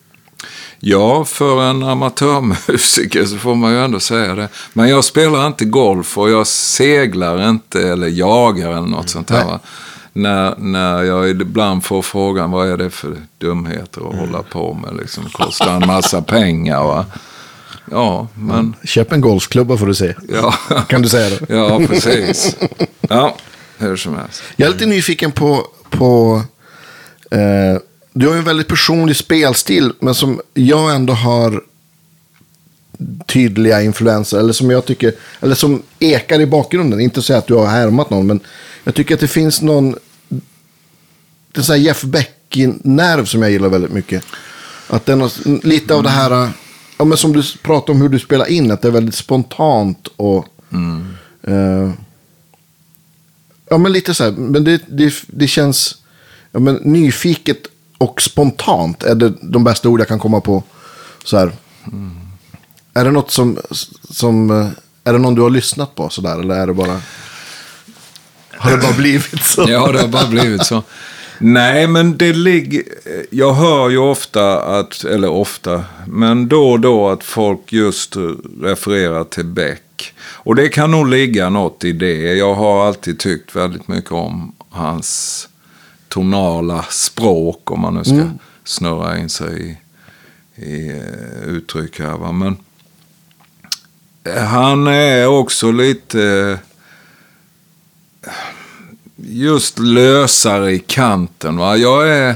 Ja, 0.82 1.24
för 1.24 1.62
en 1.62 1.82
amatörmusiker 1.82 3.24
så 3.24 3.36
får 3.36 3.54
man 3.54 3.72
ju 3.72 3.84
ändå 3.84 4.00
säga 4.00 4.34
det. 4.34 4.48
Men 4.72 4.88
jag 4.88 5.04
spelar 5.04 5.46
inte 5.46 5.64
golf 5.64 6.18
och 6.18 6.30
jag 6.30 6.46
seglar 6.46 7.48
inte 7.48 7.88
eller 7.88 8.08
jagar 8.08 8.70
eller 8.70 8.88
något 8.88 9.08
sånt 9.08 9.28
där. 9.28 9.44
Va? 9.44 9.60
När, 10.12 10.54
när 10.58 11.02
jag 11.02 11.30
ibland 11.30 11.84
får 11.84 12.02
frågan 12.02 12.50
vad 12.50 12.68
är 12.68 12.76
det 12.76 12.90
för 12.90 13.16
dumheter 13.38 14.08
att 14.10 14.18
hålla 14.18 14.42
på 14.42 14.74
med. 14.74 14.96
Liksom, 14.96 15.24
kostar 15.24 15.76
en 15.76 15.86
massa 15.86 16.22
pengar. 16.22 16.84
Va? 16.84 17.06
Ja, 17.90 18.28
men... 18.34 18.74
Köp 18.84 19.12
en 19.12 19.20
golfklubba 19.20 19.76
får 19.76 19.86
du 19.86 19.94
se. 19.94 20.14
Ja, 20.28 20.54
Kan 20.88 21.02
du 21.02 21.08
säga 21.08 21.30
det? 21.30 21.54
ja 21.54 21.80
precis. 21.88 22.56
Ja, 23.00 23.36
hur 23.78 23.96
som 23.96 24.16
helst. 24.16 24.42
Jag 24.56 24.68
är 24.68 24.72
lite 24.72 24.86
nyfiken 24.86 25.32
på... 25.32 25.66
på 25.90 26.42
eh, 27.30 27.80
du 28.12 28.26
har 28.26 28.34
ju 28.34 28.38
en 28.38 28.44
väldigt 28.44 28.68
personlig 28.68 29.16
spelstil, 29.16 29.92
men 30.00 30.14
som 30.14 30.40
jag 30.54 30.94
ändå 30.94 31.12
har 31.12 31.62
tydliga 33.26 33.82
influenser. 33.82 34.38
Eller 34.38 34.52
som 34.52 34.70
jag 34.70 34.84
tycker, 34.84 35.12
eller 35.40 35.54
som 35.54 35.82
ekar 35.98 36.40
i 36.40 36.46
bakgrunden. 36.46 37.00
Inte 37.00 37.22
så 37.22 37.34
att 37.34 37.46
du 37.46 37.54
har 37.54 37.66
härmat 37.66 38.10
någon, 38.10 38.26
men 38.26 38.40
jag 38.84 38.94
tycker 38.94 39.14
att 39.14 39.20
det 39.20 39.28
finns 39.28 39.62
någon... 39.62 39.96
Det 41.52 41.60
är 41.60 41.62
så 41.62 41.72
här 41.72 41.80
Jeff 41.80 42.02
Beck-nerv 42.02 43.24
som 43.24 43.42
jag 43.42 43.50
gillar 43.50 43.68
väldigt 43.68 43.92
mycket. 43.92 44.24
Att 44.88 45.06
den 45.06 45.20
har 45.20 45.66
lite 45.66 45.94
av 45.94 46.02
det 46.02 46.08
här, 46.10 46.48
ja, 47.00 47.04
men 47.04 47.18
som 47.18 47.32
du 47.32 47.42
pratar 47.62 47.92
om 47.92 48.00
hur 48.00 48.08
du 48.08 48.18
spelar 48.18 48.48
in, 48.48 48.70
att 48.70 48.82
det 48.82 48.88
är 48.88 48.92
väldigt 48.92 49.14
spontant 49.14 50.08
och... 50.16 50.46
Eh, 51.42 51.90
ja, 53.68 53.78
men 53.78 53.92
lite 53.92 54.14
så 54.14 54.24
här, 54.24 54.30
men 54.30 54.64
det, 54.64 54.80
det, 54.88 55.14
det 55.26 55.46
känns 55.46 55.96
ja, 56.52 56.60
men 56.60 56.74
nyfiket 56.74 57.58
och 57.98 58.22
spontant 58.22 59.02
är 59.02 59.14
det 59.14 59.32
de 59.42 59.64
bästa 59.64 59.88
ord 59.88 60.00
jag 60.00 60.08
kan 60.08 60.18
komma 60.18 60.40
på. 60.40 60.62
Så 61.24 61.38
här. 61.38 61.52
Är 62.94 63.04
det 63.04 63.10
något 63.10 63.30
som, 63.30 63.58
som, 64.10 64.50
eh, 64.50 64.68
är 65.04 65.12
det 65.12 65.18
någon 65.18 65.34
du 65.34 65.42
har 65.42 65.50
lyssnat 65.50 65.94
på 65.94 66.08
sådär, 66.08 66.40
eller 66.40 66.54
är 66.54 66.66
det 66.66 66.74
bara... 66.74 67.00
Har 68.56 68.70
det 68.70 68.76
bara 68.76 68.92
blivit 68.92 69.44
så? 69.44 69.64
Ja, 69.68 69.92
det 69.92 70.00
har 70.00 70.08
bara 70.08 70.26
blivit 70.26 70.66
så. 70.66 70.82
Nej, 71.42 71.86
men 71.86 72.18
det 72.18 72.32
ligger... 72.32 72.82
Jag 73.30 73.52
hör 73.52 73.90
ju 73.90 73.98
ofta 73.98 74.62
att, 74.78 75.04
eller 75.04 75.28
ofta, 75.28 75.84
men 76.06 76.48
då 76.48 76.70
och 76.70 76.80
då 76.80 77.08
att 77.08 77.24
folk 77.24 77.72
just 77.72 78.16
refererar 78.62 79.24
till 79.24 79.44
Beck. 79.44 80.14
Och 80.22 80.54
det 80.54 80.68
kan 80.68 80.90
nog 80.90 81.08
ligga 81.08 81.48
något 81.48 81.84
i 81.84 81.92
det. 81.92 82.36
Jag 82.36 82.54
har 82.54 82.86
alltid 82.86 83.18
tyckt 83.18 83.56
väldigt 83.56 83.88
mycket 83.88 84.12
om 84.12 84.54
hans 84.70 85.48
tonala 86.08 86.84
språk, 86.90 87.70
om 87.70 87.80
man 87.80 87.94
nu 87.94 88.04
ska 88.04 88.30
snurra 88.64 89.18
in 89.18 89.28
sig 89.28 89.78
i, 90.56 90.66
i 90.66 90.88
eh, 90.88 91.48
uttryck 91.48 92.00
här. 92.00 92.16
Va? 92.16 92.32
Men 92.32 92.56
eh, 94.24 94.42
han 94.42 94.86
är 94.86 95.26
också 95.26 95.70
lite 95.72 96.58
just 99.22 99.78
lösare 99.78 100.72
i 100.72 100.78
kanten. 100.78 101.56
Va? 101.56 101.76
Jag 101.76 102.08
är... 102.08 102.34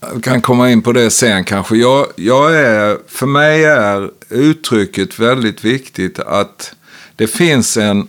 Jag 0.00 0.22
kan 0.24 0.40
komma 0.40 0.70
in 0.70 0.82
på 0.82 0.92
det 0.92 1.10
sen 1.10 1.44
kanske. 1.44 1.76
Jag, 1.76 2.06
jag 2.16 2.56
är, 2.56 2.98
för 3.08 3.26
mig 3.26 3.64
är 3.64 4.10
uttrycket 4.28 5.18
väldigt 5.18 5.64
viktigt 5.64 6.18
att 6.18 6.74
det 7.16 7.26
finns 7.26 7.76
en... 7.76 8.08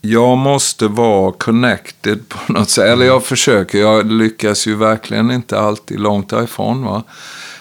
Jag 0.00 0.38
måste 0.38 0.88
vara 0.88 1.32
connected 1.32 2.28
på 2.28 2.52
något 2.52 2.70
sätt. 2.70 2.84
Eller 2.84 3.06
jag 3.06 3.24
försöker. 3.24 3.78
Jag 3.78 4.12
lyckas 4.12 4.66
ju 4.66 4.74
verkligen 4.74 5.30
inte 5.30 5.60
alltid 5.60 6.00
långt 6.00 6.28
därifrån. 6.28 6.84
Va? 6.84 7.02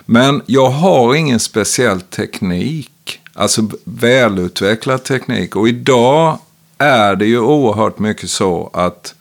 Men 0.05 0.41
jag 0.45 0.69
har 0.69 1.15
ingen 1.15 1.39
speciell 1.39 2.01
teknik. 2.01 3.19
Alltså 3.33 3.69
välutvecklad 3.83 5.03
teknik. 5.03 5.55
Och 5.55 5.69
idag 5.69 6.39
är 6.77 7.15
det 7.15 7.25
ju 7.25 7.39
oerhört 7.39 7.99
mycket 7.99 8.29
så 8.29 8.69
att 8.73 9.13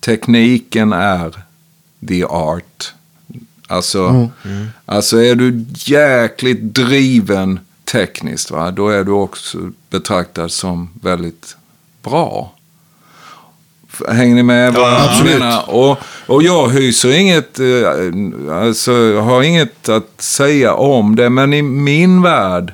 tekniken 0.00 0.92
är 0.92 1.42
the 2.08 2.24
art. 2.24 2.92
Alltså, 3.66 4.28
alltså 4.86 5.22
är 5.22 5.34
du 5.34 5.64
jäkligt 5.74 6.62
driven 6.62 7.60
tekniskt, 7.92 8.50
va? 8.50 8.70
då 8.70 8.88
är 8.88 9.04
du 9.04 9.10
också 9.12 9.58
betraktad 9.90 10.50
som 10.52 10.90
väldigt 11.02 11.56
bra. 12.02 12.52
Hänger 14.08 14.34
ni 14.34 14.42
med 14.42 14.74
vad 14.74 14.82
Ja, 14.82 14.98
jag 14.98 15.08
absolut. 15.10 15.38
menar? 15.38 15.70
Och, 15.70 15.98
och 16.26 16.42
jag 16.42 16.68
hyser 16.68 17.18
inget, 17.18 17.58
eh, 17.60 18.56
alltså 18.62 18.92
jag 18.92 19.22
har 19.22 19.42
inget 19.42 19.88
att 19.88 20.22
säga 20.22 20.74
om 20.74 21.16
det, 21.16 21.30
men 21.30 21.54
i 21.54 21.62
min 21.62 22.22
värld 22.22 22.72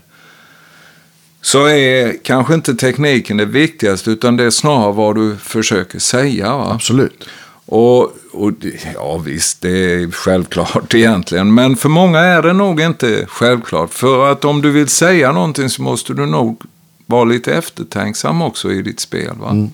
så 1.54 1.66
är 1.66 2.16
kanske 2.22 2.54
inte 2.54 2.74
tekniken 2.74 3.36
det 3.36 3.44
viktigaste, 3.44 4.10
utan 4.10 4.36
det 4.36 4.44
är 4.44 4.50
snarare 4.50 4.92
vad 4.92 5.14
du 5.14 5.36
försöker 5.36 5.98
säga. 5.98 6.56
Va? 6.56 6.72
Absolut. 6.74 7.24
Och, 7.66 8.02
och 8.32 8.52
ja 8.94 9.18
visst, 9.18 9.60
det 9.60 9.92
är 9.92 10.10
självklart 10.10 10.94
egentligen. 10.94 11.54
Men 11.54 11.76
för 11.76 11.88
många 11.88 12.18
är 12.18 12.42
det 12.42 12.52
nog 12.52 12.80
inte 12.80 13.26
självklart. 13.28 13.94
För 13.94 14.32
att 14.32 14.44
om 14.44 14.62
du 14.62 14.70
vill 14.70 14.88
säga 14.88 15.32
någonting 15.32 15.68
så 15.68 15.82
måste 15.82 16.14
du 16.14 16.26
nog 16.26 16.62
vara 17.06 17.24
lite 17.24 17.54
eftertänksam 17.54 18.42
också 18.42 18.72
i 18.72 18.82
ditt 18.82 19.00
spel. 19.00 19.36
Va? 19.36 19.68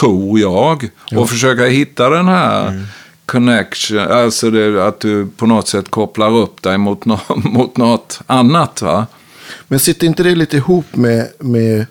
Tror 0.00 0.40
jag. 0.40 0.88
Och 1.16 1.30
försöka 1.30 1.64
hitta 1.64 2.10
den 2.10 2.28
här 2.28 2.86
connection. 3.26 3.98
Alltså 3.98 4.50
det, 4.50 4.86
att 4.86 5.00
du 5.00 5.26
på 5.26 5.46
något 5.46 5.68
sätt 5.68 5.90
kopplar 5.90 6.36
upp 6.36 6.62
dig 6.62 6.78
mot, 6.78 7.04
nå 7.04 7.20
mot 7.36 7.76
något 7.76 8.20
annat. 8.26 8.82
Va? 8.82 9.06
Men 9.68 9.78
sitter 9.78 10.06
inte 10.06 10.22
det 10.22 10.34
lite 10.34 10.56
ihop 10.56 10.96
med, 10.96 11.28
med 11.38 11.86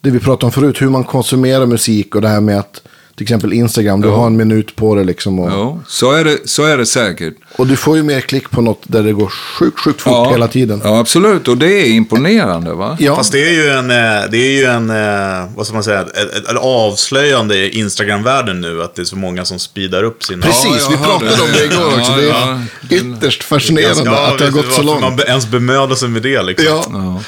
det 0.00 0.10
vi 0.10 0.20
pratade 0.20 0.46
om 0.46 0.52
förut, 0.52 0.82
hur 0.82 0.88
man 0.88 1.04
konsumerar 1.04 1.66
musik 1.66 2.14
och 2.14 2.22
det 2.22 2.28
här 2.28 2.40
med 2.40 2.58
att 2.58 2.82
till 3.16 3.22
exempel 3.24 3.52
Instagram, 3.52 4.00
du 4.00 4.08
har 4.08 4.26
en 4.26 4.36
minut 4.36 4.76
på 4.76 4.94
det 4.94 5.04
liksom. 5.04 5.38
Och, 5.40 5.50
Jo, 5.52 5.82
så 5.88 6.12
är 6.12 6.24
det, 6.24 6.38
så 6.48 6.64
är 6.64 6.78
det 6.78 6.86
säkert. 6.86 7.34
och 7.56 7.66
du 7.66 7.76
får 7.76 7.96
ju 7.96 8.02
mer 8.02 8.20
klick 8.20 8.50
på 8.50 8.60
något 8.60 8.82
där 8.86 9.02
det 9.02 9.12
går 9.12 9.28
sjukt, 9.28 9.80
sjukt 9.80 10.00
fort 10.00 10.32
hela 10.32 10.48
tiden. 10.48 10.80
Ja, 10.84 10.98
absolut. 10.98 11.48
Och 11.48 11.56
det 11.58 11.66
är 11.72 11.86
imponerande. 11.90 12.72
va? 12.74 12.96
Ja. 13.00 13.16
Fast 13.16 13.32
det 13.32 13.48
är 13.48 13.52
ju 13.52 13.68
en, 13.68 13.90
eh, 13.90 14.30
det 14.30 14.38
är 14.38 14.50
ju 14.58 14.64
en 14.64 14.90
eh, 14.90 15.50
vad 15.56 15.66
ska 15.66 15.74
man 15.74 15.84
säga, 15.84 16.00
ett, 16.00 16.16
ett, 16.16 16.48
ett 16.50 16.56
avslöjande 16.60 17.56
i 17.56 17.78
Instagram-världen 17.78 18.60
nu. 18.60 18.82
Att 18.82 18.94
det 18.94 19.02
är 19.02 19.06
så 19.06 19.16
många 19.16 19.44
som 19.44 19.58
speedar 19.58 20.02
upp 20.02 20.24
sina... 20.24 20.46
Precis, 20.46 20.76
Ja, 20.80 20.88
vi 20.90 20.96
pratade 20.96 21.30
hörde 21.30 21.42
om 21.42 21.48
det 21.52 21.64
igår 21.64 21.90
det. 21.96 22.00
också. 22.00 22.22
Ja, 22.22 22.58
Det 22.88 22.96
är 22.96 23.00
ja. 23.04 23.16
ytterst 23.16 23.44
fascinerande 23.44 24.02
Ja, 24.04 24.26
att 24.32 24.38
det 24.38 24.44
har 24.44 24.52
gått 24.52 24.72
så 24.72 24.82
långt. 24.82 25.00
Man 25.00 25.20
ens 25.20 25.46
bemödar 25.46 25.94
sig 25.94 26.08
med 26.08 26.22
det 26.22 26.42
liksom. 26.42 26.66
Ja. 26.92 27.20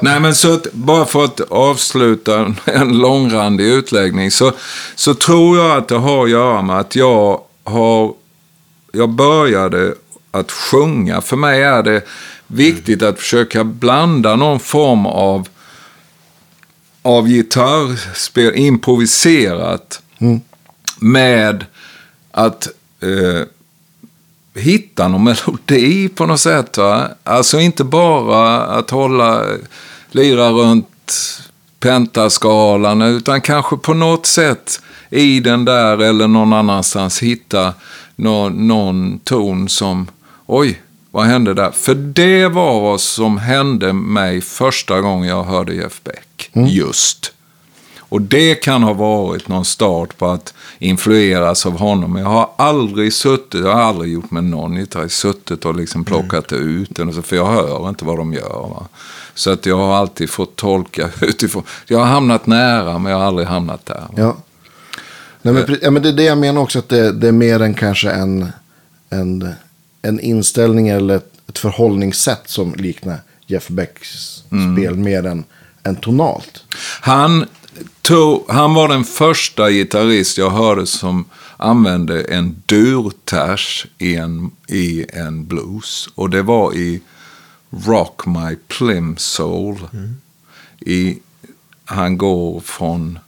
Nej, 0.00 0.20
men 0.20 0.34
så 0.34 0.54
att, 0.54 0.72
bara 0.72 1.04
för 1.04 1.24
att 1.24 1.40
avsluta 1.40 2.54
en- 2.64 2.98
långrandig 2.98 3.64
utläggning 3.64 4.30
så, 4.30 4.52
så 4.94 5.14
tror 5.14 5.58
jag 5.58 5.76
att 5.78 5.88
det 5.88 5.96
har 5.98 6.24
att 6.24 6.30
göra 6.30 6.62
med 6.62 6.78
att 6.78 6.96
jag 6.96 7.40
har, 7.64 8.14
jag 8.92 9.08
började 9.08 9.94
att 10.30 10.52
sjunga. 10.52 11.20
För 11.20 11.36
mig 11.36 11.62
är 11.62 11.82
det 11.82 12.02
viktigt 12.46 13.02
att 13.02 13.18
försöka 13.18 13.64
blanda 13.64 14.36
någon 14.36 14.60
form 14.60 15.06
av, 15.06 15.48
av 17.02 17.26
gitarrspel, 17.28 18.54
improviserat, 18.54 20.02
med 21.00 21.64
att 22.30 22.68
eh, 23.02 23.46
hitta 24.58 25.08
någon 25.08 25.24
melodi 25.24 26.08
på 26.08 26.26
något 26.26 26.40
sätt. 26.40 26.78
Va? 26.78 27.08
Alltså 27.24 27.60
inte 27.60 27.84
bara 27.84 28.60
att 28.60 28.90
hålla, 28.90 29.42
lira 30.10 30.50
runt 30.50 30.86
pentaskalan, 31.80 33.02
utan 33.02 33.40
kanske 33.40 33.76
på 33.76 33.94
något 33.94 34.26
sätt 34.26 34.80
i 35.10 35.40
den 35.40 35.64
där 35.64 35.98
eller 35.98 36.28
någon 36.28 36.52
annanstans 36.52 37.22
hitta 37.22 37.74
någon, 38.16 38.68
någon 38.68 39.18
ton 39.18 39.68
som, 39.68 40.06
oj, 40.46 40.82
vad 41.10 41.24
hände 41.24 41.54
där? 41.54 41.70
För 41.70 41.94
det 41.94 42.48
var 42.48 42.80
vad 42.80 43.00
som 43.00 43.38
hände 43.38 43.92
mig 43.92 44.40
första 44.40 45.00
gången 45.00 45.28
jag 45.28 45.44
hörde 45.44 45.74
Jeff 45.74 46.00
Beck, 46.04 46.50
just. 46.52 47.32
Och 48.08 48.22
det 48.22 48.54
kan 48.54 48.82
ha 48.82 48.92
varit 48.92 49.48
någon 49.48 49.64
start 49.64 50.18
på 50.18 50.26
att 50.26 50.54
influeras 50.78 51.66
av 51.66 51.78
honom. 51.78 52.16
Jag 52.16 52.26
har 52.26 52.50
aldrig 52.56 53.12
suttit, 53.12 53.60
jag 53.60 53.72
har 53.72 53.82
aldrig 53.82 54.12
gjort 54.12 54.30
med 54.30 54.44
någon 54.44 54.74
gitarrist, 54.74 55.18
suttit 55.18 55.64
och 55.64 55.74
liksom 55.74 56.04
plockat 56.04 56.52
ut 56.52 56.96
den. 56.96 57.22
För 57.22 57.36
jag 57.36 57.46
hör 57.46 57.88
inte 57.88 58.04
vad 58.04 58.18
de 58.18 58.32
gör. 58.32 58.68
Va? 58.68 58.88
Så 59.34 59.50
att 59.50 59.66
jag 59.66 59.76
har 59.76 59.94
alltid 59.96 60.30
fått 60.30 60.56
tolka 60.56 61.10
utifrån. 61.20 61.62
Jag 61.86 61.98
har 61.98 62.06
hamnat 62.06 62.46
nära 62.46 62.98
men 62.98 63.12
jag 63.12 63.18
har 63.18 63.26
aldrig 63.26 63.48
hamnat 63.48 63.86
där. 63.86 63.94
Va? 63.94 64.08
Ja. 64.16 64.36
Nej, 65.42 65.54
men, 65.54 65.78
ja, 65.82 65.90
men 65.90 66.02
det 66.02 66.08
är 66.08 66.12
det 66.12 66.22
jag 66.24 66.38
menar 66.38 66.60
också, 66.60 66.78
att 66.78 66.88
det, 66.88 67.12
det 67.12 67.28
är 67.28 67.32
mer 67.32 67.62
än 67.62 67.74
kanske 67.74 68.10
en, 68.10 68.48
en, 69.10 69.48
en 70.02 70.20
inställning 70.20 70.88
eller 70.88 71.16
ett, 71.16 71.32
ett 71.48 71.58
förhållningssätt 71.58 72.42
som 72.44 72.74
liknar 72.74 73.16
Jeff 73.46 73.68
Becks 73.68 74.42
spel 74.46 74.96
mer 74.96 75.26
än, 75.26 75.44
än 75.82 75.96
tonalt. 75.96 76.64
Han, 77.00 77.46
tog, 78.02 78.44
han 78.48 78.74
var 78.74 78.88
den 78.88 79.04
första 79.04 79.70
gitarrist 79.70 80.38
jag 80.38 80.50
hörde 80.50 80.86
som 80.86 81.24
använde 81.56 82.22
en 82.22 82.62
durters 82.66 83.86
i 83.98 84.16
en, 84.16 84.50
i 84.66 85.06
en 85.12 85.46
blues. 85.46 86.08
Och 86.14 86.30
det 86.30 86.42
var 86.42 86.74
i 86.74 87.00
Rock 87.70 88.26
My 88.26 88.56
Plimsoll. 88.68 89.78
I, 90.80 91.18
han 91.84 92.18
går 92.18 92.60
från... 92.60 93.18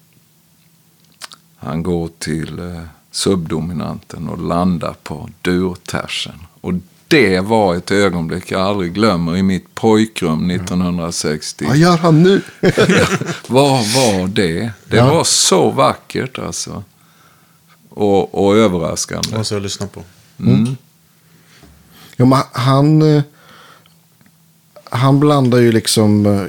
Han 1.56 1.82
går 1.82 2.10
till 2.18 2.58
eh, 2.58 2.82
subdominanten 3.10 4.28
och 4.28 4.38
landar 4.38 4.94
på 5.02 5.28
durtersen. 5.42 6.46
Och 6.60 6.72
det 7.10 7.40
var 7.40 7.74
ett 7.74 7.90
ögonblick 7.90 8.50
jag 8.50 8.60
aldrig 8.60 8.92
glömmer 8.94 9.36
i 9.36 9.42
mitt 9.42 9.74
pojkrum 9.74 10.50
1960. 10.50 11.64
Vad 11.68 11.76
gör 11.76 11.96
han 11.96 12.22
nu? 12.22 12.42
Vad 13.46 13.70
var 13.70 14.28
det? 14.28 14.70
Det 14.88 14.96
Ja. 14.96 15.14
var 15.14 15.24
så 15.24 15.70
vackert 15.70 16.38
alltså. 16.38 16.84
Och, 17.90 18.44
och 18.46 18.56
överraskande. 18.56 19.28
Det 19.30 19.38
måste 19.38 19.54
jag 19.54 19.62
lyssna 19.62 19.86
på. 19.86 20.02
ja, 22.16 22.24
men 22.24 22.38
han, 22.52 23.02
eh, 23.16 23.22
han 24.90 25.20
blandar 25.20 25.58
ju 25.58 25.72
liksom 25.72 26.26
eh, 26.26 26.42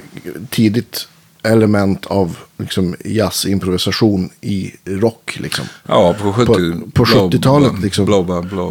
tidigt 0.50 1.08
element 1.44 2.06
av 2.06 2.38
liksom 2.58 2.96
jazzimprovisation 3.06 4.30
i 4.42 4.72
rock. 4.86 5.38
Liksom. 5.40 5.66
Ja, 5.88 6.16
på, 6.22 6.34
70, 6.34 6.46
På, 6.46 6.54
på 6.92 7.04
blå- 7.06 7.30
70-talet. 7.30 7.80
Liksom. 7.82 8.06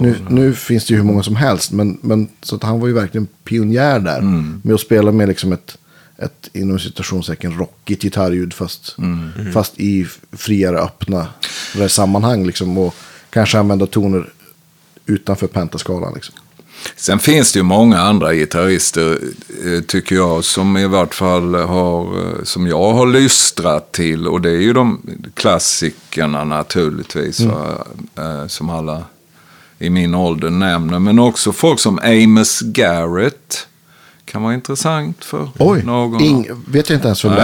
Nu, 0.03 0.15
nu 0.29 0.55
finns 0.55 0.87
det 0.87 0.91
ju 0.93 0.97
hur 0.99 1.05
många 1.07 1.23
som 1.23 1.37
helst. 1.37 1.73
Men, 1.73 1.99
men, 2.03 2.29
så 2.43 2.57
att 2.57 2.63
han 2.63 2.81
var 2.81 2.89
ju 2.89 2.95
verkligen 2.95 3.27
pionjär 3.45 4.01
där. 4.01 4.19
Mm. 4.19 4.61
Med 4.65 4.75
att 4.75 4.81
spela 4.81 5.13
med 5.13 5.29
liksom 5.29 5.53
ett, 5.53 5.79
ett 6.19 6.49
inom 6.53 6.79
citationstecken 6.79 7.59
rockigt 7.59 8.03
gitarrljud. 8.03 8.55
Fast, 8.55 8.95
Mm. 8.99 9.53
fast 9.53 9.81
i 9.81 10.07
friare 10.33 10.79
öppna 10.79 11.27
sammanhang. 11.89 12.47
Liksom, 12.47 12.79
och 12.79 12.95
kanske 13.31 13.59
använda 13.59 13.87
toner 13.87 14.33
utanför 15.07 15.47
pentaskalan. 15.47 16.15
Liksom. 16.15 16.35
Sen 16.97 17.19
finns 17.19 17.53
det 17.53 17.59
ju 17.59 17.63
många 17.63 18.01
andra 18.01 18.35
gitarrister, 18.35 19.19
eh, 19.65 19.81
tycker 19.81 20.15
jag, 20.17 20.45
som 20.45 20.77
i 20.77 20.87
vart 20.87 21.15
fall 21.15 21.55
har, 21.55 22.19
eh, 22.19 22.45
som 22.45 22.67
jag 22.67 22.93
har 22.93 23.07
lystrat 23.07 23.93
till. 23.93 24.29
Och 24.29 24.41
det 24.41 24.51
är 24.51 24.61
ju 24.61 24.73
de 24.73 25.01
klassikerna 25.35 26.45
naturligtvis, 26.45 27.41
va, 27.41 27.85
eh, 28.19 28.47
som 28.47 28.71
alla 28.71 29.05
i 29.79 29.91
min 29.91 30.15
ålder 30.15 30.51
nämner. 30.51 30.99
Men 30.99 31.19
också 31.19 31.53
folk 31.53 31.81
som 31.81 31.99
Amos 31.99 32.61
Garrett. 32.61 33.67
Kan 34.25 34.43
vara 34.43 34.55
intressant 34.55 35.25
för 35.25 35.49
Oj, 35.59 35.83
någon. 35.83 36.21
ing, 36.21 36.49
vet 36.67 36.89
jag 36.89 36.97
inte 36.97 37.09
ens 37.09 37.25
vem 37.25 37.35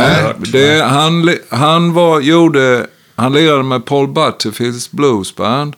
det 0.52 0.68
är. 0.68 0.84
Han, 0.84 1.30
han 1.48 1.92
var, 1.92 2.20
gjorde, 2.20 2.86
han 3.14 3.32
lirade 3.32 3.62
med 3.62 3.84
Paul 3.84 4.08
Butterfields 4.08 4.90
bluesband. 4.90 5.76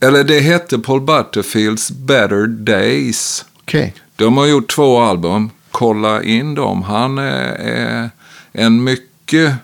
Eller 0.00 0.24
det 0.24 0.40
hette 0.40 0.78
Paul 0.78 1.00
Butterfields 1.00 1.90
Better 1.90 2.46
Days. 2.46 3.44
Okej. 3.60 3.94
De 4.16 4.36
har 4.36 4.46
gjort 4.46 4.70
två 4.70 4.98
album. 5.00 5.50
Kolla 5.70 6.22
in 6.22 6.54
dem. 6.54 6.82
Han 6.82 7.18
är, 7.18 8.10
en 8.52 8.84
mycket 8.84 9.54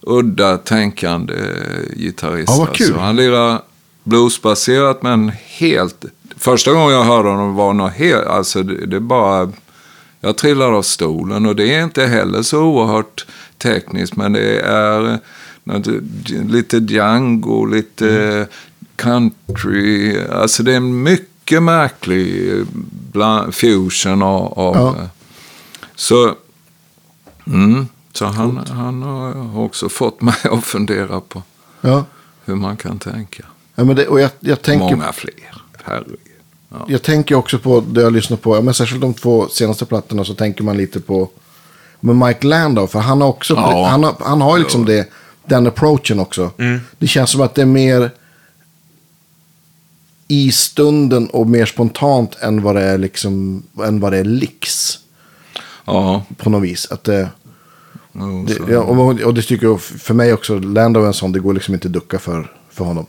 udda 0.00 0.56
tänkande 0.58 1.34
gitarrist. 1.96 2.48
Ja. 2.48 2.66
Alltså. 2.68 2.98
Han 2.98 3.16
lirar 3.16 3.62
bluesbaserat 4.04 5.02
men 5.02 5.32
helt... 5.46 6.04
Första 6.36 6.72
gången 6.72 6.94
jag 6.94 7.04
hörde 7.04 7.28
honom 7.28 7.54
var 7.54 7.72
nog 7.72 7.88
helt... 7.88 8.26
Alltså 8.26 8.62
det, 8.62 8.86
det 8.86 9.00
bara... 9.00 9.52
Jag 10.20 10.36
trillade 10.36 10.76
av 10.76 10.82
stolen 10.82 11.46
och 11.46 11.56
det 11.56 11.74
är 11.74 11.84
inte 11.84 12.06
heller 12.06 12.42
så 12.42 12.62
oerhört 12.62 13.26
tekniskt 13.58 14.16
men 14.16 14.32
det 14.32 14.60
är 14.60 15.18
något, 15.64 15.86
lite 16.48 16.76
Django, 16.76 17.64
lite 17.64 18.46
country. 19.00 20.18
Alltså 20.26 20.62
det 20.62 20.72
är 20.72 20.76
en 20.76 21.02
mycket 21.02 21.62
märklig 21.62 22.52
bland, 23.12 23.54
fusion 23.54 24.22
av... 24.22 24.58
av 24.58 24.76
Ja. 24.76 24.94
Så, 25.94 26.34
mm, 27.46 27.88
så 28.12 28.24
han, 28.26 28.56
han 28.70 29.02
har 29.02 29.58
också 29.58 29.88
fått 29.88 30.20
mig 30.20 30.34
att 30.42 30.64
fundera 30.64 31.20
på 31.20 31.42
Ja. 31.80 32.04
hur 32.44 32.54
man 32.54 32.76
kan 32.76 32.98
tänka. 32.98 33.44
Ja, 33.74 33.84
men 33.84 33.96
det, 33.96 34.06
och 34.06 34.20
jag, 34.20 34.30
jag, 34.40 34.62
tänker, 34.62 34.84
Många 34.96 35.12
fler, 35.12 35.34
herregud. 35.84 36.16
Ja. 36.68 36.76
jag 36.88 37.02
tänker 37.02 37.34
också 37.34 37.58
på 37.58 37.80
det 37.80 38.00
jag 38.02 38.12
lyssnar 38.12 38.36
på. 38.36 38.56
Ja, 38.56 38.60
men 38.60 38.74
särskilt 38.74 39.00
de 39.00 39.14
två 39.14 39.48
senaste 39.48 39.84
plattorna 39.86 40.24
så 40.24 40.34
tänker 40.34 40.64
man 40.64 40.76
lite 40.76 41.00
på 41.00 41.28
med 42.00 42.16
Mike 42.16 42.46
Landau. 42.46 42.86
För 42.86 42.98
han 42.98 43.20
har 43.20 43.28
också, 43.28 43.54
Ja. 43.54 43.86
han 43.90 44.04
har, 44.04 44.14
han 44.20 44.40
har 44.40 44.56
ju 44.56 44.62
liksom 44.62 44.84
det, 44.84 45.08
den 45.46 45.66
approachen 45.66 46.20
också. 46.20 46.50
Det 46.98 47.06
känns 47.06 47.30
som 47.30 47.40
att 47.40 47.54
det 47.54 47.62
är 47.62 47.66
mer 47.66 48.10
i 50.30 50.52
stunden 50.52 51.26
och 51.26 51.46
mer 51.46 51.66
spontant 51.66 52.36
än 52.40 52.62
vad 52.62 52.74
det 52.76 52.82
är 52.82 52.98
liksom, 52.98 53.62
än 53.84 54.00
vad 54.00 54.12
det 54.12 54.18
är 54.18 54.24
licks. 54.24 54.98
ja, 55.84 56.22
På 56.36 56.50
något 56.50 56.62
vis. 56.62 56.86
Att 56.90 57.04
det, 57.04 57.28
jo, 58.12 58.46
det, 58.66 58.72
ja, 58.72 58.80
och, 58.80 59.20
och 59.20 59.34
det 59.34 59.42
tycker 59.42 59.66
jag 59.66 59.80
för 59.80 60.14
mig 60.14 60.32
också, 60.32 60.58
Landau 60.58 61.02
är 61.02 61.06
en 61.06 61.12
sån, 61.14 61.32
det 61.32 61.40
går 61.40 61.54
liksom 61.54 61.74
inte 61.74 61.88
att 61.88 61.92
ducka 61.92 62.18
för, 62.18 62.52
för 62.70 62.84
honom. 62.84 63.06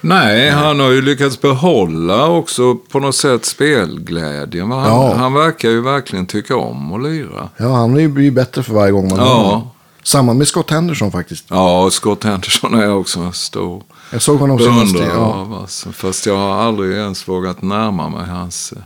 Nej, 0.00 0.50
han 0.50 0.80
har 0.80 0.90
ju 0.90 1.02
lyckats 1.02 1.40
behålla 1.40 2.26
också 2.28 2.74
på 2.74 3.00
något 3.00 3.14
sätt 3.16 3.44
spelglädjen. 3.44 4.70
Han, 4.70 4.84
Ja. 4.84 5.14
han 5.14 5.34
verkar 5.34 5.68
ju 5.68 5.80
verkligen 5.80 6.26
tycka 6.26 6.56
om 6.56 6.92
att 6.92 7.02
lira. 7.02 7.48
Ja, 7.56 7.74
han 7.76 7.92
blir 7.94 8.24
ju 8.24 8.30
bättre 8.30 8.62
för 8.62 8.74
varje 8.74 8.92
gång 8.92 9.08
man 9.08 9.18
Ja. 9.18 9.70
Samma 10.02 10.34
med 10.34 10.48
Scott 10.48 10.70
Henderson 10.70 11.12
faktiskt. 11.12 11.44
Ja, 11.48 11.90
Scott 11.90 12.24
Henderson 12.24 12.74
är 12.74 12.94
också 12.94 13.32
stor 13.32 13.82
Jag 14.10 14.22
såg 14.22 14.38
honom 14.40 14.58
senast. 14.58 14.94
Ja. 14.98 15.58
Alltså. 15.60 15.92
Fast 15.92 16.26
jag 16.26 16.36
har 16.36 16.54
aldrig 16.62 16.96
ens 16.96 17.28
vågat 17.28 17.62
närma 17.62 18.08
mig 18.08 18.26
hans... 18.26 18.72
eh, 18.72 18.82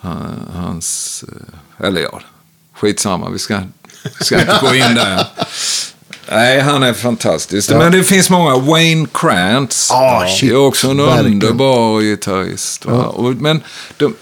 han- 0.00 0.50
hans 0.54 1.24
eh, 1.78 1.86
eller 1.86 2.00
ja, 2.00 2.20
skitsamma. 2.74 3.30
Vi 3.30 3.38
ska, 3.38 3.60
vi 4.18 4.24
ska 4.24 4.40
inte 4.40 4.58
gå 4.62 4.74
in 4.74 4.94
där. 4.94 5.26
Nej, 6.30 6.60
han 6.60 6.82
är 6.82 6.92
fantastisk. 6.92 7.70
Men 7.70 7.92
det 7.92 8.04
finns 8.04 8.30
många. 8.30 8.56
Wayne 8.58 9.06
Krantz 9.14 9.90
Ah, 9.90 10.24
är 10.42 10.56
också 10.56 10.88
en 10.90 10.96
verkligen. 10.96 11.26
underbar 11.32 12.00
gitarrist. 12.00 12.84
Och, 12.84 13.34
men 13.34 13.62
de, 13.96 14.14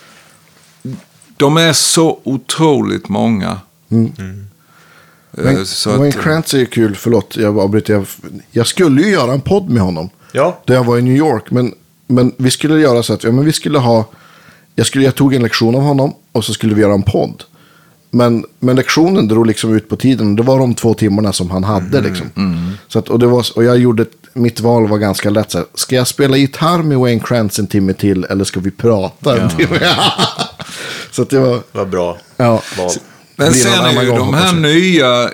de 1.36 1.56
är 1.56 1.72
så 1.72 2.20
otroligt 2.24 3.08
många. 3.08 3.50
Eh, 3.90 4.24
Men, 5.36 5.66
så 5.66 5.90
Wayne 5.90 6.08
att, 6.08 6.14
eh, 6.16 6.22
Krantz 6.22 6.54
är 6.54 6.58
ju 6.58 6.66
kul, 6.66 6.96
förlåt 6.96 7.36
jag 7.36 7.58
avbryter. 7.58 7.92
Jag, 7.94 8.06
jag 8.50 8.66
skulle 8.66 9.02
ju 9.02 9.10
göra 9.10 9.32
en 9.32 9.40
podd 9.40 9.70
med 9.70 9.82
honom. 9.82 10.10
Ja. 10.32 10.58
Där 10.64 10.74
jag 10.74 10.84
var 10.84 10.98
i 10.98 11.02
New 11.02 11.16
York. 11.16 11.50
Men, 11.50 11.74
men 12.06 12.32
vi 12.36 12.50
skulle 12.50 12.80
göra 12.80 13.02
så 13.02 13.12
att 13.12 13.24
ja, 13.24 13.32
men 13.32 13.44
vi 13.44 13.52
skulle 13.52 13.78
ha... 13.78 14.04
Jag, 14.74 14.86
skulle, 14.86 15.04
jag 15.04 15.14
tog 15.14 15.34
en 15.34 15.42
lektion 15.42 15.74
av 15.74 15.80
honom 15.82 16.14
och 16.32 16.44
så 16.44 16.52
skulle 16.52 16.74
vi 16.74 16.80
göra 16.80 16.94
en 16.94 17.02
podd. 17.02 17.42
Men, 18.10 18.44
men 18.58 18.76
lektionen 18.76 19.28
drog 19.28 19.46
liksom 19.46 19.74
ut 19.74 19.88
på 19.88 19.96
tiden. 19.96 20.36
Det 20.36 20.42
var 20.42 20.58
de 20.58 20.74
två 20.74 20.94
timmarna 20.94 21.32
som 21.32 21.50
han 21.50 21.64
hade. 21.64 22.00
Liksom. 22.00 22.26
Så 22.88 22.98
att, 22.98 23.08
och, 23.08 23.18
det 23.18 23.26
var, 23.26 23.46
och 23.56 23.64
jag 23.64 23.78
gjorde, 23.78 24.06
mitt 24.32 24.60
val 24.60 24.88
var 24.88 24.98
ganska 24.98 25.30
lätt. 25.30 25.50
Så 25.50 25.58
här, 25.58 25.66
ska 25.74 25.96
jag 25.96 26.06
spela 26.06 26.36
gitarr 26.36 26.82
med 26.82 26.98
Wayne 26.98 27.20
Krantz 27.20 27.58
en 27.58 27.66
timme 27.66 27.92
till 27.92 28.24
eller 28.24 28.44
ska 28.44 28.60
vi 28.60 28.70
prata 28.70 29.42
en 29.42 29.50
timme? 29.56 29.78
så 31.10 31.22
att 31.22 31.30
det 31.30 31.38
var... 31.38 31.60
Vad 31.72 31.88
bra 31.88 32.18
Ja. 32.36 32.62
val. 32.78 32.90
Men 33.36 33.54
sen 33.54 33.84
är 33.84 34.02
ju 34.02 34.10
de 34.10 34.34
här 34.34 34.52
nya 34.52 35.30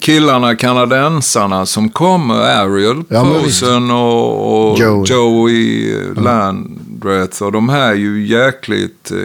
killarna, 0.00 0.56
kanadensarna 0.56 1.66
som 1.66 1.90
kommer, 1.90 2.34
Ariel 2.34 3.02
Ja. 3.08 3.24
Posen 3.24 3.90
och, 3.90 4.70
och 4.70 4.78
Joey. 4.78 5.12
Joey 5.12 5.94
Landreth. 6.14 7.42
Och 7.42 7.52
de 7.52 7.68
här 7.68 7.90
är 7.90 7.94
ju 7.94 8.26
jäkligt 8.26 9.10
eh, 9.10 9.16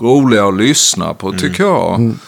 roliga 0.00 0.46
att 0.46 0.56
lyssna 0.56 1.14
på, 1.14 1.32
tycker 1.32 1.64
jag. 1.64 1.94
Mm. 1.94 2.18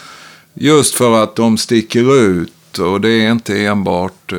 Just 0.55 0.95
för 0.95 1.23
att 1.23 1.37
de 1.37 1.59
sticker 1.59 2.17
ut 2.17 2.79
och 2.79 3.01
det 3.01 3.11
är 3.11 3.31
inte 3.31 3.65
enbart 3.65 4.33
eh, 4.33 4.39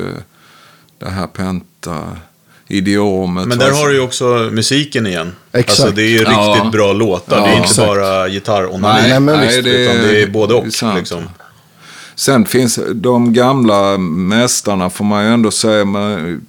det 1.00 1.10
här 1.10 1.28
penta 1.28 2.18
idiomet. 2.68 3.48
Men 3.48 3.58
där 3.58 3.72
har 3.72 3.88
du 3.88 3.94
ju 3.96 4.02
också 4.02 4.50
musiken 4.52 5.08
igen. 5.08 5.32
Exakt. 5.52 5.70
Alltså 5.80 5.96
det 5.96 6.02
är 6.04 6.10
ju 6.10 6.18
riktigt 6.18 6.32
Ja. 6.36 6.70
bra 6.72 6.94
låtar. 6.94 7.36
det 7.36 7.42
Ja, 7.42 7.48
är 7.48 7.52
inte 7.56 7.64
exakt. 7.64 7.88
bara 7.88 8.28
gitarr 8.28 8.64
och 8.66 8.80
Nej, 8.80 9.10
nej, 9.10 9.20
men 9.20 9.38
nej, 9.38 9.48
visst, 9.48 9.64
det, 9.64 9.70
utan 9.84 9.96
det 9.98 10.22
är 10.22 10.28
både 10.28 10.54
och. 10.54 10.64
det 10.64 10.84
är 10.84 10.96
liksom. 10.96 11.24
Sen 12.16 12.46
finns 12.46 12.80
de 12.94 13.34
gamla 13.34 13.98
mästarna 13.98 14.90
får 14.90 15.06
man 15.06 15.24
ju 15.26 15.30
ändå 15.34 15.52
säga. 15.52 15.86
Man 15.86 16.42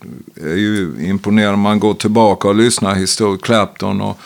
är 0.45 0.55
ju 0.57 0.93
imponerad 1.01 1.59
man 1.59 1.81
går 1.81 1.95
tillbaka 1.95 2.49
och 2.49 2.55
lyssnar 2.55 2.95
historiskt. 2.95 3.45
Clapton 3.45 4.01
och 4.01 4.19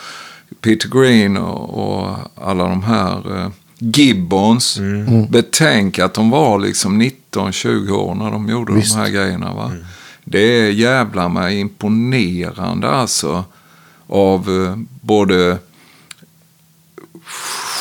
Peter 0.61 0.89
Green 0.89 1.37
och, 1.37 1.79
och 2.01 2.17
alla 2.35 2.65
de 2.65 2.83
här. 2.83 3.37
eh, 3.45 3.49
Gibbons. 3.79 4.79
Mm. 4.79 5.27
Betänk 5.27 5.99
att 5.99 6.15
de 6.15 6.31
var 6.31 6.59
liksom 6.59 7.03
19-20 7.03 7.91
år 7.91 8.15
när 8.15 8.31
de 8.31 8.49
gjorde 8.49 8.73
Visst. 8.73 8.95
de 8.95 9.01
här 9.01 9.09
grejerna. 9.09 9.55
Va? 9.55 9.65
Mm. 9.65 9.85
Det 10.31 10.39
är 10.41 10.71
jävla 10.71 11.29
mig 11.29 11.61
imponerande 11.61 12.89
alltså. 12.91 13.45
Av 14.07 14.65
eh, 14.67 14.77
både 15.01 15.59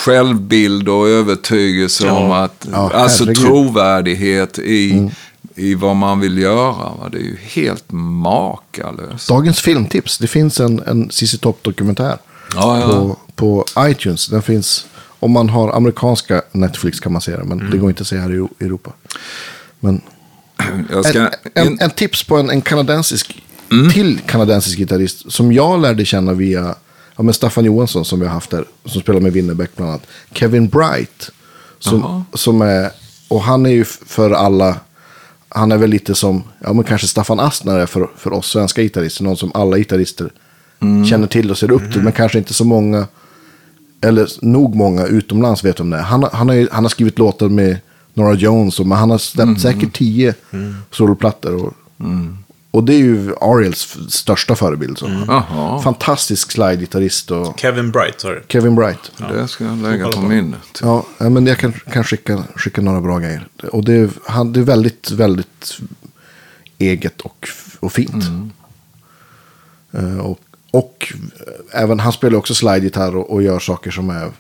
självbild 0.06 0.90
och 0.90 1.08
övertygelse 1.10 2.06
Ja. 2.06 2.14
om 2.14 2.32
att, 2.32 2.68
Ja, 2.72 2.92
alltså 2.94 3.24
herregud. 3.26 3.46
trovärdighet 3.46 4.60
i, 4.60 5.10
i 5.56 5.76
vad 5.76 5.96
man 5.96 6.20
vill 6.20 6.38
göra. 6.38 6.72
Va? 6.72 7.10
Det 7.12 7.18
är 7.18 7.22
ju 7.22 7.38
helt 7.42 7.84
makalöst. 7.92 9.28
Dagens 9.30 9.60
filmtips. 9.62 10.18
Det 10.18 10.28
finns 10.28 10.60
en, 10.60 10.80
en 10.86 11.10
CC 11.12 11.38
Top-dokumentär 11.42 12.18
Ja, 12.56 12.80
ja. 12.80 12.88
på, 12.88 13.18
på 13.36 13.66
iTunes. 13.90 14.28
Den 14.28 14.42
finns, 14.42 14.86
om 15.20 15.32
man 15.32 15.50
har 15.50 15.72
amerikanska 15.76 16.42
Netflix 16.52 17.00
kan 17.00 17.12
man 17.12 17.22
se 17.22 17.32
den. 17.32 17.48
Men 17.48 17.60
Mm. 17.60 17.72
det 17.72 17.78
går 17.78 17.90
inte 17.90 18.02
att 18.02 18.08
se 18.08 18.18
här 18.18 18.32
i 18.60 18.66
Europa. 18.66 18.92
Men 19.80 20.02
ska, 21.04 21.20
en, 21.20 21.30
en, 21.68 21.80
en 21.80 21.90
tips 21.90 22.24
på 22.24 22.38
en, 22.38 22.50
en 22.50 22.62
kanadensisk, 22.62 23.44
Mm. 23.72 23.92
till 23.92 24.20
kanadensisk 24.20 24.78
gitarrist. 24.78 25.32
Som 25.32 25.52
jag 25.54 25.82
lärde 25.82 26.06
känna 26.06 26.34
via 26.34 26.76
ja, 27.18 27.24
men 27.24 27.34
Staffan 27.34 27.66
Johansson 27.66 28.06
som 28.06 28.20
vi 28.20 28.26
har 28.26 28.34
haft 28.34 28.50
där. 28.50 28.66
Som 28.86 29.02
spelar 29.02 29.20
med 29.20 29.34
Winnerbäck 29.34 29.76
bland 29.76 29.92
annat. 29.92 30.08
Kevin 30.32 30.68
Bright. 30.68 31.30
Som, 31.80 32.26
som 32.34 32.62
är, 32.62 32.90
och 33.28 33.42
han 33.42 33.66
är 33.66 33.70
ju 33.70 33.86
för 33.86 34.32
alla. 34.32 34.76
Han 35.50 35.72
är 35.72 35.78
väl 35.78 35.90
lite 35.90 36.16
som, 36.16 36.44
ja 36.60 36.74
men 36.74 36.84
kanske 36.84 37.08
Staffan 37.08 37.40
Astner 37.40 37.80
är 37.80 37.86
för, 37.86 38.10
för 38.18 38.34
oss 38.34 38.48
svenska 38.52 38.82
gitarrister. 38.82 39.24
Någon 39.24 39.38
som 39.38 39.52
alla 39.54 39.78
gitarrister 39.78 40.30
Mm. 40.82 41.06
känner 41.06 41.28
till 41.28 41.52
och 41.52 41.58
ser 41.58 41.72
upp 41.72 41.92
till. 41.94 42.02
Men 42.02 42.14
kanske 42.14 42.38
inte 42.38 42.54
så 42.54 42.66
många, 42.66 43.08
eller 44.02 44.28
nog 44.42 44.76
många 44.76 45.06
utomlands 45.06 45.64
vet 45.66 45.80
om 45.80 45.90
det. 45.90 45.98
Han, 45.98 46.24
han, 46.34 46.50
har, 46.50 46.68
han 46.72 46.84
har 46.84 46.90
skrivit 46.90 47.20
låtar 47.20 47.50
med 47.50 47.78
Nora 48.20 48.34
Jones. 48.34 48.80
Och, 48.80 48.88
men 48.88 48.98
han 48.98 49.10
har 49.10 49.18
släppt 49.18 49.44
Mm. 49.48 49.60
säkert 49.60 49.94
tio 49.94 50.34
soloplattor. 50.92 51.56
Och, 51.66 51.74
och 52.72 52.84
det 52.84 52.94
är 52.94 52.98
ju 52.98 53.36
Ariels 53.42 53.98
största 54.10 54.56
förebild. 54.56 54.98
Så. 54.98 55.24
Jaha. 55.28 55.82
Fantastisk 55.82 56.52
slide-gitarrist 56.52 57.32
och 57.32 57.60
Kevin 57.60 57.92
Bright, 57.92 58.20
du? 58.24 58.44
Kevin 58.48 58.76
Bright. 58.76 59.12
det 59.18 59.48
ska 59.48 59.64
jag 59.64 59.78
lägga 59.82 60.06
på 60.06 60.12
på. 60.12 60.22
minnet. 60.22 60.80
Ja, 60.82 61.06
ja, 61.18 61.30
men 61.30 61.48
jag 61.48 61.58
kan, 61.58 61.72
kan 61.72 62.04
skicka, 62.04 62.44
skicka 62.56 62.82
några 62.82 63.02
bra 63.02 63.20
grejer. 63.20 63.48
Och 63.72 63.84
det 63.84 63.94
är, 63.94 64.10
han, 64.26 64.54
det 64.54 64.60
är 64.60 64.64
väldigt, 64.64 65.12
väldigt 65.12 65.78
eget 66.78 67.22
och, 67.22 67.48
och 67.80 67.92
fint. 67.94 68.24
Eh, 69.92 70.18
och, 70.20 70.40
och 70.72 71.14
även, 71.74 72.00
han 72.00 72.12
spelar 72.14 72.38
också 72.38 72.54
slide-gitarr 72.54 73.16
och, 73.16 73.34
och 73.34 73.44
gör 73.44 73.60
saker 73.60 73.92
som 73.92 74.10
är... 74.10 74.32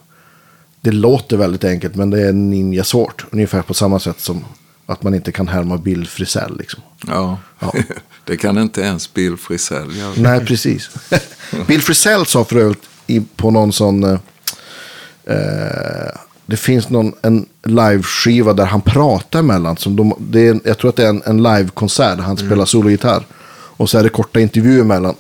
Det 0.81 0.91
låter 0.91 1.37
väldigt 1.37 1.63
enkelt, 1.63 1.95
men 1.95 2.09
det 2.09 2.27
är 2.27 2.33
ninja 2.33 2.83
svårt. 2.83 3.25
Ungefär 3.31 3.61
på 3.61 3.73
samma 3.73 3.99
sätt 3.99 4.19
som 4.19 4.45
att 4.85 5.03
man 5.03 5.13
inte 5.13 5.31
kan 5.31 5.47
härma 5.47 5.77
Bill 5.77 6.07
Frisell. 6.07 6.57
Liksom. 6.57 6.81
Ja. 7.07 7.37
Ja. 7.59 7.73
det 8.25 8.37
kan 8.37 8.57
inte 8.57 8.81
ens 8.81 9.13
Bill 9.13 9.37
Frisell 9.37 9.97
göra. 9.97 10.13
Nej, 10.17 10.45
precis. 10.45 10.89
Bill 11.67 11.81
Frisell 11.81 12.25
sa 12.25 12.43
för 12.45 12.55
övrigt 12.55 12.87
på 13.35 13.51
någon 13.51 13.73
sån... 13.73 14.03
Eh, 14.03 14.19
eh, 15.25 16.11
det 16.45 16.57
finns 16.57 16.89
någon, 16.89 17.13
en 17.21 17.45
live-skiva 17.63 18.53
där 18.53 18.65
han 18.65 18.81
pratar 18.81 19.41
mellan. 19.41 19.77
Som 19.77 19.95
de, 19.95 20.13
det 20.19 20.47
är, 20.47 20.59
jag 20.63 20.77
tror 20.77 20.89
att 20.89 20.95
det 20.95 21.05
är 21.05 21.09
en, 21.09 21.21
en 21.25 21.43
live-konsert 21.43 22.17
där 22.17 22.23
han 22.23 22.37
spelar 22.37 22.65
sologitarr. 22.65 23.25
Och 23.51 23.89
så 23.89 23.97
är 23.97 24.03
det 24.03 24.09
korta 24.09 24.39
intervjuer 24.39 24.83
mellan. 24.83 25.15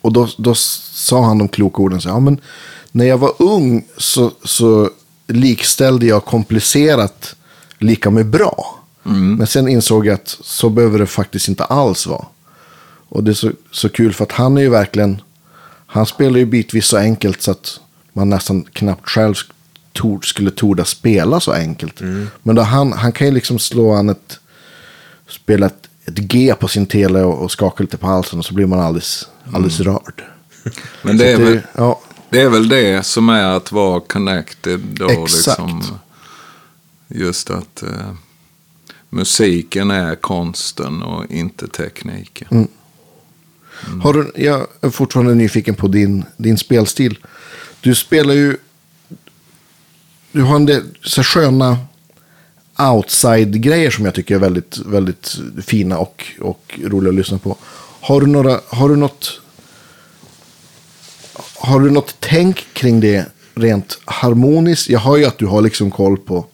Och 0.00 0.12
då, 0.12 0.28
då 0.38 0.54
sa 0.54 1.24
han 1.24 1.38
de 1.38 1.48
kloka 1.48 1.82
orden. 1.82 2.00
Så, 2.00 2.08
ja, 2.08 2.20
men 2.20 2.40
när 2.96 3.04
jag 3.04 3.18
var 3.18 3.32
ung 3.38 3.84
så, 3.96 4.32
så 4.44 4.90
likställde 5.26 6.06
jag 6.06 6.24
komplicerat 6.24 7.36
lika 7.78 8.10
med 8.10 8.26
bra. 8.26 8.78
Men 9.36 9.46
sen 9.46 9.68
insåg 9.68 10.06
jag 10.06 10.14
att 10.14 10.38
så 10.42 10.68
behöver 10.68 10.98
det 10.98 11.06
faktiskt 11.06 11.48
inte 11.48 11.64
alls 11.64 12.06
vara. 12.06 12.26
Och 13.08 13.24
det 13.24 13.30
är 13.30 13.34
så, 13.34 13.50
så 13.70 13.88
kul 13.88 14.12
för 14.12 14.24
att 14.24 14.32
han 14.32 14.56
är 14.56 14.62
ju 14.62 14.68
verkligen, 14.68 15.20
han 15.86 16.06
spelar 16.06 16.38
ju 16.38 16.46
bitvis 16.46 16.86
så 16.86 16.96
enkelt 16.96 17.42
så 17.42 17.50
att 17.50 17.80
man 18.12 18.30
nästan 18.30 18.62
knappt 18.72 19.08
själv 19.08 19.34
skulle 20.22 20.50
torda 20.50 20.84
spela 20.84 21.40
så 21.40 21.52
enkelt. 21.52 22.00
Men 22.42 22.56
då 22.56 22.62
han, 22.62 22.92
han 22.92 23.12
kan 23.12 23.26
ju 23.26 23.32
liksom 23.32 23.58
slå 23.58 23.92
an 23.92 24.08
ett, 24.08 24.38
spela 25.28 25.66
ett, 25.66 25.88
ett 26.04 26.18
G 26.18 26.54
på 26.60 26.68
sin 26.68 26.86
tele 26.86 27.22
och, 27.22 27.42
och 27.42 27.50
skaka 27.50 27.82
lite 27.82 27.96
på 27.96 28.06
halsen 28.06 28.38
och 28.38 28.44
så 28.44 28.54
blir 28.54 28.66
man 28.66 28.80
alldeles, 28.80 29.28
alldeles 29.52 29.80
rörd. 29.80 30.22
Men 31.02 31.18
det 31.18 31.32
är, 31.32 31.36
väl, 31.36 31.60
ja, 31.74 32.00
det 32.34 32.40
är 32.40 32.48
väl 32.48 32.68
det 32.68 33.06
som 33.06 33.28
är 33.28 33.44
att 33.44 33.72
vara 33.72 34.00
connected. 34.00 34.80
Då, 34.80 35.10
Exakt. 35.10 35.58
Liksom, 35.58 35.98
just 37.08 37.50
att 37.50 37.82
eh, 37.82 38.12
musiken 39.10 39.90
är 39.90 40.14
konsten 40.14 41.02
och 41.02 41.30
inte 41.30 41.68
tekniken. 41.68 42.68
Har 44.02 44.12
du, 44.12 44.32
jag 44.36 44.66
är 44.80 44.90
fortfarande 44.90 45.34
nyfiken 45.34 45.74
på 45.74 45.88
din, 45.88 46.24
din 46.36 46.58
spelstil. 46.58 47.18
Du 47.80 47.94
spelar 47.94 48.34
ju... 48.34 48.56
Du 50.32 50.42
har 50.42 50.56
en 50.56 50.66
del 50.66 50.82
så 51.02 51.22
sköna 51.22 51.78
outside-grejer 52.78 53.90
som 53.90 54.04
jag 54.04 54.14
tycker 54.14 54.34
är 54.34 54.38
väldigt, 54.38 54.78
väldigt 54.78 55.36
fina 55.62 55.98
och, 55.98 56.26
och 56.40 56.80
roliga 56.82 57.08
att 57.08 57.14
lyssna 57.14 57.38
på. 57.38 57.56
Har 58.00 58.20
du, 58.20 58.26
några, 58.26 58.60
har 58.68 58.88
du 58.88 58.96
något... 58.96 59.40
Har 61.64 61.80
du 61.80 61.90
något 61.90 62.16
tänk 62.20 62.66
kring 62.72 63.00
det 63.00 63.26
rent 63.54 63.98
harmoniskt? 64.04 64.88
Jag 64.88 64.98
har 65.00 65.16
ju 65.16 65.24
att 65.24 65.38
du 65.38 65.46
har 65.46 65.62
liksom 65.62 65.90
koll 65.90 66.18
på 66.18 66.46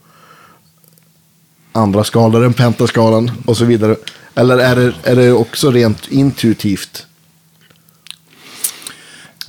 andra 1.72 2.04
skalor 2.04 2.44
än 2.44 2.52
pentaskalan 2.52 3.30
och 3.46 3.56
så 3.56 3.64
vidare? 3.64 3.96
Eller 4.34 4.58
är 4.58 4.76
det, 4.76 4.92
är 5.02 5.16
det 5.16 5.32
också 5.32 5.70
rent 5.70 6.08
intuitivt? 6.08 7.06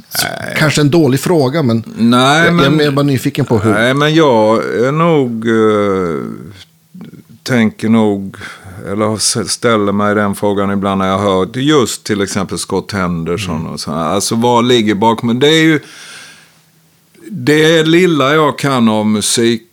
Så, 0.09 0.27
kanske 0.57 0.81
en 0.81 0.89
dålig 0.89 1.19
fråga, 1.19 1.63
men, 1.63 1.83
Nej, 1.97 2.45
jag, 2.45 2.53
men- 2.53 2.77
jag 2.77 2.87
är 2.87 2.91
bara 2.91 3.03
nyfiken 3.05 3.45
på 3.45 3.59
hur. 3.59 3.73
Nej, 3.73 3.93
men 3.93 4.13
jag 4.15 4.57
är 4.57 4.91
nog... 4.91 5.47
Eh, 5.47 6.25
tänker 7.43 7.89
nog... 7.89 8.37
Eller 8.87 9.17
ställer 9.47 9.91
mig 9.91 10.15
den 10.15 10.35
frågan 10.35 10.71
ibland 10.71 10.99
när 10.99 11.07
jag 11.07 11.19
hör 11.19 11.57
just 11.57 12.03
till 12.03 12.21
exempel 12.21 12.57
Scott 12.57 12.91
Henderson 12.91 13.67
och 13.67 13.79
så. 13.79 13.91
här. 13.91 14.05
Alltså 14.05 14.35
vad 14.35 14.67
ligger 14.67 14.95
bakom? 14.95 15.27
Men 15.27 15.39
det 15.39 15.47
är 15.47 15.63
ju... 15.63 15.79
Det 17.29 17.83
lilla 17.83 18.33
jag 18.33 18.59
kan 18.59 18.89
om 18.89 19.11
musiklära 19.11 19.69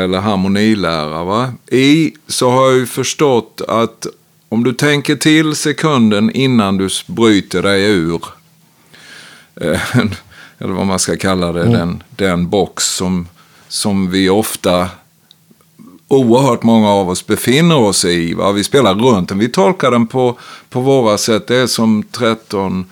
eller 0.00 0.20
harmonilära. 0.20 1.24
Va? 1.24 1.52
I 1.70 2.14
så 2.26 2.50
har 2.50 2.66
jag 2.66 2.74
ju 2.74 2.86
förstått 2.86 3.60
att 3.68 4.06
om 4.48 4.64
du 4.64 4.72
tänker 4.72 5.16
till 5.16 5.56
sekunden 5.56 6.30
innan 6.30 6.76
du 6.76 6.88
bryter 7.06 7.62
dig 7.62 7.84
ur 7.84 8.22
eh, 9.60 9.80
eller 10.58 10.72
vad 10.72 10.86
man 10.86 10.98
ska 10.98 11.16
kalla 11.16 11.52
det, 11.52 11.64
den, 11.64 12.02
den 12.16 12.48
box 12.48 12.84
som, 12.84 13.28
som 13.68 14.10
vi 14.10 14.28
ofta, 14.28 14.88
oerhört 16.12 16.62
många 16.62 16.90
av 16.90 17.10
oss 17.10 17.26
befinner 17.26 17.78
oss 17.78 18.04
i. 18.04 18.34
Va? 18.34 18.52
Vi 18.52 18.64
spelar 18.64 18.94
runt 18.94 19.28
den, 19.28 19.38
vi 19.38 19.48
tolkar 19.48 19.90
den 19.90 20.06
på, 20.06 20.38
på 20.70 20.80
våra 20.80 21.18
sätt. 21.18 21.46
Det 21.46 21.56
är 21.56 21.66
som 21.66 22.02
13 22.10 22.84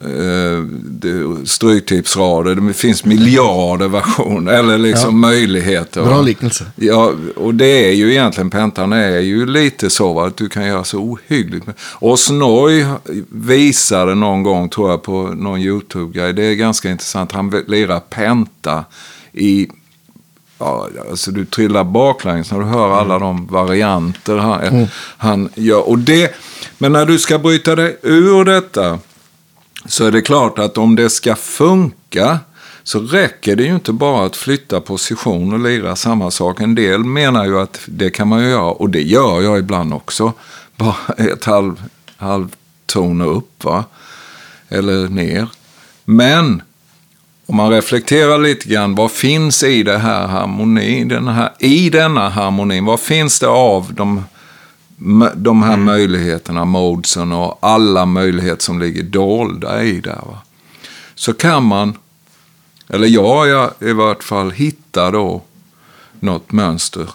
eh, 0.00 1.44
stryktipsrader, 1.44 2.54
det 2.54 2.72
finns 2.72 3.04
miljarder 3.04 3.88
versioner, 3.88 4.52
eller 4.52 4.78
liksom 4.78 5.20
möjligheter. 5.20 6.00
va? 6.00 6.06
Bra 6.06 6.22
liknelse. 6.22 6.64
Ja, 6.76 7.12
och 7.36 7.54
det 7.54 7.88
är 7.88 7.92
ju 7.92 8.10
egentligen, 8.10 8.50
pentan 8.50 8.92
är 8.92 9.20
ju 9.20 9.46
lite 9.46 9.90
så 9.90 10.12
va, 10.12 10.26
att 10.26 10.36
du 10.36 10.48
kan 10.48 10.66
göra 10.66 10.84
så 10.84 10.98
ohyggligt. 10.98 11.66
Osnoy 11.98 12.86
visade 13.28 14.14
någon 14.14 14.42
gång, 14.42 14.68
tror 14.68 14.90
jag, 14.90 15.02
på 15.02 15.22
någon 15.22 15.60
YouTube-grej. 15.60 16.32
Det 16.32 16.44
är 16.44 16.54
ganska 16.54 16.90
intressant. 16.90 17.32
Han 17.32 17.64
lirar 17.66 18.00
penta 18.00 18.84
i, 19.32 19.68
ja, 20.58 20.88
alltså 21.10 21.30
du 21.30 21.44
trillar 21.44 21.84
baklänges 21.84 22.52
när 22.52 22.58
du 22.58 22.64
hör 22.64 22.92
alla 22.92 23.18
de 23.18 23.46
varianter 23.46 24.36
han, 24.36 24.88
han 25.16 25.48
gör. 25.54 25.88
Och 25.88 25.98
det, 25.98 26.34
men 26.78 26.92
när 26.92 27.06
du 27.06 27.18
ska 27.18 27.38
bryta 27.38 27.76
dig 27.76 27.98
ur 28.02 28.44
detta, 28.44 28.98
så 29.86 30.04
är 30.04 30.12
det 30.12 30.22
klart 30.22 30.58
att 30.58 30.78
om 30.78 30.96
det 30.96 31.10
ska 31.10 31.36
funka 31.36 32.38
så 32.82 33.00
räcker 33.00 33.56
det 33.56 33.62
ju 33.62 33.74
inte 33.74 33.92
bara 33.92 34.26
att 34.26 34.36
flytta 34.36 34.80
position 34.80 35.52
och 35.52 35.60
lira 35.60 35.96
samma 35.96 36.30
sak. 36.30 36.60
En 36.60 36.74
del 36.74 37.04
menar 37.04 37.44
ju 37.44 37.60
att 37.60 37.80
det 37.86 38.10
kan 38.10 38.28
man 38.28 38.42
ju 38.42 38.48
göra 38.48 38.70
och 38.70 38.90
det 38.90 39.02
gör 39.02 39.42
jag 39.42 39.58
ibland 39.58 39.94
också. 39.94 40.32
Bara 40.76 40.96
ett 41.16 41.44
halv, 41.44 41.82
halvton 42.16 43.20
upp 43.20 43.64
va? 43.64 43.84
eller 44.68 45.08
ner. 45.08 45.48
Men 46.04 46.62
om 47.46 47.56
man 47.56 47.70
reflekterar 47.70 48.38
lite 48.38 48.68
grann, 48.68 48.94
vad 48.94 49.10
finns 49.10 49.62
i 49.62 49.82
det 49.82 49.98
här 49.98 50.26
harmonin, 50.26 51.08
den 51.08 51.28
här, 51.28 51.52
i 51.58 51.90
denna 51.90 52.28
harmonin, 52.28 52.84
vad 52.84 53.00
finns 53.00 53.40
det 53.40 53.48
av 53.48 53.94
de 53.94 54.22
de 55.34 55.62
här 55.62 55.76
möjligheterna, 55.76 56.64
modesen 56.64 57.32
och 57.32 57.58
alla 57.62 58.06
möjligheter 58.06 58.62
som 58.62 58.80
ligger 58.80 59.02
dolda 59.02 59.82
i 59.82 60.00
där. 60.00 60.20
Va? 60.26 60.38
Så 61.14 61.34
kan 61.34 61.64
man, 61.64 61.98
eller 62.88 63.06
jag, 63.06 63.48
jag 63.48 63.70
i 63.80 63.92
vart 63.92 64.22
fall, 64.24 64.50
hitta 64.50 65.10
då 65.10 65.42
något 66.20 66.52
mönster 66.52 67.08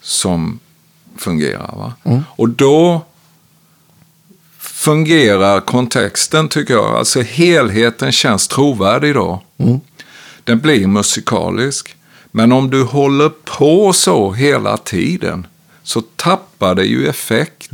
som 0.00 0.58
fungerar. 1.16 1.74
Va? 1.76 1.92
Och 2.28 2.48
då 2.48 3.04
fungerar 4.58 5.60
kontexten 5.60 6.48
tycker 6.48 6.74
jag. 6.74 6.96
Alltså 6.96 7.20
helheten 7.20 8.12
känns 8.12 8.48
trovärdig 8.48 9.14
då. 9.14 9.42
Den 10.44 10.60
blir 10.60 10.86
musikalisk. 10.86 11.96
Men 12.30 12.52
om 12.52 12.70
du 12.70 12.82
håller 12.82 13.28
på 13.28 13.92
så 13.92 14.32
hela 14.32 14.76
tiden 14.76 15.46
så 15.82 16.00
tappar 16.00 16.74
det 16.74 16.84
ju 16.84 17.08
effekt. 17.08 17.70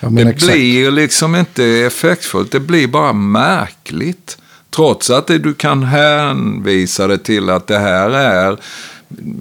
Ja, 0.00 0.10
men 0.10 0.14
det 0.14 0.30
exakt. 0.30 0.52
blir 0.52 0.90
liksom 0.90 1.34
inte 1.34 1.64
effektfullt, 1.64 2.52
det 2.52 2.60
blir 2.60 2.86
bara 2.86 3.12
märkligt. 3.12 4.38
Trots 4.70 5.10
att 5.10 5.26
det, 5.26 5.38
du 5.38 5.54
kan 5.54 5.82
hänvisa 5.82 7.06
det 7.06 7.18
till 7.18 7.50
att 7.50 7.66
det 7.66 7.78
här 7.78 8.10
är 8.10 8.56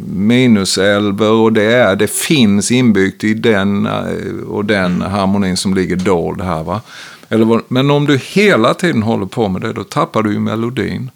minusälver 0.08 1.32
och 1.32 1.54
det, 1.54 1.74
är, 1.74 1.96
det 1.96 2.12
finns 2.12 2.72
inbyggt 2.72 3.24
i 3.24 3.34
den 3.34 3.86
eh, 3.86 4.48
och 4.48 4.66
den 4.66 5.02
harmonin 5.02 5.58
som 5.58 5.74
ligger 5.74 5.96
dold 5.96 6.42
här. 6.42 6.64
Va? 6.64 6.82
Eller, 7.30 7.62
men 7.68 7.92
om 7.92 8.06
du 8.06 8.18
hela 8.18 8.74
tiden 8.74 9.04
håller 9.04 9.26
på 9.26 9.48
med 9.48 9.62
det, 9.62 9.74
då 9.74 9.84
tappar 9.84 10.24
du 10.24 10.34
ju 10.34 10.40
melodin. 10.40 11.12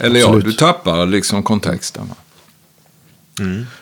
Eller 0.00 0.20
ja, 0.20 0.26
Absolut. 0.26 0.44
du 0.44 0.52
tappar 0.52 1.06
liksom 1.06 1.42
kontexten. 1.42 2.08
Va? 2.08 2.14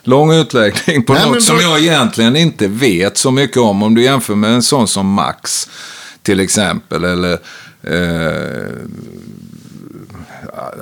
Lång 0.03 0.33
utläggning 0.33 1.03
på 1.05 1.13
Nej, 1.13 1.27
något 1.27 1.43
som 1.43 1.61
jag 1.61 1.81
egentligen 1.81 2.37
inte 2.37 2.69
vet 2.69 3.19
så 3.19 3.31
mycket 3.31 3.57
om. 3.57 3.83
Om 3.83 3.95
du 3.95 4.03
jämför 4.03 4.35
med 4.35 4.51
en 4.51 4.63
sån 4.63 4.89
som 4.89 5.07
Max 5.07 5.69
till 6.23 6.41
exempel. 6.41 7.05
Eller 7.05 7.33
eh, 7.83 8.73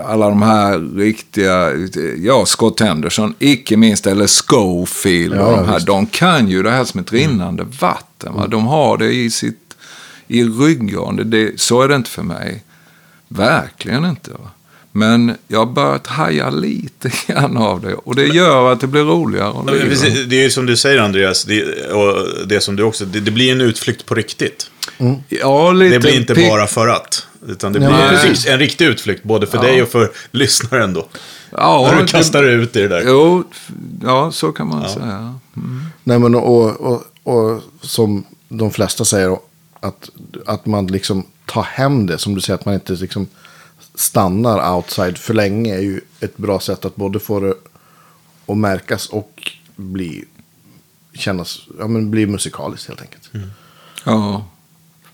alla 0.04 0.28
de 0.28 0.42
här 0.42 0.96
riktiga, 0.96 1.70
ja 2.18 2.46
Scott 2.46 2.80
Henderson, 2.80 3.34
icke 3.38 3.76
minst, 3.76 4.06
eller 4.06 4.26
Schofield. 4.26 5.34
Ja, 5.34 5.46
och 5.46 5.56
de, 5.56 5.66
här, 5.66 5.74
visst. 5.74 5.86
de 5.86 6.06
kan 6.06 6.48
ju 6.48 6.62
det 6.62 6.70
här 6.70 6.84
som 6.84 7.00
ett 7.00 7.12
rinnande 7.12 7.66
vatten. 7.80 8.34
Va? 8.34 8.46
De 8.46 8.66
har 8.66 8.98
det 8.98 9.12
i 9.12 9.30
sitt 9.30 9.56
i 10.26 10.44
ryggraden. 10.44 11.30
Det, 11.30 11.60
så 11.60 11.82
är 11.82 11.88
det 11.88 11.94
inte 11.94 12.10
för 12.10 12.22
mig. 12.22 12.64
Verkligen 13.28 14.04
inte. 14.04 14.30
Va? 14.30 14.50
Men 14.92 15.36
jag 15.48 15.58
har 15.58 15.66
börjat 15.66 16.06
haja 16.06 16.50
lite 16.50 17.10
grann 17.26 17.56
av 17.56 17.80
det. 17.80 17.94
Och 17.94 18.14
det 18.14 18.26
gör 18.26 18.72
att 18.72 18.80
det 18.80 18.86
blir 18.86 19.02
roligare. 19.02 19.52
Ja, 19.66 19.72
lira. 19.72 19.84
precis, 19.84 20.26
Det 20.26 20.36
är 20.36 20.42
ju 20.42 20.50
som 20.50 20.66
du 20.66 20.76
säger 20.76 20.98
Andreas, 20.98 21.44
det, 21.44 21.90
och 21.92 22.14
det 22.46 22.60
som 22.60 22.76
du 22.76 22.82
också, 22.82 23.04
det, 23.04 23.20
det 23.20 23.30
blir 23.30 23.52
en 23.52 23.60
utflykt 23.60 24.06
på 24.06 24.14
riktigt. 24.14 24.70
Ja, 25.28 25.72
lite 25.72 25.94
Det 25.94 26.00
blir 26.00 26.16
inte 26.20 26.34
pick- 26.34 26.48
bara 26.48 26.66
för 26.66 26.88
att. 26.88 27.26
Utan 27.48 27.72
det 27.72 27.78
Nej, 27.78 27.88
blir 27.88 27.98
men 28.46 28.52
en, 28.54 28.58
riktig 28.58 28.86
utflykt, 28.86 29.22
både 29.22 29.46
för 29.46 29.58
Ja. 29.58 29.62
dig 29.62 29.82
och 29.82 29.88
för 29.88 30.10
lyssnaren 30.30 30.92
då. 30.92 31.06
Ja, 31.50 31.88
När 31.90 31.98
du 31.98 32.04
det- 32.06 32.12
kastar 32.12 32.44
ut 32.44 32.76
i 32.76 32.80
det 32.80 32.88
där. 32.88 33.02
Jo, 33.06 33.44
ja, 34.04 34.32
så 34.32 34.52
kan 34.52 34.66
man 34.68 34.88
säga. 34.88 35.34
Nej, 36.04 36.18
men 36.18 36.34
och, 36.34 36.80
och, 36.80 37.02
och 37.22 37.60
som 37.80 38.24
de 38.48 38.70
flesta 38.70 39.04
säger, 39.04 39.36
att, 39.80 40.10
att 40.46 40.66
man 40.66 40.86
liksom 40.86 41.26
tar 41.46 41.62
hem 41.62 42.06
det, 42.06 42.18
som 42.18 42.34
du 42.34 42.40
säger, 42.40 42.54
att 42.58 42.64
man 42.64 42.74
inte 42.74 42.92
liksom 42.92 43.26
stannar 44.00 44.76
outside 44.76 45.18
för 45.18 45.34
länge 45.34 45.74
är 45.74 45.80
ju 45.80 46.00
ett 46.20 46.36
bra 46.36 46.60
sätt 46.60 46.84
att 46.84 46.96
både 46.96 47.20
få 47.20 47.40
det 47.40 47.54
att 48.46 48.56
märkas 48.56 49.06
och 49.06 49.52
bli, 49.76 50.24
kännas, 51.14 51.60
ja 51.78 51.86
men 51.86 52.10
bli 52.10 52.26
musikaliskt 52.26 52.88
helt 52.88 53.00
enkelt. 53.00 53.30
Ja, 54.04 54.44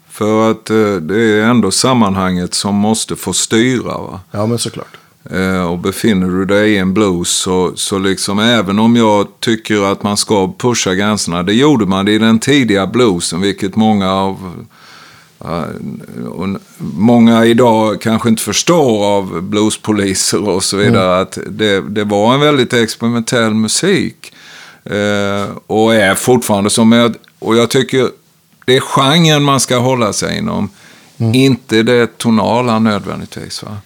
för 0.08 0.50
att 0.50 0.70
eh, 0.70 0.94
det 0.94 1.20
är 1.20 1.42
ändå 1.42 1.70
sammanhanget 1.70 2.54
som 2.54 2.74
måste 2.74 3.16
få 3.16 3.32
styra. 3.32 3.98
Va? 3.98 4.20
Ja, 4.30 4.46
men 4.46 4.58
såklart. 4.58 4.96
Eh, 5.30 5.66
och 5.66 5.78
befinner 5.78 6.28
du 6.28 6.44
dig 6.44 6.72
i 6.72 6.78
en 6.78 6.94
blues 6.94 7.28
så, 7.28 7.72
så 7.76 7.98
liksom 7.98 8.38
även 8.38 8.78
om 8.78 8.96
jag 8.96 9.26
tycker 9.40 9.92
att 9.92 10.02
man 10.02 10.16
ska 10.16 10.52
pusha 10.58 10.94
gränserna. 10.94 11.42
Det 11.42 11.52
gjorde 11.52 11.86
man 11.86 12.08
i 12.08 12.18
den 12.18 12.38
tidiga 12.38 12.86
bluesen, 12.86 13.40
vilket 13.40 13.76
många 13.76 14.12
av 14.12 14.66
och 16.28 16.48
många 16.78 17.44
idag 17.44 18.00
kanske 18.00 18.28
inte 18.28 18.42
förstår 18.42 19.04
av 19.04 19.42
bluespoliser 19.42 20.48
och 20.48 20.64
så 20.64 20.76
vidare. 20.76 21.20
Att 21.20 21.38
det, 21.46 21.80
det 21.80 22.04
var 22.04 22.34
en 22.34 22.40
väldigt 22.40 22.72
experimentell 22.72 23.54
musik. 23.54 24.32
Eh, 24.84 25.46
och 25.66 25.94
är 25.94 26.14
fortfarande 26.14 26.70
som 26.70 26.92
jag, 26.92 27.14
och 27.38 27.56
jag 27.56 27.70
tycker 27.70 28.08
det 28.64 28.76
är 28.76 28.80
genren 28.80 29.42
man 29.42 29.60
ska 29.60 29.76
hålla 29.78 30.12
sig 30.12 30.38
inom. 30.38 30.68
Inte 31.18 31.82
det 31.82 32.18
tonala 32.18 32.78
nödvändigtvis. 32.78 33.62
Va? 33.62 33.76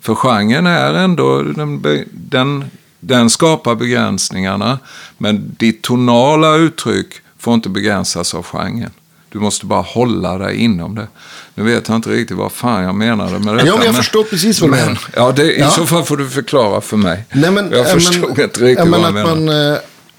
För 0.00 0.14
genren 0.14 0.66
är 0.66 0.94
ändå, 0.94 1.42
den, 1.42 1.82
den, 2.10 2.64
den 3.00 3.30
skapar 3.30 3.74
begränsningarna. 3.74 4.78
Men 5.18 5.54
ditt 5.58 5.82
tonala 5.82 6.54
uttryck 6.54 7.06
får 7.38 7.54
inte 7.54 7.68
begränsas 7.68 8.34
av 8.34 8.42
genren. 8.42 8.90
Du 9.34 9.40
måste 9.40 9.66
bara 9.66 9.80
hålla 9.82 10.38
dig 10.38 10.56
inom 10.56 10.94
det. 10.94 11.06
Nu 11.54 11.62
vet 11.64 11.88
jag 11.88 11.96
inte 11.96 12.08
riktigt 12.10 12.36
vad 12.36 12.52
fan 12.52 12.82
jag 12.84 12.94
menade 12.94 13.38
med 13.38 13.54
detta. 13.54 13.66
Ja, 13.66 13.76
men 13.76 13.86
jag 13.86 13.96
förstår 13.96 14.24
precis 14.24 14.60
vad 14.60 14.70
du 14.70 14.76
men, 14.76 14.84
menar. 14.84 15.00
Ja, 15.16 15.32
det, 15.32 15.52
i 15.56 15.60
Ja. 15.60 15.70
så 15.70 15.86
fall 15.86 16.04
får 16.04 16.16
du 16.16 16.28
förklara 16.30 16.80
för 16.80 16.96
mig. 16.96 17.24
Nej, 17.32 17.50
men, 17.50 17.70
jag 17.70 17.80
ja, 17.80 17.84
förstod 17.84 18.30
men, 18.36 18.40
inte 18.44 18.60
riktigt 18.60 18.88
men 18.88 18.90
vad 18.90 19.00
att 19.00 19.06
jag 19.06 19.38
menade. 19.38 19.40
man, 19.40 19.72
eh, 19.72 19.78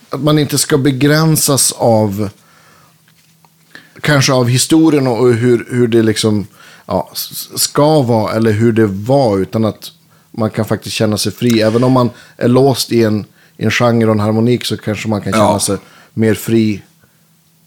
att 0.10 0.24
man 0.24 0.40
inte 0.40 0.58
ska 0.58 0.78
begränsas 0.78 1.72
av 1.72 2.30
kanske 4.02 4.34
av 4.34 4.48
historien 4.48 5.08
och 5.08 5.34
hur, 5.34 5.66
hur 5.70 5.88
det 5.88 6.04
liksom 6.04 6.48
ja, 6.86 7.12
ska 7.56 8.02
vara 8.02 8.34
eller 8.34 8.52
hur 8.52 8.72
det 8.72 8.88
var 8.88 9.38
utan 9.38 9.66
att 9.66 9.92
man 10.32 10.50
kan 10.50 10.66
faktiskt 10.66 10.96
känna 10.96 11.18
sig 11.18 11.32
fri 11.32 11.62
även 11.62 11.84
om 11.84 11.92
man 11.92 12.10
är 12.38 12.48
låst 12.48 12.92
i 12.92 13.04
en 13.04 13.26
en 13.58 13.72
genre 13.72 14.06
och 14.06 14.12
en 14.12 14.20
harmonik 14.20 14.66
så 14.66 14.78
kanske 14.78 15.08
man 15.10 15.22
kan 15.22 15.34
känna 15.34 15.44
Ja. 15.46 15.60
sig 15.60 15.78
mer 16.14 16.34
fri. 16.34 16.82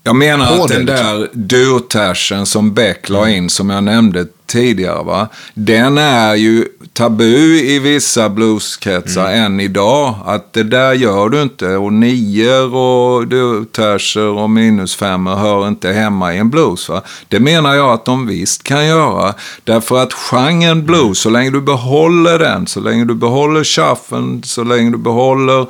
Jag 0.03 0.17
menar 0.17 0.63
att 0.63 0.69
den 0.69 0.87
där 0.87 1.29
durtärsen 1.33 2.47
som 2.47 2.75
Beck 2.75 3.09
la 3.09 3.29
in, 3.29 3.51
som 3.51 3.71
jag 3.71 3.85
nämnde 3.85 4.27
tidigare, 4.47 5.03
va? 5.03 5.29
den 5.55 5.99
är 5.99 6.35
ju 6.35 6.65
tabu 6.93 7.59
i 7.59 7.79
vissa 7.79 8.29
blueskretsar 8.29 9.33
än 9.33 9.61
idag. 9.61 10.15
Att 10.25 10.53
det 10.53 10.63
där 10.63 10.93
gör 10.93 11.29
du 11.29 11.43
inte. 11.43 11.77
Och 11.77 11.93
nior 11.93 12.75
och 12.75 13.27
durtärser 13.27 14.29
och 14.29 14.51
minusfemmor 14.51 15.37
hör 15.37 15.69
inte 15.69 15.93
hemma 15.93 16.35
i 16.35 16.39
en 16.39 16.51
blues. 16.51 16.89
Va? 16.89 17.03
Det 17.29 17.41
menar 17.41 17.75
jag 17.75 17.93
att 17.93 18.05
de 18.05 18.27
visst 18.27 18.63
kan 18.63 18.87
göra. 18.87 19.35
Därför 19.65 20.03
att 20.03 20.13
genren 20.13 20.87
blues, 20.87 21.19
så 21.19 21.31
länge 21.31 21.51
du 21.51 21.61
behåller 21.61 22.39
den, 22.39 22.67
så 22.67 22.81
länge 22.81 23.05
du 23.05 23.15
behåller 23.15 23.65
shuffen, 23.65 24.43
så 24.45 24.65
länge 24.65 24.91
du 24.91 24.99
behåller 24.99 25.67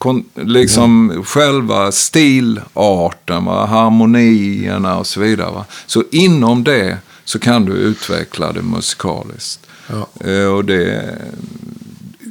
kon- 0.00 0.24
liksom 0.34 1.22
själva 1.26 1.92
stilarten, 1.92 3.44
va? 3.44 3.66
harmonierna 3.66 4.98
och 4.98 5.06
så 5.06 5.20
vidare. 5.20 5.50
Va? 5.50 5.64
Så 5.86 6.04
inom 6.10 6.64
det 6.64 6.98
så 7.24 7.38
kan 7.38 7.64
du 7.64 7.72
utveckla 7.72 8.52
det 8.52 8.62
musikaliskt. 8.62 9.66
Ja. 9.88 10.28
Eh, 10.30 10.44
och 10.46 10.64
det, 10.64 11.14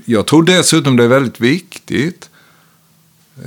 jag 0.06 0.26
tror 0.28 0.44
dessutom 0.44 0.98
det 0.98 1.04
är 1.04 1.08
väldigt 1.08 1.42
viktigt 1.42 2.30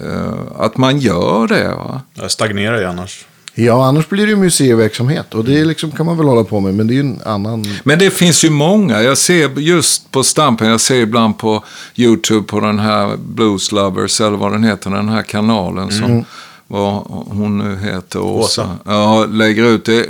eh, 0.05 0.35
att 0.59 0.77
man 0.77 0.99
gör 0.99 1.47
det. 1.47 1.69
Va? 1.69 2.01
Jag 2.15 2.31
stagnerar 2.31 2.79
ju 2.81 2.85
annars. 2.87 3.27
Ja, 3.55 3.87
annars 3.87 4.09
blir 4.09 4.27
det 4.27 4.31
ju 4.31 4.37
museiverksamhet. 4.37 5.35
Och 5.35 5.45
det 5.45 5.65
liksom, 5.65 5.91
kan 5.91 6.07
man 6.07 6.17
väl 6.17 6.27
hålla 6.27 6.45
på 6.45 6.61
med. 6.61 6.75
Men 6.75 6.87
det 6.87 6.93
är 6.93 6.95
ju 6.95 7.01
en 7.01 7.21
annan... 7.25 7.65
Men 7.85 7.99
det 7.99 8.11
finns 8.11 8.45
ju 8.45 8.51
många. 8.51 9.03
Jag 9.03 9.19
ser 9.19 9.61
just 9.61 10.11
på 10.11 10.23
Stampen, 10.23 10.69
jag 10.69 10.81
ser 10.81 10.97
ibland 10.97 11.39
på 11.39 11.65
YouTube 11.97 12.47
på 12.47 12.61
den 12.61 12.79
här 12.79 13.17
Blues 13.17 13.73
Lovers, 13.73 14.21
eller 14.21 14.37
vad 14.37 14.53
den 14.53 14.65
heter, 14.65 14.91
den 14.91 15.09
här 15.09 15.23
kanalen 15.23 15.91
som 15.91 16.25
vad 16.73 16.95
hon 17.31 17.59
nu 17.59 17.77
heter, 17.77 18.19
Åsa. 18.21 18.63
Åsa. 18.63 18.77
Ja, 18.85 19.25
lägger 19.31 19.65
ut 19.65 19.85
det. 19.85 20.07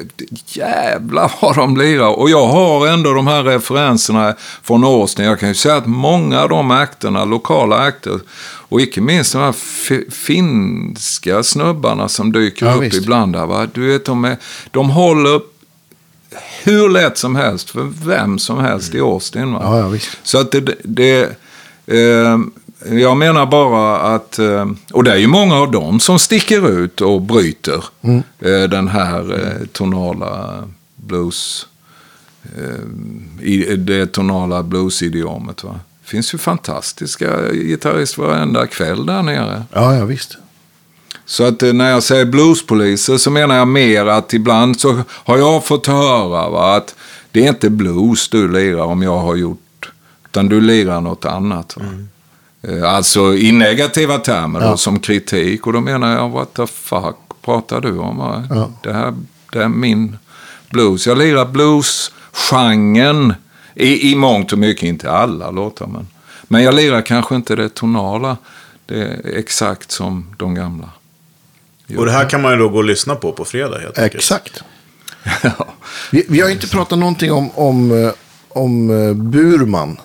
Jävlar 0.46 1.32
vad 1.42 1.56
de 1.56 1.76
lirar. 1.76 2.18
Och 2.18 2.30
jag 2.30 2.46
har 2.46 2.86
ändå 2.86 3.12
de 3.12 3.26
här 3.26 3.42
referenserna 3.42 4.34
från 4.62 4.84
Austin. 4.84 5.24
Jag 5.24 5.38
kan 5.40 5.48
ju 5.48 5.54
säga 5.54 5.76
att 5.76 5.86
många 5.86 6.40
av 6.42 6.48
de 6.48 6.70
akterna, 6.70 7.24
lokala 7.24 7.76
akter, 7.78 8.20
och 8.68 8.80
icke 8.80 9.00
minst 9.00 9.32
de 9.32 9.38
här 9.38 9.52
fi- 9.52 10.10
finska 10.10 11.42
snubbarna 11.42 12.08
som 12.08 12.32
dyker 12.32 12.66
Ja, 12.66 12.74
upp 12.74 12.82
visst. 12.82 12.96
ibland. 12.96 13.32
Där, 13.32 13.46
va? 13.46 13.66
Du 13.74 13.86
vet, 13.92 14.04
de, 14.04 14.24
är, 14.24 14.36
de 14.70 14.90
håller 14.90 15.40
hur 16.64 16.88
lätt 16.88 17.18
som 17.18 17.36
helst 17.36 17.70
för 17.70 17.92
vem 18.06 18.38
som 18.38 18.58
helst 18.58 18.94
i 18.94 19.00
Austin. 19.00 19.52
Va? 19.52 19.60
Ja, 19.62 19.78
ja. 19.94 19.98
Så 20.22 20.38
att 20.38 20.50
det, 20.52 20.74
det 20.84 21.22
eh, 21.86 22.38
jag 22.90 23.16
menar 23.16 23.46
bara 23.46 23.96
att, 24.14 24.38
eh, 24.38 24.66
och 24.92 25.04
det 25.04 25.12
är 25.12 25.16
ju 25.16 25.26
många 25.26 25.54
av 25.56 25.70
dem 25.70 26.00
som 26.00 26.18
sticker 26.18 26.68
ut 26.70 27.00
och 27.00 27.22
bryter 27.22 27.84
Mm. 28.02 28.22
eh, 28.38 28.62
den 28.62 28.88
här 28.88 29.32
eh, 29.32 29.66
tonala 29.72 30.62
blues, 30.96 31.66
det 33.78 34.06
tonala 34.06 34.62
bluesidiomet. 34.62 35.64
Va? 35.64 35.80
Det 36.02 36.08
finns 36.08 36.34
ju 36.34 36.38
fantastiska 36.38 37.52
gitarrister 37.52 38.22
varenda 38.22 38.66
kväll 38.66 39.06
där 39.06 39.22
nere. 39.22 39.62
Ja, 39.72 39.94
ja, 39.96 40.04
visst. 40.04 40.36
Så 41.24 41.44
att 41.44 41.60
när 41.60 41.90
jag 41.90 42.02
säger 42.02 42.24
bluespoliser 42.24 43.16
så 43.16 43.30
menar 43.30 43.54
jag 43.56 43.68
mer 43.68 44.06
att 44.06 44.32
ibland 44.32 44.80
så 44.80 45.02
har 45.08 45.38
jag 45.38 45.64
fått 45.64 45.86
höra 45.86 46.48
va, 46.48 46.76
att 46.76 46.94
det 47.30 47.44
är 47.44 47.48
inte 47.48 47.70
blues 47.70 48.28
du 48.28 48.52
lirar 48.52 48.84
om 48.84 49.02
jag 49.02 49.18
har 49.18 49.36
gjort, 49.36 49.92
utan 50.24 50.48
du 50.48 50.60
lirar 50.60 51.00
något 51.00 51.24
annat. 51.24 51.76
Va? 51.76 51.82
Eh, 52.62 52.92
Alltså 52.94 53.34
i 53.34 53.52
negativa 53.52 54.18
termer 54.18 54.60
då, 54.60 54.66
Ja. 54.66 54.76
som 54.76 55.00
kritik. 55.00 55.66
Och 55.66 55.72
då 55.72 55.80
menar 55.80 56.14
jag, 56.16 56.28
what 56.30 56.54
the 56.54 56.66
fuck 56.66 57.16
pratar 57.44 57.80
du 57.80 57.98
om? 57.98 58.16
Va? 58.18 58.44
Ja. 58.50 58.70
Det, 58.82 58.92
här, 58.92 59.14
det 59.52 59.62
är 59.62 59.68
min 59.68 60.18
blues. 60.70 61.06
Jag 61.06 61.18
lirar 61.18 61.44
blues-genren 61.44 63.34
i, 63.74 64.12
i 64.12 64.14
mångt 64.14 64.52
och 64.52 64.58
mycket, 64.58 64.82
inte 64.82 65.10
alla 65.10 65.50
låtar. 65.50 65.86
Men, 65.86 66.06
men 66.42 66.62
jag 66.62 66.74
lirar 66.74 67.02
kanske 67.02 67.34
inte 67.34 67.56
det 67.56 67.68
tonala. 67.68 68.36
Det 68.86 69.00
är 69.02 69.36
exakt 69.38 69.90
som 69.90 70.34
de 70.38 70.54
gamla. 70.54 70.88
Och 71.96 72.06
det 72.06 72.12
här 72.12 72.28
kan 72.30 72.42
man 72.42 72.52
ju 72.52 72.58
då 72.58 72.68
gå 72.68 72.76
och 72.78 72.84
lyssna 72.84 73.14
på 73.14 73.32
på 73.32 73.44
fredag 73.44 73.78
helt 73.78 73.98
enkelt. 73.98 74.14
Exakt. 74.14 74.62
Vi, 76.10 76.26
vi 76.28 76.40
har 76.40 76.48
inte 76.50 76.68
pratat 76.68 76.98
någonting 76.98 77.32
om, 77.32 77.50
om, 77.54 78.04
eh, 78.04 78.10
om 78.48 78.90
eh, 78.90 79.14
Burman. 79.14 79.96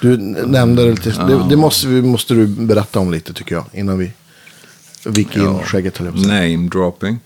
Du 0.00 0.16
nämnde 0.46 0.84
det 0.84 0.90
lite. 0.90 1.10
Det, 1.26 1.48
det 1.48 1.56
måste, 1.56 1.86
vi, 1.86 2.02
måste 2.02 2.34
du 2.34 2.46
berätta 2.46 3.00
om 3.00 3.10
lite 3.12 3.32
tycker 3.32 3.54
jag. 3.54 3.64
Innan 3.72 3.98
vi 3.98 4.12
gick 5.04 5.36
in 5.36 5.42
Ja. 5.42 5.60
skägget 5.64 5.98
höll 5.98 6.06
jag 6.06 6.14
på 6.14 6.20
att 6.20 6.26
säga. 6.26 6.56
Name 6.56 6.68
dropping. 6.68 7.18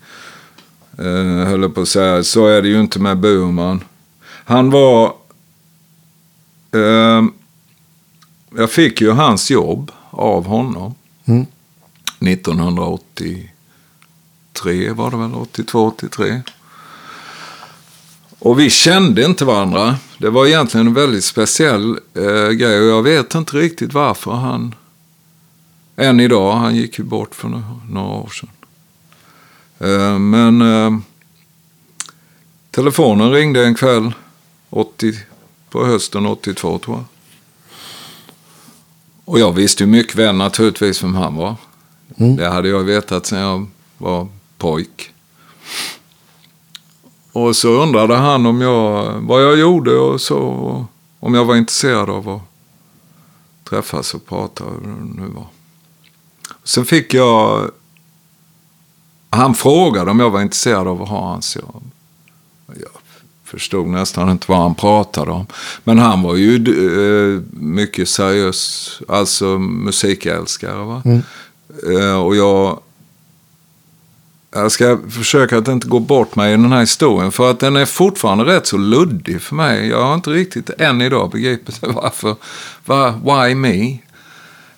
Uh, 0.99 1.45
höll 1.45 1.61
jag 1.61 1.75
på 1.75 1.81
att 1.81 1.87
säga. 1.87 2.23
Så 2.23 2.47
är 2.47 2.61
det 2.61 2.67
ju 2.67 2.79
inte 2.81 2.99
med 2.99 3.17
Burman. 3.19 3.83
Han 4.45 4.69
var... 4.69 5.13
ehm, 6.71 7.31
jag 8.57 8.71
fick 8.71 9.01
ju 9.01 9.11
hans 9.11 9.51
jobb 9.51 9.91
av 10.09 10.45
honom. 10.45 10.95
Mm. 11.25 11.45
1983 12.19 14.91
var 14.91 15.11
det 15.11 15.17
väl? 15.17 15.33
82, 15.33 15.85
83. 15.87 16.41
Och 18.43 18.59
vi 18.59 18.69
kände 18.69 19.25
inte 19.25 19.45
varandra. 19.45 19.95
Det 20.17 20.29
var 20.29 20.45
egentligen 20.45 20.87
en 20.87 20.93
väldigt 20.93 21.23
speciell 21.23 21.99
eh, 22.13 22.49
grej 22.49 22.79
och 22.79 22.87
jag 22.87 23.03
vet 23.03 23.35
inte 23.35 23.57
riktigt 23.57 23.93
varför 23.93 24.31
han... 24.31 24.75
Än 25.95 26.19
idag, 26.19 26.51
han 26.51 26.75
gick 26.75 26.99
ju 26.99 27.03
bort 27.05 27.35
för 27.35 27.47
några, 27.47 27.79
några 27.89 28.07
år 28.07 28.29
sedan. 28.29 28.49
Eh, 29.79 30.19
men 30.19 30.61
eh, 30.61 30.99
telefonen 32.71 33.31
ringde 33.31 33.65
en 33.65 33.75
kväll 33.75 34.13
80, 34.69 35.13
på 35.69 35.85
hösten 35.85 36.25
82 36.25 36.79
tror 36.79 36.97
jag. 36.97 37.05
Och 39.25 39.39
jag 39.39 39.51
visste 39.51 39.83
ju 39.83 39.87
mycket 39.87 40.15
väl 40.15 40.35
naturligtvis 40.35 41.03
vem 41.03 41.15
han 41.15 41.35
var. 41.35 41.55
Mm. 42.17 42.35
Det 42.35 42.49
hade 42.49 42.69
jag 42.69 42.83
vetat 42.83 43.25
sedan 43.25 43.39
jag 43.39 43.67
var 43.97 44.27
pojk. 44.57 45.12
Och 47.33 47.55
så 47.55 47.69
undrade 47.69 48.15
han 48.15 48.45
om 48.45 48.61
jag, 48.61 49.13
vad 49.21 49.43
jag 49.43 49.59
gjorde 49.59 49.95
och 49.95 50.21
så. 50.21 50.85
Om 51.19 51.33
jag 51.33 51.45
var 51.45 51.55
intresserad 51.55 52.09
av 52.09 52.29
att 52.29 52.41
träffas 53.69 54.13
och 54.13 54.25
prata. 54.25 54.63
Nu 55.15 55.27
var. 55.35 55.47
Sen 56.63 56.85
fick 56.85 57.13
jag... 57.13 57.71
Han 59.29 59.55
frågade 59.55 60.11
om 60.11 60.19
jag 60.19 60.29
var 60.29 60.41
intresserad 60.41 60.87
av 60.87 61.01
att 61.01 61.09
ha 61.09 61.27
hans 61.27 61.55
jobb. 61.55 61.83
Jag 62.67 62.91
förstod 63.43 63.87
nästan 63.87 64.29
inte 64.29 64.45
vad 64.49 64.59
han 64.59 64.75
pratade 64.75 65.31
om. 65.31 65.45
Men 65.83 65.99
han 65.99 66.21
var 66.21 66.35
ju 66.35 66.55
eh, 66.55 67.41
mycket 67.51 68.09
seriös, 68.09 69.01
alltså 69.07 69.45
musikälskare. 69.59 70.85
Va? 70.85 71.01
Eh, 71.91 72.23
och 72.23 72.35
jag... 72.35 72.79
Jag 74.55 74.71
ska 74.71 74.99
försöka 75.09 75.57
att 75.57 75.67
inte 75.67 75.87
gå 75.87 75.99
bort 75.99 76.35
mig 76.35 76.53
i 76.53 76.57
den 76.57 76.71
här 76.71 76.79
historien. 76.79 77.31
För 77.31 77.51
att 77.51 77.59
den 77.59 77.75
är 77.75 77.85
fortfarande 77.85 78.43
rätt 78.43 78.67
så 78.67 78.77
luddig 78.77 79.41
för 79.41 79.55
mig. 79.55 79.87
Jag 79.87 80.03
har 80.03 80.13
inte 80.13 80.29
riktigt 80.29 80.69
än 80.69 81.01
idag 81.01 81.31
begripit 81.31 81.79
varför. 81.81 82.35
Var, 82.85 83.11
why 83.11 83.55
me? 83.55 83.97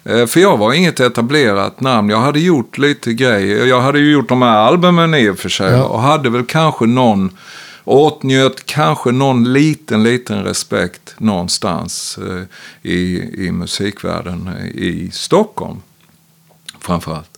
Eh, 0.03 0.25
För 0.25 0.39
jag 0.39 0.57
var 0.57 0.73
inget 0.73 0.99
etablerat 0.99 1.81
namn. 1.81 2.09
Jag 2.09 2.19
hade 2.19 2.39
gjort 2.39 2.77
lite 2.77 3.13
grejer. 3.13 3.65
Jag 3.65 3.81
hade 3.81 3.99
ju 3.99 4.11
gjort 4.11 4.29
de 4.29 4.41
här 4.41 4.57
albumen 4.57 5.13
i 5.13 5.29
och 5.29 5.39
för 5.39 5.49
sig. 5.49 5.71
Ja. 5.71 5.83
Och 5.83 6.01
hade 6.01 6.29
väl 6.29 6.45
kanske 6.45 6.85
någon, 6.85 7.37
åtnjöt 7.83 8.65
kanske 8.65 9.11
någon 9.11 9.53
liten, 9.53 10.03
liten 10.03 10.43
respekt 10.43 11.15
någonstans 11.17 12.17
eh, 12.17 12.43
i, 12.91 13.29
i 13.45 13.51
musikvärlden 13.51 14.49
eh, 14.59 14.65
i 14.65 15.09
Stockholm. 15.13 15.81
Framförallt. 16.79 17.34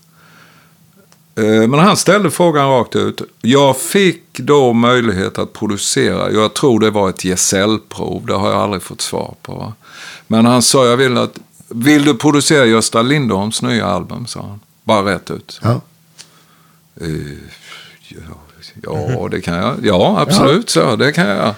Eh, 1.38 1.68
Men 1.68 1.74
han 1.80 1.98
ställde 1.98 2.32
frågan 2.32 2.70
rakt 2.70 2.96
ut. 2.96 3.22
Jag 3.42 3.78
fick 3.78 4.24
då 4.34 4.74
möjlighet 4.74 5.38
att 5.38 5.54
producera. 5.54 6.32
Jag 6.32 6.54
tror 6.54 6.80
det 6.80 6.90
var 6.90 7.10
ett 7.10 7.24
gesällprov. 7.26 8.26
Det 8.26 8.34
har 8.34 8.50
jag 8.52 8.60
aldrig 8.62 8.82
fått 8.84 9.02
svar 9.02 9.36
på. 9.42 9.54
Va? 9.56 9.74
Men 10.28 10.46
han 10.46 10.62
sa, 10.62 10.86
jag 10.86 10.98
vill 10.98 11.18
att... 11.18 11.40
Vill 11.70 12.06
du 12.06 12.18
producera 12.18 12.66
Gösta 12.66 13.02
Lindholms 13.02 13.62
nya 13.62 13.86
album? 13.86 14.26
sa 14.28 14.42
han. 14.42 14.60
Bara 14.84 15.14
rätt 15.16 15.32
ut. 15.32 15.60
Ja. 15.64 15.82
Eh, 17.02 17.08
ja, 18.08 18.20
ja, 18.84 19.28
det 19.32 19.42
kan 19.42 19.58
jag. 19.58 19.76
Ja, 19.84 20.20
absolut. 20.20 20.70
Så, 20.70 20.96
det 20.96 21.12
kan 21.12 21.28
jag. 21.28 21.54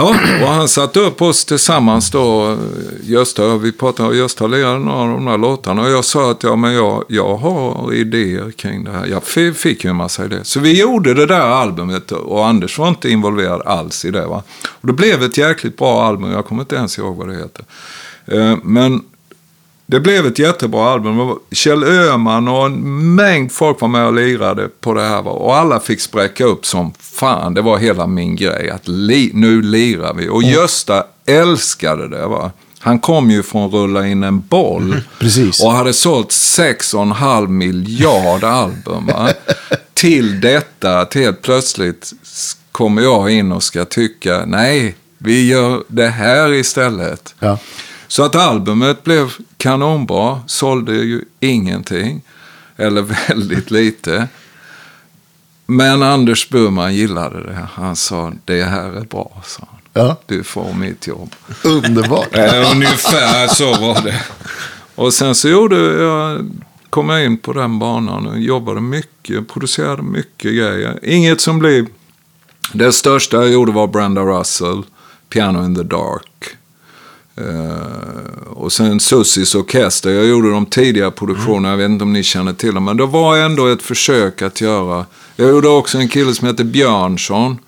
Ja, 0.00 0.16
och 0.42 0.48
han 0.48 0.68
satte 0.68 1.00
upp 1.00 1.22
oss 1.22 1.44
tillsammans 1.44 2.10
då. 2.10 2.56
Gösta, 3.02 3.56
vi 3.56 3.72
pratade, 3.72 4.16
Gösta 4.16 4.46
lirade 4.46 4.78
några 4.78 4.98
av 4.98 5.08
de 5.08 5.24
där 5.24 5.38
låtarna. 5.38 5.82
Och 5.82 5.90
jag 5.90 6.04
sa 6.04 6.30
att 6.30 6.42
ja, 6.42 6.56
men 6.56 6.72
jag, 6.72 7.04
jag 7.08 7.36
har 7.36 7.92
idéer 7.92 8.50
kring 8.50 8.84
det 8.84 8.90
här. 8.90 9.06
Jag 9.06 9.24
fick 9.56 9.84
ju 9.84 9.90
en 9.90 9.96
massa 9.96 10.24
idéer. 10.24 10.42
Så 10.42 10.60
vi 10.60 10.80
gjorde 10.80 11.14
det 11.14 11.26
där 11.26 11.40
albumet 11.40 12.12
och 12.12 12.46
Anders 12.46 12.78
var 12.78 12.88
inte 12.88 13.10
involverad 13.10 13.62
alls 13.62 14.04
i 14.04 14.10
det. 14.10 14.26
Va? 14.26 14.42
Och 14.66 14.86
det 14.86 14.92
blev 14.92 15.22
ett 15.22 15.38
jäkligt 15.38 15.76
bra 15.76 16.04
album. 16.04 16.32
Jag 16.32 16.46
kommer 16.46 16.62
inte 16.62 16.76
ens 16.76 16.98
ihåg 16.98 17.16
vad 17.16 17.28
det 17.28 17.34
heter. 17.34 17.64
Eh, 18.26 18.56
men 18.62 19.02
det 19.90 20.00
blev 20.00 20.26
ett 20.26 20.38
jättebra 20.38 20.90
album. 20.90 21.38
Kjell 21.52 21.84
Öhman 21.84 22.48
och 22.48 22.66
en 22.66 23.14
mängd 23.14 23.52
folk 23.52 23.80
var 23.80 23.88
med 23.88 24.06
och 24.06 24.14
lirade 24.14 24.68
på 24.80 24.94
det 24.94 25.02
här. 25.02 25.28
Och 25.28 25.56
alla 25.56 25.80
fick 25.80 26.00
spräcka 26.00 26.44
upp 26.44 26.66
som 26.66 26.92
fan. 27.00 27.54
Det 27.54 27.62
var 27.62 27.78
hela 27.78 28.06
min 28.06 28.36
grej. 28.36 28.70
Att 28.70 28.88
li 28.88 29.30
nu 29.34 29.62
lirar 29.62 30.14
vi. 30.14 30.28
Och 30.28 30.42
Gösta 30.42 31.04
älskade 31.26 32.08
det. 32.08 32.26
Va? 32.26 32.50
Han 32.78 32.98
kom 32.98 33.30
ju 33.30 33.42
från 33.42 33.70
Rulla 33.70 34.06
in 34.06 34.22
en 34.22 34.40
boll. 34.40 35.00
Precis. 35.18 35.64
Och 35.64 35.72
hade 35.72 35.92
sålt 35.92 36.30
6,5 36.30 37.48
miljard 37.48 38.44
album. 38.44 39.06
Va? 39.06 39.28
till 39.94 40.40
detta, 40.40 41.04
till 41.04 41.22
helt 41.22 41.42
plötsligt 41.42 42.12
kommer 42.72 43.02
jag 43.02 43.30
in 43.30 43.52
och 43.52 43.62
ska 43.62 43.84
tycka, 43.84 44.44
nej, 44.46 44.96
vi 45.18 45.48
gör 45.48 45.84
det 45.88 46.08
här 46.08 46.52
istället. 46.52 47.34
Ja. 47.38 47.58
Så 48.10 48.22
att 48.22 48.36
albumet 48.36 49.04
blev 49.04 49.32
kanonbra, 49.56 50.40
sålde 50.46 50.92
ju 50.92 51.24
ingenting. 51.40 52.22
Eller 52.76 53.02
väldigt 53.28 53.70
lite. 53.70 54.28
Men 55.66 56.02
Anders 56.02 56.48
Burman 56.48 56.94
gillade 56.94 57.42
det. 57.42 57.68
Han 57.74 57.96
sa, 57.96 58.32
det 58.44 58.62
här 58.62 58.92
är 58.92 59.04
bra, 59.04 59.42
sa 59.44 59.68
han. 59.70 59.80
Ja. 59.92 60.16
Du 60.26 60.44
får 60.44 60.74
mitt 60.74 61.06
jobb. 61.06 61.34
Underbart. 61.64 62.28
Eh, 62.36 62.72
ungefär 62.72 63.48
så 63.48 63.74
var 63.74 64.02
det. 64.02 64.22
Och 64.94 65.14
sen 65.14 65.34
så 65.34 65.48
gjorde 65.48 65.76
jag, 65.76 66.50
kom 66.90 67.08
jag 67.08 67.24
in 67.24 67.38
på 67.38 67.52
den 67.52 67.78
banan 67.78 68.26
och 68.26 68.40
jobbade 68.40 68.80
mycket, 68.80 69.48
producerade 69.48 70.02
mycket 70.02 70.52
grejer. 70.54 70.98
Inget 71.02 71.40
som 71.40 71.58
blev... 71.58 71.86
Det 72.72 72.92
största 72.92 73.36
jag 73.36 73.52
gjorde 73.52 73.72
var 73.72 73.86
Brenda 73.86 74.22
Russell, 74.22 74.82
Piano 75.28 75.64
in 75.64 75.74
the 75.74 75.82
Dark. 75.82 76.56
Eh, 77.48 78.42
och 78.46 78.72
sen 78.72 79.00
Sussis 79.00 79.54
Orkester. 79.54 80.10
Jag 80.10 80.26
gjorde 80.26 80.50
de 80.50 80.66
tidiga 80.66 81.10
produktionerna, 81.10 81.70
jag 81.70 81.76
vet 81.76 81.90
inte 81.90 82.04
om 82.04 82.12
ni 82.12 82.22
känner 82.22 82.52
till 82.52 82.74
dem. 82.74 82.84
Men 82.84 82.96
det 82.96 83.06
var 83.06 83.36
ändå 83.36 83.66
ett 83.66 83.82
försök 83.82 84.42
att 84.42 84.60
göra. 84.60 85.06
Jag 85.36 85.48
gjorde 85.48 85.68
också 85.68 85.98
en 85.98 86.08
kille 86.08 86.34
som 86.34 86.48
heter 86.48 86.64
Björnsson. 86.64 87.58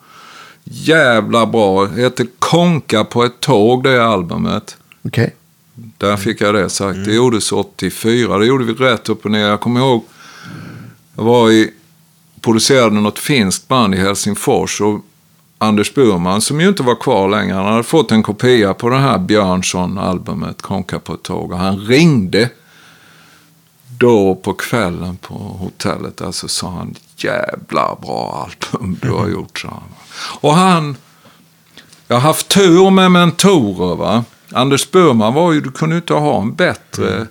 Jävla 0.64 1.46
bra. 1.46 1.86
Heter 1.86 2.26
Konka 2.38 3.04
på 3.04 3.24
ett 3.24 3.40
tåg, 3.40 3.84
det 3.84 4.04
albumet. 4.04 4.76
Okej. 5.04 5.34
Där 5.74 6.16
fick 6.16 6.40
jag 6.40 6.54
det 6.54 6.68
sagt. 6.68 7.04
Det 7.04 7.14
gjordes 7.14 7.52
84. 7.52 8.38
Det 8.38 8.46
gjorde 8.46 8.64
vi 8.64 8.72
rätt 8.72 9.08
upp 9.08 9.24
och 9.24 9.30
ner. 9.30 9.48
Jag 9.48 9.60
kommer 9.60 9.80
ihåg, 9.80 10.04
jag 11.16 11.24
var 11.24 11.50
i, 11.50 11.70
producerade 12.40 12.94
något 12.94 13.18
finskt 13.18 13.68
band 13.68 13.94
i 13.94 13.98
Helsingfors. 13.98 14.80
Och 14.80 15.00
Anders 15.62 15.94
Burman, 15.94 16.40
som 16.40 16.60
ju 16.60 16.68
inte 16.68 16.82
var 16.82 16.94
kvar 16.94 17.28
längre, 17.28 17.54
han 17.54 17.66
hade 17.66 17.82
fått 17.82 18.12
en 18.12 18.22
kopia 18.22 18.74
på 18.74 18.88
det 18.88 18.98
här 18.98 19.18
Björnsson-albumet, 19.18 20.62
Konka 20.62 20.98
på 20.98 21.14
ett 21.14 21.22
tåg. 21.22 21.52
Och 21.52 21.58
han 21.58 21.78
ringde 21.78 22.50
då 23.98 24.34
på 24.34 24.52
kvällen 24.52 25.16
på 25.16 25.34
hotellet. 25.34 26.20
Alltså 26.20 26.48
sa 26.48 26.70
han, 26.70 26.94
jävla 27.16 27.96
bra 28.00 28.48
album 28.48 28.98
du 29.02 29.10
har 29.10 29.28
gjort, 29.28 29.58
sa 29.58 29.68
han. 29.68 29.92
Och 30.40 30.54
han, 30.54 30.96
jag 32.08 32.16
har 32.16 32.20
haft 32.20 32.48
tur 32.48 32.90
med 32.90 33.10
mentorer 33.10 33.96
va. 33.96 34.24
Anders 34.52 34.90
Burman 34.90 35.34
var 35.34 35.52
ju, 35.52 35.60
du 35.60 35.70
kunde 35.70 35.94
ju 35.94 36.00
inte 36.00 36.14
ha 36.14 36.40
en 36.40 36.54
bättre 36.54 37.26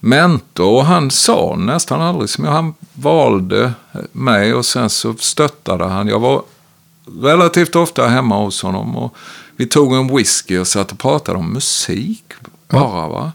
mentor. 0.00 0.76
Och 0.76 0.84
han 0.84 1.10
sa 1.10 1.56
nästan 1.58 2.00
aldrig 2.00 2.30
som 2.30 2.44
jag. 2.44 2.52
Han 2.52 2.74
valde 2.92 3.72
mig 4.12 4.54
och 4.54 4.66
sen 4.66 4.90
så 4.90 5.14
stöttade 5.14 5.84
han. 5.84 6.08
Jag 6.08 6.20
var 6.20 6.42
relativt 7.22 7.76
ofta 7.76 8.08
hemma 8.08 8.36
hos 8.44 8.62
honom. 8.62 8.96
Och 8.96 9.16
vi 9.56 9.66
tog 9.66 9.94
en 9.94 10.16
whisky 10.16 10.58
och 10.58 10.66
satt 10.66 10.92
och 10.92 10.98
pratade 10.98 11.38
om 11.38 11.52
musik 11.52 12.24
bara. 12.68 13.08
va. 13.08 13.32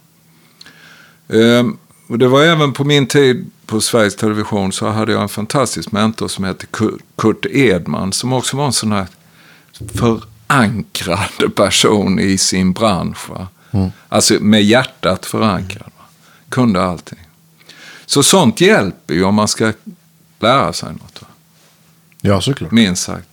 Ehm, 1.29 1.77
och 2.07 2.17
det 2.19 2.27
var 2.27 2.43
även 2.43 2.73
på 2.73 2.83
min 2.83 3.07
tid 3.07 3.51
på 3.65 3.81
Sveriges 3.81 4.15
Television 4.15 4.71
så 4.71 4.89
hade 4.89 5.11
jag 5.11 5.21
en 5.21 5.29
fantastisk 5.29 5.91
mentor 5.91 6.27
som 6.27 6.43
hette 6.43 6.65
Kurt- 7.15 7.45
Edman. 7.51 8.13
Som 8.13 8.33
också 8.33 8.57
var 8.57 8.65
en 8.65 8.73
sån 8.73 8.91
här 8.91 9.07
förankrad 9.93 11.55
person 11.55 12.19
i 12.19 12.37
sin 12.37 12.73
bransch. 12.73 13.29
Va? 13.29 13.47
Alltså 14.09 14.33
med 14.41 14.63
hjärtat 14.63 15.25
förankrad. 15.25 15.91
Va? 15.97 16.03
Kunde 16.49 16.83
allting. 16.83 17.19
Så 18.05 18.23
sånt 18.23 18.61
hjälper 18.61 19.13
ju 19.13 19.23
om 19.23 19.35
man 19.35 19.47
ska 19.47 19.73
lära 20.39 20.73
sig 20.73 20.89
något. 20.91 21.21
Va? 21.21 21.27
Ja, 22.21 22.41
såklart. 22.41 22.71
Minst 22.71 23.03
sagt. 23.03 23.27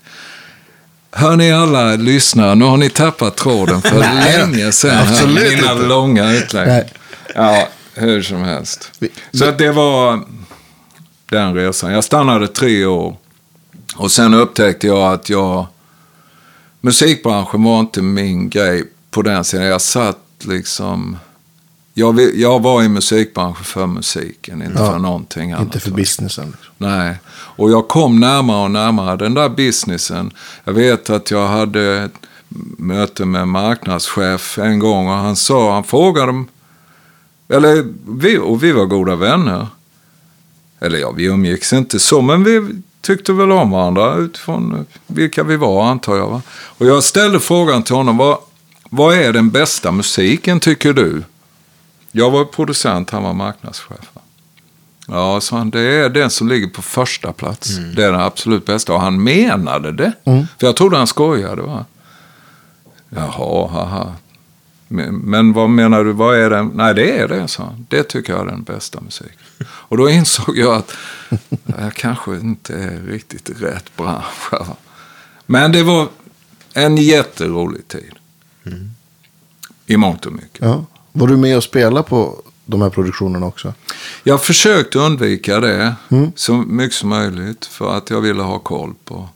Hör 1.14 1.36
ni 1.36 1.52
alla 1.52 1.96
lyssnare, 1.96 2.54
nu 2.54 2.64
har 2.64 2.76
ni 2.76 2.90
tappat 2.90 3.36
tråden 3.36 3.82
för 3.82 3.98
länge 3.98 4.72
sedan. 4.72 4.98
absolut 4.98 5.34
Mina 5.34 5.72
inte. 5.72 5.86
långa 5.86 6.32
utlägg. 6.32 6.68
Nej. 6.68 6.92
Ja, 7.34 7.68
hur 7.94 8.22
som 8.22 8.42
helst. 8.42 8.90
Så 9.32 9.50
det 9.50 9.72
var 9.72 10.20
den 11.30 11.54
resan. 11.54 11.92
Jag 11.92 12.04
stannade 12.04 12.48
tre 12.48 12.86
år. 12.86 13.16
Och 13.96 14.12
sen 14.12 14.34
upptäckte 14.34 14.86
jag 14.86 15.12
att 15.12 15.30
jag... 15.30 15.66
Musikbranschen 16.80 17.62
var 17.64 17.80
inte 17.80 18.02
min 18.02 18.50
grej 18.50 18.84
på 19.10 19.22
den 19.22 19.44
sidan. 19.44 19.66
Jag 19.66 19.80
satt 19.80 20.18
liksom... 20.44 21.18
Jag, 21.94 22.12
vill- 22.16 22.40
jag 22.40 22.62
var 22.62 22.82
i 22.82 22.88
musikbranschen 22.88 23.64
för 23.64 23.86
musiken, 23.86 24.62
inte 24.62 24.82
Ja, 24.82 24.90
för 24.92 24.98
någonting 24.98 25.52
annat. 25.52 25.64
Inte 25.64 25.80
för 25.80 25.90
businessen. 25.90 26.46
Liksom. 26.46 26.74
Nej, 26.78 27.16
och 27.30 27.70
jag 27.70 27.88
kom 27.88 28.20
närmare 28.20 28.64
och 28.64 28.70
närmare 28.70 29.16
den 29.16 29.34
där 29.34 29.48
businessen. 29.48 30.30
Jag 30.64 30.72
vet 30.72 31.10
att 31.10 31.30
jag 31.30 31.48
hade 31.48 31.98
ett 32.02 32.14
möte 32.78 33.24
med 33.24 33.48
marknadschef 33.48 34.58
en 34.58 34.78
gång 34.78 35.08
och 35.08 35.14
han 35.14 35.36
sa, 35.36 35.74
han 35.74 35.84
frågade 35.84 36.44
eller 37.48 37.84
vi, 38.08 38.38
och 38.38 38.62
vi 38.62 38.72
var 38.72 38.84
goda 38.86 39.16
vänner. 39.16 39.66
Eller 40.80 40.98
ja, 40.98 41.10
vi 41.10 41.24
umgicks 41.24 41.72
inte 41.72 41.98
så, 41.98 42.20
men 42.22 42.44
vi 42.44 42.82
tyckte 43.00 43.32
väl 43.32 43.52
om 43.52 43.70
varandra 43.70 44.14
utifrån 44.16 44.86
vilka 45.06 45.42
vi 45.42 45.56
var 45.56 45.84
antar 45.84 46.16
jag. 46.16 46.30
Va? 46.30 46.42
Och 46.52 46.86
jag 46.86 47.04
ställde 47.04 47.40
frågan 47.40 47.82
till 47.82 47.94
honom, 47.94 48.16
vad, 48.16 48.38
vad 48.90 49.14
är 49.14 49.32
den 49.32 49.50
bästa 49.50 49.92
musiken 49.92 50.60
tycker 50.60 50.92
du? 50.92 51.22
Jag 52.12 52.30
var 52.30 52.44
producent, 52.44 53.10
han 53.10 53.22
var 53.22 53.32
marknadschef. 53.32 54.10
Ja, 55.06 55.40
sa 55.40 55.58
han, 55.58 55.70
det 55.70 55.80
är 55.80 56.08
den 56.08 56.30
som 56.30 56.48
ligger 56.48 56.66
på 56.68 56.82
första 56.82 57.32
plats. 57.32 57.76
Det 57.96 58.04
är 58.04 58.12
den 58.12 58.20
absolut 58.20 58.66
bästa. 58.66 58.94
Och 58.94 59.00
han 59.00 59.22
menade 59.22 59.92
det. 59.92 60.12
För 60.58 60.66
jag 60.66 60.76
trodde 60.76 60.96
han 60.96 61.06
skojade. 61.06 61.62
Va? 61.62 61.84
Jaha, 63.08 63.68
haha. 63.68 64.14
Men, 64.88 65.14
men 65.14 65.52
vad 65.52 65.70
menar 65.70 66.04
du, 66.04 66.12
vad 66.12 66.38
är 66.38 66.50
den? 66.50 66.70
Nej, 66.74 66.94
det 66.94 67.18
är 67.18 67.28
det, 67.28 67.48
sa 67.48 67.64
han. 67.64 67.86
Det 67.88 68.02
tycker 68.02 68.32
jag 68.32 68.42
är 68.42 68.46
den 68.46 68.62
bästa 68.62 69.00
musiken. 69.00 69.36
Och 69.66 69.96
då 69.96 70.10
insåg 70.10 70.56
jag 70.56 70.74
att 70.74 70.92
jag 71.78 71.94
kanske 71.94 72.36
inte 72.36 72.74
är 72.74 73.00
riktigt 73.06 73.50
rätt 73.60 73.96
bransch. 73.96 74.52
va. 74.52 74.66
Men 75.46 75.72
det 75.72 75.82
var 75.82 76.08
en 76.72 76.96
jätterolig 76.96 77.88
tid. 77.88 78.14
I 79.86 79.96
mångt 79.96 80.26
och 80.26 80.32
mycket. 80.32 80.60
Ja. 80.60 80.84
Var 81.12 81.26
du 81.26 81.36
med 81.36 81.56
och 81.56 81.64
spela 81.64 82.02
på 82.02 82.42
de 82.64 82.82
här 82.82 82.90
produktionerna 82.90 83.46
också? 83.46 83.74
Jag 84.22 84.42
försökte 84.44 84.98
undvika 84.98 85.60
det 85.60 85.94
så 86.34 86.52
mycket 86.52 86.96
som 86.96 87.08
möjligt 87.08 87.64
för 87.64 87.96
att 87.96 88.10
jag 88.10 88.20
ville 88.20 88.42
ha 88.42 88.58
koll 88.58 88.94
på. 89.04 89.28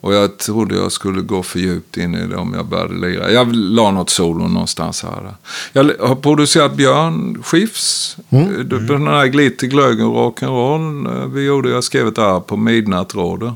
Och 0.00 0.14
jag 0.14 0.38
trodde 0.38 0.76
jag 0.76 0.92
skulle 0.92 1.20
gå 1.20 1.42
för 1.42 1.58
djupt 1.58 1.96
in 1.96 2.14
i 2.14 2.26
det 2.26 2.36
om 2.36 2.54
jag 2.54 2.66
började 2.66 2.94
lira. 2.94 3.30
Jag 3.30 3.54
la 3.54 3.90
något 3.90 4.10
solo 4.10 4.48
någonstans 4.48 5.02
här. 5.02 5.34
Jag 5.72 5.84
har 6.00 6.14
producerat 6.14 6.74
Björn 6.74 7.42
Skifs, 7.42 8.16
mm. 8.30 8.68
den 8.68 9.06
här 9.06 9.26
Glitter, 9.26 9.66
glöggen, 9.66 10.06
rock'n'roll. 10.06 11.22
Eh, 11.22 11.28
Vi 11.28 11.44
gjorde, 11.44 11.70
jag 11.70 11.84
skrev 11.84 12.08
ett 12.08 12.18
arv 12.18 12.40
på 12.40 12.56
Midnattråder. 12.56 13.54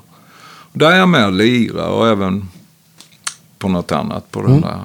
Där 0.73 0.91
är 0.93 0.97
jag 0.99 1.09
med 1.09 1.27
och 1.27 1.33
lirar 1.33 1.89
och 1.89 2.09
även 2.09 2.49
på 3.59 3.69
något 3.69 3.93
annat 3.93 4.31
på 4.31 4.43
den 4.43 4.61
där 4.61 4.81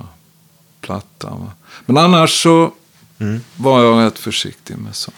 plattan. 0.85 1.39
va. 1.39 1.51
Men 1.85 1.97
annars 1.97 2.43
så 2.43 2.71
var 3.57 3.83
jag 3.83 4.05
rätt 4.07 4.19
försiktig 4.19 4.77
med 4.77 4.95
sånt. 4.95 5.15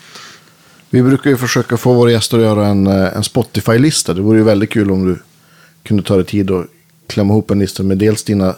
Vi 0.90 1.02
brukar 1.04 1.30
ju 1.30 1.38
försöka 1.38 1.78
få 1.78 1.94
våra 1.94 2.12
gäster 2.12 2.38
att 2.38 2.44
göra 2.44 2.68
en, 2.68 2.88
eh, 2.88 3.16
en 3.18 3.24
Spotify-lista. 3.24 4.14
Det 4.14 4.22
vore 4.22 4.38
ju 4.38 4.44
väldigt 4.44 4.70
kul 4.72 4.92
om 4.92 5.06
du 5.06 5.20
kunde 5.84 6.04
ta 6.04 6.16
dig 6.16 6.26
tid 6.26 6.52
och 6.52 6.66
klämma 7.08 7.34
ihop 7.34 7.52
en 7.52 7.60
lista 7.60 7.84
med 7.84 7.98
dels 7.98 8.24
dina 8.24 8.56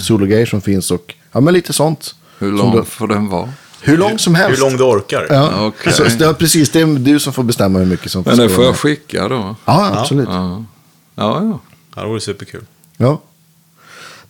sologrejer 0.00 0.46
som 0.46 0.60
finns 0.60 0.90
och 0.90 1.14
ja, 1.32 1.40
men 1.40 1.54
lite 1.54 1.72
sånt. 1.72 2.14
Hur 2.38 2.52
lång 2.52 2.76
du- 2.76 2.84
får 2.84 3.08
den 3.08 3.28
vara? 3.28 3.52
Hur 3.80 3.96
lång 3.96 4.18
som 4.18 4.34
helst. 4.34 4.58
Hur 4.58 4.64
långt 4.64 4.78
du 4.78 4.84
orkar. 4.84 5.26
Ja, 5.30 5.66
Okej. 5.66 5.92
så, 5.92 6.04
det 6.04 6.24
är 6.26 6.32
precis. 6.32 6.70
Det 6.70 6.80
är 6.80 6.86
du 6.86 7.20
som 7.20 7.32
får 7.32 7.42
bestämma 7.42 7.78
hur 7.78 7.86
mycket 7.86 8.10
som 8.12 8.22
Men 8.26 8.36
det 8.38 8.48
får 8.48 8.64
jag 8.64 8.76
skicka 8.76 9.28
då. 9.28 9.56
Ja, 9.64 9.98
absolut. 10.00 10.28
Ja. 10.28 10.64
Ja, 11.14 11.40
ja. 11.40 11.40
ja. 11.44 11.58
Ja, 11.96 12.02
det 12.02 12.08
vore 12.08 12.20
superkul. 12.20 12.64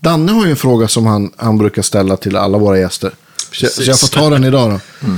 Danne 0.03 0.33
har 0.33 0.45
ju 0.45 0.51
en 0.51 0.57
fråga 0.57 0.89
som 0.89 1.07
han, 1.07 1.31
han 1.37 1.59
brukar 1.59 1.83
ställa 1.83 2.17
till 2.17 2.37
alla 2.37 2.59
våra 2.59 2.79
gäster. 2.79 3.13
Så, 3.53 3.67
så 3.67 3.83
jag 3.83 4.01
får 4.01 4.09
ta 4.09 4.31
den 4.31 4.45
idag 4.45 4.71
då. 4.71 5.09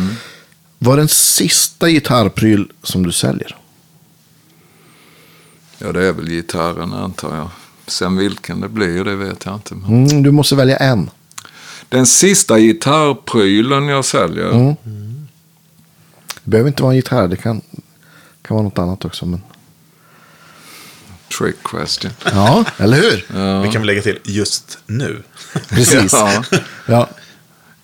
Vad 0.79 0.93
är 0.95 0.97
den 0.99 1.09
sista 1.09 1.89
gitarrpryl 1.89 2.73
som 2.83 3.03
du 3.07 3.13
säljer? 3.13 3.57
Ja, 5.79 5.93
det 5.93 6.05
är 6.05 6.13
väl 6.13 6.29
gitarren 6.29 6.93
antar 6.93 7.37
jag. 7.37 7.49
Sen 7.87 8.17
vilken 8.17 8.61
det 8.61 8.69
blir, 8.69 9.05
det 9.05 9.17
vet 9.17 9.45
jag 9.45 9.55
inte. 9.55 9.75
Men 9.75 10.07
Mm, 10.07 10.23
du 10.23 10.31
måste 10.31 10.57
välja 10.57 10.77
en. 10.77 11.11
Den 11.89 12.07
sista 12.07 12.59
gitarrprylen 12.59 13.89
jag 13.89 14.05
säljer. 14.05 14.51
Mm. 14.51 14.75
Det 16.45 16.51
behöver 16.51 16.69
inte 16.69 16.83
vara 16.83 16.93
en 16.93 16.97
gitarr, 16.97 17.29
det 17.29 17.37
kan, 17.37 17.61
kan 18.43 18.55
vara 18.55 18.65
något 18.65 18.79
annat 18.79 19.05
också. 19.05 19.27
Men... 19.27 19.43
Trick 21.39 21.57
question. 21.65 22.13
Ja, 22.25 22.65
eller 22.77 22.97
hur? 22.97 23.27
Vi 23.63 23.73
kan 23.73 23.83
väl 23.83 23.87
lägga 23.87 24.03
till 24.03 24.19
just 24.25 24.79
nu. 24.87 25.23
Precis. 25.69 26.13
Ja. 26.13 26.45
Ja. 26.87 27.09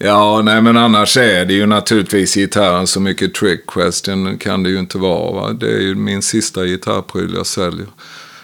Ja, 0.02 0.43
nej 0.43 0.62
men 0.62 0.77
annars 0.77 1.16
är 1.16 1.44
det 1.44 1.55
ju 1.55 1.66
naturligtvis 1.66 2.35
gitarren. 2.35 2.86
Så 2.86 3.01
mycket 3.01 3.35
trick 3.35 3.66
question 3.66 4.39
kan 4.39 4.62
det 4.62 4.70
ju 4.70 4.78
inte 4.78 4.98
vara. 4.98 5.32
Va? 5.32 5.52
Det 5.52 5.72
är 5.72 5.81
ju 5.81 5.94
min 5.94 6.22
sista 6.22 6.64
gitarrpryl 6.64 7.35
jag 7.35 7.47
säljer. 7.47 7.86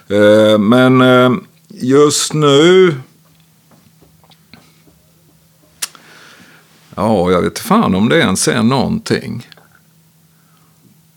Eh, 0.09 0.59
men 0.59 1.01
eh, 1.01 1.31
just 1.69 2.33
nu... 2.33 2.95
Ja, 6.95 7.31
jag 7.31 7.43
vet 7.43 7.59
fan 7.59 7.95
om 7.95 8.09
det 8.09 8.19
ens 8.19 8.49
är 8.49 8.63
någonting. 8.63 9.49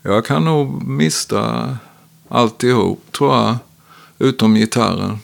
Jag 0.02 0.24
kan 0.26 0.44
nog 0.44 0.88
mista 0.88 1.76
alltihop, 2.28 3.12
tror 3.12 3.34
jag. 3.34 3.56
Utom 4.20 4.54
gitarren. 4.54 5.18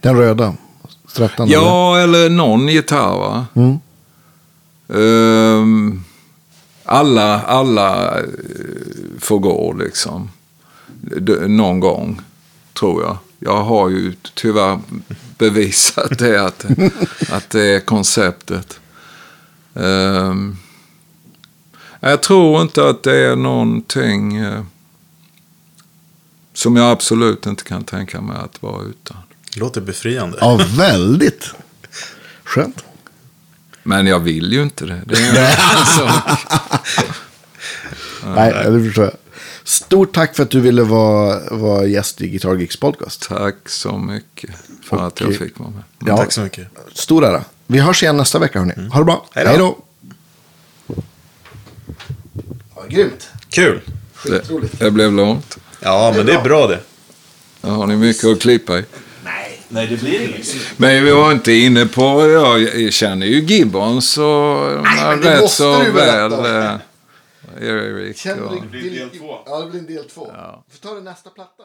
Den 0.00 0.16
röda. 0.16 0.54
Strattan. 1.06 1.46
eller? 1.46 1.56
Ja, 1.56 1.98
eller 1.98 2.30
någon 2.30 2.68
gitarr 2.68 3.18
va? 3.18 3.46
Mm. 3.54 3.78
Ehm, 4.88 6.04
alla, 6.84 7.42
alla 7.42 8.18
eh, 8.18 8.24
får 9.18 9.38
gå 9.38 9.72
liksom. 9.72 10.30
Någon 11.46 11.80
gång, 11.80 12.20
tror 12.72 13.02
jag. 13.02 13.16
Jag 13.38 13.62
har 13.62 13.88
ju 13.88 14.14
tyvärr 14.34 14.80
bevisat 15.38 16.18
det, 16.18 16.46
att, 16.46 16.64
att 17.30 17.50
det 17.50 17.74
är 17.74 17.80
konceptet. 17.80 18.80
Ehm, 19.74 20.56
jag 22.00 22.22
tror 22.22 22.62
inte 22.62 22.88
att 22.88 23.02
det 23.02 23.16
är 23.16 23.36
någonting 23.36 24.36
eh, 24.36 24.62
som 26.54 26.76
jag 26.76 26.90
absolut 26.90 27.46
inte 27.46 27.64
kan 27.64 27.84
tänka 27.84 28.20
mig 28.20 28.36
att 28.36 28.62
vara 28.62 28.82
utan. 28.82 29.16
Låter 29.56 29.80
befriande. 29.80 30.38
Ja, 30.40 30.60
väldigt. 30.76 31.50
Skönt. 32.44 32.84
Men 33.82 34.06
jag 34.06 34.18
vill 34.20 34.52
ju 34.52 34.62
inte 34.62 34.84
det. 34.84 35.00
det 35.06 35.14
är 35.18 35.52
en 35.52 35.60
annan 35.70 35.86
sak. 35.86 36.38
Nej, 38.36 38.52
det 38.70 38.84
förstår 38.84 39.04
jag. 39.04 39.14
Stort 39.64 40.14
tack 40.14 40.36
för 40.36 40.42
att 40.42 40.50
du 40.50 40.60
ville 40.60 40.82
vara, 40.82 41.40
vara 41.50 41.86
gäst 41.86 42.20
i 42.20 42.28
Guitar 42.28 42.54
Geeks 42.56 42.76
podcast. 42.76 43.28
Tack 43.28 43.56
så 43.66 43.98
mycket 43.98 44.50
för 44.84 45.06
att 45.06 45.20
jag 45.20 45.28
Och- 45.28 45.34
fick 45.36 45.58
vara 45.58 45.70
med. 45.70 45.82
Ja, 46.06 46.16
Tack 46.16 46.32
så 46.32 46.40
mycket. 46.40 46.68
Stor 46.94 47.24
ära. 47.24 47.44
Vi 47.66 47.78
hörs 47.78 48.02
igen 48.02 48.16
nästa 48.16 48.38
vecka 48.38 48.58
hörni. 48.58 48.88
Ha 48.88 48.98
det 48.98 49.04
bra. 49.04 49.26
Hej 49.34 49.44
då. 49.44 49.50
Hej 49.50 49.58
då. 49.58 49.78
Ja, 52.76 52.82
grymt. 52.88 53.28
Kul. 53.48 53.80
Skitroligt. 54.14 54.78
Det 54.78 54.90
blev 54.90 55.12
långt. 55.12 55.58
Ja, 55.82 56.12
men 56.16 56.26
det 56.26 56.32
är 56.32 56.42
bra 56.42 56.66
det. 56.66 56.80
Där 57.60 57.70
har 57.70 57.86
ni 57.86 57.96
mycket 57.96 58.24
att 58.24 58.40
klippa 58.40 58.78
i. 58.78 58.84
Nej, 59.68 59.86
det 59.86 59.96
blir 59.96 60.20
inget. 60.28 60.54
Men 60.76 61.04
vi 61.04 61.10
var 61.10 61.32
inte 61.32 61.52
inne 61.52 61.86
på, 61.86 62.28
jag 62.30 62.92
känner 62.92 63.26
ju 63.26 63.40
Gibbons 63.40 64.18
och 64.18 64.24
de 64.24 64.82
Nej, 64.84 65.00
är 65.00 65.08
men 65.10 65.20
det 65.20 65.30
rätt 65.34 65.40
måste 65.40 65.56
så 65.56 65.82
du 65.82 65.90
väl. 65.90 66.32
eh, 66.32 66.74
Erik 67.60 68.16
Känner 68.18 68.42
och... 68.42 68.62
du- 68.62 68.68
blir 68.68 68.90
del 68.90 69.10
två. 69.10 69.38
Ja, 69.46 69.60
det 69.60 69.70
blir 69.70 69.80
en 69.80 69.86
del 69.86 70.04
två. 70.04 70.30
Ja. 70.34 70.64
Vi 70.72 70.78
får 70.78 70.88
ta 70.88 70.94
det 70.94 71.00
nästa 71.00 71.30
platta. 71.30 71.62